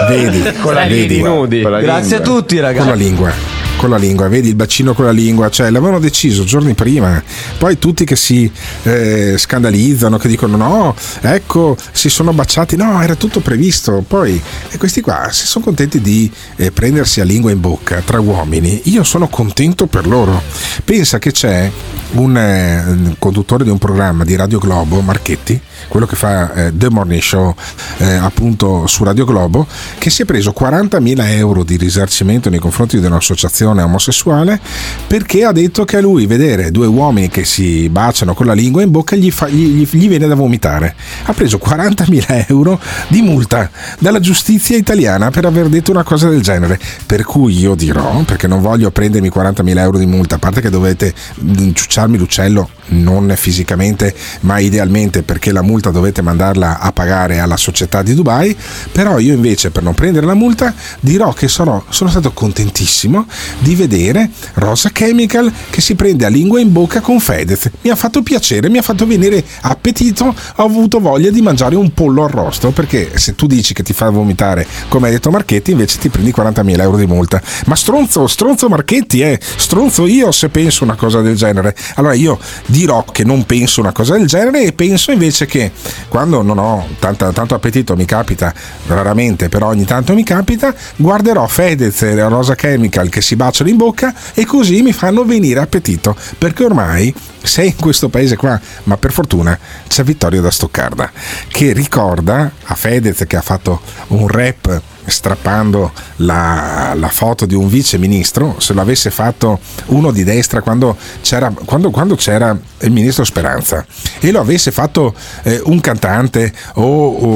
Vedi, 0.08 0.52
Con 0.60 0.74
la 0.74 0.86
vedi, 0.86 1.22
nudi. 1.22 1.62
Con 1.62 1.70
la 1.72 1.80
Grazie 1.80 2.16
a 2.16 2.20
tutti, 2.20 2.54
con 2.56 2.64
la 2.64 2.70
ragazzi. 2.70 2.96
lingua 2.98 3.59
con 3.80 3.88
la 3.88 3.96
lingua, 3.96 4.28
vedi 4.28 4.48
il 4.50 4.56
bacino 4.56 4.92
con 4.92 5.06
la 5.06 5.10
lingua, 5.10 5.48
cioè 5.48 5.70
l'avevano 5.70 5.98
deciso 5.98 6.44
giorni 6.44 6.74
prima, 6.74 7.22
poi 7.56 7.78
tutti 7.78 8.04
che 8.04 8.14
si 8.14 8.50
eh, 8.82 9.36
scandalizzano, 9.38 10.18
che 10.18 10.28
dicono 10.28 10.58
no, 10.58 10.94
ecco, 11.22 11.78
si 11.90 12.10
sono 12.10 12.34
baciati, 12.34 12.76
no, 12.76 13.00
era 13.00 13.14
tutto 13.14 13.40
previsto, 13.40 14.04
poi 14.06 14.38
e 14.68 14.76
questi 14.76 15.00
qua 15.00 15.28
si 15.30 15.46
sono 15.46 15.64
contenti 15.64 16.02
di 16.02 16.30
eh, 16.56 16.72
prendersi 16.72 17.22
a 17.22 17.24
lingua 17.24 17.52
in 17.52 17.60
bocca 17.60 18.02
tra 18.04 18.20
uomini, 18.20 18.82
io 18.84 19.02
sono 19.02 19.28
contento 19.28 19.86
per 19.86 20.06
loro, 20.06 20.42
pensa 20.84 21.18
che 21.18 21.32
c'è 21.32 21.70
un 22.12 22.36
eh, 22.36 23.14
conduttore 23.18 23.64
di 23.64 23.70
un 23.70 23.78
programma 23.78 24.24
di 24.24 24.36
Radio 24.36 24.58
Globo, 24.58 25.00
Marchetti, 25.00 25.58
quello 25.88 26.06
che 26.06 26.16
fa 26.16 26.52
eh, 26.54 26.72
The 26.74 26.90
Morning 26.90 27.22
Show 27.22 27.54
eh, 27.98 28.14
appunto 28.14 28.86
su 28.86 29.04
Radio 29.04 29.24
Globo, 29.24 29.66
che 29.98 30.10
si 30.10 30.22
è 30.22 30.24
preso 30.24 30.54
40.000 30.56 31.28
euro 31.36 31.64
di 31.64 31.76
risarcimento 31.76 32.50
nei 32.50 32.58
confronti 32.58 32.98
di 32.98 33.06
un'associazione 33.06 33.82
omosessuale 33.82 34.60
perché 35.06 35.44
ha 35.44 35.52
detto 35.52 35.84
che 35.84 35.96
a 35.96 36.00
lui 36.00 36.26
vedere 36.26 36.70
due 36.70 36.86
uomini 36.86 37.28
che 37.28 37.44
si 37.44 37.88
baciano 37.88 38.34
con 38.34 38.46
la 38.46 38.52
lingua 38.52 38.82
in 38.82 38.90
bocca 38.90 39.16
gli, 39.16 39.30
fa, 39.30 39.48
gli, 39.48 39.86
gli 39.88 40.08
viene 40.08 40.26
da 40.26 40.34
vomitare. 40.34 40.94
Ha 41.24 41.32
preso 41.32 41.58
40.000 41.62 42.46
euro 42.48 42.80
di 43.08 43.22
multa 43.22 43.70
dalla 43.98 44.20
giustizia 44.20 44.76
italiana 44.76 45.30
per 45.30 45.44
aver 45.44 45.68
detto 45.68 45.90
una 45.90 46.02
cosa 46.02 46.28
del 46.28 46.42
genere. 46.42 46.78
Per 47.06 47.24
cui 47.24 47.58
io 47.58 47.74
dirò, 47.74 48.22
perché 48.24 48.46
non 48.46 48.60
voglio 48.60 48.90
prendermi 48.90 49.28
40.000 49.28 49.78
euro 49.78 49.98
di 49.98 50.06
multa, 50.06 50.36
a 50.36 50.38
parte 50.38 50.60
che 50.60 50.70
dovete 50.70 51.12
mm, 51.42 51.72
ciucciarmi 51.72 52.16
l'uccello, 52.16 52.70
non 52.88 53.32
fisicamente, 53.36 54.14
ma 54.40 54.58
idealmente 54.58 55.22
perché 55.22 55.52
la 55.52 55.62
multa 55.62 55.69
dovete 55.78 56.22
mandarla 56.22 56.80
a 56.80 56.90
pagare 56.92 57.38
alla 57.38 57.56
società 57.56 58.02
di 58.02 58.14
Dubai, 58.14 58.56
però 58.90 59.18
io 59.18 59.34
invece 59.34 59.70
per 59.70 59.82
non 59.82 59.94
prendere 59.94 60.26
la 60.26 60.34
multa 60.34 60.74
dirò 61.00 61.32
che 61.32 61.48
sono, 61.48 61.84
sono 61.90 62.10
stato 62.10 62.32
contentissimo 62.32 63.26
di 63.60 63.74
vedere 63.74 64.30
Rosa 64.54 64.90
Chemical 64.90 65.52
che 65.70 65.80
si 65.80 65.94
prende 65.94 66.24
a 66.24 66.28
lingua 66.28 66.60
in 66.60 66.72
bocca 66.72 67.00
con 67.00 67.20
Fedez. 67.20 67.70
Mi 67.82 67.90
ha 67.90 67.96
fatto 67.96 68.22
piacere, 68.22 68.68
mi 68.68 68.78
ha 68.78 68.82
fatto 68.82 69.06
venire 69.06 69.44
appetito, 69.60 70.34
ho 70.56 70.64
avuto 70.64 70.98
voglia 70.98 71.30
di 71.30 71.42
mangiare 71.42 71.76
un 71.76 71.92
pollo 71.92 72.24
arrosto 72.24 72.70
perché 72.70 73.18
se 73.18 73.34
tu 73.34 73.46
dici 73.46 73.74
che 73.74 73.82
ti 73.82 73.92
fa 73.92 74.10
vomitare, 74.10 74.66
come 74.88 75.08
ha 75.08 75.10
detto 75.10 75.30
Marchetti, 75.30 75.72
invece 75.72 75.98
ti 75.98 76.08
prendi 76.08 76.32
40.000 76.36 76.80
euro 76.80 76.96
di 76.96 77.06
multa. 77.06 77.40
Ma 77.66 77.76
stronzo, 77.76 78.26
stronzo 78.26 78.68
Marchetti, 78.68 79.20
eh, 79.20 79.38
stronzo 79.40 80.06
io 80.06 80.32
se 80.32 80.48
penso 80.48 80.84
una 80.84 80.94
cosa 80.94 81.20
del 81.20 81.36
genere. 81.36 81.74
Allora 81.94 82.14
io 82.14 82.38
dirò 82.66 83.04
che 83.04 83.24
non 83.24 83.44
penso 83.44 83.80
una 83.80 83.92
cosa 83.92 84.16
del 84.16 84.26
genere 84.26 84.64
e 84.64 84.72
penso 84.72 85.10
invece 85.12 85.46
che 85.46 85.59
quando 86.08 86.42
non 86.42 86.58
ho 86.58 86.86
tanta, 86.98 87.32
tanto 87.32 87.54
appetito, 87.54 87.96
mi 87.96 88.04
capita 88.04 88.52
raramente, 88.86 89.48
però 89.48 89.68
ogni 89.68 89.84
tanto 89.84 90.14
mi 90.14 90.24
capita, 90.24 90.74
guarderò 90.96 91.46
Fedez 91.46 92.02
e 92.02 92.28
Rosa 92.28 92.54
Chemical 92.54 93.08
che 93.08 93.20
si 93.20 93.36
baciano 93.36 93.68
in 93.70 93.76
bocca 93.76 94.14
e 94.34 94.44
così 94.44 94.82
mi 94.82 94.92
fanno 94.92 95.24
venire 95.24 95.60
appetito, 95.60 96.16
perché 96.38 96.64
ormai 96.64 97.12
sei 97.42 97.68
in 97.68 97.76
questo 97.76 98.08
paese 98.08 98.36
qua, 98.36 98.60
ma 98.84 98.96
per 98.96 99.12
fortuna 99.12 99.58
c'è 99.88 100.02
Vittorio 100.04 100.40
da 100.40 100.50
Stoccarda 100.50 101.10
che 101.48 101.72
ricorda 101.72 102.50
a 102.64 102.74
Fedez 102.74 103.24
che 103.26 103.36
ha 103.36 103.42
fatto 103.42 103.80
un 104.08 104.28
rap 104.28 104.82
strappando 105.04 105.92
la, 106.16 106.92
la, 106.94 107.08
foto 107.08 107.46
di 107.46 107.54
un 107.54 107.68
vice 107.68 107.98
ministro, 107.98 108.56
se 108.58 108.72
lo 108.72 108.80
avesse 108.80 109.10
fatto 109.10 109.58
uno 109.86 110.10
di 110.10 110.24
destra 110.24 110.60
quando 110.60 110.96
c'era, 111.22 111.52
quando, 111.64 111.90
quando 111.90 112.14
c'era 112.14 112.56
il 112.80 112.90
ministro 112.90 113.24
Speranza 113.24 113.84
e 114.20 114.30
lo 114.30 114.40
avesse 114.40 114.70
fatto 114.70 115.14
eh, 115.42 115.60
un 115.64 115.80
cantante 115.80 116.52
o, 116.74 116.82
o 116.82 117.26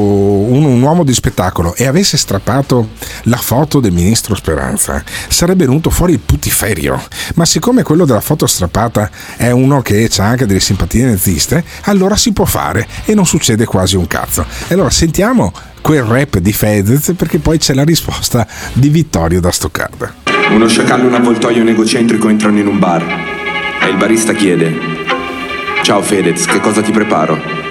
un, 0.53 0.65
un, 0.65 0.83
uomo 0.83 1.05
di 1.05 1.13
spettacolo 1.13 1.75
e 1.75 1.87
avesse 1.87 2.17
strappato 2.17 2.91
la 3.25 3.37
foto 3.37 3.81
del 3.81 3.93
ministro 3.93 4.35
Speranza, 4.35 5.03
sarebbe 5.29 5.67
venuto 5.67 5.91
fuori 5.91 6.13
il 6.13 6.21
putiferio. 6.21 7.01
Ma 7.35 7.45
siccome 7.45 7.83
quello 7.83 8.05
della 8.05 8.21
foto 8.21 8.47
strappata 8.47 9.11
è 9.37 9.51
uno 9.51 9.83
che 9.83 10.09
ha 10.17 10.25
anche 10.25 10.47
delle 10.47 10.61
simpatie 10.61 11.05
naziste, 11.05 11.65
allora 11.83 12.17
si 12.17 12.33
può 12.33 12.45
fare 12.45 12.87
e 13.05 13.15
non 13.15 13.27
succede 13.27 13.65
quasi 13.65 13.97
un 13.97 14.07
cazzo. 14.07 14.45
E 14.69 14.75
allora 14.75 14.91
sentiamo 14.91 15.53
quel 15.85 16.03
rap 16.03 16.39
di 16.39 16.55
Fedez 16.55 17.13
perché 17.15 17.41
poi 17.41 17.59
c'è 17.59 17.75
la 17.75 17.85
risposta 17.85 18.47
di 18.73 18.89
Vittorio 18.89 19.39
da 19.39 19.51
Stoccarda. 19.51 20.15
Uno 20.49 20.67
sciacallo 20.67 21.05
e 21.05 21.07
un 21.09 21.15
avvoltoio 21.15 21.63
negocentrico 21.63 22.31
entrano 22.31 22.59
in 22.59 22.67
un 22.67 22.79
bar 22.79 23.03
e 23.83 23.91
il 23.91 23.97
barista 23.99 24.33
chiede 24.33 24.75
Ciao 25.83 26.01
Fedez, 26.01 26.47
che 26.47 26.61
cosa 26.61 26.81
ti 26.81 26.91
preparo? 26.91 27.64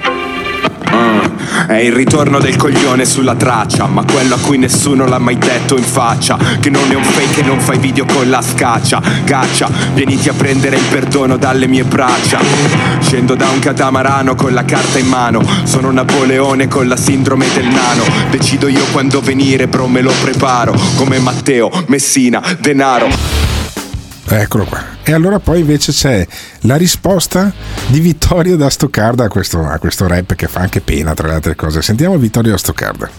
Ah, 0.95 1.65
è 1.67 1.77
il 1.77 1.91
ritorno 1.91 2.39
del 2.39 2.55
coglione 2.55 3.05
sulla 3.05 3.35
traccia 3.35 3.87
Ma 3.87 4.03
quello 4.03 4.35
a 4.35 4.37
cui 4.37 4.59
nessuno 4.59 5.07
l'ha 5.07 5.17
mai 5.17 5.37
detto 5.37 5.75
in 5.75 5.83
faccia. 5.83 6.37
Che 6.59 6.69
non 6.69 6.91
è 6.91 6.93
un 6.93 7.03
fake 7.03 7.41
e 7.41 7.43
non 7.43 7.59
fai 7.59 7.79
video 7.79 8.05
con 8.05 8.29
la 8.29 8.41
scaccia. 8.41 9.01
Caccia, 9.23 9.69
vieniti 9.93 10.29
a 10.29 10.33
prendere 10.33 10.75
il 10.75 10.83
perdono 10.89 11.37
dalle 11.37 11.67
mie 11.67 11.83
braccia. 11.83 12.39
Scendo 12.99 13.35
da 13.35 13.49
un 13.49 13.59
catamarano 13.59 14.35
con 14.35 14.53
la 14.53 14.65
carta 14.65 14.99
in 14.99 15.07
mano. 15.07 15.41
Sono 15.63 15.91
Napoleone 15.91 16.67
con 16.67 16.87
la 16.87 16.97
sindrome 16.97 17.47
del 17.53 17.65
nano. 17.65 18.03
Decido 18.29 18.67
io 18.67 18.85
quando 18.91 19.21
venire, 19.21 19.67
bro 19.67 19.87
me 19.87 20.01
lo 20.01 20.13
preparo. 20.21 20.75
Come 20.95 21.19
Matteo, 21.19 21.71
Messina, 21.87 22.41
denaro. 22.59 23.07
Eccolo 24.27 24.65
qua. 24.65 24.92
E 25.05 25.11
allora 25.13 25.39
poi 25.39 25.59
invece 25.59 25.91
c'è 25.91 26.25
la 26.61 26.77
risposta 26.77 27.51
di 27.87 27.99
Vittorio 27.99 28.55
da 28.55 28.69
Stoccarda 28.69 29.25
a 29.25 29.27
questo, 29.27 29.59
a 29.59 29.77
questo 29.77 30.07
rap 30.07 30.33
che 30.33 30.47
fa 30.47 30.61
anche 30.61 30.79
pena 30.79 31.13
tra 31.13 31.27
le 31.27 31.33
altre 31.33 31.55
cose. 31.55 31.81
Sentiamo 31.81 32.17
Vittorio 32.17 32.51
da 32.51 32.57
Stoccarda. 32.57 33.09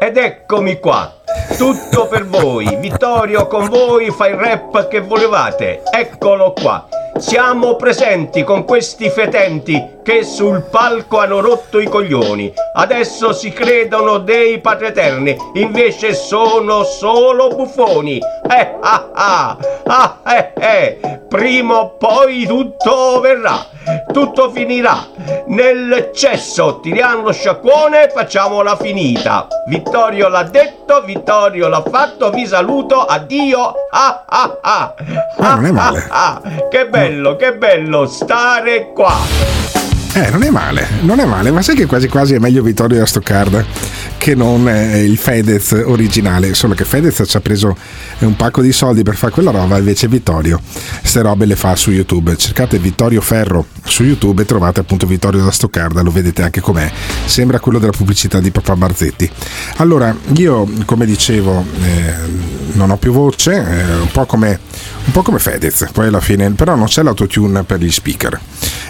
Ed 0.00 0.16
eccomi 0.16 0.80
qua, 0.80 1.20
tutto 1.56 2.08
per 2.08 2.26
voi. 2.26 2.76
Vittorio 2.80 3.46
con 3.46 3.68
voi 3.68 4.10
fa 4.10 4.26
il 4.26 4.34
rap 4.34 4.88
che 4.88 4.98
volevate. 5.00 5.82
Eccolo 5.92 6.52
qua. 6.52 6.88
Siamo 7.18 7.76
presenti 7.76 8.42
con 8.42 8.64
questi 8.64 9.08
fetenti 9.08 10.00
che 10.02 10.24
sul 10.24 10.62
palco 10.62 11.18
hanno 11.18 11.40
rotto 11.40 11.78
i 11.78 11.86
coglioni. 11.86 12.52
Adesso 12.74 13.32
si 13.32 13.52
credono 13.52 14.18
dei 14.18 14.60
patrieterni, 14.60 15.36
invece 15.54 16.14
sono 16.14 16.82
solo 16.82 17.48
buffoni. 17.48 18.18
Eh 18.18 18.76
ah 18.80 19.10
ah, 19.12 19.56
ah 19.86 20.18
eh 20.26 20.52
eh, 20.58 21.20
prima 21.28 21.80
o 21.80 21.96
poi 21.96 22.44
tutto 22.46 23.20
verrà, 23.20 23.64
tutto 24.12 24.50
finirà. 24.50 25.06
Nel 25.46 26.10
cesso 26.14 26.80
tiriamo 26.80 27.22
lo 27.22 27.32
sciacquone 27.32 28.04
e 28.04 28.10
facciamola 28.10 28.76
finita. 28.76 29.46
Vittorio 29.66 30.28
l'ha 30.28 30.42
detto, 30.44 31.02
Vittorio 31.02 31.68
l'ha 31.68 31.82
fatto, 31.88 32.30
vi 32.30 32.46
saluto, 32.46 33.04
addio. 33.04 33.74
Ah 33.90 34.24
ah 34.26 34.58
ah. 34.60 34.94
Ah, 35.38 35.60
male. 35.60 36.06
Ah, 36.10 36.40
ah, 36.42 36.68
che 36.68 36.88
bello, 36.88 37.36
che 37.36 37.54
bello 37.54 38.06
stare 38.06 38.92
qua. 38.92 39.61
Eh, 40.14 40.28
non 40.28 40.42
è 40.42 40.50
male, 40.50 40.86
non 41.00 41.20
è 41.20 41.24
male, 41.24 41.50
ma 41.50 41.62
sai 41.62 41.74
che 41.74 41.86
quasi 41.86 42.06
quasi 42.06 42.34
è 42.34 42.38
meglio 42.38 42.62
Vittorio 42.62 42.98
da 42.98 43.06
Stoccarda 43.06 43.64
che 44.18 44.34
non 44.34 44.68
eh, 44.68 45.02
il 45.02 45.16
Fedez 45.16 45.72
originale, 45.72 46.52
solo 46.52 46.74
che 46.74 46.84
Fedez 46.84 47.24
ci 47.26 47.36
ha 47.36 47.40
preso 47.40 47.74
un 48.18 48.36
pacco 48.36 48.60
di 48.60 48.72
soldi 48.72 49.02
per 49.02 49.16
fare 49.16 49.32
quella 49.32 49.50
roba, 49.50 49.78
invece 49.78 50.08
Vittorio 50.08 50.60
queste 51.00 51.22
robe 51.22 51.46
le 51.46 51.56
fa 51.56 51.74
su 51.76 51.90
YouTube. 51.90 52.36
Cercate 52.36 52.78
Vittorio 52.78 53.22
Ferro 53.22 53.66
su 53.84 54.04
YouTube 54.04 54.42
e 54.42 54.44
trovate 54.44 54.80
appunto 54.80 55.06
Vittorio 55.06 55.42
da 55.42 55.50
Stoccarda, 55.50 56.02
lo 56.02 56.10
vedete 56.10 56.42
anche 56.42 56.60
com'è, 56.60 56.88
sembra 57.24 57.58
quello 57.58 57.78
della 57.78 57.92
pubblicità 57.92 58.38
di 58.38 58.50
papà 58.50 58.76
Barzetti. 58.76 59.30
Allora, 59.76 60.14
io 60.34 60.68
come 60.84 61.06
dicevo 61.06 61.64
eh, 61.82 62.51
non 62.72 62.90
ho 62.90 62.96
più 62.96 63.12
voce, 63.12 63.52
eh, 63.52 63.94
un 63.94 64.10
po' 64.10 64.26
come 64.26 64.58
un 65.04 65.12
po' 65.12 65.22
come 65.22 65.38
Fedez, 65.40 65.88
poi 65.92 66.06
alla 66.06 66.20
fine, 66.20 66.50
però 66.52 66.76
non 66.76 66.86
c'è 66.86 67.02
l'autotune 67.02 67.64
per 67.64 67.80
gli 67.80 67.90
speaker. 67.90 68.38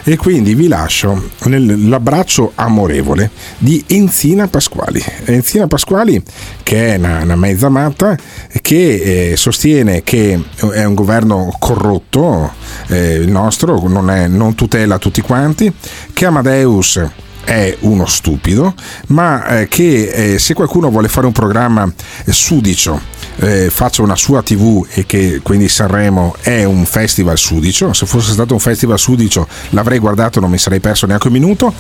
E 0.04 0.16
quindi 0.16 0.54
vi 0.54 0.68
lascio 0.68 1.30
l'abbraccio 1.44 2.52
amorevole 2.54 3.30
di 3.59 3.82
Enzina 3.88 4.46
Pasquali. 4.46 5.02
Enzina 5.24 5.66
Pasquali, 5.66 6.22
che 6.62 6.94
è 6.94 6.98
una, 6.98 7.22
una 7.22 7.36
mezza 7.36 7.68
matta, 7.70 8.16
che 8.60 9.30
eh, 9.30 9.36
sostiene 9.36 10.02
che 10.02 10.40
è 10.72 10.84
un 10.84 10.94
governo 10.94 11.54
corrotto, 11.59 12.52
eh, 12.88 13.14
il 13.14 13.30
nostro, 13.30 13.88
non, 13.88 14.10
è, 14.10 14.28
non 14.28 14.54
tutela 14.54 14.98
tutti 14.98 15.22
quanti, 15.22 15.72
che 16.12 16.26
Amadeus 16.26 17.00
è 17.44 17.76
uno 17.80 18.06
stupido, 18.06 18.74
ma 19.09 19.60
eh, 19.60 19.68
che 19.68 20.34
eh, 20.34 20.38
se 20.38 20.54
qualcuno 20.54 20.90
vuole 20.90 21.09
fare 21.09 21.26
un 21.26 21.32
programma 21.32 21.90
sudicio, 22.26 23.00
eh, 23.36 23.70
faccia 23.70 24.02
una 24.02 24.16
sua 24.16 24.42
tv 24.42 24.86
e 24.90 25.06
che 25.06 25.40
quindi 25.42 25.68
Sanremo 25.68 26.34
è 26.40 26.64
un 26.64 26.84
festival 26.84 27.38
sudicio, 27.38 27.92
se 27.92 28.06
fosse 28.06 28.32
stato 28.32 28.54
un 28.54 28.60
festival 28.60 28.98
sudicio 28.98 29.46
l'avrei 29.70 29.98
guardato, 29.98 30.40
non 30.40 30.50
mi 30.50 30.59
sarei 30.59 30.80
perso 30.80 31.06
neanche 31.06 31.28
un 31.28 31.32
minuto, 31.32 31.72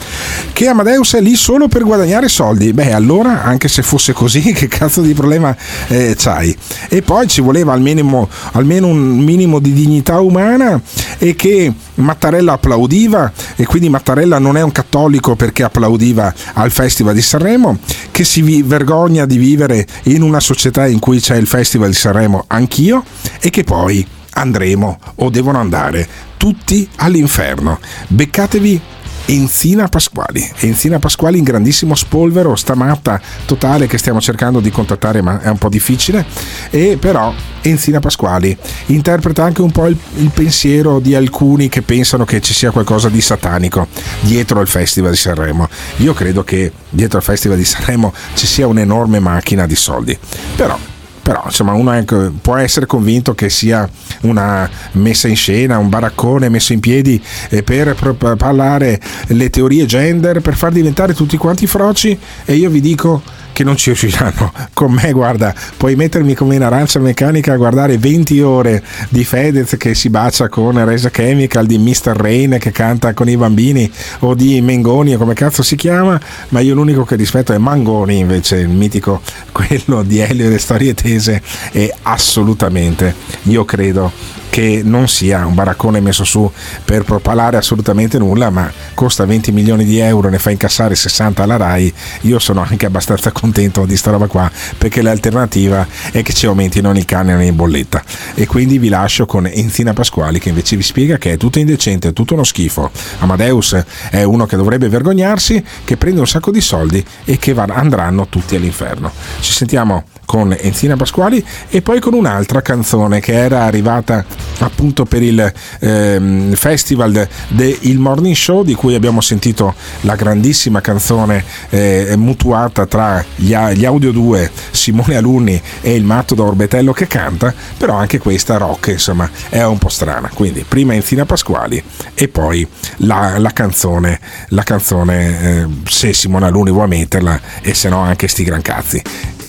che 0.52 0.68
Amadeus 0.68 1.14
è 1.14 1.20
lì 1.20 1.34
solo 1.36 1.68
per 1.68 1.84
guadagnare 1.84 2.28
soldi, 2.28 2.72
beh 2.72 2.92
allora 2.92 3.42
anche 3.42 3.68
se 3.68 3.82
fosse 3.82 4.12
così 4.12 4.40
che 4.52 4.68
cazzo 4.68 5.00
di 5.00 5.14
problema 5.14 5.54
eh, 5.88 6.14
c'hai? 6.16 6.56
E 6.88 7.02
poi 7.02 7.28
ci 7.28 7.40
voleva 7.40 7.72
almeno, 7.72 8.28
almeno 8.52 8.86
un 8.86 9.18
minimo 9.18 9.58
di 9.58 9.72
dignità 9.72 10.20
umana 10.20 10.80
e 11.18 11.34
che 11.34 11.72
Mattarella 11.94 12.54
applaudiva. 12.54 13.32
E 13.56 13.64
quindi 13.64 13.88
Mattarella 13.88 14.38
non 14.38 14.56
è 14.56 14.62
un 14.62 14.72
cattolico 14.72 15.36
perché 15.36 15.62
applaudiva 15.62 16.32
al 16.54 16.70
Festival 16.70 17.14
di 17.14 17.22
Sanremo, 17.22 17.78
che 18.10 18.24
si 18.24 18.62
vergogna 18.62 19.26
di 19.26 19.36
vivere 19.36 19.86
in 20.04 20.22
una 20.22 20.40
società 20.40 20.86
in 20.86 20.98
cui 20.98 21.20
c'è 21.20 21.36
il 21.42 21.48
Festival 21.48 21.90
di 21.90 21.94
Sanremo 21.94 22.44
anch'io 22.46 23.04
e 23.40 23.50
che 23.50 23.64
poi 23.64 24.06
andremo 24.34 24.98
o 25.16 25.28
devono 25.28 25.58
andare 25.58 26.08
tutti 26.36 26.88
all'inferno. 26.96 27.78
Beccatevi 28.08 28.80
Enzina 29.26 29.88
Pasquali. 29.88 30.50
Enzina 30.60 30.98
Pasquali 30.98 31.38
in 31.38 31.44
grandissimo 31.44 31.94
spolvero, 31.94 32.56
stamatta 32.56 33.20
totale 33.46 33.86
che 33.86 33.98
stiamo 33.98 34.20
cercando 34.20 34.60
di 34.60 34.70
contattare 34.70 35.22
ma 35.22 35.40
è 35.40 35.48
un 35.48 35.58
po' 35.58 35.68
difficile. 35.68 36.24
E 36.70 36.96
però 36.98 37.32
Enzina 37.62 38.00
Pasquali 38.00 38.56
interpreta 38.86 39.44
anche 39.44 39.62
un 39.62 39.70
po' 39.70 39.86
il, 39.86 39.96
il 40.16 40.30
pensiero 40.30 40.98
di 40.98 41.14
alcuni 41.14 41.68
che 41.68 41.82
pensano 41.82 42.24
che 42.24 42.40
ci 42.40 42.52
sia 42.52 42.72
qualcosa 42.72 43.08
di 43.08 43.20
satanico 43.20 43.86
dietro 44.20 44.60
al 44.60 44.68
Festival 44.68 45.12
di 45.12 45.16
Sanremo. 45.16 45.68
Io 45.98 46.12
credo 46.14 46.42
che 46.42 46.72
dietro 46.88 47.18
al 47.18 47.24
Festival 47.24 47.56
di 47.56 47.64
Sanremo 47.64 48.12
ci 48.34 48.46
sia 48.46 48.66
un'enorme 48.66 49.20
macchina 49.20 49.66
di 49.66 49.76
soldi. 49.76 50.18
Però 50.56 50.76
però 51.22 51.42
insomma 51.46 51.72
uno 51.72 51.92
ecco, 51.92 52.32
può 52.40 52.56
essere 52.56 52.86
convinto 52.86 53.34
che 53.34 53.48
sia 53.48 53.88
una 54.22 54.68
messa 54.92 55.28
in 55.28 55.36
scena, 55.36 55.78
un 55.78 55.88
baraccone 55.88 56.48
messo 56.48 56.72
in 56.72 56.80
piedi 56.80 57.22
eh, 57.48 57.62
per 57.62 57.94
parlare 58.36 59.00
le 59.28 59.50
teorie 59.50 59.86
gender, 59.86 60.40
per 60.40 60.56
far 60.56 60.72
diventare 60.72 61.14
tutti 61.14 61.36
quanti 61.36 61.66
froci 61.66 62.18
e 62.44 62.54
io 62.54 62.70
vi 62.70 62.80
dico 62.80 63.22
che 63.52 63.64
non 63.64 63.76
ci 63.76 63.90
riusciranno. 63.90 64.52
Con 64.72 64.92
me, 64.92 65.12
guarda, 65.12 65.54
puoi 65.76 65.94
mettermi 65.96 66.34
come 66.34 66.56
in 66.56 66.62
arancia 66.62 66.98
meccanica 66.98 67.52
a 67.52 67.56
guardare 67.56 67.98
20 67.98 68.40
ore 68.40 68.82
di 69.08 69.24
Fedez 69.24 69.76
che 69.78 69.94
si 69.94 70.08
bacia 70.08 70.48
con 70.48 70.84
Resa 70.84 71.10
Chemical, 71.10 71.66
di 71.66 71.78
Mr. 71.78 72.16
Rain 72.16 72.56
che 72.58 72.72
canta 72.72 73.12
con 73.14 73.28
i 73.28 73.36
bambini 73.36 73.90
o 74.20 74.34
di 74.34 74.60
Mengoni 74.60 75.14
o 75.14 75.18
come 75.18 75.34
cazzo 75.34 75.62
si 75.62 75.76
chiama, 75.76 76.20
ma 76.48 76.60
io 76.60 76.74
l'unico 76.74 77.04
che 77.04 77.16
rispetto 77.16 77.52
è 77.52 77.58
Mangoni 77.58 78.18
invece, 78.18 78.56
il 78.56 78.68
mitico 78.68 79.20
quello 79.52 80.02
di 80.02 80.18
Elio 80.18 80.46
e 80.46 80.50
le 80.50 80.58
storie 80.58 80.94
tese 80.94 81.42
e 81.72 81.94
assolutamente 82.02 83.14
io 83.44 83.64
credo 83.64 84.40
che 84.52 84.82
non 84.84 85.08
sia 85.08 85.46
un 85.46 85.54
baraccone 85.54 85.98
messo 86.00 86.24
su 86.24 86.52
per 86.84 87.04
propalare 87.04 87.56
assolutamente 87.56 88.18
nulla, 88.18 88.50
ma 88.50 88.70
costa 88.92 89.24
20 89.24 89.50
milioni 89.50 89.82
di 89.86 89.98
euro, 89.98 90.28
ne 90.28 90.38
fa 90.38 90.50
incassare 90.50 90.94
60 90.94 91.42
alla 91.42 91.56
RAI, 91.56 91.90
io 92.22 92.38
sono 92.38 92.62
anche 92.62 92.84
abbastanza 92.84 93.32
contento 93.32 93.86
di 93.86 93.96
sta 93.96 94.10
roba 94.10 94.26
qua, 94.26 94.50
perché 94.76 95.00
l'alternativa 95.00 95.86
è 96.10 96.20
che 96.20 96.34
ci 96.34 96.44
aumentino 96.44 96.90
il 96.90 97.06
canone 97.06 97.46
in 97.46 97.56
bolletta. 97.56 98.04
E 98.34 98.44
quindi 98.44 98.76
vi 98.76 98.90
lascio 98.90 99.24
con 99.24 99.46
Enzina 99.46 99.94
Pasquali 99.94 100.38
che 100.38 100.50
invece 100.50 100.76
vi 100.76 100.82
spiega 100.82 101.16
che 101.16 101.32
è 101.32 101.36
tutto 101.38 101.58
indecente, 101.58 102.08
è 102.08 102.12
tutto 102.12 102.34
uno 102.34 102.44
schifo. 102.44 102.90
Amadeus 103.20 103.82
è 104.10 104.22
uno 104.22 104.44
che 104.44 104.56
dovrebbe 104.56 104.90
vergognarsi, 104.90 105.64
che 105.82 105.96
prende 105.96 106.20
un 106.20 106.26
sacco 106.26 106.50
di 106.50 106.60
soldi 106.60 107.02
e 107.24 107.38
che 107.38 107.54
andranno 107.56 108.26
tutti 108.28 108.54
all'inferno. 108.54 109.10
Ci 109.40 109.52
sentiamo 109.52 110.04
con 110.32 110.56
Enzina 110.58 110.96
Pasquali 110.96 111.44
e 111.68 111.82
poi 111.82 112.00
con 112.00 112.14
un'altra 112.14 112.62
canzone 112.62 113.20
che 113.20 113.34
era 113.34 113.64
arrivata 113.64 114.24
appunto 114.60 115.04
per 115.04 115.22
il 115.22 115.52
ehm, 115.80 116.54
festival 116.54 117.28
del 117.48 117.98
Morning 117.98 118.34
Show 118.34 118.64
di 118.64 118.72
cui 118.72 118.94
abbiamo 118.94 119.20
sentito 119.20 119.74
la 120.00 120.14
grandissima 120.14 120.80
canzone 120.80 121.44
eh, 121.68 122.14
mutuata 122.16 122.86
tra 122.86 123.22
gli, 123.36 123.54
gli, 123.54 123.84
Audio 123.84 124.10
2 124.10 124.50
Simone 124.70 125.16
Alunni 125.16 125.60
e 125.82 125.94
il 125.94 126.04
matto 126.04 126.34
da 126.34 126.44
Orbetello 126.44 126.94
che 126.94 127.06
canta 127.06 127.52
però 127.76 127.96
anche 127.96 128.16
questa 128.16 128.56
rock 128.56 128.86
insomma 128.86 129.28
è 129.50 129.62
un 129.64 129.76
po' 129.76 129.90
strana. 129.90 130.30
Quindi 130.32 130.64
prima 130.66 130.94
Enzina 130.94 131.26
Pasquali 131.26 131.82
e 132.14 132.28
poi 132.28 132.66
la, 132.98 133.36
la 133.36 133.50
canzone 133.50 134.18
la 134.48 134.62
canzone 134.62 135.42
eh, 135.42 135.66
se 135.84 136.14
Simone 136.14 136.46
Alunni 136.46 136.70
vuole 136.70 136.88
metterla 136.88 137.38
e 137.60 137.74
se 137.74 137.90
no 137.90 137.98
anche 137.98 138.28
sti 138.28 138.44
gran 138.44 138.62
cazzi 138.62 139.02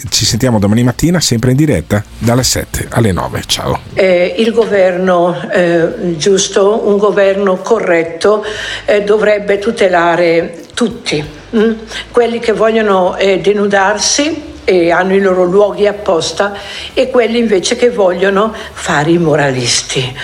ci 0.10 0.26
sentiamo 0.26 0.60
domani 0.60 0.84
mattina 0.84 1.20
sempre 1.20 1.52
in 1.52 1.58
diretta 1.58 2.04
dalle 2.18 2.44
7 2.44 2.88
alle 2.90 3.12
9. 3.12 3.42
Ciao. 3.46 3.80
Eh, 3.94 4.36
il 4.38 4.52
governo 4.52 5.50
eh, 5.50 6.18
giusto, 6.18 6.88
un 6.88 6.98
governo 6.98 7.58
corretto, 7.58 8.44
eh, 8.86 9.04
dovrebbe 9.04 9.60
tutelare 9.60 10.62
tutti, 10.74 11.24
hm? 11.52 11.74
quelli 12.12 12.40
che 12.40 12.52
vogliono 12.52 13.16
eh, 13.18 13.40
denudarsi 13.40 14.52
e 14.66 14.92
hanno 14.92 15.14
i 15.14 15.20
loro 15.20 15.44
luoghi 15.44 15.88
apposta 15.88 16.54
e 16.94 17.10
quelli 17.10 17.38
invece 17.38 17.76
che 17.76 17.90
vogliono 17.90 18.54
fare 18.74 19.12
i 19.12 19.18
moralisti, 19.18 20.16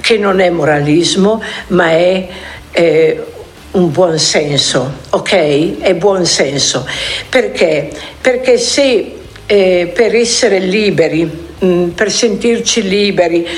che 0.00 0.18
non 0.18 0.40
è 0.40 0.50
moralismo 0.50 1.42
ma 1.68 1.90
è 1.90 2.28
eh, 2.70 3.24
un 3.72 3.90
buon 3.90 4.18
senso, 4.18 4.92
ok? 5.10 5.80
È 5.80 5.94
buon 5.94 6.24
senso. 6.24 6.86
Perché? 7.28 7.90
Perché 8.20 8.56
se 8.56 9.17
eh, 9.50 9.90
per 9.94 10.14
essere 10.14 10.58
liberi, 10.58 11.24
mh, 11.24 11.66
mm, 11.66 11.88
per 11.88 12.12
sentirci 12.12 12.86
liberi, 12.86 13.48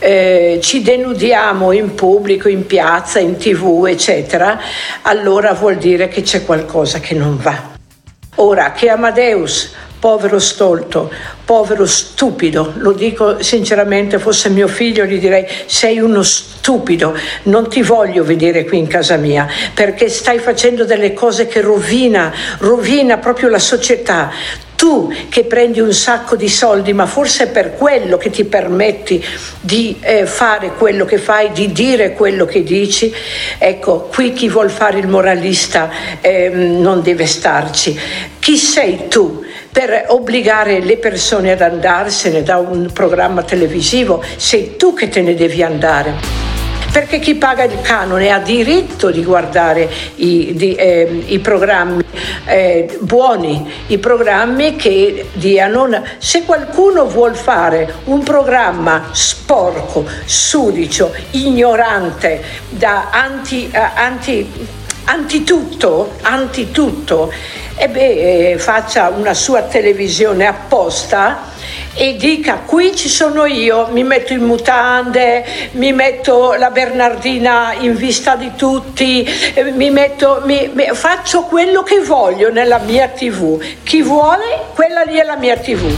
eh, 0.00 0.58
ci 0.60 0.82
denudiamo 0.82 1.70
in 1.70 1.94
pubblico, 1.94 2.48
in 2.48 2.66
piazza, 2.66 3.20
in 3.20 3.36
tv, 3.36 3.86
eccetera, 3.88 4.60
allora 5.02 5.52
vuol 5.52 5.76
dire 5.76 6.08
che 6.08 6.22
c'è 6.22 6.44
qualcosa 6.44 6.98
che 6.98 7.14
non 7.14 7.38
va. 7.40 7.74
Ora 8.38 8.72
che 8.72 8.88
Amadeus 8.88 9.72
Povero 9.98 10.38
stolto, 10.38 11.10
povero 11.44 11.86
stupido, 11.86 12.74
lo 12.76 12.92
dico 12.92 13.42
sinceramente, 13.42 14.18
fosse 14.18 14.50
mio 14.50 14.68
figlio 14.68 15.06
gli 15.06 15.18
direi 15.18 15.46
sei 15.64 15.98
uno 15.98 16.22
stupido, 16.22 17.16
non 17.44 17.70
ti 17.70 17.80
voglio 17.80 18.22
vedere 18.22 18.66
qui 18.66 18.76
in 18.76 18.86
casa 18.88 19.16
mia 19.16 19.48
perché 19.72 20.10
stai 20.10 20.38
facendo 20.38 20.84
delle 20.84 21.14
cose 21.14 21.46
che 21.46 21.62
rovina, 21.62 22.30
rovina 22.58 23.16
proprio 23.16 23.48
la 23.48 23.58
società. 23.58 24.30
Tu 24.76 25.12
che 25.28 25.44
prendi 25.44 25.80
un 25.80 25.92
sacco 25.92 26.36
di 26.36 26.48
soldi, 26.48 26.92
ma 26.92 27.06
forse 27.06 27.44
è 27.44 27.48
per 27.48 27.74
quello 27.74 28.16
che 28.18 28.30
ti 28.30 28.44
permetti 28.44 29.24
di 29.60 29.96
eh, 30.00 30.26
fare 30.26 30.72
quello 30.76 31.04
che 31.04 31.18
fai, 31.18 31.50
di 31.52 31.72
dire 31.72 32.12
quello 32.12 32.44
che 32.44 32.62
dici, 32.62 33.12
ecco, 33.58 34.08
qui 34.12 34.32
chi 34.32 34.48
vuol 34.48 34.70
fare 34.70 34.98
il 34.98 35.08
moralista 35.08 35.90
ehm, 36.20 36.80
non 36.80 37.02
deve 37.02 37.26
starci. 37.26 37.98
Chi 38.38 38.56
sei 38.56 39.08
tu 39.08 39.44
per 39.72 40.04
obbligare 40.08 40.80
le 40.80 40.98
persone 40.98 41.52
ad 41.52 41.62
andarsene 41.62 42.42
da 42.42 42.58
un 42.58 42.90
programma 42.92 43.42
televisivo? 43.42 44.22
Sei 44.36 44.76
tu 44.76 44.94
che 44.94 45.08
te 45.08 45.22
ne 45.22 45.34
devi 45.34 45.62
andare 45.62 46.55
perché 46.96 47.18
chi 47.18 47.34
paga 47.34 47.64
il 47.64 47.82
canone 47.82 48.30
ha 48.30 48.38
diritto 48.38 49.10
di 49.10 49.22
guardare 49.22 49.86
i, 50.14 50.54
di, 50.54 50.74
eh, 50.76 51.24
i 51.26 51.38
programmi 51.40 52.02
eh, 52.46 52.96
buoni, 53.00 53.70
i 53.88 53.98
programmi 53.98 54.76
che 54.76 55.28
diano... 55.34 55.82
Una... 55.82 56.02
Se 56.16 56.44
qualcuno 56.44 57.04
vuol 57.04 57.36
fare 57.36 57.96
un 58.04 58.22
programma 58.22 59.10
sporco, 59.12 60.06
sudicio, 60.24 61.14
ignorante, 61.32 62.42
da 62.70 63.10
anti, 63.10 63.70
uh, 63.70 63.78
anti, 63.94 64.50
antitutto, 65.04 66.12
antitutto, 66.22 67.30
e 67.74 67.88
beh, 67.90 68.52
eh, 68.52 68.58
faccia 68.58 69.10
una 69.14 69.34
sua 69.34 69.64
televisione 69.64 70.46
apposta 70.46 71.52
e 71.98 72.14
dica 72.16 72.60
qui 72.66 72.94
ci 72.94 73.08
sono 73.08 73.46
io, 73.46 73.88
mi 73.90 74.04
metto 74.04 74.34
in 74.34 74.42
mutande, 74.42 75.44
mi 75.72 75.92
metto 75.92 76.52
la 76.52 76.68
Bernardina 76.68 77.72
in 77.78 77.96
vista 77.96 78.36
di 78.36 78.52
tutti, 78.54 79.26
eh, 79.54 79.72
mi 79.72 79.88
metto, 79.88 80.42
mi, 80.44 80.70
mi, 80.74 80.90
faccio 80.92 81.44
quello 81.44 81.82
che 81.82 82.00
voglio 82.00 82.50
nella 82.50 82.78
mia 82.78 83.08
tv. 83.08 83.58
Chi 83.82 84.02
vuole, 84.02 84.66
quella 84.74 85.02
lì 85.04 85.16
è 85.16 85.24
la 85.24 85.36
mia 85.36 85.56
tv. 85.56 85.90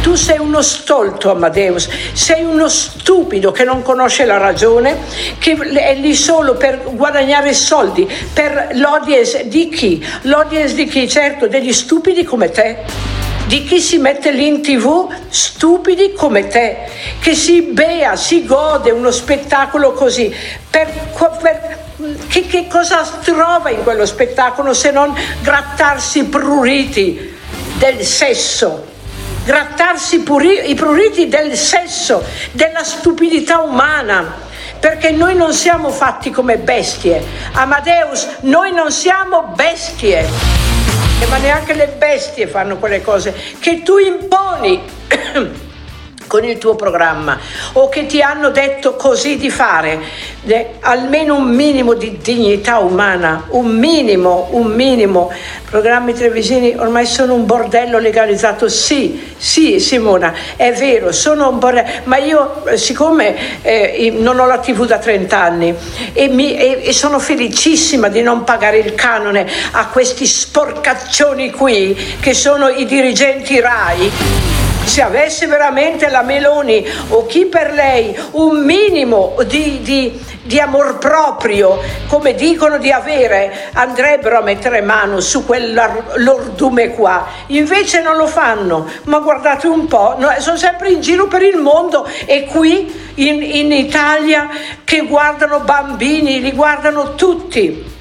Tu 0.00 0.14
sei 0.14 0.38
uno 0.38 0.62
stolto, 0.62 1.30
Amadeus, 1.30 1.90
sei 2.14 2.42
uno 2.42 2.68
stupido 2.68 3.52
che 3.52 3.64
non 3.64 3.82
conosce 3.82 4.24
la 4.24 4.38
ragione, 4.38 4.96
che 5.38 5.54
è 5.56 5.94
lì 5.96 6.14
solo 6.14 6.54
per 6.54 6.80
guadagnare 6.92 7.52
soldi, 7.52 8.10
per 8.32 8.70
l'audience 8.72 9.46
di 9.48 9.68
chi? 9.68 10.02
L'audience 10.22 10.74
di 10.74 10.86
chi? 10.86 11.06
Certo, 11.06 11.48
degli 11.48 11.72
stupidi 11.74 12.24
come 12.24 12.50
te 12.50 13.08
di 13.48 13.64
chi 13.64 13.80
si 13.80 13.96
mette 13.96 14.30
lì 14.30 14.46
in 14.46 14.60
tv 14.60 15.10
stupidi 15.30 16.12
come 16.12 16.48
te, 16.48 16.86
che 17.18 17.34
si 17.34 17.62
bea, 17.62 18.14
si 18.14 18.44
gode 18.44 18.90
uno 18.90 19.10
spettacolo 19.10 19.92
così. 19.92 20.32
Per, 20.68 20.86
per, 21.40 21.78
che, 22.28 22.46
che 22.46 22.66
cosa 22.68 23.02
trova 23.24 23.70
in 23.70 23.82
quello 23.82 24.04
spettacolo 24.04 24.74
se 24.74 24.90
non 24.90 25.16
grattarsi 25.40 26.18
i 26.18 26.24
pruriti 26.24 27.36
del 27.78 28.04
sesso? 28.04 28.84
Grattarsi 29.46 30.20
puri, 30.20 30.68
i 30.70 30.74
pruriti 30.74 31.26
del 31.28 31.56
sesso, 31.56 32.22
della 32.52 32.84
stupidità 32.84 33.60
umana 33.60 34.46
perché 34.78 35.10
noi 35.10 35.34
non 35.34 35.54
siamo 35.54 35.88
fatti 35.90 36.30
come 36.30 36.58
bestie. 36.58 37.24
Amadeus, 37.52 38.28
noi 38.42 38.72
non 38.72 38.92
siamo 38.92 39.54
bestie. 39.56 40.77
Eh, 41.20 41.26
ma 41.26 41.38
neanche 41.38 41.74
le 41.74 41.88
bestie 41.88 42.46
fanno 42.46 42.76
quelle 42.78 43.02
cose 43.02 43.34
che 43.58 43.82
tu 43.82 43.98
imponi 43.98 44.80
con 46.28 46.44
il 46.44 46.58
tuo 46.58 46.76
programma 46.76 47.36
o 47.72 47.88
che 47.88 48.06
ti 48.06 48.22
hanno 48.22 48.50
detto 48.50 48.94
così 48.94 49.36
di 49.36 49.50
fare, 49.50 49.98
eh, 50.46 50.74
almeno 50.80 51.34
un 51.34 51.48
minimo 51.48 51.94
di 51.94 52.18
dignità 52.22 52.78
umana, 52.78 53.46
un 53.48 53.66
minimo, 53.66 54.48
un 54.52 54.66
minimo. 54.66 55.32
Programmi 55.68 56.14
televisivi 56.14 56.74
ormai 56.78 57.04
sono 57.04 57.34
un 57.34 57.44
bordello 57.44 57.98
legalizzato, 57.98 58.68
sì, 58.68 59.34
sì 59.36 59.80
Simona, 59.80 60.32
è 60.56 60.72
vero, 60.72 61.12
sono 61.12 61.48
un 61.48 61.58
bordello, 61.58 61.88
ma 62.04 62.16
io 62.18 62.64
eh, 62.66 62.76
siccome 62.76 63.62
eh, 63.62 64.14
non 64.16 64.38
ho 64.38 64.46
la 64.46 64.58
tv 64.58 64.86
da 64.86 64.98
30 64.98 65.38
anni 65.38 65.74
e, 66.12 66.28
mi, 66.28 66.56
e, 66.56 66.82
e 66.84 66.92
sono 66.92 67.18
felicissima 67.18 68.08
di 68.08 68.22
non 68.22 68.44
pagare 68.44 68.78
il 68.78 68.94
canone 68.94 69.46
a 69.72 69.88
questi 69.88 70.26
sporcaccioni 70.26 71.50
qui 71.50 72.16
che 72.20 72.34
sono 72.34 72.68
i 72.68 72.84
dirigenti 72.84 73.60
RAI, 73.60 74.47
se 74.88 75.02
avesse 75.02 75.46
veramente 75.46 76.08
la 76.08 76.22
Meloni 76.22 76.84
o 77.10 77.26
chi 77.26 77.44
per 77.44 77.72
lei 77.72 78.18
un 78.32 78.64
minimo 78.64 79.36
di, 79.46 79.80
di, 79.82 80.18
di 80.42 80.58
amor 80.58 80.96
proprio, 80.96 81.78
come 82.08 82.34
dicono 82.34 82.78
di 82.78 82.90
avere, 82.90 83.68
andrebbero 83.74 84.38
a 84.38 84.42
mettere 84.42 84.80
mano 84.80 85.20
su 85.20 85.44
quell'ordume 85.44 86.88
qua. 86.94 87.26
Invece 87.48 88.00
non 88.00 88.16
lo 88.16 88.26
fanno, 88.26 88.88
ma 89.04 89.18
guardate 89.18 89.66
un 89.66 89.86
po', 89.86 90.16
no, 90.18 90.34
sono 90.38 90.56
sempre 90.56 90.88
in 90.90 91.02
giro 91.02 91.26
per 91.26 91.42
il 91.42 91.58
mondo 91.58 92.08
e 92.24 92.46
qui 92.46 93.12
in, 93.16 93.42
in 93.42 93.72
Italia 93.72 94.48
che 94.84 95.02
guardano 95.02 95.60
bambini, 95.60 96.40
li 96.40 96.52
guardano 96.52 97.14
tutti. 97.14 97.96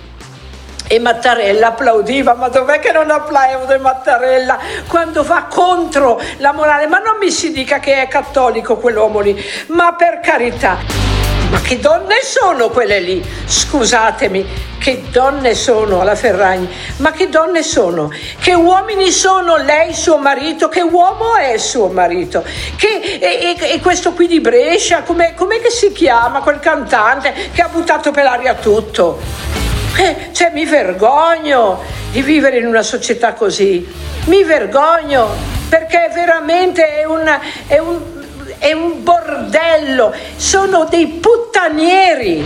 E 0.90 1.00
Mattarella 1.00 1.68
applaudiva, 1.68 2.34
ma 2.34 2.48
dov'è 2.48 2.80
che 2.80 2.94
non 2.94 3.12
applaude 3.12 3.78
Mattarella 3.78 4.58
quando 4.88 5.22
va 5.24 5.48
contro 5.50 6.20
la 6.38 6.54
morale? 6.54 6.88
Ma 6.88 7.00
non 7.00 7.18
mi 7.20 7.30
si 7.30 7.52
dica 7.52 7.80
che 7.80 8.02
è 8.02 8.08
cattolico 8.08 8.78
quell'uomo 8.78 9.20
lì, 9.20 9.38
ma 9.68 9.96
per 9.96 10.22
carità. 10.22 10.78
Ma 11.50 11.60
che 11.62 11.80
donne 11.80 12.22
sono 12.24 12.70
quelle 12.70 13.00
lì? 13.00 13.24
Scusatemi, 13.46 14.46
che 14.80 15.04
donne 15.12 15.56
sono 15.56 16.02
alla 16.02 16.16
Ferragni? 16.16 16.70
Ma 16.98 17.12
che 17.12 17.28
donne 17.30 17.64
sono? 17.64 18.12
Che 18.40 18.54
uomini 18.54 19.12
sono 19.12 19.58
lei, 19.58 19.94
suo 19.94 20.18
marito? 20.18 20.70
Che 20.70 20.82
uomo 20.82 21.36
è 21.36 21.58
suo 21.58 21.88
marito? 21.88 22.44
Che, 22.76 23.20
e, 23.20 23.56
e, 23.60 23.72
e 23.74 23.80
questo 23.80 24.14
qui 24.14 24.28
di 24.28 24.40
Brescia, 24.40 25.04
com'è, 25.04 25.34
com'è 25.34 25.62
che 25.62 25.70
si 25.70 25.92
chiama 25.92 26.42
quel 26.42 26.60
cantante 26.60 27.34
che 27.54 27.62
ha 27.62 27.68
buttato 27.68 28.12
per 28.12 28.24
l'aria 28.24 28.54
tutto? 28.54 29.67
Eh, 29.98 30.30
cioè 30.32 30.52
mi 30.54 30.64
vergogno 30.64 31.82
di 32.12 32.22
vivere 32.22 32.60
in 32.60 32.68
una 32.68 32.84
società 32.84 33.34
così, 33.34 33.84
mi 34.26 34.44
vergogno 34.44 35.28
perché 35.68 36.12
veramente 36.14 37.00
è, 37.00 37.04
una, 37.04 37.40
è, 37.66 37.80
un, 37.80 38.00
è 38.60 38.74
un 38.74 39.04
bordello, 39.04 40.14
sono 40.36 40.86
dei 40.86 41.08
puttanieri. 41.08 42.46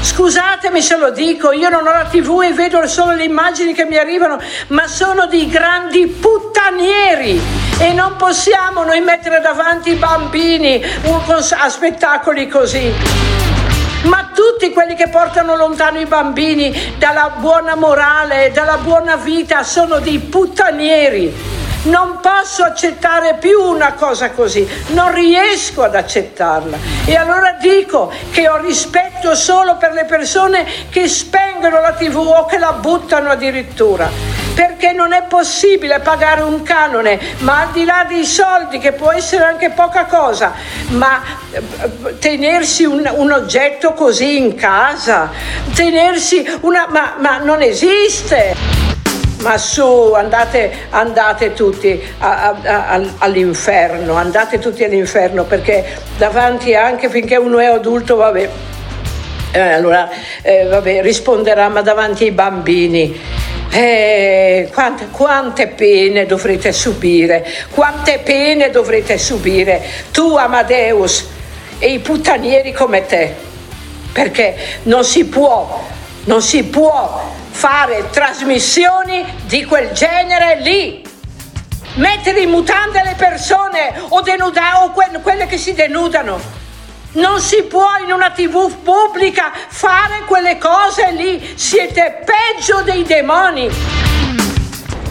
Scusatemi 0.00 0.80
se 0.80 0.96
lo 0.96 1.10
dico, 1.10 1.52
io 1.52 1.68
non 1.68 1.86
ho 1.86 1.92
la 1.92 2.06
tv 2.10 2.40
e 2.44 2.52
vedo 2.54 2.86
solo 2.88 3.12
le 3.12 3.24
immagini 3.24 3.74
che 3.74 3.84
mi 3.84 3.98
arrivano, 3.98 4.40
ma 4.68 4.86
sono 4.86 5.26
dei 5.26 5.48
grandi 5.48 6.06
puttanieri. 6.06 7.38
E 7.78 7.92
non 7.92 8.16
possiamo 8.16 8.84
noi 8.84 9.00
mettere 9.02 9.40
davanti 9.40 9.90
i 9.90 9.96
bambini 9.96 10.82
a 10.82 11.68
spettacoli 11.68 12.48
così 12.48 13.59
ma 14.02 14.30
tutti 14.34 14.72
quelli 14.72 14.94
che 14.94 15.08
portano 15.08 15.56
lontano 15.56 16.00
i 16.00 16.06
bambini 16.06 16.94
dalla 16.98 17.34
buona 17.38 17.74
morale, 17.74 18.50
dalla 18.52 18.78
buona 18.78 19.16
vita, 19.16 19.62
sono 19.62 19.98
dei 19.98 20.18
puttanieri. 20.18 21.34
Non 21.82 22.18
posso 22.20 22.62
accettare 22.62 23.36
più 23.40 23.58
una 23.58 23.94
cosa 23.94 24.32
così, 24.32 24.68
non 24.88 25.14
riesco 25.14 25.82
ad 25.82 25.94
accettarla. 25.94 26.76
E 27.06 27.16
allora 27.16 27.52
dico 27.52 28.12
che 28.30 28.48
ho 28.48 28.58
rispetto 28.58 29.34
solo 29.34 29.78
per 29.78 29.92
le 29.92 30.04
persone 30.04 30.66
che 30.90 31.08
spengono 31.08 31.80
la 31.80 31.92
tv 31.92 32.18
o 32.18 32.44
che 32.44 32.58
la 32.58 32.72
buttano 32.72 33.30
addirittura. 33.30 34.10
Perché 34.54 34.92
non 34.92 35.14
è 35.14 35.22
possibile 35.22 36.00
pagare 36.00 36.42
un 36.42 36.62
canone, 36.62 37.18
ma 37.38 37.60
al 37.60 37.70
di 37.70 37.86
là 37.86 38.04
dei 38.06 38.26
soldi, 38.26 38.78
che 38.78 38.92
può 38.92 39.10
essere 39.10 39.44
anche 39.44 39.70
poca 39.70 40.04
cosa, 40.04 40.52
ma 40.88 41.22
eh, 41.50 42.18
tenersi 42.18 42.84
un, 42.84 43.10
un 43.10 43.32
oggetto 43.32 43.94
così 43.94 44.36
in 44.36 44.54
casa, 44.54 45.30
tenersi 45.72 46.46
una... 46.60 46.86
ma, 46.90 47.14
ma 47.18 47.38
non 47.38 47.62
esiste! 47.62 48.89
Ma 49.40 49.56
su, 49.58 50.12
andate, 50.12 50.70
andate 50.90 51.52
tutti 51.52 52.00
a, 52.18 52.50
a, 52.50 52.88
a, 52.92 53.02
all'inferno, 53.18 54.14
andate 54.14 54.58
tutti 54.58 54.84
all'inferno 54.84 55.44
perché 55.44 55.84
davanti 56.16 56.74
anche 56.74 57.08
finché 57.08 57.36
uno 57.36 57.58
è 57.58 57.66
adulto, 57.66 58.16
vabbè, 58.16 58.50
eh, 59.52 59.58
allora 59.58 60.08
eh, 60.42 60.64
vabbè, 60.64 61.02
risponderà, 61.02 61.68
ma 61.68 61.82
davanti 61.82 62.24
ai 62.24 62.30
bambini. 62.32 63.18
Eh, 63.72 64.68
quante, 64.72 65.08
quante, 65.10 65.68
pene 65.68 66.26
dovrete 66.26 66.72
subire, 66.72 67.46
quante 67.70 68.18
pene 68.18 68.68
dovrete 68.70 69.16
subire, 69.16 69.80
tu 70.10 70.34
Amadeus 70.36 71.28
e 71.78 71.92
i 71.92 72.00
puttanieri 72.00 72.72
come 72.72 73.06
te, 73.06 73.32
perché 74.12 74.56
non 74.82 75.04
si 75.04 75.24
può, 75.26 75.86
non 76.24 76.42
si 76.42 76.64
può 76.64 77.38
fare 77.50 78.08
trasmissioni 78.10 79.24
di 79.44 79.64
quel 79.64 79.90
genere 79.92 80.60
lì. 80.60 81.08
mettere 81.94 82.40
in 82.40 82.50
mutande 82.50 83.02
le 83.02 83.14
persone 83.16 83.92
o, 84.08 84.20
denuda- 84.22 84.84
o 84.84 84.92
que- 84.92 85.20
quelle 85.22 85.46
che 85.46 85.58
si 85.58 85.74
denudano. 85.74 86.40
Non 87.12 87.40
si 87.40 87.64
può 87.64 87.88
in 88.04 88.12
una 88.12 88.30
tv 88.30 88.72
pubblica 88.82 89.50
fare 89.68 90.20
quelle 90.26 90.56
cose 90.56 91.10
lì, 91.10 91.52
siete 91.56 92.22
peggio 92.24 92.82
dei 92.82 93.02
demoni. 93.02 93.68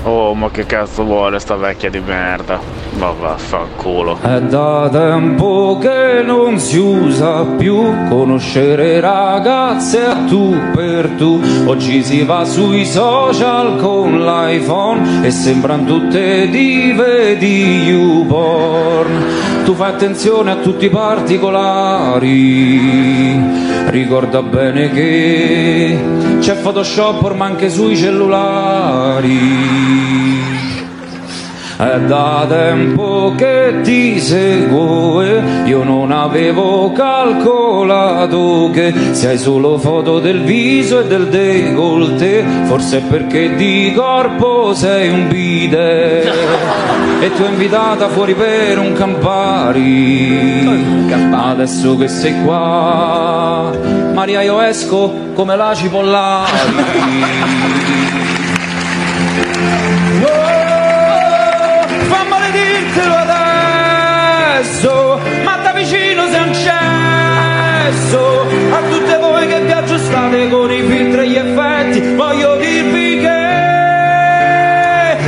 Oh, 0.03 0.34
ma 0.34 0.49
che 0.49 0.66
cazzo 0.66 1.03
vuole 1.03 1.40
sta 1.40 1.56
vecchia 1.56 1.90
di 1.90 1.99
merda? 1.99 2.79
Ma 2.98 3.11
vaffanculo. 3.11 4.18
È 4.22 4.41
da 4.41 4.90
tempo 4.91 5.78
che 5.80 6.22
non 6.26 6.60
si 6.60 6.78
usa 6.78 7.45
più 7.45 8.07
conoscere 8.10 8.99
ragazze 8.99 10.03
a 10.06 10.16
tu 10.28 10.53
per 10.74 11.10
tu. 11.18 11.40
Oggi 11.66 12.03
si 12.03 12.24
va 12.24 12.44
sui 12.45 12.86
social 12.86 13.78
con 13.78 14.20
l'iPhone 14.24 15.26
e 15.26 15.32
sembrano 15.32 15.86
tutte 15.86 16.49
dive 16.49 17.38
di 17.38 17.84
YouPorn. 17.84 19.24
Tu 19.64 19.74
fai 19.76 19.91
attenzione 19.91 20.52
a 20.52 20.56
tutti 20.56 20.86
i 20.86 20.90
particolari. 20.90 22.28
Ricorda 23.88 24.41
bene 24.41 24.91
che 24.91 25.98
c'è 26.40 26.56
Photoshop 26.56 27.24
ormai 27.24 27.52
anche 27.52 27.70
sui 27.70 27.95
cellulari. 27.95 29.38
È 31.80 31.98
da 32.08 32.46
tempo 32.46 33.34
che 33.38 33.80
ti 33.84 34.20
seguo 34.20 35.22
e 35.22 35.42
io 35.64 35.86
non 35.86 36.12
avevo 36.12 36.92
calcolato 36.92 38.70
che 38.74 38.94
se 39.12 39.30
hai 39.30 39.38
solo 39.38 39.78
foto 39.78 40.20
del 40.20 40.42
viso 40.42 41.00
e 41.00 41.08
del 41.08 41.30
décolleté, 41.30 42.44
forse 42.66 42.98
è 42.98 43.02
perché 43.04 43.56
di 43.56 43.94
corpo 43.96 44.74
sei 44.74 45.08
un 45.08 45.30
bide 45.30 46.24
e 47.22 47.32
ti 47.34 47.44
ho 47.44 47.48
invitata 47.48 48.10
fuori 48.10 48.34
per 48.34 48.78
un 48.78 48.92
Campari. 48.92 50.68
Adesso 51.32 51.96
che 51.96 52.10
sei 52.10 52.44
qua, 52.44 53.72
Maria 54.12 54.42
io 54.42 54.60
esco 54.60 55.14
come 55.34 55.56
la 55.56 55.74
cipollari. 55.74 56.50
Dirtelo 62.80 63.14
adesso, 63.14 65.20
ma 65.44 65.58
da 65.58 65.74
vicino 65.74 66.30
sei 66.30 66.48
un 66.48 66.54
cesso. 66.54 68.48
A 68.72 68.80
tutte 68.90 69.18
voi 69.18 69.48
che 69.48 69.60
vi 69.60 69.72
aggiustate 69.74 70.48
con 70.48 70.72
i 70.72 70.82
filtri 70.84 71.24
e 71.24 71.28
gli 71.28 71.36
effetti, 71.36 72.16
voglio 72.16 72.56
dirvi 72.56 73.20
che 73.20 73.28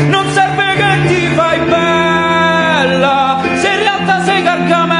non 0.07 0.31
serve 0.31 0.75
che 0.77 1.07
ti 1.07 1.27
fai 1.35 1.59
bella, 1.59 3.41
se 3.55 3.67
in 3.67 3.79
realtà 3.79 4.23
sei 4.23 4.43
carcamella. 4.43 4.99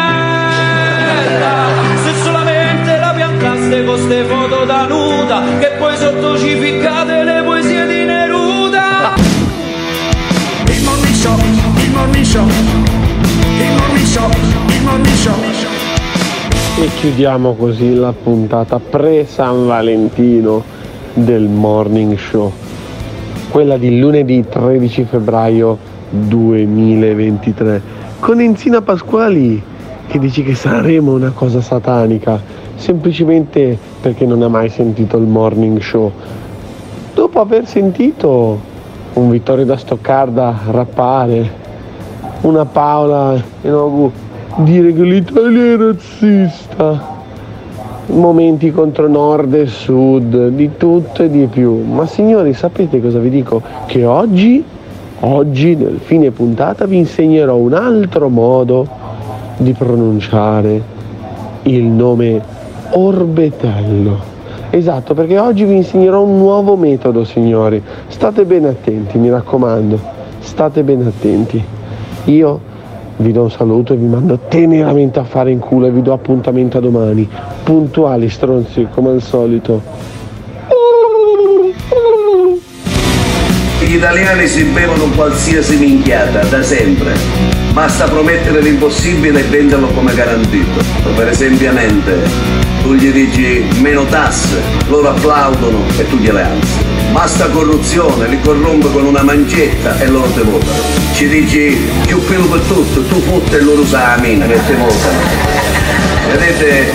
Se 2.04 2.14
solamente 2.22 2.98
la 2.98 3.14
piantaste 3.16 3.86
con 3.86 3.98
ste 3.98 4.26
foto 4.26 4.66
da 4.66 4.88
nuda, 4.88 5.42
che 5.58 5.70
poi 5.78 5.96
sotto 5.96 6.38
ci 6.38 6.58
ficcate 6.58 7.24
le 7.24 7.44
E 16.78 16.90
chiudiamo 17.00 17.54
così 17.54 17.96
la 17.96 18.12
puntata 18.12 18.78
pre-San 18.78 19.66
Valentino 19.66 20.62
del 21.14 21.44
Morning 21.44 22.18
Show, 22.18 22.52
quella 23.50 23.78
di 23.78 24.00
lunedì 24.00 24.44
13 24.50 25.06
febbraio 25.06 25.78
2023, 26.10 27.82
con 28.20 28.42
Enzina 28.42 28.82
Pasquali 28.82 29.64
che 30.08 30.20
dice 30.20 30.44
che 30.44 30.56
saremo 30.56 31.14
una 31.14 31.32
cosa 31.34 31.62
satanica, 31.62 32.38
semplicemente 32.76 33.78
perché 34.02 34.26
non 34.26 34.42
ha 34.42 34.50
mai 34.50 34.68
sentito 34.68 35.16
il 35.16 35.26
Morning 35.26 35.80
Show. 35.80 36.12
Dopo 37.14 37.40
aver 37.40 37.66
sentito 37.66 38.60
un 39.14 39.30
Vittorio 39.30 39.64
da 39.64 39.78
Stoccarda 39.78 40.64
rappare, 40.70 41.61
una 42.42 42.66
Paola 42.66 43.40
Enogu 43.62 44.12
dire 44.58 44.94
che 44.94 45.04
l'Italia 45.04 45.74
è 45.74 45.78
razzista, 45.78 47.20
momenti 48.08 48.72
contro 48.72 49.08
nord 49.08 49.54
e 49.54 49.68
sud, 49.68 50.50
di 50.50 50.72
tutto 50.78 51.24
e 51.24 51.30
di 51.30 51.48
più. 51.48 51.84
Ma 51.84 52.06
signori, 52.06 52.54
sapete 52.54 53.02
cosa 53.02 53.20
vi 53.20 53.30
dico? 53.30 53.62
Che 53.86 54.06
oggi, 54.06 54.64
oggi 55.20 55.76
nel 55.76 56.00
fine 56.02 56.32
puntata 56.32 56.86
vi 56.86 56.98
insegnerò 56.98 57.56
un 57.56 57.74
altro 57.74 58.28
modo 58.28 58.88
di 59.58 59.74
pronunciare 59.74 60.82
il 61.64 61.84
nome 61.84 62.42
Orbetello. 62.90 64.30
Esatto, 64.72 65.14
perché 65.14 65.38
oggi 65.38 65.64
vi 65.64 65.76
insegnerò 65.76 66.24
un 66.24 66.38
nuovo 66.38 66.76
metodo, 66.76 67.24
signori. 67.24 67.82
State 68.08 68.46
ben 68.46 68.66
attenti, 68.66 69.18
mi 69.18 69.30
raccomando. 69.30 70.00
State 70.40 70.84
ben 70.84 71.06
attenti. 71.06 71.64
Io 72.26 72.60
vi 73.18 73.32
do 73.32 73.44
un 73.44 73.52
saluto 73.52 73.94
e 73.94 73.96
vi 73.96 74.06
mando 74.06 74.40
teneramente 74.48 75.20
a 75.20 75.24
fare 75.24 75.52
in 75.52 75.60
culo 75.60 75.88
e 75.88 75.92
vi 75.92 76.02
do 76.02 76.14
appuntamento 76.14 76.78
a 76.78 76.82
domani. 76.82 77.28
Puntuali, 77.64 78.30
stronzi, 78.30 78.88
come 78.94 79.10
al 79.10 79.22
solito. 79.22 79.82
Gli 83.84 83.96
italiani 83.96 84.48
si 84.48 84.64
bevono 84.64 85.06
qualsiasi 85.16 85.76
minchiata, 85.78 86.44
da 86.46 86.64
sempre. 86.64 87.14
Basta 87.74 88.06
promettere 88.06 88.62
l'impossibile 88.62 89.40
e 89.40 89.44
venderlo 89.44 89.88
come 89.88 90.14
garantito. 90.14 90.82
Per 91.16 91.28
esempio, 91.28 91.72
tu 92.84 92.94
gli 92.94 93.12
dici 93.12 93.64
meno 93.82 94.06
tasse, 94.06 94.58
loro 94.88 95.10
applaudono 95.10 95.80
e 95.98 96.08
tu 96.08 96.18
gliele 96.18 96.42
alzi. 96.42 96.91
Basta 97.12 97.50
corruzione, 97.50 98.28
li 98.28 98.40
corrompe 98.40 98.90
con 98.90 99.06
una 99.06 99.22
mancetta 99.22 100.00
e 100.00 100.08
loro 100.08 100.30
te 100.32 100.42
votano. 100.42 100.82
Ci 101.14 101.28
dici 101.28 101.78
più 102.06 102.24
pelo 102.26 102.46
per 102.46 102.62
tutto, 102.62 103.04
tu 103.04 103.22
fotte 103.22 103.58
e 103.58 103.62
loro 103.62 103.82
usa 103.82 104.16
la 104.16 104.22
mina 104.22 104.46
e 104.46 104.66
te 104.66 104.76
votano. 104.76 105.20
Vedete, 106.30 106.92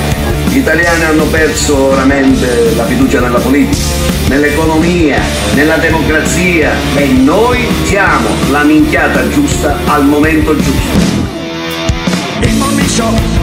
gli 0.48 0.56
italiani 0.56 1.05
hanno 1.05 1.24
perso 1.24 1.90
veramente 1.90 2.74
la 2.74 2.86
fiducia 2.86 3.20
nella 3.20 3.38
politica, 3.38 3.76
nell'economia, 4.28 5.20
nella 5.55 5.76
democrazia 5.76 6.72
e 6.94 7.06
noi 7.06 7.68
siamo 7.84 8.28
la 8.51 8.64
minchiata 8.64 9.28
giusta 9.28 9.76
al 9.84 10.06
momento 10.06 10.56
giusto. 10.56 11.26